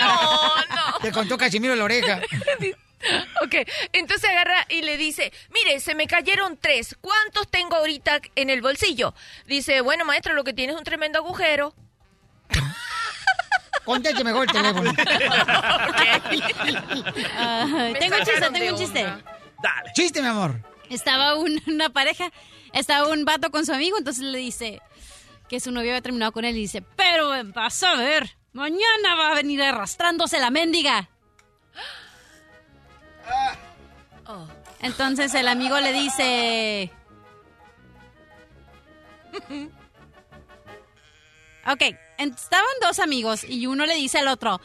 no, 0.00 0.54
no. 0.74 0.98
Te 1.02 1.12
contó 1.12 1.36
Casimiro 1.36 1.74
la 1.74 1.84
oreja. 1.84 2.22
Ok, 3.42 3.56
entonces 3.92 4.30
agarra 4.30 4.64
y 4.70 4.80
le 4.80 4.96
dice, 4.96 5.30
mire, 5.52 5.80
se 5.80 5.94
me 5.94 6.06
cayeron 6.06 6.56
tres. 6.56 6.96
¿Cuántos 7.02 7.46
tengo 7.50 7.76
ahorita 7.76 8.22
en 8.36 8.48
el 8.48 8.62
bolsillo? 8.62 9.14
Dice, 9.46 9.82
bueno, 9.82 10.06
maestro, 10.06 10.32
lo 10.32 10.42
que 10.42 10.54
tiene 10.54 10.72
es 10.72 10.78
un 10.78 10.84
tremendo 10.84 11.18
agujero. 11.18 11.74
Conteste 13.84 14.24
mejor 14.24 14.46
el 14.46 14.52
teléfono. 14.52 14.94
Tengo 17.98 18.16
un 18.16 18.24
chiste, 18.24 18.40
tengo 18.40 18.58
de 18.58 18.72
un 18.72 18.78
chiste. 18.78 19.02
Dale. 19.04 19.92
Chiste, 19.94 20.22
mi 20.22 20.28
amor. 20.28 20.58
Estaba 20.88 21.34
un- 21.36 21.62
una 21.66 21.90
pareja, 21.90 22.30
estaba 22.74 23.08
un 23.08 23.24
vato 23.24 23.50
con 23.50 23.64
su 23.64 23.72
amigo, 23.72 23.96
entonces 23.96 24.24
le 24.24 24.38
dice 24.38 24.82
que 25.48 25.60
su 25.60 25.70
novio 25.70 25.90
había 25.90 26.02
terminado 26.02 26.32
con 26.32 26.44
él 26.44 26.56
y 26.56 26.60
dice, 26.60 26.82
pero 26.96 27.30
vas 27.52 27.82
a 27.82 27.94
ver, 27.96 28.36
mañana 28.52 29.14
va 29.18 29.30
a 29.30 29.34
venir 29.34 29.62
arrastrándose 29.62 30.38
la 30.40 30.50
mendiga. 30.50 31.08
Oh. 34.26 34.46
Entonces 34.80 35.32
el 35.34 35.48
amigo 35.48 35.78
le 35.80 35.92
dice... 35.92 36.90
Ok, 41.66 41.82
estaban 42.18 42.66
dos 42.82 42.98
amigos 42.98 43.44
y 43.44 43.66
uno 43.66 43.86
le 43.86 43.94
dice 43.94 44.18
al 44.18 44.28
otro 44.28 44.60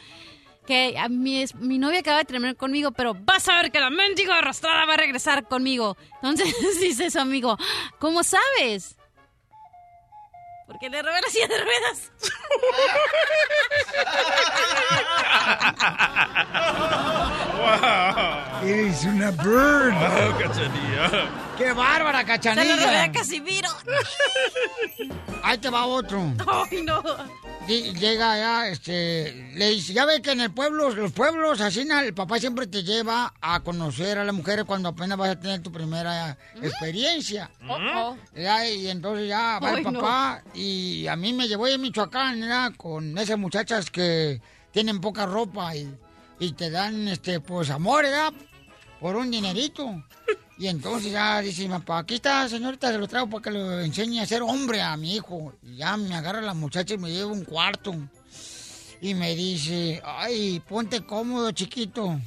que 0.69 0.95
a 0.99 1.09
mi, 1.09 1.41
es- 1.41 1.55
mi 1.55 1.79
novia 1.79 2.01
acaba 2.01 2.19
de 2.19 2.25
terminar 2.25 2.55
conmigo, 2.55 2.91
pero 2.91 3.15
vas 3.15 3.49
a 3.49 3.55
ver 3.55 3.71
que 3.71 3.79
la 3.79 3.89
mendiga 3.89 4.37
arrastrada 4.37 4.85
va 4.85 4.93
a 4.93 4.97
regresar 4.97 5.47
conmigo. 5.47 5.97
Entonces 6.21 6.53
dice 6.79 7.09
su 7.09 7.19
amigo, 7.19 7.57
¿cómo 7.97 8.21
sabes? 8.23 8.95
Porque 10.67 10.87
le 10.91 11.01
robé 11.01 11.19
la 11.21 11.29
silla 11.29 11.47
de 11.47 11.57
ruedas. 11.57 12.11
Eres 18.63 19.03
una 19.05 19.31
bird. 19.31 19.93
Wow, 19.93 20.37
cachanilla. 20.39 21.48
¡Qué 21.59 21.73
bárbara, 21.73 22.19
Se 22.21 22.25
cachanilla! 22.25 22.75
lo 22.75 22.81
robé 22.85 22.97
a 22.97 23.11
Casimiro. 23.11 23.69
Ahí 25.43 25.57
te 25.57 25.69
va 25.69 25.85
otro. 25.85 26.33
Ay, 26.47 26.81
no. 26.83 27.01
Ll- 27.67 27.93
Llega 27.99 28.37
ya, 28.37 28.67
este, 28.69 29.51
le 29.55 29.69
dice, 29.69 29.93
ya 29.93 30.05
ve 30.05 30.21
que 30.21 30.31
en 30.31 30.41
el 30.41 30.51
pueblo, 30.51 30.89
los 30.89 31.11
pueblos, 31.11 31.61
así, 31.61 31.81
el 31.81 32.13
papá 32.13 32.39
siempre 32.39 32.65
te 32.65 32.83
lleva 32.83 33.33
a 33.41 33.59
conocer 33.59 34.17
a 34.17 34.23
las 34.23 34.33
mujeres 34.33 34.65
cuando 34.65 34.89
apenas 34.89 35.17
vas 35.17 35.29
a 35.31 35.39
tener 35.39 35.61
tu 35.61 35.71
primera 35.71 36.37
experiencia. 36.63 37.51
Oh, 37.67 38.15
Ya, 38.35 38.67
y 38.67 38.87
entonces 38.89 39.27
ya 39.27 39.59
va 39.59 39.73
el 39.77 39.83
no. 39.83 39.99
papá 39.99 40.41
y 40.53 41.05
a 41.07 41.15
mí 41.15 41.31
me 41.33 41.47
llevó 41.47 41.65
a 41.67 41.77
Michoacán, 41.77 42.39
¿verdad? 42.39 42.71
con 42.75 43.17
esas 43.17 43.37
muchachas 43.37 43.91
que 43.91 44.41
tienen 44.71 44.99
poca 45.01 45.25
ropa 45.25 45.75
y, 45.75 45.93
y 46.39 46.53
te 46.53 46.69
dan, 46.71 47.07
este, 47.07 47.39
pues, 47.39 47.69
amor, 47.69 48.03
¿verdad? 48.03 48.33
Por 48.99 49.15
un 49.15 49.29
dinerito. 49.29 49.85
Y 50.59 50.67
entonces 50.67 51.13
ya 51.13 51.39
dice 51.39 51.63
mi 51.63 51.69
papá, 51.69 51.99
aquí 51.99 52.15
está, 52.15 52.49
señorita, 52.49 52.91
se 52.91 52.97
lo 52.97 53.07
traigo 53.07 53.29
para 53.29 53.43
que 53.43 53.51
lo 53.51 53.79
enseñe 53.79 54.19
a 54.19 54.25
ser 54.25 54.41
hombre 54.41 54.81
a 54.81 54.97
mi 54.97 55.15
hijo. 55.15 55.53
Y 55.63 55.77
ya 55.77 55.95
me 55.95 56.13
agarra 56.13 56.41
la 56.41 56.53
muchacha 56.53 56.95
y 56.95 56.97
me 56.97 57.09
lleva 57.09 57.31
un 57.31 57.45
cuarto. 57.45 57.95
Y 58.99 59.13
me 59.13 59.35
dice, 59.35 60.01
ay, 60.03 60.61
ponte 60.67 61.05
cómodo, 61.05 61.49
chiquito. 61.51 62.19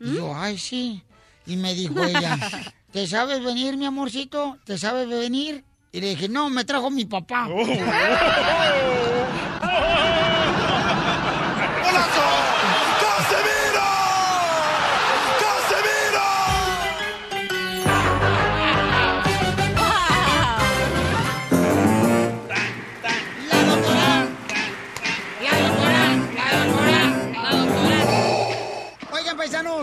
Y 0.00 0.14
yo, 0.14 0.34
ay, 0.34 0.56
sí. 0.56 1.02
Y 1.46 1.56
me 1.56 1.74
dijo 1.74 2.02
ella, 2.02 2.38
¿te 2.90 3.06
sabes 3.06 3.44
venir, 3.44 3.76
mi 3.76 3.84
amorcito? 3.84 4.56
¿Te 4.64 4.78
sabes 4.78 5.06
venir? 5.06 5.62
Y 5.92 6.00
le 6.00 6.08
dije, 6.08 6.26
no, 6.26 6.48
me 6.48 6.64
trajo 6.64 6.90
mi 6.90 7.04
papá. 7.04 7.48
Oigan, 7.48 7.86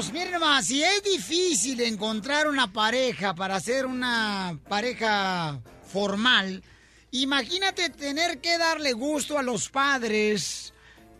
paisanos, 0.01 0.13
miren 0.13 0.31
nomás, 0.31 0.65
si 0.65 0.83
es 0.83 1.03
difícil 1.03 1.81
encontrar 1.81 2.47
una 2.47 2.71
pareja 2.71 3.33
para 3.35 3.55
hacer 3.55 3.85
una 3.85 4.57
pareja 4.67 5.59
formal, 5.91 6.63
imagínate 7.11 7.89
tener 7.89 8.39
que 8.39 8.57
darle 8.57 8.93
gusto 8.93 9.37
a 9.37 9.43
los 9.43 9.69
padres 9.69 10.73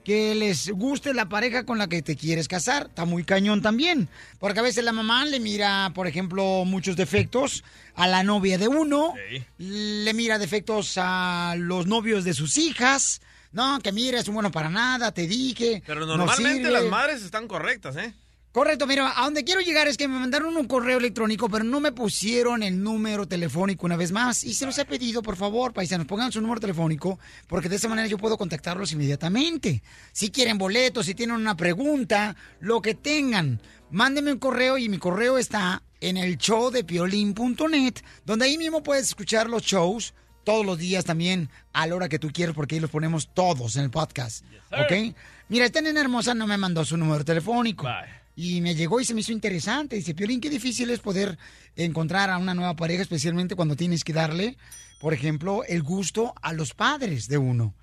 que 0.04 0.34
les 0.34 0.70
guste 0.72 1.14
la 1.14 1.30
pareja 1.30 1.64
con 1.64 1.78
la 1.78 1.88
que 1.88 2.02
te 2.02 2.16
quieres 2.16 2.48
casar. 2.48 2.88
Está 2.88 3.06
muy 3.06 3.24
cañón 3.24 3.62
también. 3.62 4.10
Porque 4.40 4.60
a 4.60 4.64
veces 4.64 4.84
la 4.84 4.94
mamá 4.94 5.26
le 5.26 5.40
mira, 5.40 5.92
por 5.94 6.08
ejemplo, 6.08 6.64
muchos 6.66 6.96
defectos 6.96 7.64
a 7.94 8.08
la 8.08 8.24
novia 8.24 8.58
de 8.58 8.68
uno, 8.68 9.14
le 9.60 10.14
mira 10.16 10.40
defectos 10.40 10.96
a 10.98 11.54
los 11.58 11.86
novios 11.86 12.24
de 12.24 12.34
sus 12.34 12.58
hijas. 12.58 13.22
No, 13.52 13.80
que 13.80 13.92
mira, 13.92 14.20
es 14.20 14.28
un 14.28 14.34
bueno 14.34 14.50
para 14.50 14.70
nada, 14.70 15.12
te 15.12 15.28
dije. 15.28 15.84
Pero 15.86 16.06
no 16.08 16.18
normalmente 16.18 16.72
las 16.72 16.86
madres 16.86 17.22
están 17.22 17.48
correctas, 17.48 17.96
¿eh? 17.98 18.16
Correcto, 18.52 18.86
mira, 18.86 19.14
a 19.16 19.24
donde 19.24 19.46
quiero 19.46 19.62
llegar 19.62 19.88
es 19.88 19.96
que 19.96 20.10
me 20.10 20.20
mandaron 20.20 20.58
un 20.58 20.68
correo 20.68 20.98
electrónico, 20.98 21.48
pero 21.48 21.64
no 21.64 21.80
me 21.80 21.94
pusieron 21.94 22.64
el 22.64 22.84
número 22.84 23.26
telefónico 23.26 23.86
una 23.86 23.96
vez 23.96 24.12
más. 24.12 24.44
Y 24.44 24.54
se 24.54 24.66
los 24.66 24.78
he 24.78 24.84
pedido, 24.84 25.22
por 25.22 25.38
favor, 25.38 25.72
paisanos, 25.72 26.06
pongan 26.06 26.34
su 26.34 26.42
número 26.42 26.60
telefónico, 26.60 27.18
porque 27.48 27.70
de 27.70 27.78
esa 27.78 27.88
manera 27.88 28.10
yo 28.10 28.18
puedo 28.18 28.38
contactarlos 28.38 28.92
inmediatamente. 28.92 29.82
Si 30.12 30.32
quieren 30.32 30.58
boletos, 30.58 31.06
si 31.06 31.16
tienen 31.16 31.38
una 31.38 31.56
pregunta, 31.56 32.36
lo 32.60 32.82
que 32.82 32.94
tengan, 32.94 33.62
mándenme 33.90 34.34
un 34.34 34.40
correo 34.40 34.78
y 34.78 34.90
mi 34.90 34.98
correo 34.98 35.38
está 35.38 35.82
en 36.02 36.18
el 36.18 36.38
show 36.38 36.72
de 36.72 36.84
piolín.net, 36.84 37.94
donde 38.26 38.46
ahí 38.46 38.58
mismo 38.58 38.84
puedes 38.84 39.08
escuchar 39.08 39.50
los 39.50 39.64
shows 39.64 40.14
todos 40.44 40.66
los 40.66 40.78
días 40.78 41.06
también 41.06 41.50
a 41.72 41.88
la 41.88 41.96
hora 41.96 42.10
que 42.10 42.20
tú 42.20 42.30
quieras, 42.34 42.54
porque 42.54 42.76
ahí 42.76 42.82
los 42.82 42.90
ponemos 42.90 43.34
todos 43.34 43.78
en 43.78 43.84
el 43.84 43.92
podcast. 43.92 44.44
¿Ok? 44.72 45.16
Mira, 45.48 45.66
esta 45.66 45.80
nena 45.80 46.02
hermosa 46.02 46.34
no 46.34 46.48
me 46.48 46.58
mandó 46.58 46.84
su 46.84 46.98
número 46.98 47.24
telefónico. 47.24 47.88
Y 48.36 48.62
me 48.62 48.76
llegó 48.76 49.00
y 49.00 49.06
se 49.06 49.14
me 49.14 49.22
hizo 49.22 49.32
interesante. 49.32 49.96
Dice, 49.96 50.14
Piolín, 50.16 50.42
qué 50.42 50.50
difícil 50.50 50.90
es 50.90 51.00
poder 51.00 51.38
encontrar 51.76 52.30
a 52.30 52.38
una 52.38 52.54
nueva 52.54 52.76
pareja, 52.76 53.02
especialmente 53.02 53.56
cuando 53.56 53.76
tienes 53.76 54.04
que 54.04 54.14
darle, 54.14 54.58
por 55.00 55.14
ejemplo, 55.14 55.64
el 55.66 55.84
gusto 55.84 56.34
a 56.42 56.54
los 56.54 56.74
padres 56.74 57.28
de 57.28 57.38
uno. 57.38 57.76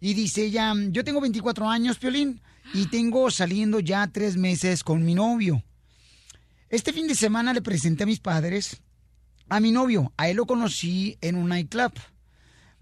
Y 0.00 0.14
dice 0.14 0.44
ella, 0.44 0.74
yo 0.90 1.04
tengo 1.04 1.20
24 1.20 1.68
años, 1.68 1.98
Piolín, 1.98 2.40
y 2.74 2.86
tengo 2.86 3.30
saliendo 3.30 3.80
ya 3.80 4.08
tres 4.08 4.36
meses 4.36 4.82
con 4.82 5.04
mi 5.04 5.14
novio. 5.14 5.62
Este 6.68 6.92
fin 6.92 7.06
de 7.06 7.14
semana 7.14 7.52
le 7.52 7.62
presenté 7.62 8.02
a 8.02 8.06
mis 8.06 8.18
padres 8.18 8.82
a 9.48 9.60
mi 9.60 9.70
novio. 9.70 10.12
A 10.16 10.30
él 10.30 10.38
lo 10.38 10.46
conocí 10.46 11.18
en 11.20 11.36
un 11.36 11.50
nightclub. 11.50 11.92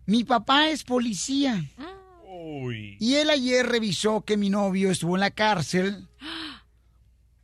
Mi 0.06 0.24
papá 0.24 0.68
es 0.68 0.84
policía. 0.84 1.64
Y 3.00 3.14
él 3.14 3.30
ayer 3.30 3.66
revisó 3.66 4.24
que 4.24 4.36
mi 4.36 4.50
novio 4.50 4.90
estuvo 4.90 5.16
en 5.16 5.20
la 5.20 5.30
cárcel 5.32 6.08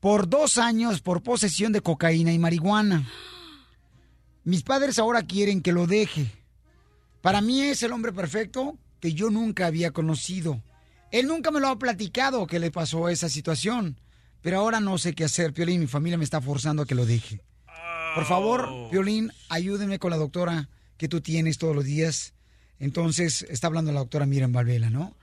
por 0.00 0.28
dos 0.28 0.58
años 0.58 1.00
por 1.00 1.22
posesión 1.22 1.72
de 1.72 1.80
cocaína 1.80 2.32
y 2.32 2.38
marihuana. 2.38 3.08
Mis 4.44 4.62
padres 4.62 4.98
ahora 4.98 5.22
quieren 5.22 5.62
que 5.62 5.72
lo 5.72 5.86
deje. 5.86 6.30
Para 7.20 7.40
mí 7.40 7.62
es 7.62 7.82
el 7.82 7.92
hombre 7.92 8.12
perfecto 8.12 8.78
que 9.00 9.12
yo 9.12 9.30
nunca 9.30 9.66
había 9.66 9.90
conocido. 9.90 10.62
Él 11.10 11.26
nunca 11.26 11.50
me 11.50 11.60
lo 11.60 11.68
ha 11.68 11.78
platicado 11.78 12.46
que 12.46 12.58
le 12.58 12.70
pasó 12.70 13.08
esa 13.08 13.28
situación. 13.28 13.98
Pero 14.42 14.58
ahora 14.58 14.78
no 14.78 14.96
sé 14.98 15.14
qué 15.14 15.24
hacer, 15.24 15.52
Piolín. 15.52 15.80
Mi 15.80 15.86
familia 15.86 16.18
me 16.18 16.24
está 16.24 16.40
forzando 16.40 16.82
a 16.82 16.86
que 16.86 16.94
lo 16.94 17.04
deje. 17.06 17.40
Por 18.14 18.24
favor, 18.26 18.68
Piolín, 18.90 19.32
ayúdenme 19.48 19.98
con 19.98 20.10
la 20.10 20.16
doctora 20.16 20.68
que 20.96 21.08
tú 21.08 21.20
tienes 21.20 21.58
todos 21.58 21.74
los 21.74 21.84
días. 21.84 22.34
Entonces, 22.78 23.44
está 23.50 23.66
hablando 23.66 23.90
la 23.92 24.00
doctora 24.00 24.26
Miriam 24.26 24.52
Valvela, 24.52 24.90
¿no? 24.90 25.16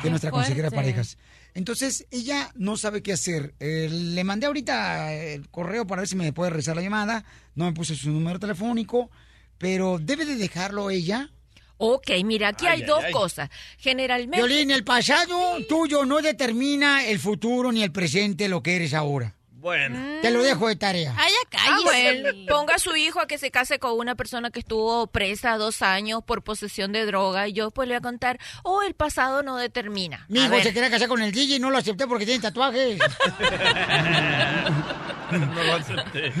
que 0.00 0.08
es 0.08 0.10
nuestra 0.10 0.30
consejera 0.30 0.70
de 0.70 0.76
parejas. 0.76 1.18
Entonces, 1.54 2.06
ella 2.10 2.52
no 2.54 2.76
sabe 2.76 3.02
qué 3.02 3.12
hacer. 3.12 3.54
Eh, 3.60 3.88
le 3.90 4.24
mandé 4.24 4.46
ahorita 4.46 5.12
el 5.12 5.48
correo 5.48 5.86
para 5.86 6.02
ver 6.02 6.08
si 6.08 6.16
me 6.16 6.32
puede 6.32 6.50
rezar 6.50 6.76
la 6.76 6.82
llamada. 6.82 7.24
No 7.54 7.64
me 7.64 7.72
puse 7.72 7.94
su 7.96 8.10
número 8.10 8.38
telefónico, 8.38 9.10
pero 9.58 9.98
debe 9.98 10.24
de 10.24 10.36
dejarlo 10.36 10.90
ella. 10.90 11.30
Ok, 11.76 12.10
mira, 12.24 12.48
aquí 12.48 12.66
Ay, 12.66 12.72
hay 12.72 12.80
ay, 12.82 12.86
dos 12.86 13.04
ay. 13.04 13.12
cosas. 13.12 13.50
Generalmente... 13.78 14.36
Violín, 14.36 14.70
el 14.70 14.84
pasado 14.84 15.56
tuyo 15.66 16.04
no 16.04 16.20
determina 16.20 17.06
el 17.06 17.18
futuro 17.18 17.72
ni 17.72 17.82
el 17.82 17.90
presente, 17.90 18.48
lo 18.48 18.62
que 18.62 18.76
eres 18.76 18.92
ahora. 18.92 19.34
Bueno. 19.60 20.20
Te 20.22 20.30
lo 20.30 20.42
dejo 20.42 20.68
de 20.68 20.76
tarea. 20.76 21.14
Ay, 21.18 21.32
Ah, 21.52 21.78
bueno, 21.84 22.28
ponga 22.48 22.76
a 22.76 22.78
su 22.78 22.94
hijo 22.96 23.20
a 23.20 23.26
que 23.26 23.36
se 23.36 23.50
case 23.50 23.78
con 23.78 23.98
una 23.98 24.14
persona 24.14 24.50
que 24.50 24.60
estuvo 24.60 25.06
presa 25.08 25.56
dos 25.56 25.82
años 25.82 26.22
por 26.24 26.42
posesión 26.42 26.92
de 26.92 27.04
droga 27.06 27.48
y 27.48 27.52
yo 27.52 27.70
pues 27.70 27.88
le 27.88 27.94
voy 27.94 27.98
a 27.98 28.02
contar, 28.02 28.38
oh, 28.62 28.82
el 28.82 28.94
pasado 28.94 29.42
no 29.42 29.56
determina. 29.56 30.24
Mi 30.28 30.40
A 30.40 30.44
hijo 30.44 30.54
ver. 30.54 30.62
se 30.62 30.72
quería 30.72 30.90
casar 30.90 31.08
con 31.08 31.20
el 31.22 31.32
DJ 31.32 31.56
y 31.56 31.58
no 31.58 31.70
lo 31.70 31.78
acepté 31.78 32.06
porque 32.06 32.24
tiene 32.24 32.40
tatuajes. 32.40 32.98
no 35.32 35.64
lo 35.64 35.74
acepté. 35.74 36.32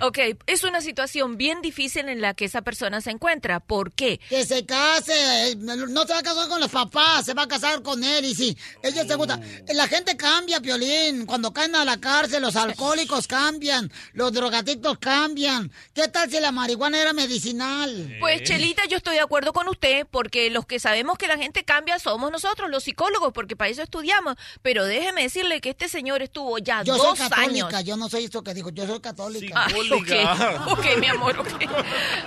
Ok, 0.00 0.18
es 0.46 0.62
una 0.64 0.80
situación 0.80 1.36
bien 1.36 1.60
difícil 1.62 2.08
en 2.08 2.20
la 2.20 2.34
que 2.34 2.44
esa 2.44 2.62
persona 2.62 3.00
se 3.00 3.10
encuentra. 3.10 3.58
¿Por 3.60 3.92
qué? 3.92 4.20
Que 4.28 4.46
se 4.46 4.64
case, 4.64 5.50
eh, 5.50 5.56
no 5.56 6.02
se 6.06 6.12
va 6.12 6.20
a 6.20 6.22
casar 6.22 6.48
con 6.48 6.60
los 6.60 6.70
papás, 6.70 7.26
se 7.26 7.34
va 7.34 7.42
a 7.42 7.48
casar 7.48 7.82
con 7.82 8.02
él 8.04 8.24
y 8.24 8.34
sí, 8.34 8.56
ella 8.82 9.04
se 9.04 9.14
gusta. 9.16 9.40
La 9.74 9.88
gente 9.88 10.16
cambia, 10.16 10.60
Piolín, 10.60 11.26
cuando 11.26 11.52
caen 11.52 11.74
a 11.74 11.84
la 11.84 11.98
cárcel, 11.98 12.29
los 12.38 12.54
alcohólicos 12.54 13.26
cambian, 13.26 13.90
los 14.12 14.32
drogadictos 14.32 14.98
cambian. 14.98 15.72
¿Qué 15.94 16.06
tal 16.08 16.30
si 16.30 16.38
la 16.38 16.52
marihuana 16.52 17.00
era 17.00 17.12
medicinal? 17.12 18.16
Pues 18.20 18.42
Chelita, 18.44 18.84
yo 18.86 18.98
estoy 18.98 19.14
de 19.14 19.20
acuerdo 19.22 19.52
con 19.52 19.66
usted, 19.68 20.06
porque 20.10 20.50
los 20.50 20.66
que 20.66 20.78
sabemos 20.78 21.18
que 21.18 21.26
la 21.26 21.38
gente 21.38 21.64
cambia 21.64 21.98
somos 21.98 22.30
nosotros, 22.30 22.70
los 22.70 22.84
psicólogos, 22.84 23.32
porque 23.32 23.56
para 23.56 23.70
eso 23.70 23.82
estudiamos. 23.82 24.36
Pero 24.62 24.84
déjeme 24.84 25.22
decirle 25.22 25.60
que 25.60 25.70
este 25.70 25.88
señor 25.88 26.22
estuvo 26.22 26.58
ya 26.58 26.82
Yo 26.84 26.96
soy 26.96 27.06
dos 27.06 27.18
católica, 27.18 27.66
años. 27.68 27.84
yo 27.84 27.96
no 27.96 28.08
soy 28.08 28.24
esto 28.24 28.42
que 28.42 28.54
digo, 28.54 28.70
yo 28.70 28.86
soy 28.86 29.00
católica. 29.00 29.54
Ah, 29.56 29.68
ok, 29.92 30.72
ok, 30.78 30.86
mi 31.00 31.06
amor, 31.06 31.38
ok. 31.38 31.48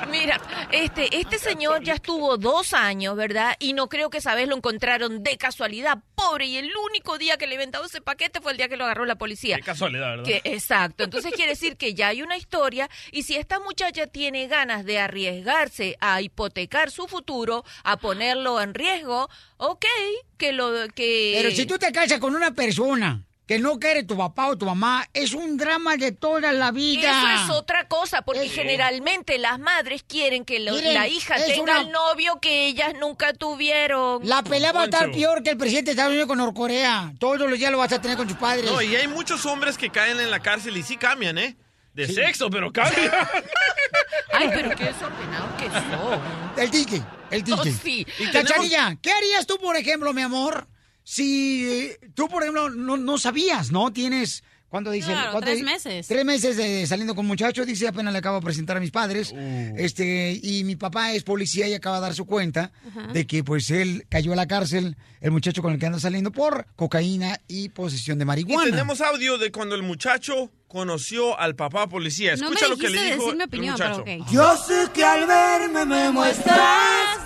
Mira, 0.10 0.42
este, 0.72 1.16
este 1.18 1.38
señor 1.38 1.84
ya 1.84 1.94
estuvo 1.94 2.38
dos 2.38 2.74
años, 2.74 3.16
¿verdad? 3.16 3.56
Y 3.60 3.74
no 3.74 3.88
creo 3.90 4.10
que 4.10 4.18
esa 4.18 4.34
vez 4.36 4.48
lo 4.48 4.56
encontraron 4.56 5.24
de 5.24 5.38
casualidad, 5.38 6.00
pobre, 6.16 6.46
y 6.48 6.58
el 6.58 6.72
único 6.90 7.18
día 7.18 7.38
que 7.38 7.48
le 7.48 7.56
inventó 7.56 7.84
ese 7.84 8.02
paquete 8.02 8.42
fue 8.42 8.52
el 8.54 8.58
día 8.58 8.70
que 8.70 8.78
lo 8.78 8.86
agarró 8.86 9.06
la 9.06 9.16
policía. 9.16 9.58
Qué 9.94 10.00
casualidad, 10.00 10.10
¿verdad? 10.10 10.24
Que, 10.24 10.42
exacto. 10.54 11.04
Entonces 11.04 11.32
quiere 11.34 11.52
decir 11.52 11.78
que 11.78 11.94
ya 11.94 12.10
hay 12.10 12.22
una 12.22 12.38
historia 12.38 12.90
y 13.12 13.24
si 13.24 13.36
esta 13.36 13.60
muchacha 13.60 14.08
tiene 14.08 14.48
ganas 14.48 14.86
de 14.86 15.00
arriesgarse 15.00 15.98
a 16.00 16.22
hipotecar 16.22 16.92
su 16.92 17.08
futuro, 17.08 17.64
a 17.84 17.98
ponerlo 17.98 18.62
en 18.62 18.74
riesgo, 18.74 19.30
ok, 19.58 19.86
que 20.38 20.52
lo 20.52 20.88
que 20.94 21.34
Pero 21.38 21.52
si 21.52 21.66
tú 21.66 21.78
te 21.78 21.92
casas 21.92 22.20
con 22.20 22.36
una 22.36 22.54
persona 22.54 23.24
que 23.46 23.60
no 23.60 23.78
quiere 23.78 24.04
tu 24.04 24.16
papá 24.18 24.48
o 24.48 24.58
tu 24.58 24.66
mamá, 24.66 25.06
es 25.14 25.34
un 25.34 25.58
drama 25.58 25.98
de 25.98 26.14
toda 26.14 26.54
la 26.54 26.72
vida. 26.72 27.36
Eso 27.36 27.44
es 27.44 27.50
otra 27.60 27.88
cosa, 27.90 28.22
porque 28.22 28.48
generalmente 28.48 29.38
las 29.38 29.60
madres 29.60 30.04
quieren 30.08 30.46
que 30.46 30.60
lo- 30.62 30.72
Miren, 30.74 30.94
la 30.94 31.08
hija 31.10 31.36
es 31.36 31.48
tenga 31.48 31.62
una- 31.64 31.82
el 31.82 31.92
novio 31.92 32.40
que 32.40 32.68
ellas 32.68 32.94
nunca 33.00 33.34
tuvieron. 33.34 34.26
La 34.28 34.44
pelea 34.44 34.72
va 34.72 34.82
a 34.82 34.86
estar 34.86 35.12
peor 35.12 35.44
que 35.44 35.50
el 35.50 35.58
presidente 35.58 35.88
de 35.88 35.92
Estados 35.92 36.12
Unidos 36.12 36.28
con 36.30 36.38
Norcorea. 36.38 37.14
Todos 37.20 37.40
los 37.50 37.60
días 37.60 37.72
lo 37.72 37.80
vas 37.80 37.92
a 37.92 38.00
tener 38.02 38.16
con 38.16 38.28
tus 38.28 38.38
padres. 38.38 38.72
No, 38.72 38.82
y 38.82 38.96
hay 38.96 39.08
muchos 39.10 39.46
hombres 39.46 39.78
que 39.78 39.90
caen 39.90 40.20
en 40.22 40.32
la 40.32 40.40
cárcel 40.40 40.78
y 40.78 40.84
sí 40.84 40.96
cambian, 40.96 41.38
¿eh? 41.38 41.58
De 41.94 42.08
sexo, 42.08 42.50
pero 42.50 42.72
cambian. 42.72 43.12
Ay, 44.32 44.50
pero 44.54 44.70
qué 44.76 44.86
desordenado 44.86 45.58
que 45.58 45.66
son. 45.70 46.22
El 46.58 46.72
DJ, 46.72 47.04
el 47.30 47.44
DJ. 47.44 47.60
Oh, 47.60 47.64
sí. 47.66 48.08
Y 48.20 48.28
Cachanilla, 48.32 48.98
¿qué 49.02 49.12
harías 49.12 49.46
tú, 49.46 49.58
por 49.60 49.76
ejemplo, 49.76 50.12
mi 50.14 50.22
amor, 50.24 50.68
si 51.04 51.90
tú, 52.16 52.28
por 52.28 52.44
ejemplo, 52.44 52.70
no, 52.70 52.98
no 52.98 53.18
sabías, 53.18 53.72
¿no? 53.72 53.92
Tienes, 53.92 54.44
¿cuánto 54.70 54.90
dice? 54.92 55.08
Claro, 55.12 55.32
¿Cuánto 55.32 55.46
tres 55.48 55.58
di- 55.58 55.64
meses. 55.64 56.08
Tres 56.08 56.26
meses 56.26 56.58
de 56.58 56.88
saliendo 56.88 57.14
con 57.16 57.26
muchacho, 57.26 57.66
dice, 57.66 57.88
apenas 57.88 58.14
le 58.14 58.20
acabo 58.20 58.40
de 58.40 58.46
presentar 58.46 58.78
a 58.78 58.80
mis 58.80 58.92
padres. 58.92 59.32
Uh. 59.34 59.74
Este, 59.78 60.40
y 60.42 60.64
mi 60.64 60.76
papá 60.76 61.12
es 61.14 61.24
policía 61.24 61.68
y 61.68 61.74
acaba 61.74 61.98
de 61.98 62.02
dar 62.04 62.14
su 62.16 62.26
cuenta 62.26 62.72
de 63.14 63.28
que, 63.28 63.44
pues, 63.44 63.70
él 63.70 64.06
cayó 64.10 64.34
a 64.34 64.36
la 64.36 64.48
cárcel, 64.48 64.96
el 65.22 65.32
muchacho 65.32 65.62
con 65.62 65.74
el 65.74 65.80
que 65.80 65.86
anda 65.86 66.00
saliendo 66.00 66.32
por 66.32 66.66
cocaína 66.76 67.40
y 67.48 67.70
posesión 67.70 68.18
de 68.18 68.24
Y 68.24 68.26
marihuana. 68.26 68.72
tenemos 68.72 69.02
audio 69.02 69.38
de 69.38 69.52
cuando 69.52 69.76
el 69.76 69.84
muchacho 69.84 70.52
conoció 70.68 71.40
al 71.40 71.56
papá 71.56 71.88
policía. 71.88 72.36
No 72.38 72.46
Escucha 72.48 72.68
lo 72.68 72.78
que 72.78 72.90
le 72.90 73.12
dijo 73.14 73.28
mi 73.28 73.32
el 73.34 73.42
opinión, 73.44 73.74
muchacho. 73.74 74.02
pero 74.04 74.24
ok. 74.24 74.32
Yo 74.32 74.58
sé 74.58 74.88
que 74.94 75.04
al 75.06 75.28
verme 75.28 75.86
me 75.86 76.12
muestras 76.12 77.20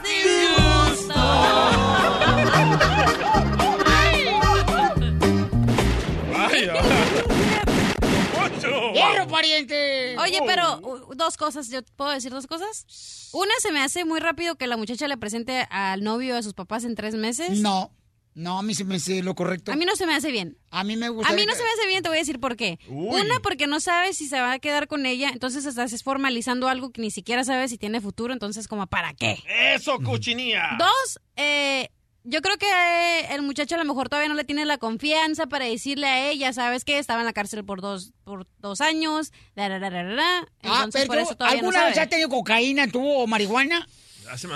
¡Hierro, 8.98 9.28
pariente! 9.28 10.18
Oye, 10.19 10.40
Oh. 10.41 10.45
pero 10.45 11.07
dos 11.15 11.38
cosas, 11.38 11.69
¿yo 11.69 11.82
puedo 11.95 12.11
decir 12.11 12.32
dos 12.32 12.48
cosas? 12.48 13.30
Una, 13.34 13.53
se 13.60 13.72
me 13.72 13.82
hace 13.82 14.06
muy 14.06 14.19
rápido 14.19 14.56
que 14.56 14.68
la 14.68 14.78
muchacha 14.78 15.07
le 15.07 15.18
presente 15.18 15.68
al 15.69 16.03
novio 16.03 16.36
a 16.38 16.44
sus 16.44 16.53
papás 16.53 16.84
en 16.84 16.95
tres 16.95 17.15
meses. 17.15 17.60
No, 17.60 17.91
no, 18.34 18.60
a 18.60 18.61
mí 18.61 18.76
se 18.76 18.84
me 18.84 18.95
hace 18.95 19.22
lo 19.24 19.34
correcto. 19.36 19.72
A 19.72 19.76
mí 19.76 19.86
no 19.86 19.95
se 19.95 20.06
me 20.06 20.14
hace 20.15 20.32
bien. 20.32 20.57
A 20.69 20.84
mí 20.84 20.95
me 20.95 21.10
gusta. 21.10 21.32
A 21.32 21.36
mí 21.36 21.45
no 21.45 21.53
se 21.56 21.64
me 21.64 21.69
hace 21.69 21.88
bien, 21.88 22.03
te 22.03 22.10
voy 22.10 22.18
a 22.18 22.22
decir 22.22 22.40
por 22.40 22.56
qué. 22.56 22.80
Uy. 22.88 23.19
Una, 23.22 23.40
porque 23.40 23.65
no 23.68 23.80
sabes 23.80 24.18
si 24.18 24.28
se 24.28 24.40
va 24.40 24.53
a 24.53 24.60
quedar 24.60 24.88
con 24.88 25.06
ella, 25.06 25.30
entonces 25.30 25.65
estás 25.65 26.03
formalizando 26.03 26.68
algo 26.69 26.91
que 26.91 27.02
ni 27.02 27.11
siquiera 27.11 27.44
sabes 27.44 27.72
si 27.72 27.78
tiene 27.78 27.99
futuro, 28.02 28.34
entonces 28.34 28.68
como, 28.68 28.86
¿para 28.88 29.14
qué? 29.14 29.44
Eso, 29.74 29.99
cochinilla. 29.99 30.78
Dos, 30.78 31.19
eh, 31.36 31.90
yo 32.30 32.41
creo 32.41 32.58
que 32.58 33.34
el 33.34 33.41
muchacho 33.41 33.76
a 33.76 33.78
lo 33.78 33.86
mejor 33.86 34.10
todavía 34.10 34.28
no 34.28 34.36
le 34.36 34.44
tiene 34.44 34.66
la 34.66 34.78
confianza 34.78 35.48
para 35.48 35.66
decirle 35.66 36.08
a 36.08 36.30
ella, 36.30 36.52
¿sabes 36.52 36.84
qué? 36.84 36.99
Estaba 36.99 37.22
en 37.22 37.26
la 37.26 37.34
cárcel 37.34 37.64
por 37.64 37.80
dos, 37.80 38.12
por 38.26 38.45
dos 38.60 38.82
años, 38.82 39.32
la, 39.56 39.70
la, 39.70 39.80
la. 39.80 40.40
Ah, 40.64 40.84
entonces 40.84 41.04
pero 41.04 41.08
por 41.08 41.18
eso 41.20 41.36
todavía 41.36 41.62
no 41.62 41.68
¿alguna 41.70 41.86
vez 41.86 41.95
sabe. 41.95 42.04
has 42.04 42.10
tenido 42.10 42.30
cocaína 42.30 42.88
tú 42.88 43.02
o 43.10 43.28
marihuana? 43.28 43.88
Me 44.28 44.56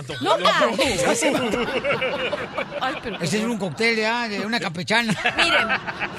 Ese 3.22 3.38
es 3.38 3.44
un 3.44 3.58
cóctel 3.58 3.96
de 3.96 4.46
una 4.46 4.60
campechana. 4.60 5.14
Miren, 5.38 5.68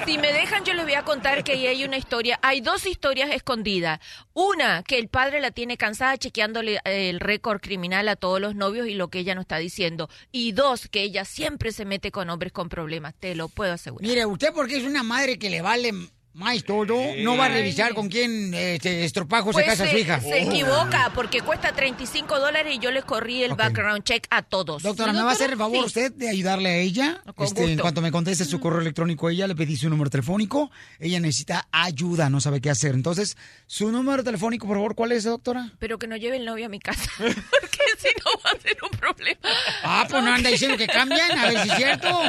si 0.05 0.17
me 0.17 0.33
dejan, 0.33 0.63
yo 0.63 0.73
les 0.73 0.83
voy 0.83 0.95
a 0.95 1.03
contar 1.03 1.43
que 1.43 1.53
ahí 1.53 1.67
hay 1.67 1.83
una 1.83 1.97
historia. 1.97 2.39
Hay 2.41 2.61
dos 2.61 2.85
historias 2.85 3.31
escondidas. 3.31 3.99
Una, 4.33 4.83
que 4.83 4.97
el 4.97 5.07
padre 5.07 5.39
la 5.39 5.51
tiene 5.51 5.77
cansada 5.77 6.17
chequeándole 6.17 6.79
eh, 6.85 7.09
el 7.09 7.19
récord 7.19 7.61
criminal 7.61 8.07
a 8.09 8.15
todos 8.15 8.41
los 8.41 8.55
novios 8.55 8.87
y 8.87 8.95
lo 8.95 9.09
que 9.09 9.19
ella 9.19 9.35
no 9.35 9.41
está 9.41 9.57
diciendo. 9.57 10.09
Y 10.31 10.53
dos, 10.53 10.87
que 10.87 11.03
ella 11.03 11.25
siempre 11.25 11.71
se 11.71 11.85
mete 11.85 12.11
con 12.11 12.29
hombres 12.29 12.51
con 12.51 12.69
problemas. 12.69 13.13
Te 13.19 13.35
lo 13.35 13.49
puedo 13.49 13.73
asegurar. 13.73 14.07
Mire, 14.07 14.25
usted 14.25 14.51
porque 14.53 14.77
es 14.77 14.83
una 14.83 15.03
madre 15.03 15.37
que 15.37 15.49
le 15.49 15.61
vale 15.61 15.93
más 16.33 16.63
todo, 16.63 16.95
no 17.19 17.37
va 17.37 17.45
a 17.45 17.49
revisar 17.49 17.93
con 17.93 18.09
quién 18.09 18.53
este, 18.53 19.05
estropajo 19.05 19.49
se 19.49 19.53
Pues 19.53 19.65
casa 19.65 19.85
se, 19.85 19.91
su 19.91 19.97
hija. 19.97 20.19
se 20.19 20.41
equivoca 20.41 21.11
porque 21.13 21.41
cuesta 21.41 21.71
35 21.73 22.39
dólares 22.39 22.73
y 22.75 22.79
yo 22.79 22.91
le 22.91 23.03
corrí 23.03 23.43
el 23.43 23.53
background 23.53 24.03
check 24.03 24.25
a 24.31 24.41
todos. 24.41 24.81
Doctora, 24.83 25.13
¿me 25.13 25.21
va 25.21 25.29
a 25.29 25.33
hacer 25.33 25.51
el 25.51 25.57
favor 25.57 25.77
Sí. 25.79 25.85
usted 25.85 26.11
de 26.13 26.29
ayudarle 26.29 26.69
a 26.69 26.77
ella? 26.77 27.21
Con 27.35 27.45
Este, 27.45 27.71
en 27.73 27.79
cuanto 27.79 28.01
me 28.01 28.11
conteste 28.11 28.45
su 28.45 28.59
correo 28.59 28.81
electrónico, 28.81 29.29
ella 29.29 29.47
le 29.47 29.55
pedí 29.55 29.75
su 29.77 29.89
número 29.89 30.09
telefónico. 30.09 30.71
Ella 30.99 31.19
necesita 31.19 31.67
ayuda, 31.71 32.29
no 32.29 32.41
sabe 32.41 32.61
qué 32.61 32.69
hacer. 32.69 32.95
Entonces, 32.95 33.37
su 33.67 33.91
número 33.91 34.23
telefónico, 34.23 34.65
por 34.67 34.77
favor, 34.77 34.95
¿cuál 34.95 35.11
es, 35.11 35.23
doctora? 35.25 35.71
Pero 35.79 35.99
que 35.99 36.07
no 36.07 36.17
lleve 36.17 36.37
el 36.37 36.45
novio 36.45 36.65
a 36.65 36.69
mi 36.69 36.79
casa, 36.79 37.09
porque 37.17 37.79
si 37.97 38.07
no 38.25 38.31
va 38.43 38.51
a 38.57 38.59
ser 38.61 38.77
un 38.83 38.97
problema. 38.97 39.39
Ah, 39.83 40.05
pues 40.09 40.23
no 40.23 40.33
anda 40.33 40.49
diciendo 40.49 40.77
que 40.77 40.87
cambian, 40.87 41.37
a 41.37 41.45
ver 41.49 41.59
si 41.61 41.69
es 41.69 41.75
cierto. 41.75 42.21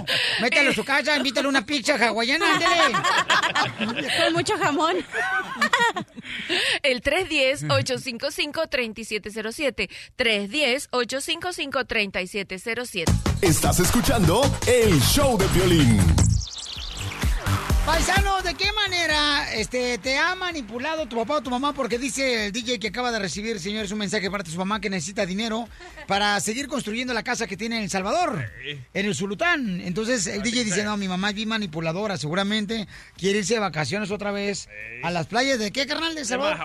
Mételo 0.42 0.70
a 0.70 0.74
su 0.74 0.84
casa, 0.84 1.16
invítale 1.16 1.48
una 1.48 1.64
pizza 1.64 1.94
hawaiana, 1.94 2.44
ándele. 2.54 3.93
Con 3.94 4.32
mucho 4.32 4.56
jamón. 4.58 4.96
El 6.82 7.00
310-855-3707. 7.02 9.88
310-855-3707. 10.16 13.04
Estás 13.42 13.78
escuchando 13.80 14.42
el 14.66 14.98
show 15.00 15.36
de 15.38 15.46
violín. 15.48 15.98
Paisano, 17.86 18.40
¿de 18.40 18.54
qué 18.54 18.72
manera 18.72 19.52
este, 19.52 19.98
te 19.98 20.16
ha 20.16 20.34
manipulado 20.34 21.06
tu 21.06 21.16
papá 21.16 21.34
o 21.34 21.42
tu 21.42 21.50
mamá? 21.50 21.74
Porque 21.74 21.98
dice 21.98 22.46
el 22.46 22.52
DJ 22.52 22.78
que 22.78 22.88
acaba 22.88 23.12
de 23.12 23.18
recibir, 23.18 23.60
señores, 23.60 23.92
un 23.92 23.98
mensaje 23.98 24.30
para 24.30 24.42
su 24.42 24.56
mamá 24.56 24.80
que 24.80 24.88
necesita 24.88 25.26
dinero 25.26 25.68
para 26.06 26.40
seguir 26.40 26.66
construyendo 26.66 27.12
la 27.12 27.22
casa 27.22 27.46
que 27.46 27.58
tiene 27.58 27.76
en 27.76 27.82
El 27.82 27.90
Salvador, 27.90 28.50
en 28.94 29.06
el 29.06 29.14
Sulután. 29.14 29.82
Entonces 29.82 30.26
el 30.26 30.42
DJ 30.42 30.64
dice, 30.64 30.82
no, 30.82 30.96
mi 30.96 31.08
mamá 31.08 31.28
es 31.28 31.34
bien 31.34 31.50
manipuladora, 31.50 32.16
seguramente 32.16 32.88
quiere 33.18 33.40
irse 33.40 33.54
de 33.54 33.60
vacaciones 33.60 34.10
otra 34.10 34.32
vez 34.32 34.66
a 35.02 35.10
las 35.10 35.26
playas 35.26 35.58
de 35.58 35.70
qué, 35.70 35.86
carnal, 35.86 36.14
de 36.14 36.22
El 36.22 36.26
De 36.26 36.28
Salvador? 36.28 36.56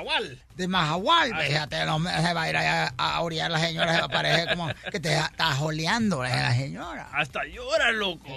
De 0.60 0.68
Mahahual, 0.68 1.32
fíjate, 1.48 1.86
no 1.86 2.00
me- 2.00 2.12
se 2.12 2.34
va 2.34 2.42
a 2.42 2.50
ir 2.50 2.58
allá 2.58 2.94
a 2.98 3.22
orillar 3.22 3.50
la 3.50 3.60
señora, 3.62 3.94
se 3.94 4.00
va 4.02 4.06
a 4.08 4.10
parecer 4.10 4.50
como 4.50 4.70
que 4.92 5.00
te 5.00 5.16
está 5.18 5.54
joleando 5.56 6.22
la 6.22 6.54
señora. 6.54 7.08
Hasta 7.14 7.46
llora, 7.46 7.94
loco. 7.94 8.28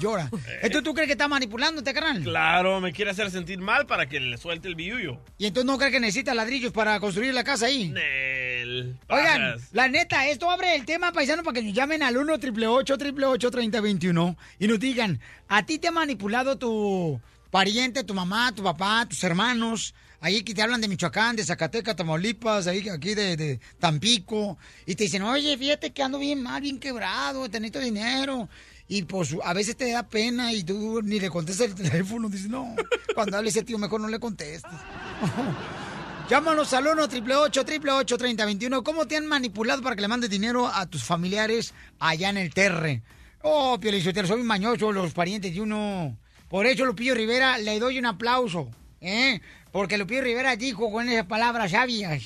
Llora. 0.00 0.28
Entonces, 0.62 0.82
¿tú 0.82 0.92
crees 0.94 1.06
que 1.06 1.12
está 1.12 1.28
manipulándote, 1.28 1.94
carnal? 1.94 2.24
Claro, 2.24 2.80
me 2.80 2.92
quiere 2.92 3.12
hacer 3.12 3.30
sentir 3.30 3.60
mal 3.60 3.86
para 3.86 4.06
que 4.06 4.18
le 4.18 4.36
suelte 4.36 4.66
el 4.66 4.74
billuyo. 4.74 5.20
¿Y 5.38 5.46
entonces 5.46 5.66
no 5.70 5.78
crees 5.78 5.92
que 5.92 6.00
necesita 6.00 6.34
ladrillos 6.34 6.72
para 6.72 6.98
construir 6.98 7.32
la 7.32 7.44
casa 7.44 7.66
ahí? 7.66 7.88
Nel. 7.90 8.96
Oigan, 9.08 9.54
la 9.70 9.86
neta, 9.86 10.26
esto 10.26 10.50
abre 10.50 10.74
el 10.74 10.84
tema, 10.84 11.12
paisano, 11.12 11.44
para 11.44 11.54
que 11.54 11.62
nos 11.62 11.72
llamen 11.72 12.02
al 12.02 12.16
1 12.16 12.32
888 12.32 13.50
3021 13.52 14.36
y 14.58 14.66
nos 14.66 14.80
digan, 14.80 15.20
¿a 15.46 15.64
ti 15.64 15.78
te 15.78 15.86
ha 15.86 15.92
manipulado 15.92 16.58
tu 16.58 17.20
pariente, 17.52 18.02
tu 18.02 18.12
mamá, 18.12 18.50
tu 18.52 18.64
papá, 18.64 19.06
tus 19.08 19.22
hermanos? 19.22 19.94
Ahí 20.24 20.42
que 20.42 20.54
te 20.54 20.62
hablan 20.62 20.80
de 20.80 20.88
Michoacán, 20.88 21.36
de 21.36 21.44
Zacatecas, 21.44 21.96
Tamaulipas, 21.96 22.66
ahí, 22.66 22.88
aquí 22.88 23.14
de, 23.14 23.60
Tampico, 23.78 24.56
y 24.86 24.94
te 24.94 25.04
dicen, 25.04 25.20
oye, 25.20 25.54
fíjate 25.58 25.92
que 25.92 26.02
ando 26.02 26.18
bien 26.18 26.42
mal, 26.42 26.62
bien 26.62 26.78
quebrado, 26.78 27.46
te 27.50 27.60
necesito 27.60 27.80
dinero. 27.80 28.48
Y 28.88 29.02
pues 29.02 29.36
a 29.44 29.52
veces 29.52 29.76
te 29.76 29.90
da 29.92 30.02
pena 30.02 30.50
y 30.54 30.64
tú 30.64 31.02
ni 31.02 31.20
le 31.20 31.28
contestas 31.28 31.66
el 31.66 31.74
teléfono, 31.74 32.30
dices, 32.30 32.48
no, 32.48 32.74
cuando 33.14 33.36
hable 33.36 33.50
ese 33.50 33.64
tío 33.64 33.76
mejor 33.76 34.00
no 34.00 34.08
le 34.08 34.18
contestes. 34.18 34.72
Llámanos 36.30 36.72
al 36.72 36.86
1 36.86 37.02
888 37.02 38.16
3021 38.16 38.82
¿Cómo 38.82 39.06
te 39.06 39.18
han 39.18 39.26
manipulado 39.26 39.82
para 39.82 39.94
que 39.94 40.00
le 40.00 40.08
mandes 40.08 40.30
dinero 40.30 40.68
a 40.68 40.86
tus 40.86 41.04
familiares 41.04 41.74
allá 41.98 42.30
en 42.30 42.38
el 42.38 42.54
Terre? 42.54 43.02
Oh, 43.42 43.78
Piolichotero, 43.78 44.26
soy 44.26 44.42
mañoso, 44.42 44.90
los 44.90 45.12
parientes 45.12 45.52
de 45.52 45.60
uno. 45.60 46.16
Por 46.48 46.64
eso 46.64 46.86
Lupillo 46.86 47.14
Rivera 47.14 47.58
le 47.58 47.78
doy 47.78 47.98
un 47.98 48.06
aplauso, 48.06 48.70
¿eh? 49.02 49.42
Porque 49.74 49.98
Lupillo 49.98 50.22
Rivera 50.22 50.54
dijo 50.54 50.88
con 50.88 51.08
esas 51.08 51.26
palabras 51.26 51.72
sabias 51.72 52.22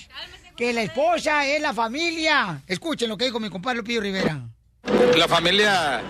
que 0.54 0.74
la 0.74 0.82
esposa 0.82 1.46
es 1.46 1.62
la 1.62 1.72
familia. 1.72 2.60
Escuchen 2.66 3.08
lo 3.08 3.16
que 3.16 3.24
dijo 3.24 3.40
mi 3.40 3.48
compadre 3.48 3.78
Lupillo 3.78 4.02
Rivera. 4.02 4.42
La 5.16 5.26
familia 5.26 6.02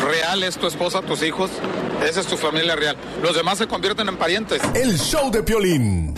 real 0.00 0.44
es 0.44 0.56
tu 0.56 0.68
esposa, 0.68 1.02
tus 1.02 1.24
hijos. 1.24 1.50
Esa 2.08 2.20
es 2.20 2.28
tu 2.28 2.36
familia 2.36 2.76
real. 2.76 2.96
Los 3.20 3.34
demás 3.34 3.58
se 3.58 3.66
convierten 3.66 4.06
en 4.06 4.16
parientes. 4.16 4.62
El 4.76 4.96
show 4.96 5.28
de 5.28 5.42
Piolín. 5.42 6.14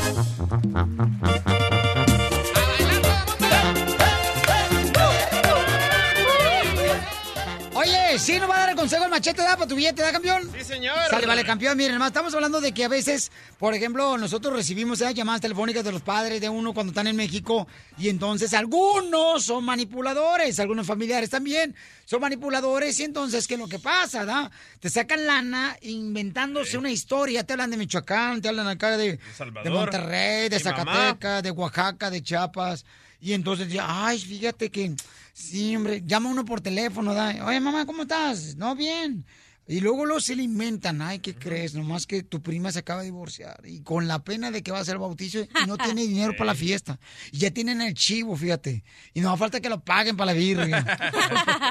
¿Sí 8.18 8.38
nos 8.38 8.48
va 8.48 8.56
a 8.56 8.60
dar 8.60 8.70
el 8.70 8.76
consejo 8.76 9.04
el 9.04 9.10
machete, 9.10 9.42
da 9.42 9.56
para 9.56 9.66
tu 9.66 9.74
billete, 9.74 10.02
da 10.02 10.12
campeón? 10.12 10.50
Sí, 10.56 10.64
señor. 10.64 10.96
Sale, 11.10 11.26
vale, 11.26 11.44
campeón. 11.44 11.76
Miren, 11.76 11.92
hermano, 11.92 12.08
estamos 12.08 12.34
hablando 12.34 12.60
de 12.60 12.72
que 12.72 12.84
a 12.84 12.88
veces, 12.88 13.30
por 13.58 13.74
ejemplo, 13.74 14.16
nosotros 14.18 14.54
recibimos 14.54 15.00
esas 15.00 15.14
llamadas 15.14 15.40
telefónicas 15.40 15.84
de 15.84 15.92
los 15.92 16.02
padres 16.02 16.40
de 16.40 16.48
uno 16.48 16.72
cuando 16.72 16.92
están 16.92 17.06
en 17.06 17.16
México 17.16 17.66
y 17.98 18.08
entonces 18.08 18.54
algunos 18.54 19.44
son 19.44 19.64
manipuladores, 19.64 20.58
algunos 20.60 20.86
familiares 20.86 21.30
también 21.30 21.74
son 22.04 22.20
manipuladores 22.20 22.98
y 23.00 23.04
entonces, 23.04 23.46
¿qué 23.46 23.54
es 23.54 23.60
lo 23.60 23.68
que 23.68 23.78
pasa, 23.78 24.24
da? 24.24 24.50
Te 24.80 24.88
sacan 24.88 25.26
lana 25.26 25.76
inventándose 25.82 26.78
una 26.78 26.90
historia, 26.90 27.44
te 27.44 27.52
hablan 27.52 27.70
de 27.70 27.76
Michoacán, 27.76 28.40
te 28.40 28.48
hablan 28.48 28.68
acá 28.68 28.96
de, 28.96 29.18
Salvador. 29.36 29.64
de 29.64 29.70
Monterrey, 29.70 30.48
de 30.48 30.62
mamá. 30.62 30.94
Zacatecas, 30.94 31.42
de 31.42 31.50
Oaxaca, 31.50 32.10
de 32.10 32.22
Chiapas. 32.22 32.84
Y 33.20 33.32
entonces, 33.32 33.68
ya, 33.68 34.06
ay, 34.06 34.18
fíjate 34.18 34.70
que, 34.70 34.94
sí, 35.38 35.76
hombre, 35.76 36.02
llama 36.06 36.30
uno 36.30 36.44
por 36.46 36.60
teléfono, 36.62 37.12
da, 37.14 37.44
oye, 37.44 37.60
mamá, 37.60 37.84
¿cómo 37.84 38.02
estás? 38.02 38.56
No, 38.56 38.74
bien. 38.74 39.26
Y 39.68 39.80
luego 39.80 40.06
luego 40.06 40.20
se 40.20 40.36
le 40.36 40.44
inventan, 40.44 41.02
ay, 41.02 41.18
¿qué 41.18 41.34
crees? 41.34 41.74
Nomás 41.74 42.06
que 42.06 42.22
tu 42.22 42.40
prima 42.40 42.70
se 42.70 42.78
acaba 42.78 43.00
de 43.00 43.06
divorciar 43.06 43.60
y 43.66 43.82
con 43.82 44.06
la 44.06 44.20
pena 44.22 44.52
de 44.52 44.62
que 44.62 44.70
va 44.70 44.78
a 44.78 44.84
ser 44.84 44.96
bautizo 44.98 45.40
y 45.40 45.48
no 45.66 45.76
tiene 45.76 46.02
dinero 46.06 46.32
para 46.38 46.52
la 46.52 46.54
fiesta. 46.64 47.00
Y 47.32 47.38
ya 47.38 47.50
tienen 47.50 47.80
el 47.82 47.92
chivo, 47.94 48.36
fíjate. 48.36 48.84
Y 49.12 49.20
no 49.20 49.36
falta 49.36 49.60
que 49.60 49.68
lo 49.68 49.82
paguen 49.84 50.16
para 50.16 50.32
la 50.32 50.38
birria. 50.38 50.84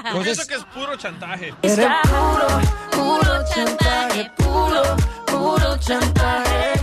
Yo 0.07 0.11
Pues 0.11 0.23
pienso 0.25 0.41
es- 0.41 0.47
que 0.47 0.55
es 0.55 0.65
puro 0.65 0.95
chantaje. 0.97 1.53
puro, 1.53 2.61
puro 2.91 3.45
chantaje, 3.53 4.31
puro, 4.37 4.83
puro 5.25 5.77
chantaje. 5.79 6.73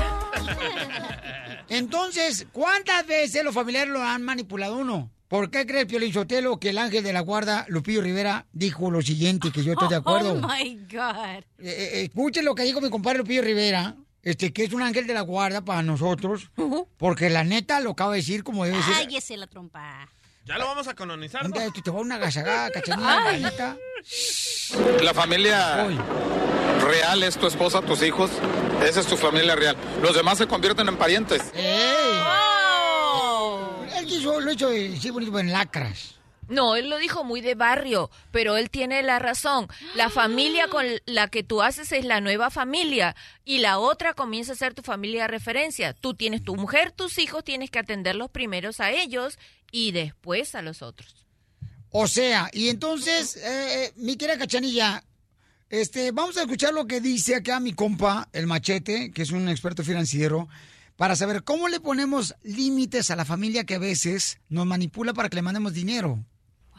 Entonces, 1.69 2.47
¿cuántas 2.53 3.07
veces 3.07 3.45
los 3.45 3.55
familiares 3.55 3.93
lo 3.93 4.03
han 4.03 4.23
manipulado 4.23 4.79
uno? 4.79 5.11
¿Por 5.33 5.51
qué 5.51 5.65
cree 5.65 5.87
Pio 5.87 5.99
Sotelo 6.13 6.61
que 6.61 6.69
el 6.69 6.77
ángel 6.77 7.03
de 7.03 7.11
la 7.11 7.21
guarda, 7.21 7.65
Lupillo 7.69 8.03
Rivera, 8.03 8.45
dijo 8.53 8.91
lo 8.91 9.01
siguiente, 9.01 9.51
que 9.51 9.65
yo 9.65 9.73
estoy 9.73 9.89
de 9.89 9.97
acuerdo? 9.97 10.33
Oh 10.33 10.47
my 10.47 10.75
God. 10.93 11.39
Eh, 11.59 11.71
eh, 11.71 12.03
escuchen 12.03 12.45
lo 12.45 12.55
que 12.55 12.65
dijo 12.65 12.83
mi 12.83 12.91
compadre 12.91 13.21
Lupillo 13.21 13.41
Rivera, 13.41 13.97
este, 14.23 14.53
que 14.53 14.65
es 14.65 14.75
un 14.75 14.83
ángel 14.83 15.07
de 15.07 15.15
la 15.15 15.23
guarda 15.23 15.65
para 15.65 15.81
nosotros, 15.81 16.51
porque 16.99 17.31
la 17.31 17.45
neta 17.45 17.81
lo 17.81 17.93
acabo 17.93 18.11
de 18.11 18.19
decir 18.19 18.45
como 18.45 18.67
debe 18.67 18.83
ser. 18.83 18.93
Cállese 18.93 19.39
la 19.39 19.47
trompa. 19.47 20.07
Ya 20.45 20.59
lo 20.59 20.67
vamos 20.67 20.87
a 20.87 20.93
canonizar. 20.93 21.49
¿no? 21.49 21.55
Te, 21.55 21.81
te 21.81 21.91
va 21.91 22.01
una 22.01 22.19
gasagada, 22.19 22.71
cachanilla, 22.71 23.21
la 23.21 23.29
Ay. 23.31 23.43
neta. 23.43 23.79
La 25.03 25.15
familia 25.15 25.87
real 26.85 27.23
es 27.23 27.39
tu 27.39 27.47
esposa, 27.47 27.81
tus 27.81 28.03
hijos. 28.03 28.31
Esa 28.87 29.01
es 29.01 29.07
tu 29.07 29.17
familia 29.17 29.57
real. 29.57 29.79
Los 30.03 30.15
demás 30.15 30.37
se 30.37 30.47
convierten 30.47 30.89
en 30.89 30.99
parientes. 30.99 31.41
Él 34.03 34.09
quiso, 34.09 34.41
lo 34.41 34.53
hizo 34.53 34.71
eh, 34.73 34.99
sí, 35.01 35.11
bonito 35.11 35.39
en 35.39 35.53
lacras. 35.53 36.17
No, 36.49 36.75
él 36.75 36.91
lo 36.91 36.99
dijo 36.99 37.23
muy 37.23 37.41
de 37.41 37.55
barrio, 37.55 38.11
pero 38.33 38.57
él 38.57 38.69
tiene 38.69 39.03
la 39.03 39.21
razón. 39.21 39.69
La 39.95 40.11
familia 40.11 40.67
con 40.69 40.85
la 41.07 41.29
que 41.29 41.45
tú 41.45 41.63
haces 41.63 41.93
es 41.93 42.05
la 42.05 42.21
nueva 42.21 42.51
familia 42.51 43.15
y 43.45 43.59
la 43.59 43.79
otra 43.79 44.13
comienza 44.13 44.53
a 44.53 44.57
ser 44.57 44.75
tu 44.75 44.83
familia 44.83 45.23
de 45.23 45.29
referencia. 45.29 45.95
Tú 45.95 46.15
tienes 46.15 46.43
tu 46.43 46.57
mujer, 46.57 46.91
tus 46.91 47.19
hijos, 47.19 47.45
tienes 47.45 47.71
que 47.71 47.79
atenderlos 47.79 48.31
primeros 48.31 48.81
a 48.81 48.91
ellos 48.91 49.39
y 49.71 49.93
después 49.93 50.57
a 50.57 50.63
los 50.63 50.83
otros. 50.83 51.25
O 51.91 52.09
sea, 52.09 52.51
y 52.53 52.71
entonces, 52.71 53.37
eh, 53.37 53.85
eh, 53.85 53.93
mi 53.97 54.17
querida 54.17 54.37
cachanilla, 54.37 55.05
este, 55.71 56.11
vamos 56.11 56.37
a 56.39 56.43
escuchar 56.43 56.75
lo 56.75 56.87
que 56.87 57.01
dice 57.01 57.37
acá 57.37 57.61
mi 57.61 57.73
compa, 57.73 58.29
el 58.33 58.49
machete, 58.49 59.13
que 59.13 59.23
es 59.23 59.31
un 59.31 59.49
experto 59.49 59.85
financiero, 59.85 60.49
para 60.97 61.17
saber 61.17 61.43
cómo 61.45 61.69
le 61.69 61.81
ponemos 61.81 62.35
límites 62.43 63.11
a 63.11 63.17
la 63.17 63.25
familia 63.25 63.65
que 63.65 63.75
a 63.77 63.79
veces 63.79 64.41
nos 64.49 64.67
manipula 64.67 65.13
para 65.15 65.29
que 65.29 65.37
le 65.37 65.43
mandemos 65.43 65.73
dinero. 65.75 66.19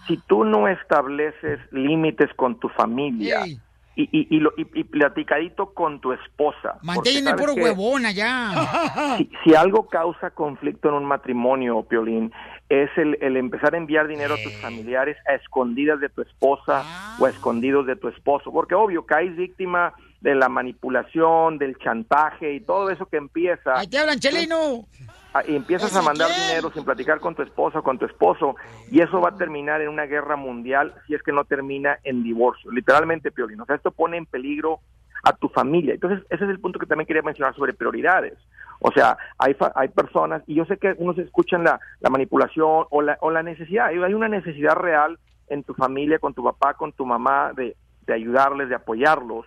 si 0.08 0.18
tú 0.28 0.44
no 0.44 0.68
estableces 0.68 1.60
límites 1.72 2.30
con 2.36 2.60
tu 2.60 2.68
familia 2.70 3.44
Ey. 3.46 3.60
y, 3.96 4.04
y, 4.12 4.28
y, 4.36 4.40
lo- 4.40 4.54
y- 4.58 4.68
y 4.80 4.84
platicadito 4.84 5.74
con 5.74 6.02
tu 6.02 6.12
esposa. 6.14 6.78
Manténme 6.82 7.30
sabes 7.32 7.42
puro 7.42 7.54
huevón 7.54 8.06
allá. 8.06 8.52
Si, 9.18 9.30
si 9.44 9.56
algo 9.56 9.88
causa 9.88 10.32
conflicto 10.32 10.90
en 10.90 10.96
un 10.96 11.06
matrimonio, 11.06 11.84
Piolín, 11.84 12.32
es 12.70 12.90
el, 12.98 13.18
el 13.22 13.38
empezar 13.38 13.76
a 13.76 13.78
enviar 13.78 14.08
dinero 14.08 14.34
a 14.34 14.38
tus 14.44 14.54
familiares 14.62 15.16
a 15.28 15.36
escondidas 15.36 16.00
de 16.00 16.10
tu 16.10 16.22
esposa 16.24 16.84
o 17.20 17.26
a 17.26 17.30
escondidos 17.30 17.86
de 17.86 17.96
tu 17.96 18.08
esposo, 18.08 18.52
porque 18.52 18.74
obvio 18.76 19.06
caes 19.06 19.36
víctima 19.38 19.94
de 20.24 20.34
la 20.36 20.48
manipulación, 20.50 21.58
del 21.58 21.78
chantaje 21.78 22.54
y 22.54 22.62
todo 22.62 22.90
eso 22.90 23.06
que 23.06 23.18
empieza. 23.18 23.78
Ahí 23.78 23.88
te 23.88 24.00
hablan, 24.00 24.20
chelino. 24.20 24.86
Ah, 25.34 25.42
y 25.48 25.56
empiezas 25.56 25.96
a 25.96 26.02
mandar 26.02 26.30
dinero 26.34 26.72
sin 26.72 26.86
platicar 26.86 27.20
con 27.20 27.36
tu 27.36 27.42
esposa 27.42 27.80
o 27.80 27.84
con 27.84 27.98
tu 27.98 28.06
esposo 28.06 28.56
y 28.92 29.02
eso 29.02 29.20
va 29.20 29.30
a 29.30 29.36
terminar 29.38 29.82
en 29.82 29.90
una 29.90 30.06
guerra 30.06 30.36
mundial 30.36 30.94
si 31.08 31.16
es 31.16 31.24
que 31.24 31.32
no 31.32 31.44
termina 31.44 31.98
en 32.04 32.24
divorcio, 32.24 32.72
literalmente 32.72 33.32
Piolín. 33.32 33.60
O 33.60 33.66
sea, 33.66 33.76
esto 33.76 33.92
pone 33.92 34.18
en 34.18 34.26
peligro 34.28 34.80
a 35.24 35.34
tu 35.34 35.50
familia. 35.50 35.96
Entonces, 35.96 36.24
ese 36.30 36.44
es 36.44 36.50
el 36.50 36.60
punto 36.60 36.78
que 36.80 36.86
también 36.86 37.08
quería 37.08 37.22
mencionar 37.24 37.56
sobre 37.56 37.74
prioridades. 37.74 38.34
O 38.80 38.92
sea, 38.92 39.18
hay, 39.40 39.54
fa- 39.56 39.72
hay 39.76 39.88
personas, 39.90 40.44
y 40.48 40.56
yo 40.56 40.66
sé 40.66 40.78
que 40.78 40.94
unos 40.98 41.18
escuchan 41.18 41.64
la, 41.64 41.80
la 42.00 42.10
manipulación 42.10 42.86
o 42.90 43.02
la, 43.02 43.18
o 43.22 43.32
la 43.32 43.42
necesidad, 43.42 43.88
hay 43.88 43.98
hay 43.98 44.14
una 44.14 44.28
necesidad 44.28 44.76
real 44.76 45.18
en 45.48 45.64
tu 45.64 45.74
familia, 45.74 46.20
con 46.20 46.34
tu 46.34 46.44
papá, 46.44 46.74
con 46.76 46.92
tu 46.94 47.06
mamá, 47.06 47.52
de, 47.56 47.76
de 48.06 48.14
ayudarles, 48.14 48.70
de 48.70 48.76
apoyarlos. 48.76 49.46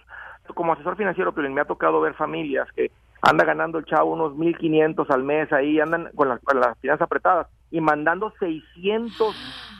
Como 0.54 0.72
asesor 0.72 0.96
financiero, 0.96 1.32
pero 1.32 1.48
me 1.50 1.60
ha 1.60 1.64
tocado 1.64 2.00
ver 2.00 2.14
familias 2.14 2.68
que 2.74 2.90
anda 3.22 3.44
ganando 3.44 3.78
el 3.78 3.84
chavo 3.84 4.12
unos 4.12 4.36
1.500 4.36 5.10
al 5.10 5.22
mes 5.24 5.52
ahí, 5.52 5.80
andan 5.80 6.10
con 6.14 6.28
las, 6.28 6.40
con 6.42 6.60
las 6.60 6.78
finanzas 6.78 7.06
apretadas 7.06 7.46
y 7.70 7.80
mandando 7.80 8.32
600 8.38 9.36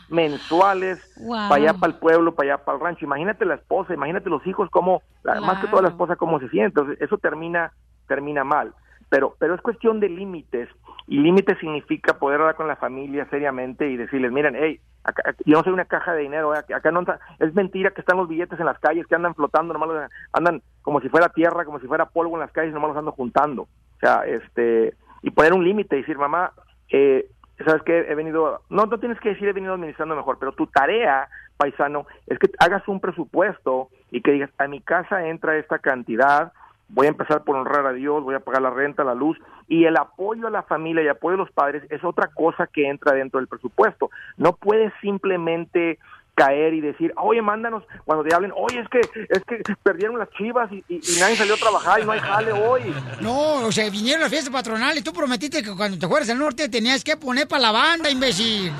mensuales 0.09 0.99
Wow. 1.17 1.49
para 1.49 1.55
allá, 1.63 1.75
para 1.75 1.93
el 1.93 1.99
pueblo, 1.99 2.35
para 2.35 2.55
allá, 2.55 2.65
para 2.65 2.79
el 2.79 2.85
rancho. 2.85 3.05
Imagínate 3.05 3.45
la 3.45 3.55
esposa, 3.57 3.95
imagínate 3.95 4.31
los 4.31 4.47
hijos, 4.47 4.69
cómo, 4.71 5.03
la- 5.23 5.41
más 5.41 5.59
que 5.59 5.67
toda 5.69 5.83
la 5.83 5.89
esposa, 5.89 6.17
cómo 6.17 6.39
se 6.41 6.49
siente. 6.49 6.69
Entonces, 6.81 7.01
eso 7.01 7.19
termina, 7.19 7.73
termina 8.07 8.45
mal. 8.45 8.75
Pero, 9.09 9.37
pero 9.39 9.55
es 9.55 9.61
cuestión 9.61 10.01
de 10.01 10.09
límites. 10.09 10.69
Y 11.07 11.19
límites 11.19 11.59
significa 11.59 12.19
poder 12.19 12.41
hablar 12.41 12.57
con 12.57 12.69
la 12.69 12.77
familia 12.77 13.27
seriamente 13.31 13.89
y 13.89 13.97
decirles, 13.97 14.33
miren, 14.33 14.57
hey, 14.59 14.81
acá- 15.07 15.35
yo 15.45 15.57
no 15.57 15.63
soy 15.63 15.73
una 15.73 15.85
caja 15.85 16.13
de 16.13 16.23
dinero, 16.23 16.53
acá 16.53 16.91
no 16.91 17.05
es 17.39 17.55
mentira 17.55 17.91
que 17.91 18.01
están 18.01 18.17
los 18.19 18.29
billetes 18.29 18.59
en 18.59 18.67
las 18.67 18.79
calles, 18.79 19.07
que 19.07 19.15
andan 19.15 19.35
flotando, 19.35 19.73
nomás 19.73 20.11
andan 20.33 20.63
como 20.83 21.01
si 21.01 21.09
fuera 21.09 21.29
tierra, 21.29 21.65
como 21.65 21.79
si 21.81 21.87
fuera 21.87 22.07
polvo 22.07 22.35
en 22.35 22.41
las 22.41 22.53
calles, 22.53 22.75
nomás 22.75 22.91
los 22.91 22.99
ando 22.99 23.13
juntando. 23.13 23.63
O 23.63 23.99
sea, 24.01 24.27
este, 24.27 24.95
y 25.23 25.31
poner 25.31 25.55
un 25.55 25.65
límite 25.65 25.97
y 25.97 26.01
decir, 26.01 26.19
mamá, 26.19 26.53
eh, 26.91 27.27
sabes 27.65 27.83
que 27.83 27.99
he 27.99 28.15
venido, 28.15 28.61
no, 28.69 28.87
no 28.87 28.99
tienes 28.99 29.19
que 29.21 29.31
decir 29.31 29.49
he 29.49 29.53
venido 29.53 29.75
administrando 29.75 30.17
mejor, 30.17 30.39
pero 30.39 30.53
tu 30.53 30.67
tarea, 30.67 31.29
paisano, 31.57 32.07
es 32.27 32.39
que 32.39 32.51
hagas 32.59 32.87
un 32.89 33.01
presupuesto 33.01 33.89
y 34.11 34.21
que 34.21 34.33
digas, 34.33 34.51
a 34.59 34.67
mi 34.67 34.81
casa 34.81 35.27
entra 35.27 35.57
esta 35.57 35.79
cantidad, 35.79 36.53
voy 36.89 37.07
a 37.07 37.11
empezar 37.11 37.45
por 37.45 37.57
honrar 37.57 37.87
a 37.87 37.93
Dios, 37.93 38.23
voy 38.23 38.35
a 38.35 38.41
pagar 38.41 38.63
la 38.63 38.71
renta, 38.71 39.05
la 39.05 39.15
luz, 39.15 39.39
y 39.69 39.85
el 39.85 39.97
apoyo 39.97 40.47
a 40.47 40.51
la 40.51 40.63
familia 40.63 41.03
y 41.03 41.09
apoyo 41.09 41.35
a 41.35 41.39
los 41.39 41.51
padres 41.51 41.83
es 41.91 42.05
otra 42.05 42.29
cosa 42.29 42.67
que 42.67 42.89
entra 42.89 43.15
dentro 43.15 43.41
del 43.41 43.49
presupuesto. 43.49 44.11
No 44.37 44.55
puedes 44.55 44.93
simplemente 45.01 45.99
caer 46.37 46.75
y 46.75 46.81
decir, 46.81 47.13
oye, 47.17 47.43
mándanos, 47.43 47.83
cuando 48.05 48.23
te 48.23 48.35
hablen, 48.35 48.53
oye, 48.55 48.81
es 48.81 48.89
que, 48.89 49.01
es 49.01 49.43
que 49.45 49.75
perdieron 49.83 50.19
las 50.19 50.29
chivas 50.31 50.71
y, 50.71 50.85
nadie 51.19 51.35
salió 51.35 51.55
a 51.55 51.57
trabajar 51.57 52.01
y 52.01 52.05
no 52.05 52.13
hay 52.13 52.21
jale 52.21 52.53
hoy. 52.53 52.83
No, 53.21 53.67
o 53.67 53.73
sea, 53.73 53.89
vinieron 53.91 54.21
las 54.21 54.31
fiestas 54.31 54.53
patronales. 54.53 55.03
Tú 55.03 55.13
prometiste 55.13 55.63
que 55.63 55.75
cuando 55.75 55.99
te 55.99 56.07
fueras 56.07 56.29
al 56.29 56.39
norte 56.39 56.69
tenías 56.69 57.03
que 57.03 57.17
poner 57.17 57.49
para 57.49 57.63
la 57.63 57.73
banda, 57.73 58.11
imbécil. 58.11 58.71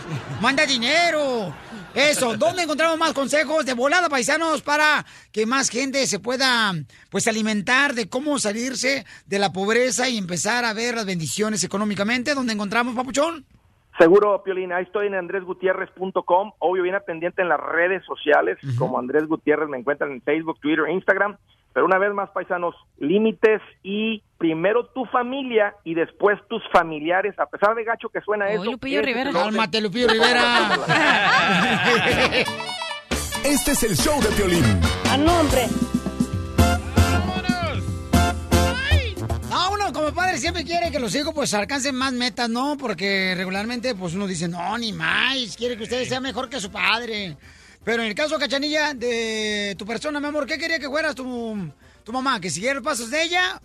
Manda 0.41 0.67
dinero. 0.67 1.53
Eso, 1.95 2.37
¿dónde 2.37 2.65
encontramos 2.65 2.99
más 2.99 3.15
consejos 3.15 3.65
de 3.65 3.73
volada, 3.73 4.11
paisanos, 4.11 4.61
para 4.61 5.07
que 5.33 5.47
más 5.47 5.71
gente 5.71 6.07
se 6.07 6.19
pueda, 6.19 6.75
pues, 7.09 7.27
alimentar 7.27 7.95
de 7.95 8.11
cómo 8.11 8.39
salirse 8.39 9.07
de 9.25 9.39
la 9.39 9.51
pobreza 9.51 10.07
y 10.07 10.19
empezar 10.19 10.67
a 10.67 10.75
ver 10.75 10.95
las 10.95 11.07
bendiciones 11.07 11.65
económicamente? 11.65 12.35
¿Dónde 12.35 12.53
encontramos, 12.53 12.95
papuchón? 12.95 13.47
Seguro, 13.99 14.43
Piolín, 14.43 14.73
ahí 14.73 14.85
estoy 14.85 15.07
en 15.07 15.15
andresgutierrez.com, 15.15 16.53
obvio 16.59 16.83
bien 16.83 16.97
pendiente 17.07 17.43
en 17.43 17.49
las 17.49 17.61
redes 17.61 18.05
sociales, 18.05 18.59
como 18.79 18.99
Andrés 18.99 19.27
Gutiérrez 19.27 19.69
me 19.69 19.79
encuentran 19.79 20.13
en 20.13 20.21
Facebook, 20.21 20.61
Twitter, 20.61 20.85
Instagram, 20.91 21.37
pero 21.73 21.87
una 21.87 21.99
vez 21.99 22.13
más, 22.13 22.29
paisanos, 22.31 22.75
límites 22.99 23.63
y 23.83 24.23
primero 24.39 24.87
tu 24.87 25.05
familia 25.07 25.75
y 25.85 25.95
después 25.95 26.39
tus 26.49 26.63
familiares, 26.73 27.39
a 27.39 27.47
pesar 27.47 27.75
de 27.75 27.85
gacho 27.85 28.11
que 28.11 28.21
suena 28.21 28.51
eso. 28.51 28.65
Lupillo 28.65 29.03
Rivera. 29.03 29.33
Cálmate, 29.33 29.81
Lupillo 29.81 30.09
Rivera. 30.09 30.43
Este 33.47 33.73
es 33.73 33.83
el 33.85 33.97
show 33.97 34.21
de 34.21 34.29
Piolín. 34.31 34.65
¡A 35.09 35.17
nombre! 35.17 35.69
No, 39.57 39.73
uno 39.73 39.91
como 39.91 40.13
padre 40.13 40.37
siempre 40.37 40.65
quiere 40.65 40.91
que 40.91 41.01
los 41.01 41.15
hijos 41.15 41.33
pues 41.33 41.55
alcancen 41.55 41.95
más 41.95 42.13
metas, 42.13 42.51
¿no? 42.51 42.77
Porque 42.77 43.33
regularmente 43.35 43.95
pues 43.95 44.13
uno 44.13 44.27
dice, 44.27 44.49
no, 44.49 44.77
ni 44.77 44.93
más, 44.93 45.57
quiere 45.57 45.79
que 45.79 45.85
usted 45.85 46.07
sea 46.07 46.21
mejor 46.21 46.51
que 46.51 46.61
su 46.61 46.71
padre. 46.71 47.39
Pero 47.83 48.03
en 48.03 48.09
el 48.09 48.15
caso, 48.15 48.39
Cachanilla, 48.39 48.93
de 48.93 49.75
tu 49.79 49.87
persona, 49.87 50.21
mi 50.21 50.27
amor, 50.27 50.45
¿qué 50.45 50.59
quería 50.59 50.79
que 50.79 50.91
fueras 50.91 51.15
tu, 51.15 51.73
tu 52.05 52.13
mamá? 52.13 52.39
¿Que 52.39 52.51
siguiera 52.51 52.75
los 52.75 52.85
pasos 52.85 53.09
de 53.09 53.23
ella? 53.23 53.63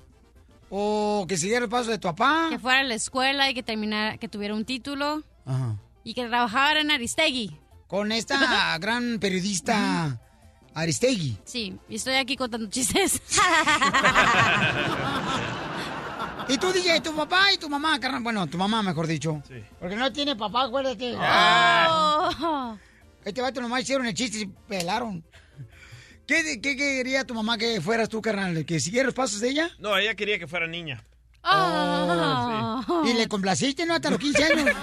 ¿O 0.69 1.26
que 1.27 1.35
siguiera 1.35 1.59
los 1.59 1.69
pasos 1.69 1.88
de 1.88 1.97
tu 1.97 2.07
papá? 2.07 2.47
Que 2.49 2.59
fuera 2.59 2.80
a 2.80 2.84
la 2.84 2.95
escuela 2.95 3.49
y 3.49 3.53
que 3.53 3.61
terminara, 3.61 4.18
que 4.18 4.30
tuviera 4.30 4.55
un 4.55 4.63
título 4.63 5.23
Ajá. 5.45 5.76
y 6.05 6.13
que 6.13 6.26
trabajara 6.26 6.80
en 6.80 6.91
Aristegui. 6.91 7.59
Con 7.88 8.13
esta 8.13 8.77
gran 8.80 9.19
periodista 9.19 10.22
Aristegui. 10.73 11.38
Sí, 11.43 11.76
y 11.89 11.95
estoy 11.95 12.15
aquí 12.15 12.38
contando 12.38 12.69
chistes. 12.69 13.22
Y 16.51 16.57
tú, 16.57 16.71
DJ, 16.73 16.99
tu 16.99 17.15
papá 17.15 17.53
y 17.53 17.57
tu 17.57 17.69
mamá, 17.69 17.97
carnal. 17.97 18.21
Bueno, 18.21 18.45
tu 18.45 18.57
mamá, 18.57 18.83
mejor 18.83 19.07
dicho. 19.07 19.41
Porque 19.79 19.95
no 19.95 20.11
tiene 20.11 20.35
papá, 20.35 20.63
acuérdate. 20.63 21.15
Oh. 21.17 22.77
Este 23.23 23.41
vato 23.41 23.61
nomás 23.61 23.83
hicieron 23.83 24.05
el 24.05 24.13
chiste 24.13 24.37
y 24.37 24.41
se 24.41 24.49
pelaron. 24.67 25.23
¿Qué, 26.27 26.59
qué 26.61 26.75
quería 26.75 27.23
tu 27.23 27.33
mamá 27.33 27.57
que 27.57 27.79
fueras 27.79 28.09
tú, 28.09 28.21
carnal? 28.21 28.65
¿Que 28.65 28.79
siguieras 28.79 29.07
los 29.07 29.15
pasos 29.15 29.39
de 29.39 29.49
ella? 29.49 29.69
No, 29.79 29.95
ella 29.97 30.13
quería 30.15 30.37
que 30.39 30.47
fuera 30.47 30.67
niña. 30.67 31.03
Oh. 31.43 33.03
Y 33.05 33.13
le 33.13 33.27
complaciste, 33.27 33.85
¿no? 33.85 33.95
Hasta 33.95 34.09
los 34.09 34.19
15 34.19 34.43
años. 34.43 34.75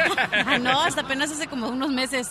Ah, 0.46 0.58
no, 0.58 0.80
hasta 0.80 1.02
apenas 1.02 1.30
hace 1.30 1.46
como 1.46 1.68
unos 1.68 1.90
meses. 1.90 2.30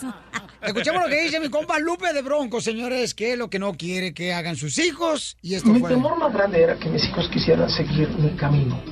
Escuchemos 0.60 1.02
lo 1.02 1.08
que 1.08 1.22
dice 1.22 1.40
mi 1.40 1.48
compa 1.48 1.78
Lupe 1.78 2.12
de 2.12 2.22
Bronco, 2.22 2.60
señores, 2.60 3.14
que 3.14 3.32
es 3.32 3.38
lo 3.38 3.48
que 3.48 3.58
no 3.58 3.74
quiere 3.74 4.12
que 4.12 4.34
hagan 4.34 4.56
sus 4.56 4.78
hijos. 4.78 5.36
Y 5.40 5.54
esto 5.54 5.70
Mi 5.70 5.80
fue... 5.80 5.90
temor 5.90 6.18
más 6.18 6.32
grande 6.32 6.62
era 6.62 6.78
que 6.78 6.88
mis 6.88 7.04
hijos 7.04 7.28
quisieran 7.32 7.70
seguir 7.70 8.08
mi 8.18 8.34
camino. 8.36 8.82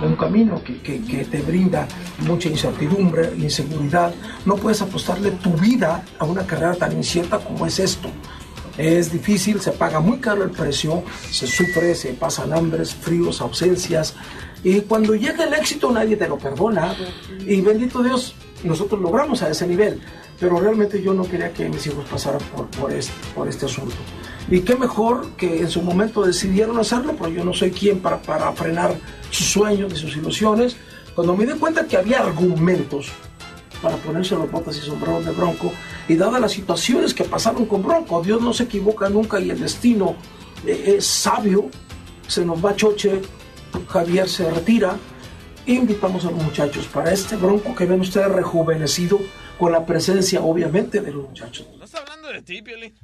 Un 0.00 0.16
camino 0.16 0.62
que, 0.62 0.78
que- 0.80 1.24
te 1.24 1.40
brinda 1.42 1.86
mucha 2.26 2.48
incertidumbre, 2.48 3.32
inseguridad. 3.38 4.12
No 4.44 4.56
puedes 4.56 4.82
apostarle 4.82 5.30
tu 5.32 5.50
vida 5.52 6.04
a 6.18 6.24
una 6.24 6.46
carrera 6.46 6.74
tan 6.74 6.92
incierta 6.92 7.38
como 7.38 7.66
es 7.66 7.78
esto. 7.78 8.08
Es 8.76 9.12
difícil, 9.12 9.60
se 9.60 9.70
paga 9.70 10.00
muy 10.00 10.18
caro 10.18 10.42
el 10.42 10.50
precio, 10.50 11.04
se 11.30 11.46
sufre, 11.46 11.94
se 11.94 12.12
pasan 12.14 12.52
hambres, 12.52 12.92
fríos, 12.94 13.40
ausencias. 13.40 14.14
Y 14.64 14.80
cuando 14.80 15.14
llega 15.14 15.44
el 15.44 15.54
éxito 15.54 15.92
nadie 15.92 16.16
te 16.16 16.26
lo 16.28 16.38
perdona. 16.38 16.94
Y 17.46 17.60
bendito 17.60 18.02
Dios, 18.02 18.34
nosotros 18.64 19.00
logramos 19.00 19.42
a 19.42 19.50
ese 19.50 19.66
nivel. 19.66 20.00
Pero 20.40 20.58
realmente 20.58 21.00
yo 21.00 21.14
no 21.14 21.22
quería 21.22 21.52
que 21.52 21.68
mis 21.68 21.86
hijos 21.86 22.04
pasaran 22.10 22.40
por, 22.54 22.66
por, 22.68 22.92
este, 22.92 23.12
por 23.34 23.46
este 23.48 23.66
asunto. 23.66 23.94
Y 24.50 24.60
qué 24.60 24.74
mejor 24.74 25.30
que 25.36 25.60
en 25.60 25.70
su 25.70 25.80
momento 25.80 26.22
decidieron 26.22 26.76
hacerlo, 26.78 27.14
pero 27.16 27.28
yo 27.30 27.44
no 27.44 27.52
soy 27.54 27.70
quien 27.70 28.00
para, 28.00 28.20
para 28.20 28.50
frenar 28.52 28.94
sus 29.34 29.46
sueños 29.46 29.92
y 29.92 29.96
sus 29.96 30.16
ilusiones. 30.16 30.76
Cuando 31.14 31.36
me 31.36 31.46
di 31.46 31.52
cuenta 31.58 31.86
que 31.86 31.96
había 31.96 32.20
argumentos 32.20 33.08
para 33.82 33.96
ponerse 33.96 34.34
los 34.34 34.50
botas 34.50 34.76
y 34.78 34.80
sombreros 34.80 35.26
de 35.26 35.32
Bronco, 35.32 35.72
y 36.08 36.16
dadas 36.16 36.40
las 36.40 36.52
situaciones 36.52 37.12
que 37.12 37.24
pasaron 37.24 37.66
con 37.66 37.82
Bronco, 37.82 38.22
Dios 38.22 38.40
no 38.40 38.52
se 38.52 38.64
equivoca 38.64 39.08
nunca 39.08 39.40
y 39.40 39.50
el 39.50 39.60
destino 39.60 40.16
eh, 40.66 40.94
es 40.96 41.06
sabio, 41.06 41.68
se 42.26 42.44
nos 42.44 42.64
va 42.64 42.74
Choche, 42.74 43.20
Javier 43.88 44.28
se 44.28 44.50
retira, 44.50 44.96
invitamos 45.66 46.24
a 46.24 46.30
los 46.30 46.42
muchachos 46.42 46.86
para 46.86 47.12
este 47.12 47.36
Bronco 47.36 47.74
que 47.74 47.84
ven 47.84 48.00
ustedes 48.00 48.28
rejuvenecido 48.28 49.20
con 49.58 49.72
la 49.72 49.84
presencia 49.84 50.40
obviamente 50.40 51.00
de 51.00 51.12
los 51.12 51.28
muchachos. 51.28 51.68
No 51.78 51.84
está 51.84 51.98
hablando 51.98 52.28
de 52.28 52.42
ti, 52.42 52.62
Piolín. 52.62 52.94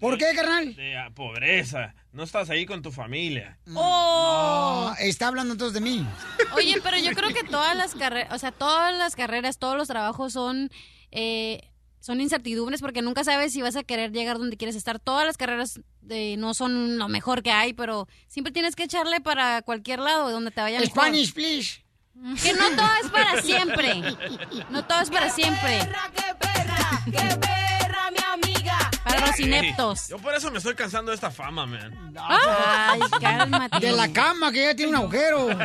¿Por 0.00 0.16
qué, 0.16 0.26
carnal? 0.34 0.74
De 0.76 0.94
pobreza. 1.14 1.94
No 2.12 2.22
estás 2.22 2.48
ahí 2.50 2.64
con 2.64 2.82
tu 2.82 2.90
familia. 2.90 3.58
Oh, 3.74 4.92
está 4.98 5.28
hablando 5.28 5.52
entonces 5.52 5.74
de 5.74 5.80
mí. 5.80 6.06
Oye, 6.54 6.76
pero 6.82 6.96
yo 6.98 7.12
creo 7.12 7.34
que 7.34 7.44
todas 7.44 7.76
las 7.76 7.94
carreras, 7.94 8.32
o 8.32 8.38
sea, 8.38 8.50
todas 8.50 8.96
las 8.96 9.14
carreras, 9.14 9.58
todos 9.58 9.76
los 9.76 9.88
trabajos 9.88 10.32
son, 10.32 10.70
eh, 11.10 11.70
son 12.00 12.20
incertidumbres 12.20 12.80
porque 12.80 13.02
nunca 13.02 13.24
sabes 13.24 13.52
si 13.52 13.60
vas 13.60 13.76
a 13.76 13.84
querer 13.84 14.12
llegar 14.12 14.38
donde 14.38 14.56
quieres 14.56 14.74
estar. 14.74 14.98
Todas 14.98 15.26
las 15.26 15.36
carreras 15.36 15.80
eh, 16.08 16.36
no 16.38 16.54
son 16.54 16.98
lo 16.98 17.08
mejor 17.08 17.42
que 17.42 17.50
hay, 17.50 17.74
pero 17.74 18.08
siempre 18.26 18.52
tienes 18.52 18.74
que 18.74 18.84
echarle 18.84 19.20
para 19.20 19.60
cualquier 19.62 19.98
lado 19.98 20.30
donde 20.30 20.50
te 20.50 20.62
vaya 20.62 20.80
mejor. 20.80 21.04
Spanish, 21.04 21.34
please. 21.34 21.84
Que 22.42 22.52
no 22.52 22.70
todo 22.70 22.90
es 23.04 23.10
para 23.10 23.42
siempre. 23.42 24.02
No 24.70 24.84
todo 24.84 25.00
es 25.02 25.10
para 25.10 25.30
siempre. 25.30 25.78
mi 27.06 27.16
amiga! 27.16 27.77
Para 29.08 29.26
los 29.26 29.40
ineptos. 29.40 30.08
Yo 30.08 30.18
por 30.18 30.34
eso 30.34 30.50
me 30.50 30.58
estoy 30.58 30.74
cansando 30.74 31.10
de 31.10 31.14
esta 31.14 31.30
fama, 31.30 31.66
man. 31.66 32.14
Ay, 32.16 33.00
cálmate. 33.20 33.80
De 33.80 33.92
la 33.92 34.12
cama, 34.12 34.52
que 34.52 34.62
ya 34.62 34.74
tiene 34.74 34.90
un 34.90 34.96
agujero. 34.96 35.48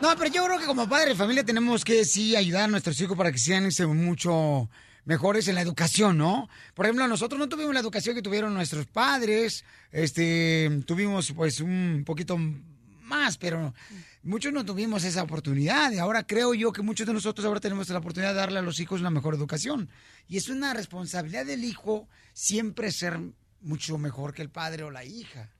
No, 0.00 0.14
pero 0.16 0.30
yo 0.30 0.44
creo 0.44 0.58
que 0.58 0.66
como 0.66 0.88
padre 0.88 1.10
de 1.10 1.14
familia 1.14 1.44
tenemos 1.44 1.84
que 1.84 2.04
sí 2.04 2.36
ayudar 2.36 2.64
a 2.64 2.68
nuestros 2.68 3.00
hijos 3.00 3.16
para 3.16 3.32
que 3.32 3.38
sean 3.38 3.66
este, 3.66 3.86
mucho 3.86 4.68
mejores 5.04 5.48
en 5.48 5.54
la 5.54 5.62
educación, 5.62 6.18
¿no? 6.18 6.48
Por 6.74 6.86
ejemplo, 6.86 7.06
nosotros 7.08 7.38
no 7.38 7.48
tuvimos 7.48 7.72
la 7.72 7.80
educación 7.80 8.14
que 8.14 8.22
tuvieron 8.22 8.52
nuestros 8.54 8.86
padres, 8.86 9.64
este, 9.92 10.82
tuvimos 10.86 11.32
pues 11.32 11.60
un 11.60 12.02
poquito 12.04 12.36
más, 13.02 13.38
pero 13.38 13.72
muchos 14.26 14.52
no 14.52 14.64
tuvimos 14.64 15.04
esa 15.04 15.22
oportunidad 15.22 15.92
y 15.92 15.98
ahora 15.98 16.26
creo 16.26 16.52
yo 16.54 16.72
que 16.72 16.82
muchos 16.82 17.06
de 17.06 17.12
nosotros 17.12 17.46
ahora 17.46 17.60
tenemos 17.60 17.88
la 17.88 17.98
oportunidad 17.98 18.32
de 18.32 18.40
darle 18.40 18.58
a 18.58 18.62
los 18.62 18.80
hijos 18.80 19.00
una 19.00 19.10
mejor 19.10 19.34
educación. 19.34 19.88
Y 20.28 20.36
es 20.36 20.48
una 20.48 20.74
responsabilidad 20.74 21.46
del 21.46 21.64
hijo 21.64 22.08
siempre 22.32 22.92
ser 22.92 23.20
mucho 23.60 23.98
mejor 23.98 24.34
que 24.34 24.42
el 24.42 24.50
padre 24.50 24.82
o 24.82 24.90
la 24.90 25.04
hija. 25.04 25.50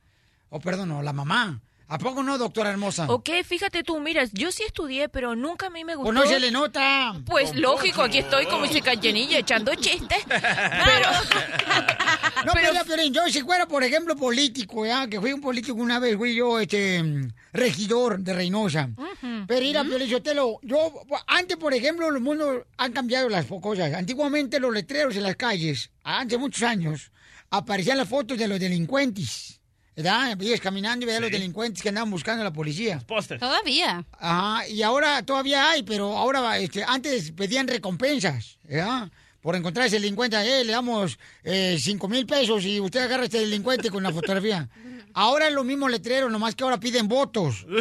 O 0.51 0.61
perdón, 0.61 0.89
no, 0.91 1.03
la 1.03 1.13
mamá. 1.13 1.63
¿A 1.89 1.99
poco 1.99 2.23
no, 2.25 2.37
doctora 2.37 2.71
hermosa? 2.71 3.07
Ok, 3.09 3.31
fíjate 3.45 3.85
tú, 3.85 4.01
mira, 4.01 4.25
yo 4.33 4.51
sí 4.51 4.65
estudié, 4.65 5.09
pero 5.09 5.37
nunca 5.37 5.67
a 5.67 5.71
mí 5.71 5.85
me 5.85 5.95
gustó. 5.95 6.13
Pues 6.13 6.25
no 6.25 6.29
se 6.29 6.41
le 6.41 6.51
nota. 6.51 7.15
Pues 7.25 7.55
lógico, 7.55 8.03
aquí 8.03 8.19
estoy 8.19 8.47
como 8.47 8.67
si 8.67 8.81
cachenilla 8.81 9.39
echando 9.39 9.73
chistes. 9.77 10.25
Pero, 10.27 11.09
No, 12.45 12.53
pero, 12.53 12.85
Piolín, 12.85 13.13
yo 13.13 13.23
si 13.29 13.41
fuera, 13.43 13.67
por 13.67 13.83
ejemplo, 13.83 14.15
político, 14.15 14.85
¿ya? 14.87 15.09
que 15.09 15.21
fui 15.21 15.33
un 15.33 15.41
político 15.41 15.75
una 15.75 15.99
vez, 15.99 16.17
fui 16.17 16.35
yo, 16.35 16.61
este, 16.61 17.03
regidor 17.53 18.21
de 18.21 18.35
Reynosa. 18.35 18.91
Pero 19.47 19.61
mira, 19.61 19.83
Piolín, 19.83 20.11
Sotelo, 20.11 20.61
yo, 20.63 20.93
antes, 21.27 21.57
por 21.57 21.73
ejemplo, 21.73 22.11
los 22.11 22.21
mundos 22.23 22.65
han 22.77 22.93
cambiado 22.93 23.29
las 23.29 23.47
cosas. 23.47 23.95
Antiguamente 23.95 24.61
los 24.61 24.73
letreros 24.73 25.17
en 25.17 25.23
las 25.23 25.37
calles, 25.37 25.91
hace 26.05 26.37
muchos 26.37 26.63
años, 26.63 27.11
aparecían 27.51 27.97
las 27.97 28.09
fotos 28.09 28.39
de 28.39 28.49
los 28.49 28.61
delincuentes. 28.61 29.56
¿Verdad? 29.97 30.39
Ibas 30.39 30.61
caminando 30.61 31.05
y 31.05 31.07
veías 31.07 31.21
a 31.21 31.23
los 31.23 31.33
delincuentes 31.33 31.83
que 31.83 31.89
andaban 31.89 32.11
buscando 32.11 32.43
a 32.43 32.45
la 32.45 32.53
policía. 32.53 33.03
Todavía. 33.39 34.05
Ajá, 34.19 34.69
y 34.69 34.83
ahora 34.83 35.23
todavía 35.23 35.71
hay, 35.71 35.83
pero 35.83 36.15
ahora 36.17 36.59
este, 36.59 36.85
antes 36.87 37.33
pedían 37.33 37.67
recompensas, 37.67 38.59
¿verdad? 38.65 39.11
Por 39.41 39.57
encontrar 39.57 39.85
a 39.85 39.87
ese 39.87 39.97
delincuente, 39.97 40.37
eh, 40.37 40.65
le 40.65 40.73
damos 40.73 41.19
eh, 41.45 41.79
cinco 41.81 42.09
mil 42.09 42.27
pesos 42.27 42.65
y 42.65 42.79
usted 42.79 43.01
agarra 43.01 43.23
a 43.23 43.25
este 43.27 43.39
delincuente 43.39 43.91
con 43.91 44.03
la 44.03 44.13
fotografía. 44.13 44.69
Ahora 45.19 45.49
es 45.49 45.55
lo 45.55 45.65
mismo 45.65 45.89
letrero, 45.89 46.29
nomás 46.29 46.55
que 46.55 46.63
ahora 46.63 46.79
piden 46.79 47.09
votos. 47.09 47.65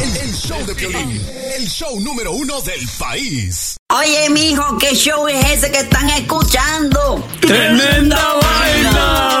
El, 0.00 0.16
el 0.18 0.34
show 0.34 0.62
de 0.66 0.74
Piolín, 0.74 1.22
el 1.56 1.66
show 1.66 1.98
número 2.00 2.32
uno 2.32 2.60
del 2.60 2.86
país. 2.98 3.76
Oye, 3.88 4.28
mijo, 4.30 4.76
¿qué 4.78 4.94
show 4.94 5.26
es 5.26 5.42
ese 5.52 5.72
que 5.72 5.78
están 5.78 6.10
escuchando? 6.10 7.26
¡Tremenda 7.40 8.34
vaina! 8.42 9.40